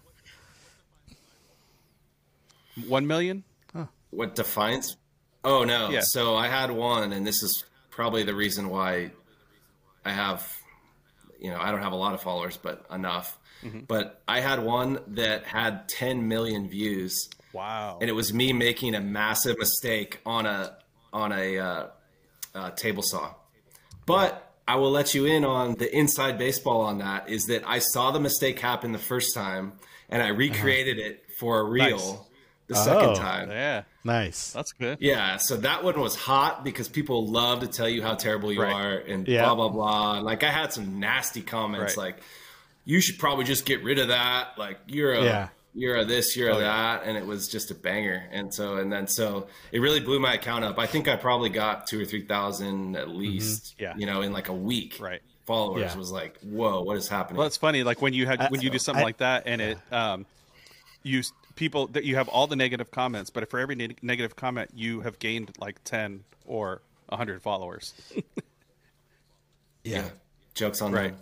One 2.86 3.06
million? 3.06 3.44
what 4.11 4.34
defines? 4.34 4.96
Oh 5.44 5.64
no. 5.64 5.90
Yeah. 5.90 6.00
So 6.02 6.34
I 6.36 6.48
had 6.48 6.70
one, 6.70 7.12
and 7.12 7.26
this 7.26 7.42
is 7.42 7.64
probably 7.90 8.22
the 8.24 8.34
reason 8.34 8.68
why 8.68 9.11
I 10.04 10.12
have, 10.12 10.46
you 11.40 11.50
know, 11.50 11.58
I 11.61 11.70
don't 11.70 11.82
have 11.82 11.92
a 11.92 11.96
lot 11.96 12.14
of 12.14 12.20
followers, 12.22 12.56
but 12.56 12.84
enough. 12.92 13.38
Mm-hmm. 13.64 13.80
But 13.88 14.22
I 14.26 14.40
had 14.40 14.62
one 14.62 15.00
that 15.08 15.44
had 15.44 15.88
10 15.88 16.26
million 16.28 16.68
views, 16.68 17.28
Wow. 17.52 17.98
and 18.00 18.08
it 18.08 18.14
was 18.14 18.32
me 18.32 18.52
making 18.52 18.94
a 18.94 19.00
massive 19.00 19.58
mistake 19.58 20.20
on 20.24 20.46
a 20.46 20.76
on 21.12 21.32
a 21.32 21.58
uh, 21.58 21.86
uh, 22.54 22.70
table 22.72 23.02
saw. 23.02 23.34
But 24.06 24.46
I 24.66 24.76
will 24.76 24.90
let 24.90 25.14
you 25.14 25.26
in 25.26 25.44
on 25.44 25.74
the 25.74 25.94
inside 25.96 26.38
baseball 26.38 26.82
on 26.82 26.98
that 26.98 27.28
is 27.28 27.46
that 27.46 27.62
I 27.66 27.78
saw 27.80 28.11
the 28.12 28.20
mistake 28.20 28.58
happen 28.61 28.92
the 28.92 28.98
first 28.98 29.34
time, 29.34 29.72
and 30.08 30.22
I 30.22 30.28
recreated 30.28 30.98
it 30.98 31.24
for 31.38 31.61
a 31.61 31.64
reel 31.64 31.96
Nice. 31.96 32.14
the 32.68 32.74
second 32.76 33.11
Oh. 33.11 33.14
time. 33.16 33.50
yeah. 33.50 33.82
Nice. 34.04 34.52
That's 34.52 34.72
good. 34.72 34.98
Yeah, 35.00 35.36
so 35.36 35.56
that 35.58 35.84
one 35.84 36.00
was 36.00 36.16
hot 36.16 36.64
because 36.64 36.88
people 36.88 37.26
love 37.26 37.61
to 37.61 37.66
tell 37.66 37.88
you 37.88 38.02
how 38.02 38.14
terrible 38.14 38.50
you 38.52 38.62
Right. 38.62 38.72
are 38.72 38.96
and 38.98 39.28
Yeah. 39.28 39.44
blah 39.44 39.54
blah 39.56 39.68
blah. 39.68 40.18
Like 40.20 40.42
I 40.42 40.50
had 40.50 40.72
some 40.72 40.98
nasty 41.00 41.42
comments 41.42 41.96
Right. 41.96 42.14
like 42.14 42.22
you 42.86 43.00
should 43.02 43.18
probably 43.18 43.44
just 43.44 43.66
get 43.66 43.82
rid 43.84 43.98
of 43.98 44.08
that. 44.08 44.56
Like 44.56 44.78
you're 44.86 45.12
a 45.12 45.22
Yeah. 45.24 45.48
You're 45.74 45.96
a 45.96 46.04
this, 46.04 46.36
you're 46.36 46.50
a 46.50 46.54
Oh, 46.56 46.58
yeah. 46.58 46.64
that, 46.98 47.02
and 47.04 47.16
it 47.16 47.26
was 47.26 47.48
just 47.48 47.70
a 47.70 47.74
banger. 47.74 48.24
And 48.32 48.52
so 48.52 48.76
and 48.76 48.92
then 48.92 49.06
so 49.06 49.46
it 49.72 49.80
really 49.80 50.00
blew 50.00 50.18
my 50.20 50.34
account 50.34 50.64
up. 50.64 50.78
I 50.78 50.86
think 50.86 51.08
I 51.08 51.16
probably 51.16 51.50
got 51.50 51.86
two 51.86 52.00
or 52.00 52.04
three 52.04 52.24
thousand 52.24 52.96
at 52.96 53.08
least. 53.08 53.74
Mm-hmm. 53.76 53.82
Yeah. 53.82 53.94
you 53.96 54.06
know, 54.06 54.22
in 54.22 54.32
like 54.32 54.48
a 54.48 54.54
week. 54.54 54.96
Right. 55.00 55.20
Followers 55.46 55.82
Yeah. 55.92 55.96
was 55.96 56.12
like, 56.12 56.38
whoa, 56.42 56.82
what 56.82 56.96
is 56.96 57.08
happening? 57.08 57.38
Well, 57.38 57.46
it's 57.46 57.56
funny. 57.56 57.82
Like 57.82 58.00
when 58.02 58.14
you 58.14 58.26
had 58.26 58.50
when 58.50 58.60
you 58.60 58.70
do 58.70 58.78
something 58.78 59.02
I- 59.02 59.06
like 59.06 59.16
that, 59.18 59.44
and 59.46 59.60
it 59.60 59.78
um, 59.92 60.26
you 61.02 61.22
people 61.56 61.86
that 61.88 62.04
you 62.04 62.16
have 62.16 62.28
all 62.28 62.46
the 62.46 62.56
negative 62.56 62.90
comments, 62.90 63.30
but 63.30 63.48
for 63.50 63.58
every 63.58 63.74
neg- 63.74 63.98
negative 64.02 64.36
comment, 64.36 64.70
you 64.74 65.00
have 65.00 65.18
gained 65.18 65.50
like 65.58 65.82
ten 65.84 66.24
or 66.46 66.82
hundred 67.12 67.42
followers. 67.42 67.94
yeah. 69.84 70.08
Jokes 70.54 70.82
on 70.82 70.92
Right. 70.92 71.10
them. 71.16 71.20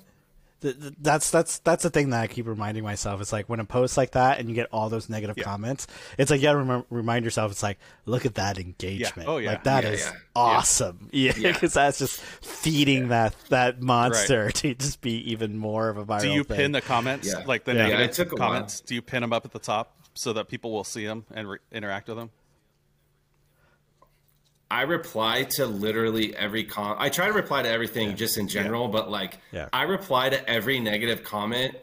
Th- 0.60 0.76
th- 0.80 0.94
that's 1.00 1.30
that's 1.30 1.58
that's 1.60 1.84
the 1.84 1.90
thing 1.90 2.10
that 2.10 2.20
I 2.20 2.26
keep 2.26 2.46
reminding 2.48 2.82
myself. 2.82 3.20
It's 3.20 3.32
like 3.32 3.48
when 3.48 3.60
a 3.60 3.64
post 3.64 3.96
like 3.96 4.10
that 4.12 4.40
and 4.40 4.48
you 4.48 4.54
get 4.56 4.66
all 4.72 4.88
those 4.88 5.08
negative 5.08 5.36
Yeah. 5.38 5.44
comments, 5.44 5.86
it's 6.18 6.30
like 6.32 6.40
you 6.40 6.46
gotta 6.48 6.58
remem- 6.58 6.84
remind 6.90 7.24
yourself. 7.24 7.52
It's 7.52 7.62
like 7.62 7.78
look 8.06 8.26
at 8.26 8.34
that 8.34 8.58
engagement. 8.58 9.28
Oh, 9.28 9.38
yeah. 9.38 9.50
like 9.52 9.64
that 9.64 9.84
Yeah, 9.84 9.90
is 9.90 10.04
yeah. 10.04 10.12
awesome. 10.34 11.08
Yeah, 11.12 11.32
Yeah. 11.36 11.52
because 11.52 11.74
that's 11.74 11.98
just 11.98 12.20
feeding 12.20 13.08
that 13.08 13.34
that 13.50 13.80
monster 13.80 14.50
to 14.52 14.74
just 14.74 15.00
be 15.00 15.30
even 15.32 15.56
more 15.56 15.88
of 15.88 15.96
a 15.96 16.04
viral. 16.04 16.20
Do 16.22 16.28
you 16.30 16.42
thing. 16.44 16.56
pin 16.56 16.72
the 16.72 16.80
comments, 16.80 17.28
Yeah. 17.28 17.44
like 17.46 17.64
the 17.64 17.72
Yeah. 17.72 17.78
negative 17.82 18.00
Yeah, 18.00 18.06
it 18.06 18.12
took 18.14 18.32
a 18.32 18.36
while. 18.36 18.48
comments? 18.48 18.80
Do 18.80 18.94
you 18.96 19.02
pin 19.02 19.20
them 19.22 19.32
up 19.32 19.44
at 19.44 19.52
the 19.52 19.58
top 19.60 19.94
so 20.14 20.32
that 20.32 20.48
people 20.48 20.72
will 20.72 20.82
see 20.84 21.06
them 21.06 21.24
and 21.32 21.48
re- 21.48 21.58
interact 21.70 22.08
with 22.08 22.16
them? 22.16 22.30
I 24.70 24.82
reply 24.82 25.44
to 25.56 25.66
literally 25.66 26.36
every 26.36 26.64
com. 26.64 26.96
I 26.98 27.08
try 27.08 27.26
to 27.26 27.32
reply 27.32 27.62
to 27.62 27.68
everything 27.68 28.16
just 28.16 28.36
in 28.36 28.48
general, 28.48 28.88
but 28.88 29.10
like 29.10 29.38
Yeah. 29.52 29.68
I 29.72 29.84
reply 29.84 30.28
to 30.28 30.48
every 30.50 30.78
negative 30.78 31.24
comment 31.24 31.74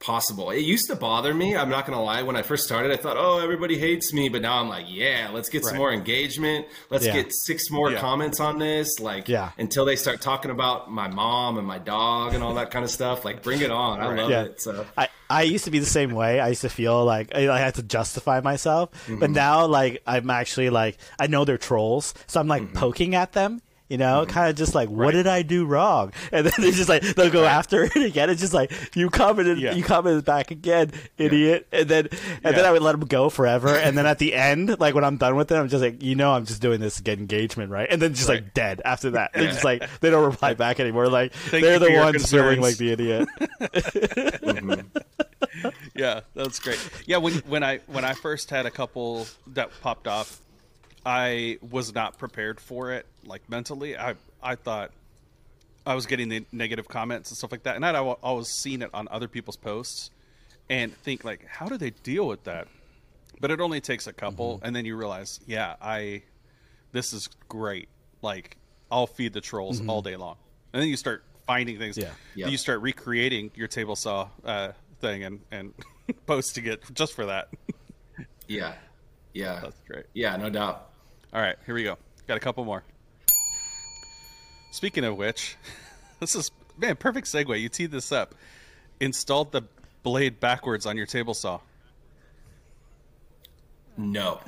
possible. 0.00 0.50
It 0.50 0.60
used 0.60 0.86
to 0.88 0.96
bother 0.96 1.34
me. 1.34 1.54
I'm 1.54 1.68
not 1.68 1.84
gonna 1.86 2.02
lie. 2.02 2.22
When 2.22 2.34
I 2.34 2.40
first 2.40 2.64
started, 2.64 2.90
I 2.90 2.96
thought, 2.96 3.18
"Oh, 3.18 3.38
everybody 3.38 3.78
hates 3.78 4.14
me," 4.14 4.30
but 4.30 4.40
now 4.40 4.58
I'm 4.58 4.68
like, 4.68 4.86
"Yeah, 4.88 5.28
let's 5.30 5.50
get 5.50 5.62
some 5.62 5.76
more 5.76 5.92
engagement. 5.92 6.66
Let's 6.88 7.04
Yeah. 7.04 7.12
get 7.12 7.34
six 7.34 7.70
more 7.70 7.90
Yeah. 7.92 8.00
comments 8.00 8.40
on 8.40 8.58
this." 8.58 8.98
Like, 8.98 9.28
Yeah. 9.28 9.50
until 9.58 9.84
they 9.84 9.96
start 9.96 10.22
talking 10.22 10.50
about 10.50 10.90
my 10.90 11.06
mom 11.06 11.58
and 11.58 11.66
my 11.66 11.78
dog 11.78 12.32
and 12.32 12.42
all 12.42 12.54
that 12.54 12.70
kind 12.70 12.82
of 12.82 12.90
stuff. 12.90 13.26
Like, 13.26 13.42
bring 13.42 13.60
it 13.60 13.70
on. 13.70 14.00
I 14.00 14.06
love 14.14 14.30
Yeah. 14.30 14.44
it. 14.44 14.62
So 14.62 14.86
I, 14.96 15.09
I 15.30 15.42
used 15.42 15.64
to 15.64 15.70
be 15.70 15.78
the 15.78 15.86
same 15.86 16.10
way. 16.12 16.40
I 16.40 16.48
used 16.48 16.62
to 16.62 16.68
feel 16.68 17.04
like 17.04 17.34
I, 17.34 17.48
I 17.48 17.58
had 17.58 17.76
to 17.76 17.82
justify 17.82 18.40
myself, 18.40 18.90
Mm-hmm. 19.06 19.20
but 19.20 19.30
now 19.30 19.66
like 19.66 20.02
I'm 20.06 20.28
actually 20.30 20.68
like 20.70 20.98
I 21.18 21.26
know 21.28 21.44
they're 21.44 21.56
trolls, 21.58 22.12
so 22.26 22.40
I'm 22.40 22.48
like 22.48 22.62
Mm-hmm. 22.62 22.76
poking 22.76 23.14
at 23.14 23.32
them 23.32 23.62
You 23.90 23.98
know, 23.98 24.24
kind 24.24 24.48
of 24.48 24.54
just 24.54 24.72
like, 24.72 24.88
what 24.88 25.10
did 25.18 25.26
I 25.26 25.42
do 25.42 25.66
wrong? 25.66 26.12
And 26.30 26.46
then 26.46 26.52
they're 26.62 26.70
just 26.70 26.88
like 26.88 27.02
they'll 27.02 27.28
go 27.28 27.44
after 27.44 27.82
it 27.82 27.96
again. 27.96 28.30
It's 28.30 28.40
just 28.40 28.54
like 28.54 28.70
you 28.94 29.10
commented, 29.10 29.58
Yeah. 29.58 29.72
you 29.74 29.82
commented 29.82 30.24
back 30.24 30.52
again, 30.52 30.92
idiot. 31.18 31.66
And 31.72 31.88
then 31.88 32.06
and 32.44 32.54
then 32.56 32.64
I 32.64 32.70
would 32.70 32.82
let 32.82 32.92
them 32.92 33.08
go 33.08 33.28
forever. 33.30 33.66
And 33.74 33.98
then 33.98 34.06
at 34.06 34.18
the 34.20 34.32
end, 34.50 34.78
like 34.78 34.94
when 34.94 35.02
I'm 35.02 35.16
done 35.16 35.34
with 35.34 35.50
it, 35.50 35.56
I'm 35.56 35.68
just 35.68 35.82
like, 35.82 36.04
you 36.04 36.14
know, 36.14 36.30
I'm 36.30 36.46
just 36.46 36.62
doing 36.62 36.78
this 36.78 36.98
to 36.98 37.02
get 37.02 37.18
engagement, 37.18 37.72
right? 37.72 37.88
And 37.90 38.00
then 38.00 38.14
just 38.14 38.28
like 38.28 38.54
dead 38.54 38.80
after 38.84 39.10
that. 39.18 39.32
They're 39.34 39.50
just 39.50 39.64
like 39.64 39.82
they 40.00 40.10
don't 40.10 40.24
reply 40.24 40.54
back 40.54 40.78
anymore. 40.78 41.08
Like 41.08 41.32
Thank 41.50 41.64
they're 41.64 41.80
the 41.80 41.90
ones 41.98 42.30
feeling 42.30 42.60
like 42.60 42.76
the 42.76 42.92
idiot. 42.92 43.26
yeah, 45.94 46.20
that's 46.34 46.58
great. 46.58 46.78
Yeah, 47.06 47.18
when 47.18 47.34
when 47.40 47.62
I 47.62 47.78
when 47.86 48.04
I 48.04 48.14
first 48.14 48.50
had 48.50 48.66
a 48.66 48.70
couple 48.70 49.26
that 49.48 49.70
popped 49.80 50.06
off, 50.06 50.40
I 51.04 51.58
was 51.70 51.94
not 51.94 52.18
prepared 52.18 52.60
for 52.60 52.92
it. 52.92 53.06
Like 53.24 53.48
mentally, 53.48 53.96
I 53.96 54.14
I 54.42 54.54
thought 54.54 54.92
I 55.86 55.94
was 55.94 56.06
getting 56.06 56.28
the 56.28 56.44
negative 56.52 56.88
comments 56.88 57.30
and 57.30 57.38
stuff 57.38 57.52
like 57.52 57.62
that, 57.64 57.76
and 57.76 57.84
I'd 57.86 57.94
al- 57.94 58.18
always 58.22 58.48
seen 58.48 58.82
it 58.82 58.90
on 58.92 59.08
other 59.10 59.28
people's 59.28 59.56
posts, 59.56 60.10
and 60.68 60.94
think 60.98 61.24
like, 61.24 61.44
how 61.46 61.66
do 61.66 61.76
they 61.76 61.90
deal 61.90 62.26
with 62.26 62.44
that? 62.44 62.68
But 63.40 63.50
it 63.50 63.60
only 63.60 63.80
takes 63.80 64.06
a 64.06 64.12
couple, 64.12 64.56
Mm-hmm. 64.56 64.66
and 64.66 64.76
then 64.76 64.84
you 64.84 64.96
realize, 64.96 65.40
yeah, 65.46 65.76
I 65.80 66.22
this 66.92 67.12
is 67.12 67.28
great. 67.48 67.88
Like 68.22 68.56
I'll 68.90 69.06
feed 69.06 69.32
the 69.32 69.40
trolls 69.40 69.80
all 69.86 70.02
day 70.02 70.16
long, 70.16 70.36
and 70.72 70.82
then 70.82 70.88
you 70.88 70.96
start 70.96 71.24
finding 71.46 71.78
things. 71.78 71.96
Mm-hmm. 71.96 72.06
Yeah. 72.36 72.44
Yeah. 72.46 72.50
You 72.52 72.58
start 72.58 72.80
recreating 72.82 73.50
your 73.54 73.66
table 73.68 73.96
saw 73.96 74.28
uh, 74.44 74.72
thing 75.00 75.24
and 75.24 75.40
and 75.50 75.74
posting 76.26 76.66
it 76.66 76.82
just 76.92 77.14
for 77.14 77.26
that. 77.26 77.48
Yeah. 78.48 78.72
Yeah. 79.32 79.60
That's 79.62 79.80
great. 79.86 80.06
Yeah, 80.12 80.34
no 80.36 80.50
doubt. 80.50 80.90
All 81.32 81.40
right, 81.40 81.54
here 81.66 81.74
we 81.76 81.84
go. 81.84 81.96
Got 82.26 82.36
a 82.36 82.40
couple 82.40 82.64
more. 82.64 82.82
Speaking 84.72 85.04
of 85.04 85.16
which, 85.16 85.56
this 86.18 86.34
is 86.34 86.50
man 86.76 86.96
perfect 86.96 87.28
segue. 87.28 87.60
You 87.60 87.68
teed 87.68 87.92
this 87.92 88.10
up. 88.10 88.34
Installed 88.98 89.52
the 89.52 89.62
blade 90.02 90.40
backwards 90.40 90.84
on 90.84 90.96
your 90.96 91.06
table 91.06 91.32
saw. 91.32 91.60
No. 93.96 94.40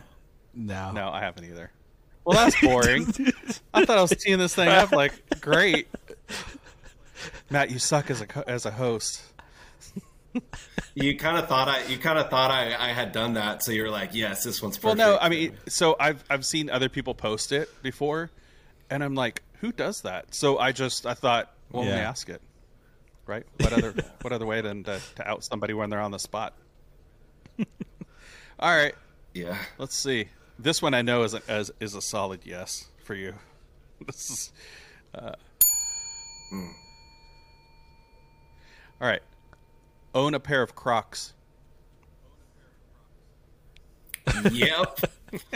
No. 0.53 0.91
No, 0.91 1.09
I 1.11 1.21
haven't 1.21 1.45
either. 1.45 1.71
Well, 2.25 2.37
that's 2.37 2.61
boring. 2.61 3.07
I 3.73 3.85
thought 3.85 3.99
I 3.99 4.03
was 4.03 4.11
teeing 4.11 4.39
this 4.39 4.55
thing 4.55 4.69
up 4.69 4.91
like 4.91 5.13
great. 5.41 5.87
Matt, 7.51 7.71
you 7.71 7.79
suck 7.79 8.11
as 8.11 8.21
a 8.21 8.51
as 8.51 8.67
a 8.67 8.73
host. 8.73 9.23
You 10.95 11.17
kind 11.17 11.39
of 11.39 11.49
thought 11.49 11.69
I 11.69 11.85
you 11.85 11.99
kind 11.99 12.19
of 12.19 12.29
thought 12.29 12.51
I, 12.51 12.75
I 12.75 12.93
had 12.93 13.13
done 13.13 13.35
that, 13.35 13.63
so 13.63 13.73
you 13.73 13.83
were 13.83 13.91
like, 13.91 14.15
"Yes, 14.15 14.45
this 14.45 14.63
one's 14.63 14.77
perfect." 14.77 14.99
Well, 14.99 15.13
no, 15.13 15.19
I 15.19 15.29
mean, 15.29 15.57
so 15.69 15.97
I've 15.99 16.23
I've 16.29 16.45
seen 16.45 16.69
other 16.69 16.89
people 16.89 17.15
post 17.15 17.53
it 17.53 17.69
before, 17.83 18.31
and 18.91 19.03
I'm 19.03 19.15
like, 19.15 19.43
who 19.63 19.73
does 19.73 20.03
that? 20.03 20.35
So 20.35 20.59
I 20.59 20.73
just 20.73 21.07
I 21.07 21.15
thought, 21.15 21.53
well, 21.71 21.85
let 21.85 21.95
me 21.95 22.01
ask 22.01 22.29
it, 22.29 22.43
right? 23.27 23.47
What 23.61 23.73
other 23.73 23.95
what 24.21 24.33
other 24.33 24.45
way 24.45 24.61
than 24.61 24.85
to, 24.85 25.01
to 25.17 25.29
out 25.29 25.45
somebody 25.45 25.73
when 25.73 25.89
they're 25.89 26.01
on 26.01 26.11
the 26.11 26.19
spot? 26.19 26.53
All 28.59 28.77
right, 28.77 28.95
yeah. 29.35 29.57
let's 29.79 29.97
see. 29.97 30.29
This 30.59 30.83
one 30.83 30.95
I 30.95 31.03
know 31.03 31.23
is 31.23 31.35
a, 31.35 31.43
as 31.49 31.71
is 31.81 31.95
a 31.95 32.03
solid 32.03 32.41
yes 32.45 32.87
for 33.05 33.15
you. 33.15 33.35
This 34.05 34.31
is. 34.31 34.53
Uh... 35.15 35.33
All 39.01 39.09
right, 39.09 39.23
own 40.15 40.35
a 40.35 40.41
pair 40.41 40.63
of 40.63 40.75
Crocs. 40.75 41.33
Yep. 44.51 45.01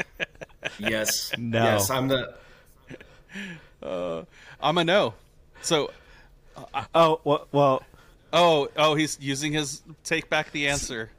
yes. 0.79 1.33
No. 1.39 1.63
Yes, 1.63 1.91
I'm 1.91 2.09
the. 2.09 2.35
Uh, 3.83 4.25
I'm 4.61 4.79
a 4.79 4.85
no. 4.85 5.15
So 5.63 5.91
uh, 6.57 6.85
Oh 6.95 7.21
well, 7.25 7.47
well 7.53 7.83
Oh, 8.33 8.69
oh, 8.77 8.95
he's 8.95 9.19
using 9.21 9.53
his 9.53 9.83
take 10.05 10.29
back 10.29 10.51
the 10.53 10.69
answer. 10.69 11.11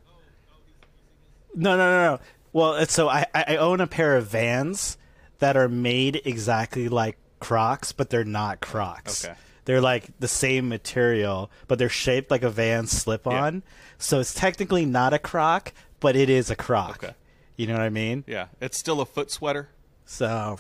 No, 1.55 1.77
no, 1.77 1.89
no, 1.89 2.15
no. 2.15 2.19
Well, 2.53 2.75
it's 2.75 2.93
so 2.93 3.07
I, 3.09 3.25
I 3.33 3.45
I 3.49 3.55
own 3.57 3.81
a 3.81 3.87
pair 3.87 4.15
of 4.15 4.27
Vans 4.27 4.97
that 5.39 5.55
are 5.57 5.69
made 5.69 6.21
exactly 6.25 6.89
like 6.89 7.17
Crocs, 7.39 7.91
but 7.91 8.09
they're 8.09 8.23
not 8.23 8.59
Crocs. 8.59 9.25
Okay. 9.25 9.35
They're 9.67 9.81
like 9.81 10.17
the 10.21 10.29
same 10.29 10.69
material, 10.69 11.51
but 11.67 11.77
they're 11.77 11.89
shaped 11.89 12.31
like 12.31 12.41
a 12.41 12.49
Vans 12.49 12.89
slip-on. 12.89 13.63
So 13.97 14.21
it's 14.21 14.33
technically 14.33 14.85
not 14.85 15.13
a 15.13 15.19
Croc, 15.19 15.73
but 15.99 16.15
it 16.15 16.29
is 16.29 16.49
a 16.49 16.55
Croc. 16.55 17.03
Okay. 17.03 17.13
You 17.57 17.67
know 17.67 17.73
what 17.73 17.81
I 17.81 17.89
mean? 17.89 18.23
Yeah, 18.27 18.47
it's 18.61 18.77
still 18.77 19.01
a 19.01 19.05
foot 19.05 19.29
sweater. 19.29 19.67
So 20.05 20.57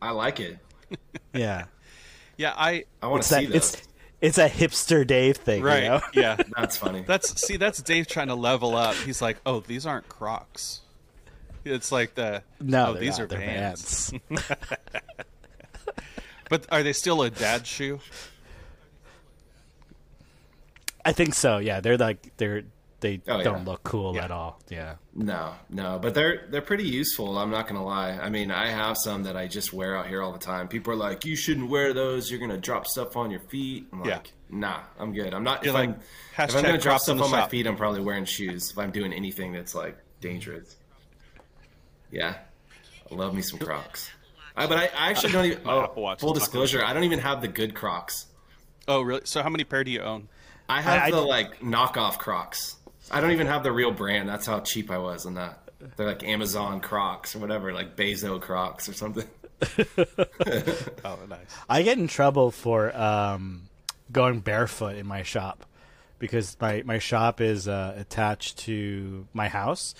I 0.00 0.12
like 0.12 0.38
it. 0.38 0.58
yeah, 1.34 1.64
Yeah, 2.36 2.54
I 2.56 2.84
I 3.02 3.08
want 3.08 3.22
to 3.24 3.28
see 3.28 3.46
that 3.46 3.52
those. 3.52 3.74
it's 3.74 3.88
it's 4.20 4.38
a 4.38 4.48
hipster 4.48 5.04
Dave 5.04 5.36
thing, 5.38 5.60
right. 5.64 5.82
You 5.82 5.88
know? 5.88 6.00
Yeah, 6.14 6.36
That's 6.56 6.76
funny. 6.76 7.02
that's 7.04 7.44
see, 7.44 7.56
that's 7.56 7.82
Dave 7.82 8.06
trying 8.06 8.28
to 8.28 8.36
level 8.36 8.76
up. 8.76 8.94
He's 8.94 9.20
like, 9.20 9.38
oh, 9.44 9.60
these 9.66 9.84
aren't 9.84 10.08
Crocs. 10.08 10.80
It's 11.64 11.90
like 11.90 12.14
the 12.14 12.44
No, 12.60 12.90
oh, 12.90 12.94
these 12.94 13.18
not. 13.18 13.24
are 13.24 13.26
They're 13.26 13.38
Vans. 13.40 14.12
Vans. 14.30 14.42
But 16.50 16.66
are 16.70 16.82
they 16.82 16.92
still 16.92 17.22
a 17.22 17.30
dad 17.30 17.66
shoe? 17.66 17.98
I 21.04 21.12
think 21.12 21.34
so. 21.34 21.58
Yeah, 21.58 21.80
they're 21.80 21.98
like 21.98 22.36
they're 22.36 22.62
they 23.00 23.20
Oh, 23.28 23.42
don't 23.42 23.58
yeah. 23.66 23.70
look 23.70 23.82
cool 23.82 24.14
Yeah. 24.14 24.24
at 24.24 24.30
all. 24.30 24.58
Yeah. 24.70 24.94
No, 25.14 25.54
no, 25.68 25.98
but 26.00 26.14
they're 26.14 26.46
they're 26.48 26.62
pretty 26.62 26.84
useful. 26.88 27.36
I'm 27.38 27.50
not 27.50 27.68
gonna 27.68 27.84
lie. 27.84 28.12
I 28.12 28.30
mean, 28.30 28.50
I 28.50 28.70
have 28.70 28.96
some 28.96 29.24
that 29.24 29.36
I 29.36 29.46
just 29.46 29.72
wear 29.74 29.96
out 29.96 30.06
here 30.06 30.22
all 30.22 30.32
the 30.32 30.38
time. 30.38 30.68
People 30.68 30.94
are 30.94 30.96
like, 30.96 31.24
"You 31.26 31.36
shouldn't 31.36 31.68
wear 31.68 31.92
those. 31.92 32.30
You're 32.30 32.40
gonna 32.40 32.56
drop 32.58 32.86
stuff 32.86 33.16
on 33.16 33.30
your 33.30 33.40
feet." 33.40 33.86
I'm 33.92 34.04
Yeah. 34.06 34.20
"Nah, 34.48 34.80
I'm 34.98 35.12
good. 35.12 35.34
I'm 35.34 35.44
not." 35.44 35.62
You're 35.64 35.70
if 35.72 35.74
like, 35.74 35.88
I'm 35.90 36.48
if 36.48 36.56
I'm 36.56 36.62
gonna 36.62 36.78
drop 36.78 37.00
stuff 37.02 37.18
the 37.18 37.24
on 37.24 37.30
my 37.30 37.46
feet, 37.48 37.66
I'm 37.66 37.76
probably 37.76 38.00
wearing 38.00 38.24
shoes. 38.24 38.70
If 38.70 38.78
I'm 38.78 38.90
doing 38.90 39.12
anything 39.12 39.52
that's 39.52 39.74
like 39.74 39.98
dangerous, 40.22 40.74
yeah, 42.10 42.36
I 43.10 43.14
love 43.14 43.34
me 43.34 43.42
some 43.42 43.58
Crocs. 43.58 44.10
I, 44.56 44.66
but 44.66 44.78
I, 44.78 44.84
I 44.96 45.10
actually 45.10 45.32
don't 45.32 45.44
even. 45.46 45.58
Oh, 45.66 46.14
full 46.16 46.32
disclosure, 46.32 46.82
I 46.84 46.92
don't 46.94 47.04
even 47.04 47.18
have 47.18 47.42
the 47.42 47.48
good 47.48 47.74
Crocs. 47.74 48.26
Oh, 48.86 49.02
really? 49.02 49.22
So 49.24 49.42
how 49.42 49.48
many 49.48 49.64
pair 49.64 49.82
do 49.84 49.90
you 49.90 50.00
own? 50.00 50.28
I 50.68 50.80
have 50.80 51.02
I- 51.02 51.06
I- 51.06 51.10
the 51.10 51.20
like 51.20 51.60
knockoff 51.60 52.18
Crocs. 52.18 52.76
I 53.10 53.20
don't 53.20 53.32
even 53.32 53.46
have 53.46 53.62
the 53.62 53.72
real 53.72 53.90
brand. 53.90 54.28
That's 54.28 54.46
how 54.46 54.60
cheap 54.60 54.90
I 54.90 54.98
was 54.98 55.26
on 55.26 55.34
that. 55.34 55.58
They're 55.96 56.06
like 56.06 56.24
Amazon 56.24 56.80
Crocs 56.80 57.36
or 57.36 57.38
whatever, 57.40 57.72
like 57.74 57.96
Bezo 57.96 58.40
Crocs 58.40 58.88
or 58.88 58.94
something. 58.94 59.26
Oh, 61.04 61.18
nice. 61.28 61.38
I 61.68 61.82
get 61.82 61.98
in 61.98 62.08
trouble 62.08 62.50
for 62.50 62.96
um, 62.96 63.68
going 64.10 64.40
barefoot 64.40 64.96
in 64.96 65.06
my 65.06 65.22
shop 65.22 65.66
because 66.18 66.56
my, 66.60 66.82
my 66.84 66.98
shop 66.98 67.40
is 67.42 67.68
uh, 67.68 67.94
attached 67.98 68.58
to 68.60 69.26
my 69.34 69.48
house, 69.48 69.94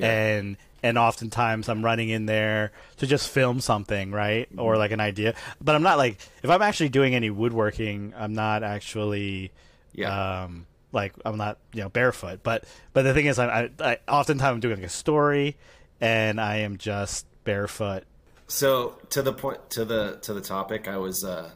and 0.00 0.56
and 0.82 0.98
oftentimes 0.98 1.68
I'm 1.68 1.84
running 1.84 2.08
in 2.08 2.26
there 2.26 2.72
to 2.98 3.06
just 3.06 3.28
film 3.28 3.60
something, 3.60 4.10
right, 4.10 4.48
or 4.56 4.76
like 4.76 4.90
an 4.90 5.00
idea. 5.00 5.34
But 5.60 5.74
I'm 5.76 5.82
not 5.82 5.96
like 5.98 6.18
if 6.42 6.50
I'm 6.50 6.62
actually 6.62 6.88
doing 6.88 7.14
any 7.14 7.30
woodworking, 7.30 8.14
I'm 8.16 8.32
not 8.34 8.62
actually. 8.64 9.52
Yeah. 9.92 10.42
Um, 10.42 10.66
like 10.92 11.12
I'm 11.24 11.36
not, 11.36 11.58
you 11.72 11.82
know, 11.82 11.88
barefoot, 11.88 12.40
but 12.42 12.64
but 12.92 13.02
the 13.02 13.12
thing 13.14 13.26
is, 13.26 13.38
I, 13.38 13.64
I, 13.64 13.70
I 13.80 13.98
oftentimes 14.08 14.54
I'm 14.54 14.60
doing 14.60 14.76
like 14.76 14.86
a 14.86 14.88
story, 14.88 15.56
and 16.00 16.40
I 16.40 16.56
am 16.58 16.76
just 16.78 17.26
barefoot. 17.44 18.04
So 18.46 18.98
to 19.10 19.20
the 19.22 19.32
point 19.32 19.70
to 19.70 19.84
the 19.84 20.18
to 20.22 20.32
the 20.32 20.40
topic, 20.40 20.88
I 20.88 20.96
was 20.96 21.24
uh 21.24 21.50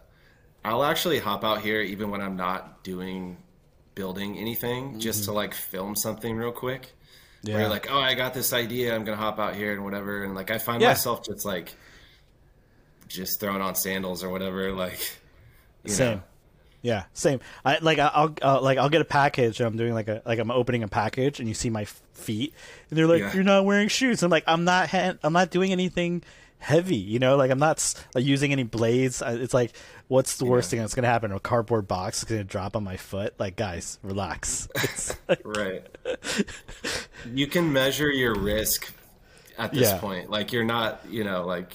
I'll 0.65 0.85
actually 0.85 1.19
hop 1.19 1.45
out 1.45 1.63
here 1.63 1.81
even 1.81 2.11
when 2.11 2.21
I'm 2.21 2.37
not 2.37 2.85
doing 2.85 3.39
building 3.95 4.39
anything, 4.39 5.01
just 5.01 5.25
to 5.25 5.33
like 5.33 5.55
film 5.55 5.97
something 5.97 6.37
real 6.37 6.53
quick. 6.53 6.93
Where 7.45 7.61
you're 7.63 7.69
like, 7.71 7.91
oh, 7.91 7.99
I 7.99 8.15
got 8.15 8.35
this 8.35 8.53
idea, 8.53 8.95
I'm 8.95 9.05
gonna 9.05 9.17
hop 9.17 9.39
out 9.39 9.57
here 9.57 9.73
and 9.73 9.83
whatever, 9.85 10.23
and 10.25 10.35
like 10.35 10.51
I 10.51 10.59
find 10.59 10.81
Yeah. 10.83 10.89
myself 10.89 11.25
just 11.25 11.45
like 11.45 11.75
just 13.09 13.41
throwing 13.41 13.61
on 13.61 13.75
sandals 13.75 14.23
or 14.23 14.31
whatever, 14.31 14.73
like 14.73 15.01
you 15.85 15.91
Same. 15.93 16.17
know. 16.19 16.23
Yeah, 16.83 17.05
same. 17.15 17.41
I 17.65 17.79
like 17.81 17.99
I'll 17.99 18.35
uh, 18.43 18.61
like 18.61 18.77
I'll 18.79 18.89
get 18.91 19.01
a 19.01 19.05
package. 19.07 19.61
And 19.61 19.67
I'm 19.69 19.77
doing 19.77 19.95
like 19.95 20.09
a 20.09 20.21
like 20.27 20.39
I'm 20.41 20.51
opening 20.51 20.83
a 20.83 20.89
package, 20.89 21.39
and 21.39 21.49
you 21.49 21.55
see 21.55 21.71
my 21.71 21.85
feet, 21.85 22.53
and 22.91 22.99
they're 22.99 23.07
like, 23.07 23.21
Yeah. 23.21 23.33
"You're 23.35 23.45
not 23.45 23.65
wearing 23.65 23.89
shoes." 23.89 24.23
I'm 24.23 24.31
like, 24.31 24.45
"I'm 24.49 24.65
not. 24.65 24.89
Ha- 24.91 25.15
I'm 25.23 25.33
not 25.33 25.51
doing 25.51 25.71
anything 25.73 26.23
heavy. 26.59 26.97
You 26.97 27.19
know, 27.21 27.37
like 27.37 27.51
I'm 27.53 27.59
not 27.61 27.95
like 28.15 28.25
using 28.25 28.51
any 28.53 28.63
blades. 28.65 29.23
It's 29.25 29.55
like, 29.55 29.73
what's 30.09 30.37
the 30.39 30.45
worst 30.45 30.69
Yeah. 30.69 30.71
thing 30.71 30.81
that's 30.81 30.95
gonna 30.95 31.07
happen? 31.09 31.31
A 31.33 31.39
cardboard 31.41 31.87
box 31.89 32.19
is 32.19 32.25
gonna 32.25 32.45
drop 32.45 32.75
on 32.77 32.83
my 32.85 32.97
foot. 32.97 33.35
Like, 33.39 33.55
guys, 33.57 33.99
relax. 34.03 34.69
It's 34.77 35.17
like, 35.29 35.41
Right. 35.45 35.87
you 37.33 37.47
can 37.47 37.73
measure 37.73 38.11
your 38.11 38.35
risk 38.35 38.93
at 39.59 39.73
this 39.73 39.91
Yeah. 39.91 39.99
point. 39.99 40.31
Like 40.31 40.53
you're 40.53 40.65
not, 40.65 41.01
you 41.09 41.25
know, 41.25 41.45
like 41.47 41.73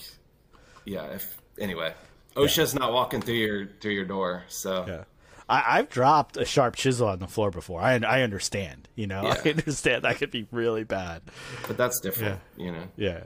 yeah, 0.85 1.05
if 1.13 1.37
anyway. 1.59 1.93
OSHA's 2.37 2.73
not 2.75 2.93
walking 2.93 3.21
through 3.21 3.35
your 3.35 3.67
through 3.81 3.93
your 3.93 4.05
door, 4.05 4.43
so 4.47 4.85
yeah. 4.87 5.03
I, 5.49 5.79
I've 5.79 5.89
dropped 5.89 6.37
a 6.37 6.45
sharp 6.45 6.75
chisel 6.75 7.07
on 7.07 7.19
the 7.19 7.27
floor 7.27 7.51
before. 7.51 7.79
I 7.81 7.93
I 7.95 8.21
understand. 8.21 8.87
You 8.95 9.07
know, 9.07 9.23
yeah. 9.23 9.29
I 9.33 9.41
Yeah. 9.43 9.51
understand 9.53 10.03
that 10.03 10.17
could 10.17 10.31
be 10.31 10.47
really 10.51 10.83
bad. 10.83 11.21
but 11.67 11.77
that's 11.77 11.99
different, 11.99 12.39
you 12.57 12.71
know. 12.71 12.83
Yeah. 12.95 13.23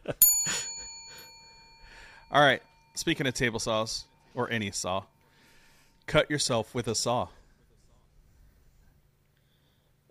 All 2.31 2.41
right. 2.41 2.61
Speaking 2.95 3.25
of 3.27 3.33
table 3.33 3.59
saws 3.59 4.05
or 4.35 4.49
any 4.51 4.71
saw, 4.71 5.03
cut 6.07 6.29
yourself 6.29 6.73
with 6.75 6.87
a 6.87 6.95
saw. 6.95 7.27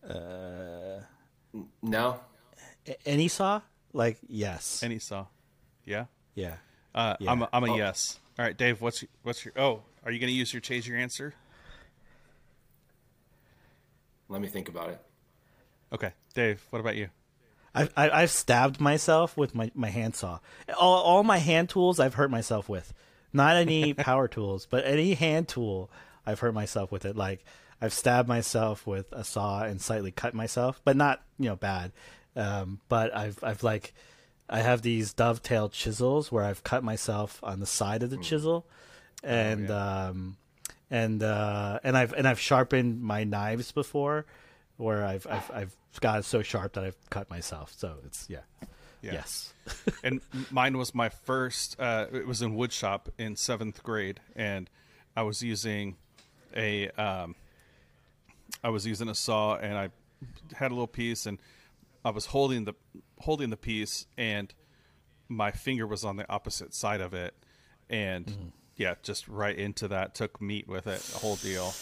Uh, 0.08 1.00
no, 1.82 2.20
Any 3.04 3.26
saw? 3.28 3.60
Like 3.92 4.18
yes. 4.28 4.82
Any 4.82 4.98
saw. 5.00 5.26
Yeah. 5.84 6.04
yeah. 6.34 6.56
Uh, 6.96 7.14
Yeah. 7.20 7.30
I'm 7.30 7.42
a, 7.42 7.48
I'm 7.52 7.64
a 7.64 7.72
Oh. 7.72 7.76
yes. 7.76 8.18
All 8.38 8.44
right, 8.44 8.56
Dave. 8.56 8.80
What's 8.80 9.02
your, 9.02 9.08
what's 9.22 9.44
your? 9.44 9.54
Oh, 9.56 9.82
are 10.04 10.10
you 10.10 10.18
going 10.18 10.32
to 10.32 10.36
use 10.36 10.52
your 10.52 10.60
change 10.60 10.88
your 10.88 10.98
answer? 10.98 11.34
let 14.28 14.40
me 14.40 14.48
think 14.48 14.68
about 14.68 14.90
it. 14.90 15.00
Okay, 15.92 16.12
Dave. 16.34 16.64
What 16.70 16.80
about 16.80 16.96
you? 16.96 17.08
I've 17.74 17.92
I- 17.96 18.10
I've 18.10 18.30
stabbed 18.30 18.80
myself 18.80 19.36
with 19.36 19.54
my 19.54 19.70
my 19.74 19.88
handsaw. 19.90 20.40
All 20.78 21.02
all 21.02 21.22
my 21.22 21.38
hand 21.38 21.68
tools 21.68 22.00
I've 22.00 22.14
hurt 22.14 22.30
myself 22.30 22.68
with. 22.68 22.92
Not 23.32 23.56
any 23.56 23.94
power 24.08 24.26
tools, 24.28 24.66
but 24.68 24.84
any 24.86 25.14
hand 25.14 25.48
tool 25.48 25.90
I've 26.26 26.40
hurt 26.40 26.54
myself 26.54 26.90
with 26.90 27.04
it. 27.04 27.16
Like 27.16 27.44
I've 27.80 27.92
stabbed 27.92 28.28
myself 28.28 28.86
with 28.86 29.12
a 29.12 29.22
saw 29.22 29.62
and 29.62 29.80
slightly 29.80 30.10
cut 30.10 30.34
myself, 30.34 30.80
but 30.84 30.96
not 30.96 31.22
you 31.38 31.48
know 31.50 31.56
bad. 31.56 31.92
Um, 32.34 32.80
but 32.88 33.14
I've 33.14 33.38
I've 33.44 33.62
like 33.62 33.94
I 34.48 34.60
have 34.60 34.82
these 34.82 35.12
dovetail 35.12 35.68
chisels 35.68 36.30
where 36.30 36.44
I've 36.44 36.62
cut 36.62 36.84
myself 36.84 37.40
on 37.42 37.60
the 37.60 37.66
side 37.66 38.02
of 38.02 38.10
the 38.10 38.16
chisel, 38.18 38.66
and 39.24 39.70
um, 39.70 40.36
and 40.90 41.22
uh, 41.22 41.80
and 41.82 41.96
I've 41.96 42.12
and 42.12 42.28
I've 42.28 42.38
sharpened 42.40 43.02
my 43.02 43.24
knives 43.24 43.72
before, 43.72 44.24
where 44.76 45.04
I've 45.04 45.26
I've 45.26 45.50
I've 45.52 45.76
got 46.00 46.24
so 46.24 46.42
sharp 46.42 46.74
that 46.74 46.84
I've 46.84 47.10
cut 47.10 47.28
myself. 47.28 47.72
So 47.76 47.96
it's 48.04 48.26
yeah, 48.30 48.40
Yeah. 49.02 49.14
yes, 49.14 49.52
and 50.04 50.20
mine 50.50 50.78
was 50.78 50.94
my 50.94 51.08
first. 51.08 51.78
Uh, 51.80 52.06
it 52.12 52.26
was 52.26 52.40
in 52.40 52.54
wood 52.54 52.72
shop 52.72 53.08
in 53.18 53.34
seventh 53.34 53.82
grade, 53.82 54.20
and 54.36 54.70
I 55.16 55.22
was 55.22 55.42
using 55.42 55.96
a. 56.54 56.88
Um, 56.90 57.34
I 58.62 58.68
was 58.68 58.86
using 58.86 59.08
a 59.08 59.14
saw, 59.14 59.56
and 59.56 59.76
I 59.76 59.88
had 60.54 60.70
a 60.70 60.74
little 60.74 60.86
piece, 60.86 61.26
and 61.26 61.38
I 62.06 62.10
was 62.10 62.26
holding 62.26 62.66
the 62.66 62.74
holding 63.18 63.50
the 63.50 63.56
piece, 63.56 64.06
and 64.16 64.54
my 65.28 65.50
finger 65.50 65.88
was 65.88 66.04
on 66.04 66.14
the 66.14 66.30
opposite 66.30 66.72
side 66.72 67.00
of 67.00 67.12
it, 67.14 67.34
and 67.90 68.52
yeah, 68.76 68.94
just 69.02 69.26
right 69.26 69.58
into 69.58 69.88
that. 69.88 70.14
Took 70.14 70.40
meat 70.40 70.68
with 70.68 70.86
it, 70.86 71.00
the 71.00 71.18
whole 71.18 71.34
deal. 71.34 71.74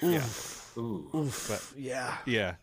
Yeah, 0.00 0.24
Ooh, 0.76 1.32
but 1.48 1.66
yeah, 1.76 2.18
yeah, 2.26 2.54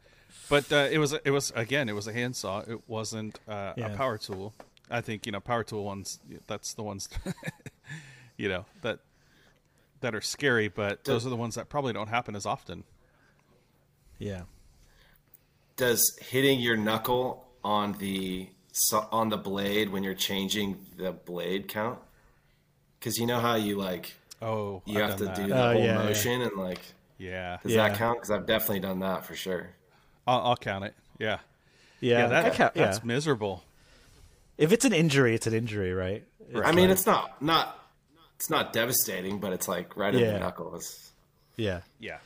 but 0.50 0.72
uh, 0.72 0.88
it 0.90 0.98
was 0.98 1.12
it 1.12 1.32
was 1.32 1.52
again 1.58 1.90
it 1.90 1.94
was 1.94 2.08
a 2.08 2.14
handsaw. 2.14 2.62
It 2.66 2.88
wasn't 2.88 3.38
uh, 3.50 3.74
a 3.76 3.90
power 3.98 4.18
tool. 4.18 4.54
I 4.90 5.02
think 5.02 5.26
you 5.26 5.34
know 5.34 5.42
power 5.42 5.66
tool 5.66 5.84
ones. 5.84 6.22
That's 6.48 6.74
the 6.74 6.84
ones, 6.84 7.10
you 8.38 8.48
know 8.48 8.64
that 8.82 9.00
that 10.00 10.16
are 10.16 10.22
scary. 10.22 10.70
But 10.70 11.04
those 11.04 11.26
are 11.26 11.30
the 11.30 11.36
ones 11.36 11.56
that 11.56 11.68
probably 11.68 11.92
don't 11.92 12.08
happen 12.08 12.34
as 12.34 12.46
often. 12.46 12.86
yeah. 14.20 14.44
Does 15.80 16.16
hitting 16.22 16.60
your 16.60 16.78
knuckle 16.78 17.48
on 17.64 17.94
the 17.94 18.48
on 19.12 19.30
the 19.30 19.38
blade 19.38 19.90
when 19.90 20.04
you're 20.04 20.14
changing 20.14 20.78
the 20.98 21.12
blade 21.12 21.68
count? 21.68 22.00
Because 23.00 23.18
you 23.18 23.26
know 23.26 23.40
how 23.40 23.56
you 23.56 23.76
like 23.78 24.14
Oh, 24.42 24.82
you 24.86 25.02
I've 25.02 25.10
have 25.10 25.20
to 25.20 25.26
done 25.26 25.36
do 25.36 25.48
that. 25.48 25.56
the 25.56 25.64
Oh, 25.70 25.74
whole 25.74 25.82
yeah, 25.82 25.86
yeah. 25.86 26.06
motion 26.06 26.42
and 26.42 26.56
like 26.56 26.82
Yeah, 27.18 27.58
does 27.64 27.72
Yeah. 27.74 27.88
that 27.90 27.98
count? 27.98 28.18
Because 28.20 28.32
I've 28.32 28.46
definitely 28.46 28.82
done 28.82 29.00
that 29.00 29.26
for 29.26 29.36
sure. 29.36 29.70
I'll, 30.28 30.42
I'll 30.50 30.56
count 30.58 30.86
it. 30.86 30.94
Yeah, 31.18 31.40
Yeah, 32.02 32.20
yeah, 32.20 32.28
that, 32.28 32.46
I 32.46 32.50
ca- 32.52 32.72
yeah. 32.76 32.86
that's 32.86 33.04
miserable. 33.04 33.64
If 34.58 34.72
it's 34.72 34.86
an 34.86 34.94
injury, 34.94 35.34
it's 35.36 35.48
an 35.48 35.54
injury, 35.54 35.94
right? 35.94 36.24
I 36.64 36.72
mean, 36.74 36.90
it's 36.90 37.06
not 37.06 37.42
not 37.42 37.78
it's 38.36 38.50
not 38.50 38.72
devastating, 38.74 39.40
but 39.40 39.54
it's 39.54 39.68
like 39.68 39.96
right 39.98 40.14
in 40.14 40.22
the 40.34 40.40
knuckles. 40.40 41.12
Yeah. 41.58 41.82
Yeah, 42.00 42.20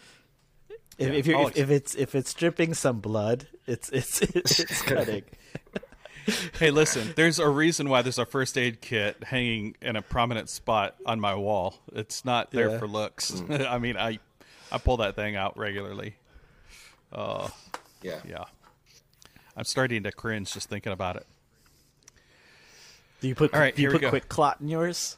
If, 0.97 1.07
Yeah, 1.09 1.13
if 1.15 1.27
you're 1.27 1.49
if, 1.49 1.57
if 1.57 1.69
it's 1.71 1.95
if 1.95 2.15
it's 2.15 2.33
dripping 2.33 2.73
some 2.73 2.99
blood, 2.99 3.47
it's 3.67 3.89
it's 3.89 4.21
it's 4.21 4.81
cutting. 4.83 5.23
Hey, 6.57 6.71
listen, 6.71 7.11
there's 7.17 7.37
a 7.39 7.49
reason 7.49 7.89
why 7.89 8.01
there's 8.01 8.17
a 8.17 8.25
first 8.25 8.57
aid 8.57 8.79
kit 8.79 9.21
hanging 9.25 9.75
in 9.81 9.95
a 9.97 10.01
prominent 10.01 10.47
spot 10.49 10.95
on 11.05 11.19
my 11.19 11.35
wall. 11.35 11.75
It's 11.91 12.23
not 12.23 12.51
there 12.51 12.69
Yeah. 12.69 12.77
for 12.79 12.87
looks. 12.87 13.31
Mm. 13.31 13.67
I 13.69 13.77
mean, 13.77 13.97
I 13.97 14.19
I 14.71 14.77
pull 14.77 14.97
that 14.97 15.15
thing 15.15 15.35
out 15.35 15.57
regularly. 15.57 16.15
Oh 17.11 17.49
Yeah. 18.01 18.19
Yeah. 18.27 18.45
I'm 19.57 19.65
starting 19.65 20.03
to 20.03 20.11
cringe 20.11 20.53
just 20.53 20.69
thinking 20.69 20.91
about 20.93 21.15
it. 21.17 21.25
Do 23.21 23.27
you 23.27 23.35
put 23.35 23.53
All 23.53 23.59
right, 23.59 23.75
do 23.75 23.81
you 23.81 23.89
here 23.89 23.93
we 23.93 23.99
put 23.99 24.01
go. 24.01 24.09
quick 24.09 24.29
clot 24.29 24.59
in 24.61 24.67
yours? 24.67 25.17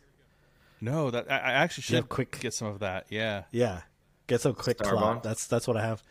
No, 0.81 1.09
that 1.11 1.31
I, 1.31 1.37
I 1.37 1.51
actually 1.53 1.83
should 1.83 1.95
have 1.95 2.09
quick- 2.09 2.39
get 2.39 2.53
some 2.53 2.67
of 2.67 2.79
that. 2.79 3.05
Yeah. 3.09 3.43
Yeah. 3.51 3.81
Get 4.27 4.41
some 4.41 4.53
quick 4.53 4.77
Starbond? 4.77 4.97
clot. 4.97 5.23
That's 5.23 5.47
that's 5.47 5.67
what 5.67 5.77
I 5.77 5.85
have. 5.85 6.03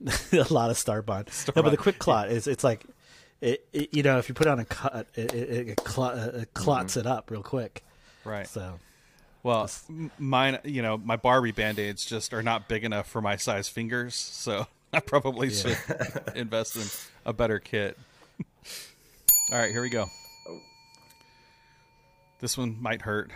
a 0.32 0.52
lot 0.52 0.70
of 0.70 0.76
Starbond. 0.76 1.54
No, 1.54 1.62
but 1.62 1.70
the 1.70 1.76
quick 1.76 1.98
clot 1.98 2.30
is 2.30 2.46
it's 2.46 2.64
like 2.64 2.84
it, 3.40 3.66
it 3.72 3.92
you 3.92 4.02
know 4.02 4.18
if 4.18 4.28
you 4.28 4.34
put 4.34 4.46
on 4.46 4.58
a 4.58 4.64
cut 4.64 5.06
it 5.14 5.34
it, 5.34 5.68
it, 5.68 5.76
clot, 5.76 6.16
it 6.16 6.34
mm-hmm. 6.34 6.42
clots 6.54 6.96
it 6.96 7.06
up 7.06 7.30
real 7.30 7.42
quick. 7.42 7.84
Right. 8.24 8.46
So 8.46 8.78
Well, 9.42 9.68
mine, 10.18 10.58
you 10.64 10.82
know, 10.82 10.96
my 10.96 11.16
Barbie 11.16 11.50
band-aids 11.50 12.04
just 12.04 12.32
are 12.32 12.42
not 12.42 12.68
big 12.68 12.84
enough 12.84 13.08
for 13.08 13.20
my 13.20 13.36
size 13.36 13.68
fingers, 13.68 14.14
so 14.14 14.66
I 14.92 15.00
probably 15.00 15.50
should 15.50 15.78
invest 16.34 16.76
in 16.76 16.84
a 17.26 17.32
better 17.32 17.58
kit. 17.58 17.98
All 19.52 19.58
right, 19.58 19.70
here 19.70 19.82
we 19.82 19.90
go. 19.90 20.06
Oh. 20.48 20.60
This 22.40 22.56
one 22.56 22.80
might 22.80 23.02
hurt. 23.02 23.30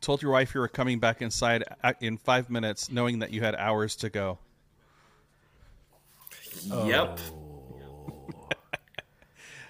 Told 0.00 0.22
your 0.22 0.32
wife 0.32 0.54
you 0.54 0.60
were 0.60 0.68
coming 0.68 1.00
back 1.00 1.20
inside 1.22 1.64
uh, 1.82 1.92
in 2.00 2.18
five 2.18 2.50
minutes, 2.50 2.90
knowing 2.90 3.18
that 3.18 3.32
you 3.32 3.40
had 3.42 3.54
hours 3.56 3.96
to 3.96 4.10
go. 4.10 4.38
Yep. 6.64 7.20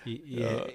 y- 0.07 0.21
yeah, 0.25 0.47
uh, 0.47 0.67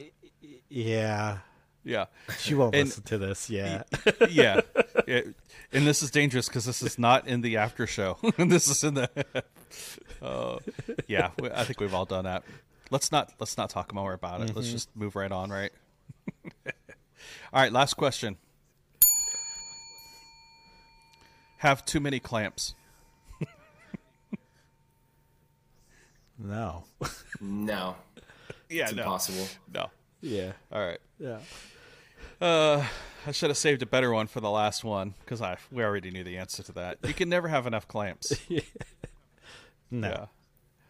yeah. 0.69 1.37
Yeah, 1.85 2.05
She 2.39 2.55
won't 2.55 2.73
And- 2.73 2.85
listen 2.85 3.03
to 3.03 3.17
this. 3.17 3.49
Yeah. 3.49 3.83
yeah, 4.29 4.61
It- 5.07 5.35
and 5.73 5.85
this 5.85 6.01
is 6.01 6.11
dangerous 6.11 6.47
because 6.47 6.65
this 6.65 6.81
is 6.81 6.97
not 6.97 7.27
in 7.27 7.41
the 7.41 7.57
after 7.57 7.85
show. 7.87 8.17
this 8.37 8.69
is 8.69 8.83
in 8.83 8.93
the. 8.93 9.09
Oh, 10.21 10.59
yeah. 11.07 11.31
I 11.53 11.63
think 11.65 11.79
we've 11.81 11.93
all 11.93 12.05
done 12.05 12.23
that. 12.25 12.43
Let's 12.91 13.11
not 13.11 13.33
let's 13.39 13.57
not 13.57 13.69
talk 13.69 13.93
more 13.93 14.13
about 14.13 14.41
it. 14.41 14.55
Let's 14.55 14.67
mm-hmm. 14.67 14.75
just 14.75 14.95
move 14.95 15.15
right 15.15 15.31
on. 15.31 15.49
Right. 15.49 15.71
all 16.45 16.71
right. 17.53 17.71
Last 17.73 17.95
question. 17.95 18.37
Have 21.63 21.85
too 21.85 22.01
many 22.01 22.19
clamps. 22.19 22.75
no. 26.37 26.83
No, 27.39 27.95
Yeah. 28.69 28.83
it's 28.83 28.91
impossible. 28.91 29.47
No. 29.73 29.89
yeah. 30.21 30.51
All 30.73 30.85
right. 30.85 30.99
Yeah. 31.19 31.39
Uh, 32.41 32.85
I 33.25 33.31
should 33.31 33.49
have 33.49 33.57
saved 33.57 33.81
a 33.81 33.85
better 33.85 34.11
one 34.11 34.27
for 34.27 34.41
the 34.41 34.49
last 34.49 34.83
one 34.83 35.13
because 35.23 35.41
I 35.41 35.55
we 35.71 35.83
already 35.85 36.11
knew 36.11 36.25
the 36.25 36.37
answer 36.37 36.63
to 36.63 36.71
that. 36.73 36.97
You 37.07 37.13
can 37.13 37.29
never 37.29 37.47
have 37.47 37.65
enough 37.67 37.87
clamps. 37.87 38.33
No. 39.91 40.07
Yeah. 40.09 40.25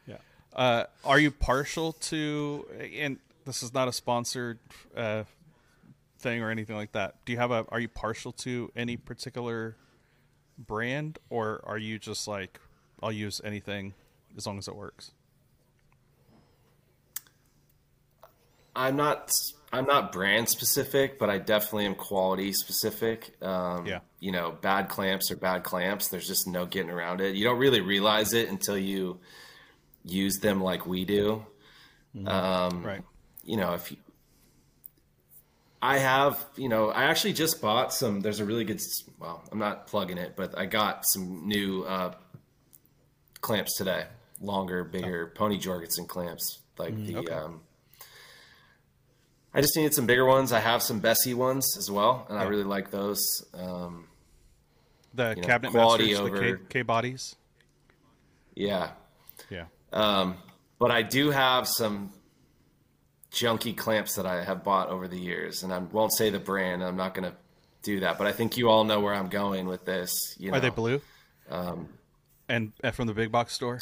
Yeah. 0.07 0.17
Uh, 0.59 0.85
are 1.03 1.19
you 1.19 1.29
partial 1.29 1.91
to? 1.93 2.65
And 2.97 3.17
this 3.43 3.61
is 3.61 3.73
not 3.73 3.89
a 3.89 3.91
sponsored 3.91 4.59
uh, 4.95 5.25
thing 6.19 6.41
or 6.41 6.49
anything 6.49 6.77
like 6.77 6.93
that. 6.93 7.15
Do 7.25 7.33
you 7.33 7.37
have 7.37 7.51
a? 7.51 7.65
Are 7.67 7.81
you 7.81 7.89
partial 7.89 8.31
to 8.31 8.71
any 8.77 8.95
particular 8.95 9.75
brand, 10.57 11.19
or 11.29 11.61
are 11.65 11.77
you 11.77 11.99
just 11.99 12.27
like, 12.27 12.59
I'll 13.01 13.11
use 13.11 13.41
anything 13.43 13.93
as 14.37 14.45
long 14.45 14.57
as 14.57 14.67
it 14.67 14.75
works? 14.75 15.11
I'm 18.75 18.95
not 18.95 19.31
I'm 19.71 19.85
not 19.85 20.11
brand 20.11 20.49
specific, 20.49 21.17
but 21.17 21.29
I 21.29 21.37
definitely 21.39 21.85
am 21.85 21.95
quality 21.95 22.53
specific. 22.53 23.33
Um, 23.41 23.85
Yeah. 23.85 23.99
You 24.19 24.31
know, 24.31 24.51
bad 24.51 24.87
clamps 24.89 25.31
are 25.31 25.35
bad 25.35 25.63
clamps. 25.63 26.07
There's 26.07 26.27
just 26.27 26.47
no 26.47 26.65
getting 26.65 26.91
around 26.91 27.21
it. 27.21 27.35
You 27.35 27.43
don't 27.43 27.57
really 27.59 27.81
realize 27.81 28.33
it 28.33 28.49
until 28.49 28.77
you 28.77 29.19
use 30.03 30.37
them 30.39 30.61
like 30.61 30.85
we 30.85 31.05
do. 31.05 31.45
Um, 32.25 32.83
Right. 32.83 33.03
You 33.43 33.57
know, 33.57 33.73
if 33.73 33.91
you, 33.91 33.97
I 35.83 35.97
have, 35.97 36.43
you 36.55 36.69
know, 36.69 36.89
I 36.91 37.03
actually 37.03 37.33
just 37.33 37.61
bought 37.61 37.93
some. 37.93 38.21
There's 38.21 38.39
a 38.39 38.45
really 38.45 38.63
good. 38.63 38.79
Well, 39.19 39.43
I'm 39.51 39.59
not 39.59 39.85
plugging 39.87 40.17
it, 40.17 40.35
but 40.37 40.57
I 40.57 40.65
got 40.65 41.05
some 41.05 41.45
new 41.45 41.83
uh, 41.83 42.13
clamps 43.41 43.75
today. 43.77 44.05
Longer, 44.39 44.85
bigger 44.85 45.33
Pony 45.35 45.57
Jorgensen 45.57 46.05
clamps, 46.05 46.59
like 46.77 46.95
the. 47.05 47.17
okay. 47.17 47.33
Um, 47.33 47.61
I 49.53 49.61
just 49.61 49.75
needed 49.75 49.93
some 49.93 50.05
bigger 50.07 50.25
ones. 50.25 50.51
I 50.53 50.59
have 50.59 50.81
some 50.81 51.01
Bessey 51.01 51.35
ones 51.35 51.75
as 51.77 51.91
well, 51.91 52.25
and 52.29 52.39
I 52.39 52.43
really 52.45 52.63
like 52.63 52.89
those. 52.89 53.19
Um, 53.53 54.07
The 55.13 55.33
You 55.35 55.41
know, 55.41 55.47
cabinet 55.47 55.71
quality 55.71 56.13
masters, 56.13 56.19
the 56.31 56.37
over- 56.43 56.57
K, 56.57 56.63
K 56.69 56.81
bodies. 56.81 57.35
yeah, 58.55 58.91
Yeah. 59.49 59.65
um, 59.91 60.37
but 60.79 60.91
I 60.91 61.03
do 61.03 61.29
have 61.29 61.67
some 61.67 62.11
junky 63.33 63.75
clamps 63.75 64.15
that 64.15 64.25
I 64.25 64.43
have 64.43 64.63
bought 64.63 64.89
over 64.89 65.07
the 65.07 65.19
years, 65.19 65.63
and 65.63 65.73
I 65.73 65.79
won't 65.79 66.13
say 66.13 66.29
the 66.29 66.39
brand. 66.39 66.83
I'm 66.83 66.95
not 66.95 67.13
going 67.13 67.29
to 67.29 67.35
do 67.81 67.99
that, 68.01 68.17
but 68.17 68.27
I 68.27 68.31
think 68.31 68.55
you 68.57 68.69
all 68.69 68.83
know 68.83 68.99
where 68.99 69.13
I'm 69.13 69.27
going 69.29 69.65
with 69.67 69.83
this. 69.85 70.35
You 70.39 70.51
know, 70.51 70.57
Are 70.57 70.59
they 70.61 70.69
blue? 70.69 71.01
Um, 71.49 71.89
and, 72.47 72.71
and 72.83 72.93
from 72.95 73.07
the 73.07 73.13
big 73.13 73.31
box 73.31 73.53
store, 73.53 73.79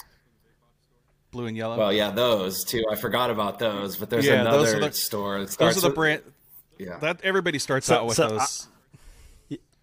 blue 1.32 1.46
and 1.46 1.56
yellow. 1.58 1.78
Well, 1.78 1.94
yeah, 1.94 2.12
those 2.12 2.64
too. 2.64 2.84
I 2.90 2.96
forgot 2.96 3.30
about 3.30 3.60
those, 3.60 3.98
but 3.98 4.10
there's 4.10 4.26
Yeah, 4.26 4.44
those 4.44 4.72
another 4.72 4.88
the- 4.90 4.94
store. 4.96 5.40
That 5.46 5.58
those 5.58 5.78
are 5.78 5.82
the 5.82 5.88
with- 5.88 5.96
brand 5.96 6.22
Yeah, 6.78 6.98
that 7.00 7.22
everybody 7.24 7.60
starts 7.60 7.88
So- 7.88 7.96
out 7.98 8.06
with 8.08 8.16
so 8.16 8.30
those. 8.30 8.68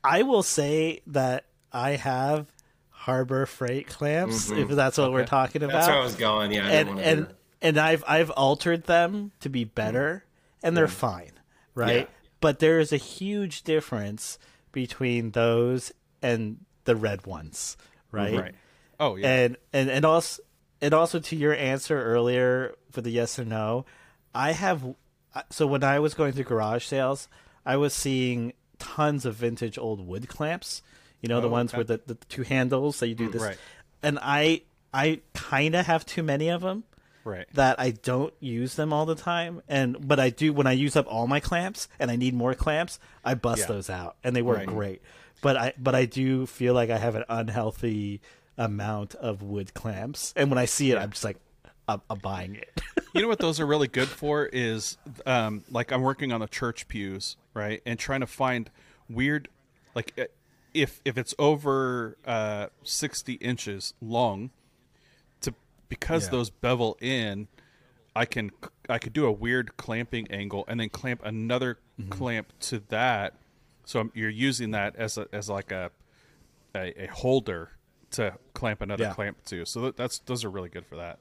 I 0.02 0.22
will 0.22 0.42
say 0.42 1.02
that 1.08 1.44
I 1.72 1.90
have 1.92 2.46
Harbor 2.90 3.46
Freight 3.46 3.86
clamps, 3.88 4.50
if 4.50 4.68
that's 4.68 4.96
what 4.98 5.12
we're 5.12 5.26
talking 5.26 5.62
about. 5.62 5.70
Mm-hmm. 5.70 5.78
that's 5.80 5.88
where 5.88 5.98
I 6.00 6.02
was 6.04 6.14
going. 6.14 6.52
Yeah, 6.52 6.66
I 6.66 6.70
didn't 6.70 6.78
and 6.78 6.88
want 6.88 6.98
to 7.00 7.06
and 7.06 7.34
and 7.62 7.78
I've 7.78 8.04
I've 8.06 8.30
altered 8.30 8.84
them 8.84 9.32
to 9.40 9.48
be 9.48 9.64
better, 9.64 10.24
and 10.62 10.76
they're 10.76 10.88
fine, 10.88 11.32
right? 11.74 12.08
Yeah. 12.08 12.14
But 12.40 12.58
there 12.60 12.78
is 12.78 12.92
a 12.92 12.96
huge 12.98 13.62
difference 13.62 14.38
between 14.72 15.32
those 15.32 15.92
and 16.22 16.64
the 16.84 16.94
red 16.94 17.26
ones, 17.26 17.76
right? 18.12 18.38
right. 18.38 18.54
Oh 19.00 19.16
yeah. 19.16 19.28
And 19.34 19.56
and 19.72 19.90
and 19.90 20.04
also 20.04 20.42
and 20.80 20.94
also 20.94 21.18
to 21.18 21.36
your 21.36 21.54
answer 21.54 22.00
earlier 22.00 22.74
for 22.90 23.00
the 23.00 23.10
yes 23.10 23.38
or 23.38 23.44
no, 23.44 23.84
I 24.34 24.52
have. 24.52 24.94
So 25.50 25.66
when 25.66 25.84
I 25.84 25.98
was 25.98 26.14
going 26.14 26.32
through 26.32 26.44
garage 26.44 26.84
sales, 26.84 27.28
I 27.66 27.76
was 27.76 27.92
seeing 27.92 28.52
tons 28.78 29.24
of 29.26 29.34
vintage 29.34 29.78
old 29.78 30.06
wood 30.06 30.28
clamps. 30.28 30.82
You 31.20 31.28
know 31.28 31.40
the 31.40 31.48
Oh, 31.48 31.50
ones 31.50 31.72
okay. 31.72 31.78
with 31.78 31.88
the, 31.88 32.00
the 32.06 32.14
two 32.26 32.42
handles 32.42 33.00
that 33.00 33.08
you 33.08 33.14
do 33.16 33.28
mm, 33.28 33.32
this. 33.32 33.42
right. 33.42 33.58
And 34.02 34.18
I 34.22 34.62
I 34.94 35.20
kind 35.34 35.74
of 35.74 35.86
have 35.86 36.06
too 36.06 36.22
many 36.22 36.48
of 36.48 36.62
them 36.62 36.84
right. 37.24 37.46
that 37.54 37.78
I 37.80 37.90
don't 37.90 38.32
use 38.40 38.74
them 38.74 38.92
all 38.92 39.06
the 39.06 39.14
time. 39.14 39.62
And 39.68 40.06
but 40.06 40.18
I 40.20 40.30
do 40.30 40.52
when 40.52 40.66
I 40.66 40.72
use 40.72 40.96
up 40.96 41.06
all 41.08 41.26
my 41.26 41.40
clamps 41.40 41.88
and 41.98 42.10
I 42.10 42.16
need 42.16 42.34
more 42.34 42.54
clamps, 42.54 42.98
I 43.24 43.34
bust 43.34 43.60
Yeah. 43.62 43.66
those 43.66 43.90
out 43.90 44.16
and 44.24 44.34
they 44.36 44.42
work 44.42 44.58
Right. 44.58 44.66
great. 44.66 45.02
But 45.40 45.56
I 45.56 45.72
but 45.78 45.94
I 45.94 46.04
do 46.04 46.46
feel 46.46 46.74
like 46.74 46.90
I 46.90 46.98
have 46.98 47.14
an 47.14 47.24
unhealthy 47.28 48.20
amount 48.56 49.14
of 49.14 49.40
wood 49.42 49.72
clamps, 49.72 50.32
and 50.36 50.50
when 50.50 50.58
I 50.58 50.64
see 50.64 50.90
it, 50.90 50.98
I'm 50.98 51.10
just 51.10 51.22
like, 51.22 51.36
I'm, 51.86 52.02
I'm 52.10 52.18
buying 52.18 52.56
it. 52.56 52.82
you 53.14 53.22
know 53.22 53.28
what 53.28 53.38
those 53.38 53.60
are 53.60 53.66
really 53.66 53.86
good 53.86 54.08
for 54.08 54.46
is 54.46 54.98
um, 55.26 55.62
like 55.70 55.92
I'm 55.92 56.02
working 56.02 56.32
on 56.32 56.40
the 56.40 56.48
church 56.48 56.88
pews, 56.88 57.36
right, 57.54 57.80
and 57.86 57.98
trying 58.00 58.18
to 58.20 58.26
find 58.26 58.68
weird, 59.08 59.48
like 59.94 60.28
if 60.74 61.00
if 61.04 61.16
it's 61.16 61.36
over 61.38 62.16
uh, 62.26 62.66
sixty 62.82 63.34
inches 63.34 63.94
long, 64.00 64.50
because 65.88 66.24
Yeah. 66.24 66.30
those 66.30 66.50
bevel 66.50 66.96
in, 67.00 67.48
I 68.16 68.24
can 68.24 68.50
I 68.88 68.98
could 68.98 69.12
do 69.12 69.26
a 69.26 69.32
weird 69.32 69.76
clamping 69.76 70.30
angle 70.30 70.64
and 70.68 70.78
then 70.80 70.88
clamp 70.90 71.20
another 71.24 71.78
Mm-hmm. 72.00 72.10
clamp 72.10 72.52
to 72.60 72.78
that, 72.90 73.34
so 73.84 73.98
I'm, 73.98 74.12
you're 74.14 74.30
using 74.30 74.70
that 74.70 74.94
as 74.96 75.18
a 75.18 75.26
as 75.32 75.48
like 75.50 75.72
a 75.72 75.90
a, 76.74 77.04
a 77.04 77.06
holder 77.08 77.70
to 78.12 78.34
clamp 78.54 78.80
another 78.82 79.04
Yeah. 79.04 79.12
clamp 79.14 79.44
to. 79.46 79.64
So 79.66 79.80
that, 79.80 79.96
that's 79.96 80.20
those 80.20 80.44
are 80.44 80.50
really 80.50 80.68
good 80.68 80.86
for 80.86 80.96
that. 80.96 81.18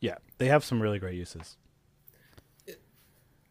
yeah, 0.00 0.16
they 0.38 0.46
have 0.46 0.64
some 0.64 0.80
really 0.80 0.98
great 1.00 1.16
uses. 1.16 1.56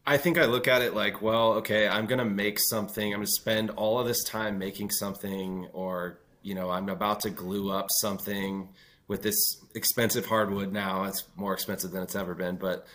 I 0.06 0.18
think 0.18 0.38
I 0.38 0.44
look 0.44 0.68
at 0.68 0.82
it 0.82 0.94
like, 0.94 1.20
well, 1.20 1.54
okay, 1.54 1.88
I'm 1.88 2.06
going 2.06 2.20
to 2.20 2.24
make 2.24 2.58
something. 2.60 3.04
I'm 3.12 3.18
going 3.18 3.26
to 3.26 3.32
spend 3.32 3.70
all 3.70 3.98
of 3.98 4.06
this 4.06 4.22
time 4.22 4.56
making 4.58 4.90
something, 4.90 5.66
or, 5.72 6.18
you 6.42 6.54
know, 6.54 6.70
I'm 6.70 6.88
about 6.88 7.20
to 7.22 7.30
glue 7.30 7.72
up 7.72 7.86
something 7.90 8.68
with 9.08 9.22
this 9.22 9.36
expensive 9.74 10.26
hardwood 10.26 10.72
now. 10.72 11.04
It's 11.04 11.24
more 11.36 11.52
expensive 11.52 11.90
than 11.92 12.02
it's 12.02 12.16
ever 12.16 12.34
been. 12.34 12.56
But, 12.56 12.86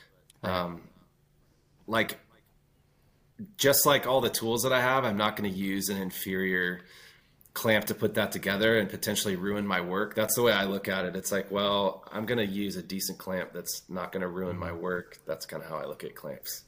um, 0.44 0.82
like, 1.88 2.20
just 3.58 3.86
like 3.86 4.06
all 4.08 4.22
the 4.22 4.30
tools 4.30 4.64
that 4.64 4.74
I 4.74 4.82
have, 4.82 5.04
I'm 5.06 5.18
not 5.18 5.36
going 5.36 5.52
to 5.52 5.58
use 5.58 5.90
an 5.90 5.98
inferior 5.98 6.82
clamp 7.54 7.86
to 7.86 7.96
put 7.96 8.14
that 8.14 8.32
together 8.32 8.78
and 8.78 8.90
potentially 8.90 9.36
ruin 9.36 9.66
my 9.68 9.82
work. 9.82 10.16
That's 10.16 10.36
the 10.36 10.42
way 10.42 10.54
I 10.54 10.66
look 10.66 10.88
at 10.88 11.06
it. 11.06 11.16
It's 11.16 11.32
like, 11.32 11.52
well, 11.52 12.04
I'm 12.12 12.26
going 12.26 12.38
to 12.38 12.46
use 12.46 12.76
a 12.78 12.84
decent 12.84 13.18
clamp 13.18 13.52
that's 13.54 13.84
not 13.90 14.12
going 14.12 14.22
to 14.22 14.28
ruin 14.28 14.58
my 14.58 14.72
work. 14.72 15.18
That's 15.26 15.46
kind 15.46 15.62
of 15.64 15.68
how 15.70 15.78
I 15.78 15.86
look 15.86 16.04
at 16.04 16.16
clamps. 16.16 16.64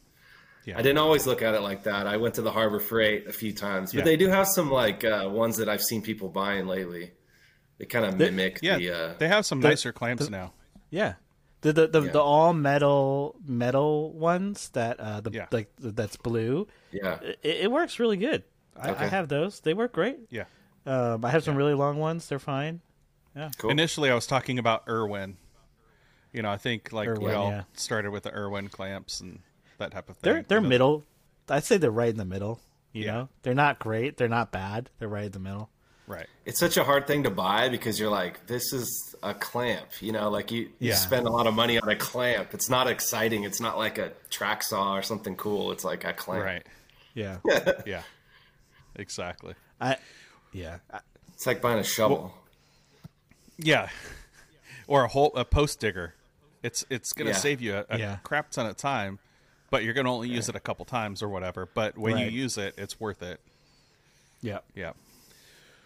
Yeah. 0.66 0.78
I 0.78 0.82
didn't 0.82 0.98
always 0.98 1.28
look 1.28 1.42
at 1.42 1.54
it 1.54 1.62
like 1.62 1.84
that. 1.84 2.08
I 2.08 2.18
went 2.18 2.36
to 2.36 2.42
the 2.42 2.52
Harbor 2.52 2.80
Freight 2.80 3.28
a 3.28 3.34
few 3.34 3.54
times, 3.54 3.92
but 3.92 4.00
Yeah. 4.00 4.06
they 4.06 4.18
do 4.18 4.30
have 4.30 4.48
some 4.48 4.72
like 4.72 5.04
uh, 5.04 5.30
ones 5.32 5.58
that 5.58 5.68
I've 5.70 5.82
seen 5.82 6.02
people 6.02 6.30
buying 6.30 6.68
lately. 6.68 7.12
They 7.78 7.86
kind 7.86 8.06
of 8.06 8.18
mimic 8.18 8.60
Yeah, 8.62 8.78
the. 8.78 8.90
Uh, 8.92 9.14
they 9.18 9.28
have 9.28 9.46
some 9.46 9.60
nicer 9.60 9.92
clamps 9.92 10.30
now. 10.30 10.54
Yeah. 10.90 11.14
The 11.62 11.74
the 11.74 11.88
the, 11.88 12.02
Yeah. 12.04 12.12
the 12.12 12.22
all 12.22 12.54
metal 12.54 13.36
metal 13.46 14.12
ones 14.14 14.70
that 14.70 15.00
uh 15.00 15.22
the 15.22 15.32
Yeah. 15.32 15.48
like 15.52 15.72
that's 15.80 16.18
blue. 16.18 16.68
yeah, 16.92 17.20
It, 17.22 17.40
it 17.44 17.72
works 17.72 18.00
really 18.00 18.18
good. 18.18 18.44
I, 18.76 18.90
I 18.92 19.06
have 19.08 19.28
those. 19.30 19.60
They 19.62 19.74
work 19.74 19.94
great. 19.94 20.18
Yeah. 20.30 20.46
Um, 20.86 21.24
I 21.24 21.30
have 21.30 21.44
some 21.44 21.56
really 21.56 21.74
long 21.74 21.98
ones. 21.98 22.28
They're 22.28 22.40
fine. 22.40 22.82
Yeah. 23.36 23.50
Cool. 23.58 23.70
Initially, 23.72 24.10
I 24.12 24.16
was 24.16 24.28
talking 24.28 24.60
about 24.60 24.84
Irwin. 24.90 25.38
You 26.34 26.42
know, 26.42 26.50
I 26.52 26.58
think 26.58 26.92
like 26.92 27.08
we 27.20 27.32
all 27.32 27.50
yeah. 27.50 27.64
started 27.74 28.12
with 28.12 28.24
the 28.24 28.34
Irwin 28.34 28.68
clamps 28.70 29.22
and 29.22 29.40
that 29.78 29.92
type 29.92 30.10
of 30.10 30.18
thing. 30.18 30.34
They're 30.34 30.44
they're 30.44 30.58
You 30.58 30.64
know, 30.64 30.70
middle. 30.70 31.04
I'd 31.50 31.64
say 31.64 31.78
they're 31.78 31.92
right 31.92 32.10
in 32.10 32.18
the 32.18 32.26
middle. 32.26 32.60
You 32.92 33.06
Yeah. 33.06 33.12
know, 33.14 33.30
they're 33.44 33.54
not 33.56 33.80
great. 33.80 34.18
They're 34.18 34.28
not 34.28 34.52
bad. 34.52 34.90
They're 35.00 35.08
right 35.08 35.26
in 35.26 35.32
the 35.32 35.40
middle. 35.40 35.70
Right. 36.06 36.28
it's 36.46 36.60
such 36.60 36.76
a 36.78 36.84
hard 36.84 37.08
thing 37.08 37.24
to 37.24 37.30
buy 37.30 37.70
because 37.70 37.98
you're 38.00 38.10
like, 38.12 38.46
this 38.48 38.74
is 38.74 39.16
a 39.24 39.34
clamp. 39.34 39.88
You 40.02 40.12
know, 40.12 40.30
like 40.30 40.52
you, 40.52 40.64
you 40.80 40.90
Yeah. 40.90 40.96
spend 40.96 41.26
a 41.28 41.32
lot 41.32 41.48
of 41.48 41.54
money 41.54 41.80
on 41.80 41.88
a 41.88 41.96
clamp. 41.96 42.54
It's 42.54 42.70
not 42.70 42.88
exciting. 42.90 43.44
It's 43.46 43.62
not 43.62 43.78
like 43.78 43.98
a 43.98 44.12
track 44.30 44.64
saw 44.64 44.96
or 44.96 45.02
something 45.02 45.36
cool. 45.38 45.72
It's 45.72 45.86
like 45.86 46.04
a 46.04 46.12
clamp. 46.14 46.44
Right. 46.44 46.64
Yeah. 47.14 47.38
Yeah. 47.86 48.02
Exactly. 48.96 49.56
I. 49.80 49.98
Yeah. 50.52 50.78
It's 51.34 51.48
like 51.48 51.62
buying 51.62 51.80
a 51.80 51.84
shovel. 51.84 52.34
Yeah. 53.58 53.90
Or 54.88 55.04
a 55.06 55.08
whole 55.08 55.32
a 55.36 55.46
post 55.46 55.80
digger. 55.80 56.16
It's 56.64 56.86
it's 56.90 57.14
going 57.14 57.28
to 57.28 57.34
Yeah. 57.34 57.38
save 57.40 57.62
you 57.62 57.76
a, 57.78 57.86
a 57.90 57.98
Yeah. 57.98 58.18
crap 58.24 58.52
ton 58.52 58.66
of 58.66 58.76
time, 58.78 59.20
but 59.70 59.84
you're 59.84 59.94
going 59.94 60.06
to 60.06 60.12
only 60.12 60.30
use 60.30 60.50
it 60.50 60.56
a 60.56 60.60
couple 60.60 60.86
times 60.86 61.24
or 61.24 61.30
whatever. 61.30 61.68
But 61.74 61.98
when 61.98 62.18
you 62.18 62.26
use 62.28 62.58
it, 62.58 62.76
it's 62.78 63.00
worth 63.00 63.22
it. 63.24 63.40
yeah. 64.42 64.60
Yeah. 64.76 64.92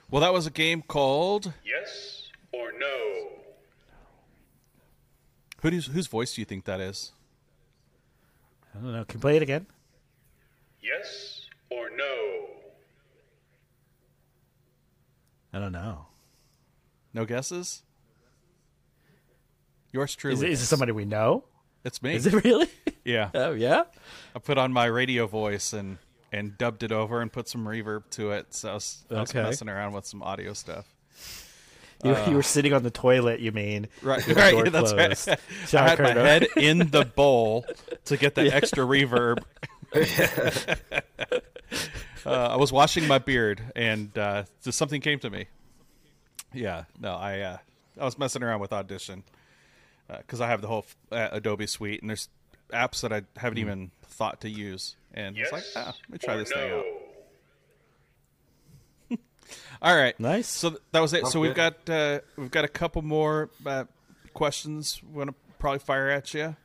Well, 0.10 0.22
that 0.22 0.34
was 0.34 0.48
a 0.48 0.52
game 0.52 0.82
called. 0.82 1.54
Yes 1.66 2.30
or 2.54 2.72
no? 2.78 3.28
Who 5.62 5.72
does, 5.72 5.88
whose 5.88 6.08
voice 6.08 6.34
do 6.34 6.42
you 6.42 6.46
think 6.46 6.66
that 6.66 6.80
is? 6.80 7.12
I 8.74 8.80
don't 8.80 8.94
know. 8.94 9.04
Can 9.06 9.18
you 9.18 9.22
play 9.22 9.36
it 9.36 9.42
again? 9.42 9.66
Yes 10.82 11.48
or 11.70 11.90
no? 11.90 12.46
I 15.52 15.60
don't 15.60 15.72
know. 15.72 16.06
No 17.14 17.26
guesses. 17.26 17.82
Yours 19.92 20.16
truly. 20.16 20.36
Is 20.36 20.44
it, 20.44 20.50
is 20.52 20.62
it 20.62 20.66
somebody 20.68 20.92
we 20.92 21.06
know? 21.06 21.44
It's 21.84 22.02
me. 22.02 22.16
Is 22.16 22.28
it 22.28 22.44
really? 22.44 22.70
Yeah. 23.04 23.30
oh 23.34 23.52
yeah. 23.52 23.84
I 24.36 24.40
put 24.40 24.58
on 24.58 24.72
my 24.72 24.86
radio 24.86 25.26
voice 25.28 25.74
and 25.74 25.98
and 26.38 26.58
dubbed 26.58 26.84
it 26.84 26.92
over 26.92 27.22
and 27.22 27.32
put 27.32 27.48
some 27.50 27.66
reverb 27.66 28.10
to 28.12 28.32
it. 28.32 28.54
So 28.54 28.70
I 28.72 28.74
was, 28.76 29.04
I 29.12 29.14
was 29.22 29.30
Okay. 29.30 29.44
messing 29.44 29.70
around 29.70 29.94
with 29.94 30.06
some 30.06 30.22
audio 30.24 30.54
stuff. 30.54 30.86
You, 32.04 32.16
you 32.28 32.36
were 32.36 32.44
sitting 32.44 32.74
on 32.74 32.84
the 32.84 32.92
toilet. 32.92 33.40
You 33.40 33.52
mean? 33.52 33.88
Right, 34.04 34.26
right. 34.28 34.52
door 34.52 34.70
That's 34.70 34.94
right. 34.94 35.40
I 35.74 35.90
had 35.90 36.00
my 36.00 36.10
head 36.12 36.48
in 36.56 36.92
the 36.92 37.04
bowl 37.16 37.66
to 38.06 38.18
get 38.18 38.36
that 38.36 38.48
extra 38.54 38.86
reverb. 38.86 39.40
uh, 42.26 42.30
I 42.30 42.56
was 42.58 42.72
washing 42.72 43.08
my 43.08 43.18
beard, 43.18 43.62
and 43.76 44.16
uh, 44.18 44.44
just 44.64 44.78
something 44.78 45.02
came 45.02 45.20
to 45.20 45.30
me. 45.30 45.48
Yeah, 46.54 46.84
no, 47.00 47.16
I 47.16 47.40
uh, 47.40 47.58
I 48.00 48.06
was 48.06 48.18
messing 48.18 48.44
around 48.44 48.60
with 48.60 48.74
Audition 48.74 49.24
because 50.08 50.40
I 50.42 50.48
have 50.48 50.62
the 50.62 50.68
whole 50.68 50.86
uh, 51.12 51.30
Adobe 51.32 51.68
suite, 51.68 52.02
and 52.02 52.10
there's 52.10 52.30
apps 52.72 53.02
that 53.02 53.12
I 53.12 53.24
haven't 53.38 53.58
even 53.58 53.92
thought 54.04 54.42
to 54.42 54.50
use, 54.50 54.96
and 55.14 55.36
Yes 55.36 55.48
it's 55.52 55.54
like, 55.54 55.64
ah, 55.76 55.94
let 56.10 56.10
me 56.10 56.18
try 56.18 56.38
this 56.38 56.50
no? 56.52 56.56
thing 56.56 56.72
out. 59.12 59.20
All 59.82 59.96
right, 59.96 60.20
Nice. 60.20 60.48
So 60.48 60.78
that 60.92 61.00
was 61.00 61.14
it. 61.14 61.22
Sounds 61.22 61.34
so 61.34 61.40
we've 61.40 61.54
good. 61.54 61.76
got 61.86 61.90
uh, 61.94 62.20
we've 62.36 62.52
got 62.52 62.66
a 62.66 62.70
couple 62.70 63.02
more 63.02 63.50
uh, 63.66 63.86
questions. 64.34 65.02
We're 65.12 65.22
gonna 65.26 65.36
probably 65.60 65.80
fire 65.80 66.10
at 66.10 66.34
you. 66.34 66.56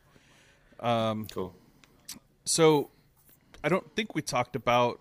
Cool. 0.81 1.55
So 2.45 2.91
I 3.63 3.69
don't 3.69 3.95
think 3.95 4.15
we 4.15 4.23
talked 4.23 4.57
about 4.57 5.01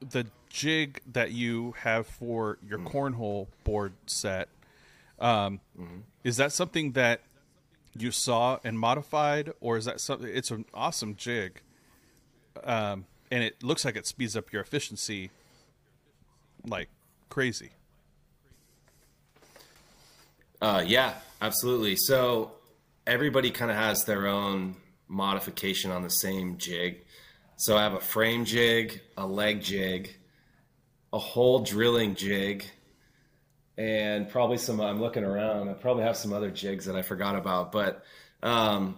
the 0.00 0.26
jig 0.48 1.00
that 1.12 1.30
you 1.32 1.74
have 1.78 2.06
for 2.06 2.58
your 2.66 2.78
cornhole 2.78 3.46
board 3.64 3.92
set. 4.06 4.48
Um, 5.20 5.60
Is 6.24 6.36
that 6.38 6.52
something 6.52 6.92
that 6.92 7.20
you 7.96 8.10
saw 8.10 8.58
and 8.64 8.78
modified, 8.78 9.52
or 9.60 9.76
is 9.76 9.84
that 9.84 10.00
something? 10.00 10.28
It's 10.32 10.50
an 10.50 10.64
awesome 10.74 11.14
jig, 11.14 11.60
um, 12.64 13.06
and 13.30 13.42
it 13.42 13.62
looks 13.62 13.84
like 13.84 13.96
it 13.96 14.06
speeds 14.06 14.36
up 14.36 14.52
your 14.52 14.62
efficiency 14.62 15.30
like 16.66 16.88
crazy. 17.28 17.70
Uh, 20.60 20.84
yeah, 20.86 21.14
absolutely. 21.40 21.96
So 21.96 22.52
everybody 23.06 23.50
kind 23.50 23.70
of 23.70 23.76
has 23.76 24.04
their 24.04 24.26
own 24.26 24.76
modification 25.08 25.90
on 25.90 26.02
the 26.02 26.10
same 26.10 26.58
jig. 26.58 27.04
So 27.56 27.76
I 27.76 27.82
have 27.82 27.94
a 27.94 28.00
frame 28.00 28.44
jig, 28.44 29.00
a 29.16 29.26
leg 29.26 29.62
jig, 29.62 30.14
a 31.12 31.18
hole 31.18 31.60
drilling 31.60 32.14
jig, 32.14 32.64
and 33.76 34.28
probably 34.28 34.58
some. 34.58 34.80
I'm 34.80 35.00
looking 35.00 35.24
around. 35.24 35.68
I 35.68 35.72
probably 35.74 36.04
have 36.04 36.16
some 36.16 36.32
other 36.32 36.50
jigs 36.50 36.86
that 36.86 36.96
I 36.96 37.02
forgot 37.02 37.36
about, 37.36 37.72
but 37.72 38.04
um, 38.42 38.96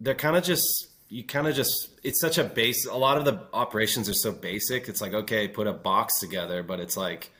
they're 0.00 0.14
kind 0.14 0.36
of 0.36 0.42
just 0.42 0.88
you 1.12 1.22
kind 1.22 1.46
of 1.46 1.54
just 1.54 1.90
it's 2.02 2.20
such 2.20 2.38
a 2.38 2.44
base 2.44 2.86
a 2.86 2.96
lot 2.96 3.18
of 3.18 3.26
the 3.26 3.38
operations 3.52 4.08
are 4.08 4.14
so 4.14 4.32
basic 4.32 4.88
it's 4.88 5.02
like 5.02 5.12
okay 5.12 5.46
put 5.46 5.66
a 5.66 5.72
box 5.72 6.18
together 6.18 6.62
but 6.62 6.80
it's 6.80 6.96
like 6.96 7.30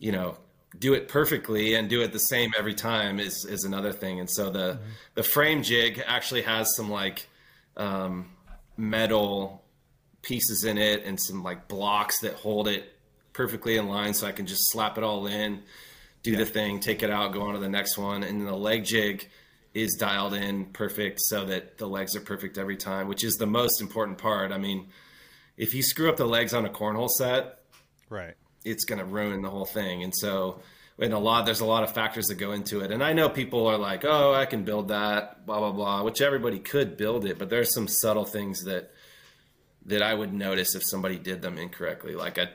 you 0.00 0.10
know 0.10 0.36
do 0.76 0.92
it 0.92 1.06
perfectly 1.06 1.74
and 1.74 1.88
do 1.88 2.02
it 2.02 2.12
the 2.12 2.18
same 2.18 2.50
every 2.58 2.74
time 2.74 3.20
is 3.20 3.44
is 3.44 3.62
another 3.62 3.92
thing 3.92 4.18
and 4.18 4.28
so 4.28 4.50
the 4.50 4.72
mm-hmm. 4.72 4.82
the 5.14 5.22
frame 5.22 5.62
jig 5.62 6.02
actually 6.06 6.42
has 6.42 6.74
some 6.74 6.90
like 6.90 7.28
um, 7.76 8.28
metal 8.76 9.62
pieces 10.22 10.64
in 10.64 10.76
it 10.76 11.04
and 11.04 11.20
some 11.20 11.44
like 11.44 11.68
blocks 11.68 12.20
that 12.20 12.34
hold 12.34 12.66
it 12.66 12.92
perfectly 13.32 13.76
in 13.76 13.88
line 13.88 14.12
so 14.12 14.26
i 14.26 14.32
can 14.32 14.46
just 14.46 14.70
slap 14.72 14.98
it 14.98 15.04
all 15.04 15.26
in 15.26 15.62
do 16.24 16.32
yeah. 16.32 16.38
the 16.38 16.46
thing 16.46 16.80
take 16.80 17.04
it 17.04 17.10
out 17.10 17.32
go 17.32 17.42
on 17.42 17.54
to 17.54 17.60
the 17.60 17.68
next 17.68 17.96
one 17.96 18.24
and 18.24 18.40
then 18.40 18.46
the 18.46 18.56
leg 18.56 18.84
jig 18.84 19.28
is 19.74 19.94
dialed 19.94 20.34
in 20.34 20.66
perfect 20.66 21.20
so 21.20 21.44
that 21.46 21.78
the 21.78 21.86
legs 21.86 22.14
are 22.14 22.20
perfect 22.20 22.58
every 22.58 22.76
time, 22.76 23.08
which 23.08 23.24
is 23.24 23.36
the 23.36 23.46
most 23.46 23.80
important 23.80 24.18
part. 24.18 24.52
I 24.52 24.58
mean, 24.58 24.88
if 25.56 25.74
you 25.74 25.82
screw 25.82 26.08
up 26.08 26.16
the 26.16 26.26
legs 26.26 26.52
on 26.52 26.66
a 26.66 26.68
cornhole 26.68 27.08
set, 27.08 27.60
right, 28.10 28.34
it's 28.64 28.84
going 28.84 28.98
to 28.98 29.04
ruin 29.04 29.42
the 29.42 29.50
whole 29.50 29.64
thing. 29.64 30.02
And 30.02 30.14
so, 30.14 30.60
and 30.98 31.12
a 31.14 31.18
lot, 31.18 31.46
there's 31.46 31.60
a 31.60 31.66
lot 31.66 31.84
of 31.84 31.92
factors 31.92 32.26
that 32.26 32.34
go 32.34 32.52
into 32.52 32.80
it. 32.80 32.90
And 32.90 33.02
I 33.02 33.12
know 33.14 33.28
people 33.28 33.66
are 33.66 33.78
like, 33.78 34.04
oh, 34.04 34.34
I 34.34 34.44
can 34.44 34.64
build 34.64 34.88
that, 34.88 35.46
blah 35.46 35.58
blah 35.58 35.72
blah, 35.72 36.02
which 36.02 36.20
everybody 36.20 36.58
could 36.58 36.96
build 36.96 37.24
it, 37.24 37.38
but 37.38 37.48
there's 37.48 37.74
some 37.74 37.88
subtle 37.88 38.26
things 38.26 38.64
that 38.64 38.90
that 39.86 40.02
I 40.02 40.14
would 40.14 40.32
notice 40.32 40.74
if 40.76 40.82
somebody 40.84 41.18
did 41.18 41.42
them 41.42 41.58
incorrectly, 41.58 42.14
like 42.14 42.38
a 42.38 42.50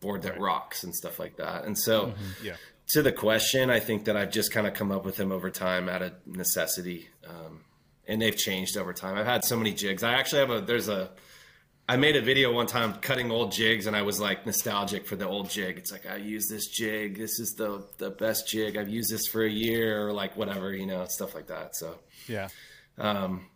board 0.00 0.22
that 0.22 0.32
right. 0.32 0.40
rocks 0.40 0.82
and 0.82 0.94
stuff 0.94 1.18
like 1.18 1.36
that. 1.36 1.64
And 1.64 1.78
so, 1.78 2.06
mm-hmm. 2.06 2.46
yeah 2.46 2.56
to 2.88 3.02
the 3.02 3.12
question, 3.12 3.70
I 3.70 3.80
think 3.80 4.04
that 4.04 4.16
I've 4.16 4.30
just 4.30 4.52
kind 4.52 4.66
of 4.66 4.74
come 4.74 4.92
up 4.92 5.04
with 5.04 5.16
them 5.16 5.32
over 5.32 5.50
time 5.50 5.88
out 5.88 6.02
of 6.02 6.12
necessity, 6.26 7.08
um, 7.26 7.60
and 8.06 8.20
they've 8.20 8.36
changed 8.36 8.76
over 8.76 8.92
time. 8.92 9.16
I've 9.16 9.26
had 9.26 9.44
so 9.44 9.56
many 9.56 9.72
jigs. 9.72 10.02
I 10.02 10.14
actually 10.14 10.40
have 10.40 10.50
a 10.50 10.60
there's 10.60 10.88
a 10.88 11.10
I 11.88 11.96
made 11.96 12.16
a 12.16 12.22
video 12.22 12.52
one 12.52 12.66
time 12.66 12.94
cutting 12.94 13.30
old 13.30 13.52
jigs, 13.52 13.86
and 13.86 13.96
I 13.96 14.02
was 14.02 14.20
like 14.20 14.46
nostalgic 14.46 15.06
for 15.06 15.16
the 15.16 15.26
old 15.26 15.50
jig. 15.50 15.78
It's 15.78 15.92
like 15.92 16.06
I 16.06 16.16
use 16.16 16.48
this 16.48 16.66
jig. 16.66 17.16
This 17.16 17.38
is 17.38 17.54
the 17.56 17.86
the 17.98 18.10
best 18.10 18.48
jig. 18.48 18.76
I've 18.76 18.88
used 18.88 19.10
this 19.10 19.26
for 19.26 19.44
a 19.44 19.50
year, 19.50 20.06
or 20.06 20.12
like 20.12 20.36
whatever, 20.36 20.72
you 20.72 20.86
know, 20.86 21.04
stuff 21.06 21.34
like 21.34 21.46
that. 21.48 21.76
So 21.76 21.98
yeah. 22.28 22.48
Um, 22.98 23.46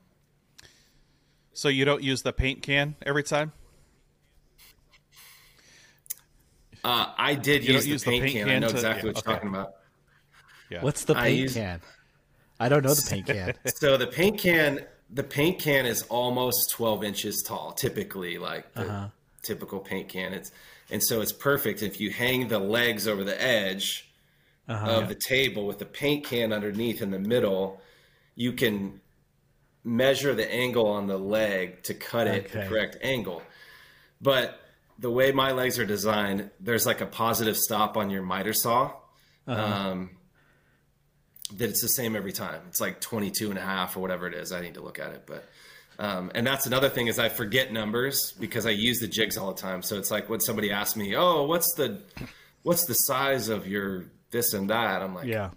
so 1.53 1.69
you 1.69 1.85
don't 1.85 2.03
use 2.03 2.23
the 2.23 2.33
paint 2.33 2.63
can 2.63 2.97
every 3.05 3.23
time? 3.23 3.53
Uh, 6.85 7.13
I 7.17 7.35
did 7.35 7.67
use, 7.67 7.85
the, 7.85 7.91
use 7.91 8.05
paint 8.05 8.23
the, 8.23 8.29
paint 8.29 8.39
can. 8.39 8.47
can 8.47 8.57
I 8.57 8.59
know 8.61 8.69
to, 8.69 8.75
exactly 8.75 9.11
yeah, 9.11 9.15
what 9.15 9.25
you're 9.27 9.35
okay. 9.35 9.45
talking 9.45 9.49
about. 9.49 9.75
Yeah. 10.71 10.83
What's 10.83 11.05
the 11.05 11.15
paint 11.15 11.51
I 11.51 11.55
can? 11.55 11.81
I 12.61 12.69
don't 12.69 12.85
know 12.85 12.95
the 12.95 13.11
paint 13.11 13.27
can. 13.27 13.55
so 13.67 13.97
the 13.97 14.07
paint 14.07 14.39
can, 14.39 14.87
the 15.11 15.23
paint 15.23 15.59
can 15.61 15.87
is 15.87 16.03
almost 16.05 16.71
12 16.73 17.05
inches 17.05 17.43
tall, 17.47 17.73
typically, 17.73 18.39
like 18.39 18.73
the 18.75 18.83
uh-huh. 18.83 19.09
typical 19.43 19.81
paint 19.81 20.09
can. 20.09 20.33
It's 20.33 20.51
and 20.91 21.03
so 21.03 21.21
it's 21.21 21.33
perfect 21.33 21.83
if 21.83 22.01
you 22.01 22.11
hang 22.11 22.49
the 22.49 22.59
legs 22.59 23.07
over 23.07 23.23
the 23.23 23.41
edge 23.41 24.11
uh-huh, 24.69 24.87
of 24.87 25.03
yeah. 25.03 25.09
the 25.09 25.15
table 25.15 25.67
with 25.67 25.79
the 25.79 25.85
paint 25.85 26.25
can 26.25 26.53
underneath 26.53 27.03
in 27.03 27.11
the 27.11 27.19
middle. 27.19 27.81
You 28.35 28.53
can 28.53 29.01
measure 29.85 30.35
the 30.35 30.51
angle 30.51 30.87
on 30.87 31.07
the 31.07 31.19
leg 31.19 31.83
to 31.85 31.95
cut 31.95 32.27
it 32.27 32.47
okay. 32.47 32.61
the 32.61 32.69
correct 32.69 32.97
angle. 33.03 33.43
But 34.21 34.61
the 34.99 35.11
way 35.11 35.33
my 35.33 35.53
legs 35.53 35.79
are 35.79 35.87
designed, 35.87 36.51
there's 36.61 36.87
like 36.87 37.01
a 37.01 37.07
positive 37.07 37.57
stop 37.57 37.97
on 37.97 38.11
your 38.11 38.23
miter 38.23 38.53
saw. 38.53 38.93
Uh-huh. 39.47 39.63
Um, 39.63 40.11
that 41.57 41.71
it's 41.71 41.81
the 41.81 41.89
same 41.89 42.15
every 42.15 42.33
time. 42.33 42.61
It's 42.69 42.81
like 42.81 43.01
22 43.01 43.49
and 43.49 43.59
a 43.59 43.63
half 43.63 43.97
or 43.97 44.01
whatever 44.01 44.27
it 44.27 44.35
is. 44.35 44.53
I 44.53 44.61
need 44.61 44.75
to 44.75 44.83
look 44.83 44.99
at 44.99 45.13
it, 45.13 45.23
but 45.27 45.49
um, 45.99 46.31
and 46.35 46.47
that's 46.47 46.67
another 46.67 46.89
thing 46.89 47.09
is 47.09 47.19
I 47.19 47.29
forget 47.29 47.73
numbers 47.73 48.33
because 48.39 48.67
I 48.67 48.71
use 48.71 49.01
the 49.01 49.09
jigs 49.09 49.37
all 49.37 49.53
the 49.53 49.61
time. 49.61 49.83
So 49.83 49.99
it's 49.99 50.11
like 50.11 50.29
when 50.29 50.41
somebody 50.41 50.71
asks 50.71 50.97
me, 50.97 51.17
"Oh, 51.17 51.45
what's 51.45 51.75
the 51.75 52.01
what's 52.63 52.85
the 52.87 52.95
size 52.95 53.49
of 53.49 53.67
your 53.67 54.05
this 54.31 54.53
and 54.53 54.71
that?" 54.71 55.03
I'm 55.03 55.15
like, 55.15 55.27
"Yeah, 55.27 55.51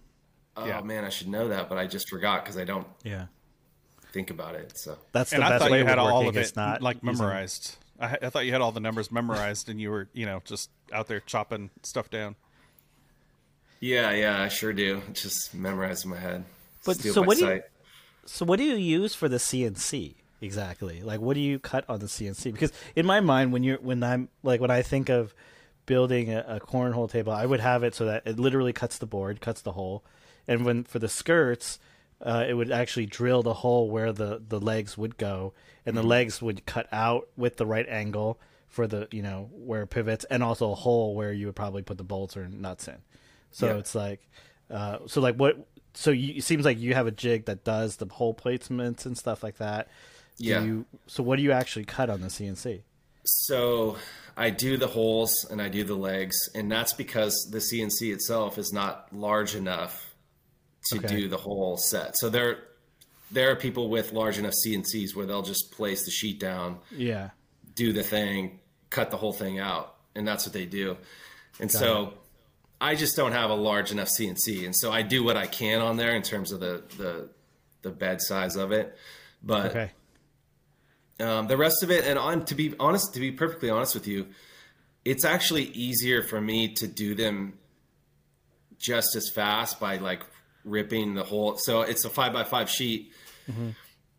oh 0.58 0.66
yeah. 0.66 0.82
man, 0.82 1.06
I 1.06 1.10
should 1.10 1.28
know 1.28 1.50
that, 1.50 1.70
but 1.70 1.78
I 1.78 1.86
just 1.86 2.10
forgot 2.10 2.44
because 2.44 2.58
I 2.58 2.64
don't 2.64 2.88
yeah 3.04 3.26
think 4.14 4.32
about 4.32 4.56
it." 4.56 4.74
So 4.78 4.98
that's 5.12 5.30
the 5.30 5.36
and 5.36 5.44
best 5.44 5.54
I 5.54 5.60
thought 5.60 5.72
way 5.72 5.80
you 5.80 5.86
had 5.86 6.00
all 6.00 6.28
of 6.28 6.36
it 6.36 6.56
not 6.56 6.82
like 6.82 7.04
memorized. 7.04 7.78
I, 8.02 8.18
I, 8.22 8.30
thought 8.30 8.46
you 8.46 8.52
had 8.52 8.62
all 8.62 8.72
the 8.72 8.80
numbers 8.80 9.12
memorized 9.12 9.70
and 9.70 9.80
you 9.80 9.92
were, 9.92 10.10
you 10.14 10.26
know, 10.26 10.42
just 10.44 10.70
out 10.92 11.08
there 11.08 11.20
chopping 11.20 11.70
stuff 11.84 12.10
down. 12.10 12.36
Yeah, 13.80 14.12
yeah, 14.12 14.42
I 14.42 14.48
sure 14.48 14.74
do. 14.74 15.02
Just 15.14 15.54
memorize 15.54 16.04
in 16.04 16.12
my 16.12 16.18
head. 16.18 16.44
But 16.86 16.98
so 16.98 17.22
what 17.22 17.38
sight. 17.38 17.48
do 17.48 17.56
you? 17.56 17.62
So 18.26 18.46
what 18.46 18.58
do 18.58 18.64
you 18.64 18.76
use 18.76 19.16
for 19.16 19.28
the 19.28 19.38
CNC 19.38 20.16
exactly? 20.40 21.02
Like, 21.02 21.20
what 21.20 21.34
do 21.34 21.40
you 21.40 21.60
cut 21.60 21.86
on 21.90 22.00
the 22.00 22.06
CNC? 22.06 22.54
Because 22.54 22.72
in 22.96 23.06
my 23.06 23.20
mind, 23.20 23.52
when 23.52 23.64
you're 23.64 23.80
when 23.80 24.04
I'm 24.04 24.30
like 24.44 24.62
when 24.62 24.72
I 24.72 24.84
think 24.84 25.10
of 25.10 25.34
building 25.88 26.32
a, 26.32 26.46
a 26.48 26.60
cornhole 26.60 27.10
table, 27.10 27.34
I 27.34 27.46
would 27.46 27.60
have 27.60 27.84
it 27.84 27.96
so 27.96 28.06
that 28.06 28.24
it 28.26 28.40
literally 28.40 28.74
cuts 28.74 29.00
the 29.00 29.08
board, 29.08 29.42
cuts 29.42 29.62
the 29.62 29.72
hole, 29.72 30.04
and 30.48 30.64
when 30.64 30.84
for 30.84 31.00
the 31.00 31.10
skirts, 31.10 31.80
uh, 32.24 32.46
it 32.48 32.54
would 32.54 32.72
actually 32.72 33.06
drill 33.06 33.42
the 33.42 33.54
hole 33.54 33.90
where 33.90 34.12
the, 34.12 34.42
the 34.48 34.60
legs 34.60 34.98
would 34.98 35.18
go, 35.18 35.54
and 35.86 35.98
the 35.98 36.02
mm-hmm. 36.02 36.10
legs 36.10 36.42
would 36.42 36.66
cut 36.66 36.88
out 36.92 37.28
with 37.36 37.58
the 37.58 37.66
right 37.66 37.88
angle 37.90 38.40
for 38.68 38.88
the 38.88 39.08
you 39.12 39.22
know 39.22 39.50
where 39.52 39.86
pivots, 39.86 40.26
and 40.26 40.44
also 40.44 40.72
a 40.72 40.76
hole 40.76 41.16
where 41.16 41.34
you 41.34 41.48
would 41.48 41.56
probably 41.56 41.82
put 41.82 41.98
the 41.98 42.04
bolts 42.04 42.38
or 42.38 42.48
nuts 42.48 42.88
in. 42.88 42.98
So 43.52 43.68
yeah. 43.68 43.78
it's 43.78 43.96
like, 43.96 44.22
uh, 44.70 45.00
so 45.08 45.20
like 45.20 45.36
what? 45.36 45.68
So 45.94 46.12
you, 46.12 46.36
it 46.36 46.44
seems 46.44 46.64
like 46.64 46.80
you 46.80 46.94
have 46.94 47.08
a 47.08 47.12
jig 47.12 47.46
that 47.46 47.64
does 47.64 47.98
the 47.98 48.06
hole 48.06 48.34
placements 48.34 49.06
and 49.06 49.18
stuff 49.18 49.44
like 49.44 49.58
that. 49.58 49.90
Do 50.38 50.46
yeah. 50.46 50.64
You, 50.64 50.86
so 51.08 51.24
what 51.24 51.36
do 51.36 51.42
you 51.42 51.52
actually 51.52 51.86
cut 51.86 52.10
on 52.10 52.22
the 52.22 52.28
CNC? 52.28 52.82
So 53.26 53.98
I 54.38 54.50
do 54.52 54.78
the 54.78 54.88
holes 54.88 55.46
and 55.50 55.62
I 55.62 55.70
do 55.70 55.84
the 55.84 55.96
legs, 55.96 56.38
and 56.56 56.72
that's 56.72 56.94
because 56.94 57.50
the 57.52 57.60
CNC 57.60 58.14
itself 58.14 58.58
is 58.58 58.72
not 58.72 59.08
large 59.12 59.56
enough 59.56 60.11
to 60.90 60.98
okay. 60.98 61.08
do 61.08 61.28
the 61.28 61.38
whole 61.38 61.78
set. 61.78 62.18
So 62.18 62.30
there 62.30 62.60
there 63.32 63.52
are 63.52 63.56
people 63.56 63.90
with 63.90 64.12
large 64.12 64.38
enough 64.38 64.54
CNCs 64.66 65.16
where 65.16 65.26
they'll 65.26 65.42
just 65.42 65.72
place 65.72 66.06
the 66.06 66.12
sheet 66.12 66.40
down, 66.40 66.80
yeah, 66.92 67.30
do 67.76 67.94
the 67.94 68.04
thing, 68.04 68.60
cut 68.90 69.12
the 69.12 69.18
whole 69.18 69.34
thing 69.34 69.60
out, 69.60 69.96
and 70.16 70.28
that's 70.28 70.46
what 70.46 70.54
they 70.54 70.66
do. 70.66 70.98
And 71.60 71.72
Got 71.72 71.80
so 71.80 72.04
it. 72.08 72.14
I 72.82 72.96
just 72.96 73.16
don't 73.16 73.32
have 73.32 73.50
a 73.50 73.56
large 73.56 73.92
enough 73.92 74.10
CNC, 74.10 74.66
and 74.66 74.76
so 74.76 74.92
I 74.92 75.02
do 75.02 75.24
what 75.24 75.38
I 75.38 75.48
can 75.48 75.82
on 75.82 75.98
there 75.98 76.16
in 76.16 76.22
terms 76.22 76.52
of 76.52 76.60
the 76.60 76.84
the 76.98 77.30
the 77.82 77.92
bed 77.92 78.22
size 78.22 78.56
of 78.56 78.72
it, 78.72 78.96
but 79.42 79.72
okay. 79.72 79.92
um, 81.20 81.48
the 81.48 81.58
rest 81.58 81.84
of 81.84 81.92
it, 81.92 82.06
and 82.06 82.20
on 82.20 82.46
to 82.46 82.56
be 82.56 82.74
honest, 82.80 83.14
to 83.14 83.20
be 83.20 83.32
perfectly 83.32 83.70
honest 83.70 83.96
with 83.96 84.08
you, 84.08 84.28
it's 85.06 85.26
actually 85.26 85.64
easier 85.64 86.22
for 86.22 86.40
me 86.40 86.74
to 86.76 86.88
do 86.88 87.16
them 87.16 87.54
just 88.78 89.16
as 89.16 89.30
fast 89.30 89.80
by 89.80 89.98
like 89.98 90.24
ripping 90.64 91.14
the 91.16 91.24
whole. 91.24 91.58
So 91.58 91.82
it's 91.82 92.06
a 92.06 92.10
five 92.10 92.34
by 92.34 92.44
five 92.44 92.70
sheet. 92.70 93.12
Mm-hmm. 93.50 93.70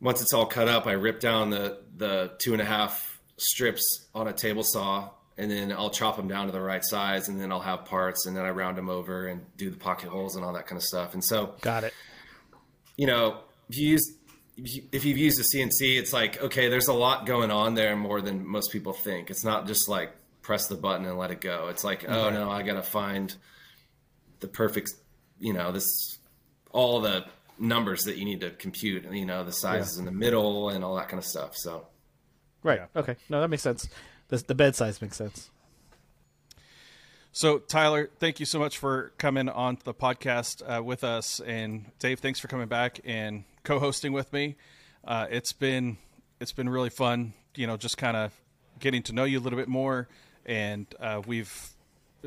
Once 0.00 0.20
it's 0.20 0.32
all 0.32 0.46
cut 0.46 0.68
up, 0.68 0.86
I 0.86 0.92
rip 0.92 1.20
down 1.20 1.50
the 1.50 1.78
the 1.96 2.32
two 2.38 2.52
and 2.52 2.62
a 2.62 2.64
half 2.64 3.20
strips 3.36 4.08
on 4.14 4.28
a 4.28 4.32
table 4.32 4.62
saw, 4.64 5.10
and 5.38 5.50
then 5.50 5.72
I'll 5.72 5.90
chop 5.90 6.16
them 6.16 6.28
down 6.28 6.46
to 6.46 6.52
the 6.52 6.60
right 6.60 6.84
size, 6.84 7.28
and 7.28 7.40
then 7.40 7.52
I'll 7.52 7.60
have 7.60 7.84
parts, 7.84 8.26
and 8.26 8.36
then 8.36 8.44
I 8.44 8.50
round 8.50 8.76
them 8.76 8.88
over 8.88 9.26
and 9.26 9.44
do 9.56 9.70
the 9.70 9.76
pocket 9.76 10.08
holes 10.08 10.36
and 10.36 10.44
all 10.44 10.52
that 10.54 10.66
kind 10.66 10.76
of 10.76 10.82
stuff. 10.82 11.14
And 11.14 11.24
so, 11.24 11.54
got 11.60 11.84
it. 11.84 11.94
You 12.96 13.06
know, 13.06 13.38
if 13.68 13.78
you 13.78 13.88
use 13.88 14.12
if 14.56 15.04
you've 15.04 15.18
used 15.18 15.40
a 15.40 15.56
CNC, 15.56 15.98
it's 15.98 16.12
like 16.12 16.42
okay, 16.42 16.68
there's 16.68 16.88
a 16.88 16.92
lot 16.92 17.26
going 17.26 17.50
on 17.50 17.74
there 17.74 17.96
more 17.96 18.20
than 18.20 18.46
most 18.46 18.72
people 18.72 18.92
think. 18.92 19.30
It's 19.30 19.44
not 19.44 19.66
just 19.66 19.88
like 19.88 20.12
press 20.42 20.66
the 20.66 20.74
button 20.74 21.06
and 21.06 21.16
let 21.16 21.30
it 21.30 21.40
go. 21.40 21.68
It's 21.68 21.84
like, 21.84 22.04
oh 22.08 22.30
no, 22.30 22.50
I 22.50 22.62
got 22.62 22.74
to 22.74 22.82
find 22.82 23.34
the 24.40 24.48
perfect, 24.48 24.90
you 25.38 25.52
know, 25.52 25.72
this 25.72 26.18
all 26.72 27.00
the 27.00 27.24
numbers 27.58 28.04
that 28.04 28.16
you 28.16 28.24
need 28.24 28.40
to 28.40 28.50
compute, 28.50 29.04
you 29.12 29.26
know, 29.26 29.44
the 29.44 29.52
sizes 29.52 29.96
yeah. 29.96 30.00
in 30.00 30.04
the 30.06 30.12
middle 30.12 30.70
and 30.70 30.84
all 30.84 30.96
that 30.96 31.08
kind 31.08 31.18
of 31.18 31.24
stuff. 31.24 31.56
So, 31.56 31.86
right. 32.62 32.80
Yeah. 32.80 33.00
Okay. 33.00 33.16
No, 33.28 33.40
that 33.40 33.48
makes 33.48 33.62
sense. 33.62 33.88
The, 34.28 34.38
the 34.38 34.54
bed 34.54 34.74
size 34.74 35.00
makes 35.00 35.16
sense. 35.16 35.50
So, 37.34 37.58
Tyler, 37.58 38.10
thank 38.18 38.40
you 38.40 38.46
so 38.46 38.58
much 38.58 38.76
for 38.76 39.12
coming 39.16 39.48
on 39.48 39.78
the 39.84 39.94
podcast 39.94 40.62
uh, 40.62 40.82
with 40.82 41.02
us, 41.02 41.40
and 41.40 41.86
Dave, 41.98 42.20
thanks 42.20 42.40
for 42.40 42.48
coming 42.48 42.68
back 42.68 43.00
and 43.06 43.44
co-hosting 43.64 44.12
with 44.12 44.30
me. 44.34 44.56
Uh, 45.02 45.28
it's 45.30 45.54
been 45.54 45.96
it's 46.40 46.52
been 46.52 46.68
really 46.68 46.90
fun, 46.90 47.32
you 47.54 47.66
know, 47.66 47.78
just 47.78 47.96
kind 47.96 48.18
of 48.18 48.32
getting 48.80 49.02
to 49.04 49.14
know 49.14 49.24
you 49.24 49.38
a 49.38 49.40
little 49.40 49.58
bit 49.58 49.68
more, 49.68 50.08
and 50.44 50.86
uh, 51.00 51.22
we've 51.26 51.70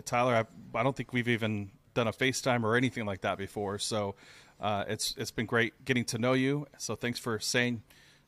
Tyler, 0.05 0.33
I, 0.73 0.79
I 0.79 0.81
don't 0.81 0.95
think 0.95 1.13
we've 1.13 1.27
even 1.27 1.69
done 1.95 2.07
a 2.07 2.11
FaceTime 2.13 2.63
or 2.63 2.75
anything 2.75 3.05
like 3.05 3.21
that 3.21 3.39
before. 3.39 3.79
So 3.79 4.13
uh, 4.61 4.85
it's 4.87 5.15
it's 5.17 5.31
been 5.31 5.47
great 5.47 5.73
getting 5.83 6.05
to 6.05 6.19
know 6.19 6.33
you. 6.33 6.67
So 6.77 6.95
thanks 6.95 7.17
for 7.17 7.39
saying 7.39 7.81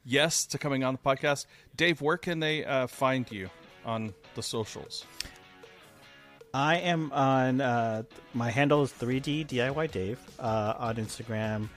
yes 0.03 0.48
to 0.48 0.57
coming 0.57 0.84
on 0.84 0.95
the 0.95 0.99
podcast. 0.99 1.45
Dave, 1.76 2.02
where 2.02 2.18
can 2.18 2.39
they 2.39 2.65
uh, 2.65 2.88
find 2.88 3.31
you 3.31 3.49
on 3.85 4.14
the 4.34 4.41
socials? 4.41 5.06
I 6.53 6.77
am 6.77 7.11
on 7.11 7.61
uh, 7.61 8.03
my 8.34 8.49
handle 8.49 8.81
is 8.81 8.91
3D 8.91 9.48
DIY 9.48 9.91
Dave 9.91 10.19
uh, 10.39 10.73
on 10.80 10.95
Instagram, 10.95 11.69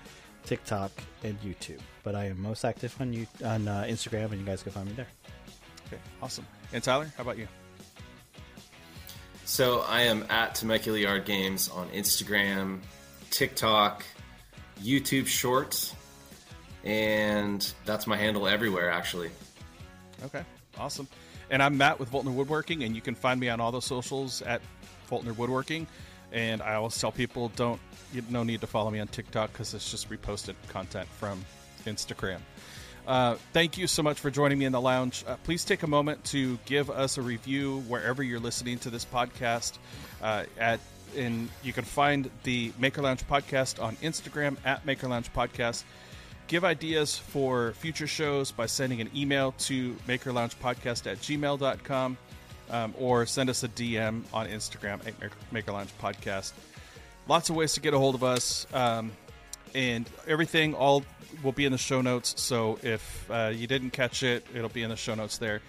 TikTok, 0.44 0.90
and 1.22 1.38
YouTube. 1.42 1.80
But 2.02 2.14
I 2.14 2.26
am 2.26 2.40
most 2.40 2.64
active 2.64 2.96
on 3.00 3.12
you 3.12 3.26
on 3.44 3.68
uh, 3.68 3.84
Instagram, 3.86 4.30
and 4.30 4.40
you 4.40 4.46
guys 4.46 4.62
can 4.62 4.72
find 4.72 4.86
me 4.86 4.94
there. 4.94 5.08
Okay, 5.88 6.00
awesome. 6.22 6.46
And 6.72 6.82
Tyler, 6.82 7.12
how 7.16 7.22
about 7.24 7.36
you? 7.36 7.48
So 9.50 9.80
I 9.80 10.02
am 10.02 10.24
at 10.30 10.54
Temecula 10.54 10.96
Yard 10.96 11.24
Games 11.24 11.68
on 11.70 11.88
Instagram, 11.88 12.78
TikTok, 13.32 14.04
YouTube 14.80 15.26
Shorts, 15.26 15.92
and 16.84 17.74
that's 17.84 18.06
my 18.06 18.16
handle 18.16 18.46
everywhere. 18.46 18.92
Actually, 18.92 19.28
Okay, 20.24 20.44
awesome. 20.78 21.08
And 21.50 21.60
I'm 21.64 21.76
Matt 21.76 21.98
with 21.98 22.12
Voeltner 22.12 22.32
Woodworking, 22.32 22.84
and 22.84 22.94
you 22.94 23.02
can 23.02 23.16
find 23.16 23.40
me 23.40 23.48
on 23.48 23.60
all 23.60 23.72
the 23.72 23.82
socials 23.82 24.40
at 24.42 24.62
Voeltner 25.10 25.36
Woodworking. 25.36 25.88
And 26.30 26.62
I 26.62 26.74
always 26.74 26.96
tell 26.96 27.10
people, 27.10 27.48
don't 27.56 27.80
you 28.12 28.22
no 28.30 28.44
need 28.44 28.60
to 28.60 28.68
follow 28.68 28.92
me 28.92 29.00
on 29.00 29.08
TikTok 29.08 29.52
because 29.52 29.74
it's 29.74 29.90
just 29.90 30.08
reposted 30.10 30.54
content 30.68 31.08
from 31.08 31.44
Instagram. 31.86 32.38
Uh, 33.10 33.34
thank 33.52 33.76
you 33.76 33.88
so 33.88 34.04
much 34.04 34.20
for 34.20 34.30
joining 34.30 34.56
me 34.56 34.64
in 34.66 34.70
the 34.70 34.80
lounge. 34.80 35.24
Uh, 35.26 35.34
please 35.42 35.64
take 35.64 35.82
a 35.82 35.86
moment 35.88 36.22
to 36.26 36.56
give 36.64 36.88
us 36.90 37.18
a 37.18 37.22
review 37.22 37.80
wherever 37.88 38.22
you're 38.22 38.38
listening 38.38 38.78
to 38.78 38.88
this 38.88 39.04
podcast. 39.04 39.78
Uh, 40.22 40.44
at 40.56 40.78
and 41.16 41.48
you 41.64 41.72
can 41.72 41.82
find 41.82 42.30
the 42.44 42.72
Maker 42.78 43.02
Lounge 43.02 43.26
podcast 43.26 43.82
on 43.82 43.96
Instagram 43.96 44.56
at 44.64 44.86
Maker 44.86 45.08
Lounge 45.08 45.28
Podcast. 45.32 45.82
Give 46.46 46.64
ideas 46.64 47.16
for 47.18 47.72
future 47.72 48.06
shows 48.06 48.52
by 48.52 48.66
sending 48.66 49.00
an 49.00 49.10
email 49.12 49.56
to 49.58 49.96
makerloungepodcast 50.06 51.10
at 51.10 51.18
gmail.com 51.18 52.16
um, 52.70 52.94
or 52.96 53.26
send 53.26 53.50
us 53.50 53.64
a 53.64 53.68
DM 53.70 54.22
on 54.32 54.46
Instagram 54.46 55.04
at 55.04 55.32
Maker- 55.50 55.72
Lounge 55.72 55.90
Podcast. 56.00 56.52
Lots 57.26 57.50
of 57.50 57.56
ways 57.56 57.72
to 57.72 57.80
get 57.80 57.92
a 57.92 57.98
hold 57.98 58.14
of 58.14 58.22
us. 58.22 58.68
Um, 58.72 59.10
and 59.74 60.08
everything 60.28 60.74
all 60.74 61.04
will 61.42 61.52
be 61.52 61.64
in 61.64 61.72
the 61.72 61.78
show 61.78 62.00
notes. 62.00 62.40
So 62.40 62.78
if 62.82 63.30
uh, 63.30 63.52
you 63.54 63.66
didn't 63.66 63.90
catch 63.90 64.22
it, 64.22 64.46
it'll 64.54 64.68
be 64.68 64.82
in 64.82 64.90
the 64.90 64.96
show 64.96 65.14
notes 65.14 65.38
there. 65.38 65.60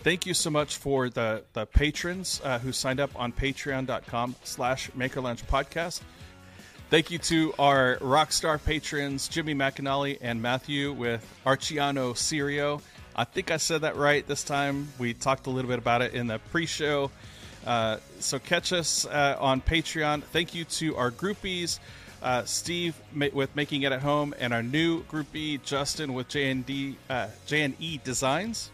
Thank 0.00 0.26
you 0.26 0.34
so 0.34 0.50
much 0.50 0.76
for 0.76 1.08
the, 1.08 1.42
the 1.52 1.66
patrons 1.66 2.40
uh, 2.44 2.58
who 2.60 2.72
signed 2.72 3.00
up 3.00 3.10
on 3.16 3.32
patreon.com 3.32 4.36
slash 4.44 4.90
Maker 4.94 5.20
Lounge 5.20 5.44
Podcast. 5.46 6.00
Thank 6.88 7.10
you 7.10 7.18
to 7.18 7.52
our 7.58 7.96
Rockstar 7.96 8.64
patrons, 8.64 9.26
Jimmy 9.26 9.54
McAnally 9.54 10.18
and 10.20 10.40
Matthew 10.40 10.92
with 10.92 11.26
Artigiano 11.44 12.16
Serio. 12.16 12.80
I 13.16 13.24
think 13.24 13.50
I 13.50 13.56
said 13.56 13.80
that 13.80 13.96
right 13.96 14.24
this 14.24 14.44
time. 14.44 14.88
We 14.98 15.12
talked 15.12 15.48
a 15.48 15.50
little 15.50 15.68
bit 15.68 15.78
about 15.78 16.02
it 16.02 16.14
in 16.14 16.28
the 16.28 16.38
pre 16.38 16.66
show. 16.66 17.10
Uh, 17.66 17.96
so 18.20 18.38
catch 18.38 18.72
us 18.72 19.04
uh, 19.06 19.36
on 19.40 19.60
Patreon. 19.60 20.22
Thank 20.22 20.54
you 20.54 20.64
to 20.64 20.94
our 20.96 21.10
groupies, 21.10 21.80
uh, 22.22 22.44
Steve 22.44 23.00
ma- 23.12 23.26
with 23.32 23.54
Making 23.56 23.82
It 23.82 23.92
at 23.92 24.02
Home, 24.02 24.34
and 24.38 24.52
our 24.52 24.62
new 24.62 25.04
groupie, 25.04 25.62
Justin 25.62 26.14
with 26.14 26.28
JND, 26.28 26.96
uh, 27.08 27.28
J&E 27.46 28.00
Designs. 28.04 28.70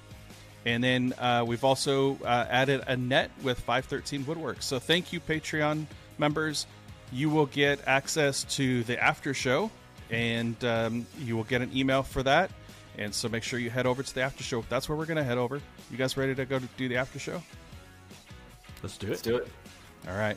And 0.64 0.82
then 0.82 1.12
uh, 1.18 1.44
we've 1.46 1.64
also 1.64 2.18
uh, 2.24 2.46
added 2.48 2.84
Annette 2.86 3.30
with 3.42 3.58
513 3.60 4.24
Woodworks. 4.24 4.62
So 4.62 4.78
thank 4.78 5.12
you, 5.12 5.20
Patreon 5.20 5.86
members. 6.18 6.66
You 7.10 7.30
will 7.30 7.46
get 7.46 7.80
access 7.86 8.44
to 8.56 8.84
the 8.84 9.02
after 9.02 9.34
show, 9.34 9.70
and 10.10 10.62
um, 10.64 11.06
you 11.18 11.36
will 11.36 11.44
get 11.44 11.62
an 11.62 11.76
email 11.76 12.02
for 12.02 12.22
that. 12.22 12.50
And 12.98 13.14
so 13.14 13.28
make 13.28 13.42
sure 13.42 13.58
you 13.58 13.70
head 13.70 13.86
over 13.86 14.02
to 14.02 14.14
the 14.14 14.20
after 14.20 14.44
show. 14.44 14.64
That's 14.68 14.88
where 14.88 14.96
we're 14.96 15.06
going 15.06 15.16
to 15.16 15.24
head 15.24 15.38
over. 15.38 15.60
You 15.90 15.96
guys 15.96 16.16
ready 16.16 16.34
to 16.34 16.44
go 16.44 16.58
to 16.58 16.68
do 16.76 16.88
the 16.88 16.96
after 16.96 17.18
show? 17.18 17.42
Let's 18.82 18.96
do 18.96 19.06
it. 19.06 19.10
let's 19.10 19.22
do 19.22 19.36
it. 19.36 19.48
All 20.08 20.16
right. 20.16 20.36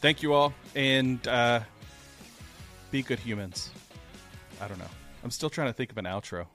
Thank 0.00 0.22
you 0.22 0.32
all, 0.32 0.54
and 0.74 1.26
uh, 1.28 1.60
be 2.90 3.02
good 3.02 3.18
humans. 3.18 3.70
I 4.60 4.68
don't 4.68 4.78
know. 4.78 4.84
I'm 5.22 5.30
still 5.30 5.50
trying 5.50 5.68
to 5.68 5.72
think 5.72 5.90
of 5.90 5.98
an 5.98 6.04
outro. 6.04 6.46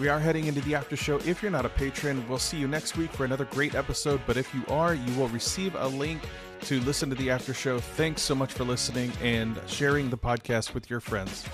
we 0.00 0.08
are 0.08 0.18
heading 0.18 0.46
into 0.46 0.60
the 0.62 0.74
after 0.74 0.96
show. 0.96 1.18
If 1.26 1.42
you're 1.42 1.50
not 1.50 1.66
a 1.66 1.70
patron, 1.70 2.24
we'll 2.28 2.38
see 2.38 2.56
you 2.56 2.68
next 2.68 2.96
week 2.96 3.10
for 3.12 3.24
another 3.24 3.44
great 3.46 3.74
episode. 3.74 4.20
But 4.26 4.36
if 4.36 4.52
you 4.54 4.62
are, 4.68 4.94
you 4.94 5.18
will 5.18 5.28
receive 5.28 5.74
a 5.74 5.88
link 5.88 6.22
to 6.62 6.80
listen 6.80 7.08
to 7.10 7.16
the 7.16 7.30
after 7.30 7.54
show. 7.54 7.78
Thanks 7.78 8.22
so 8.22 8.34
much 8.34 8.52
for 8.52 8.64
listening 8.64 9.12
and 9.22 9.60
sharing 9.66 10.10
the 10.10 10.18
podcast 10.18 10.74
with 10.74 10.90
your 10.90 11.00
friends. 11.00 11.44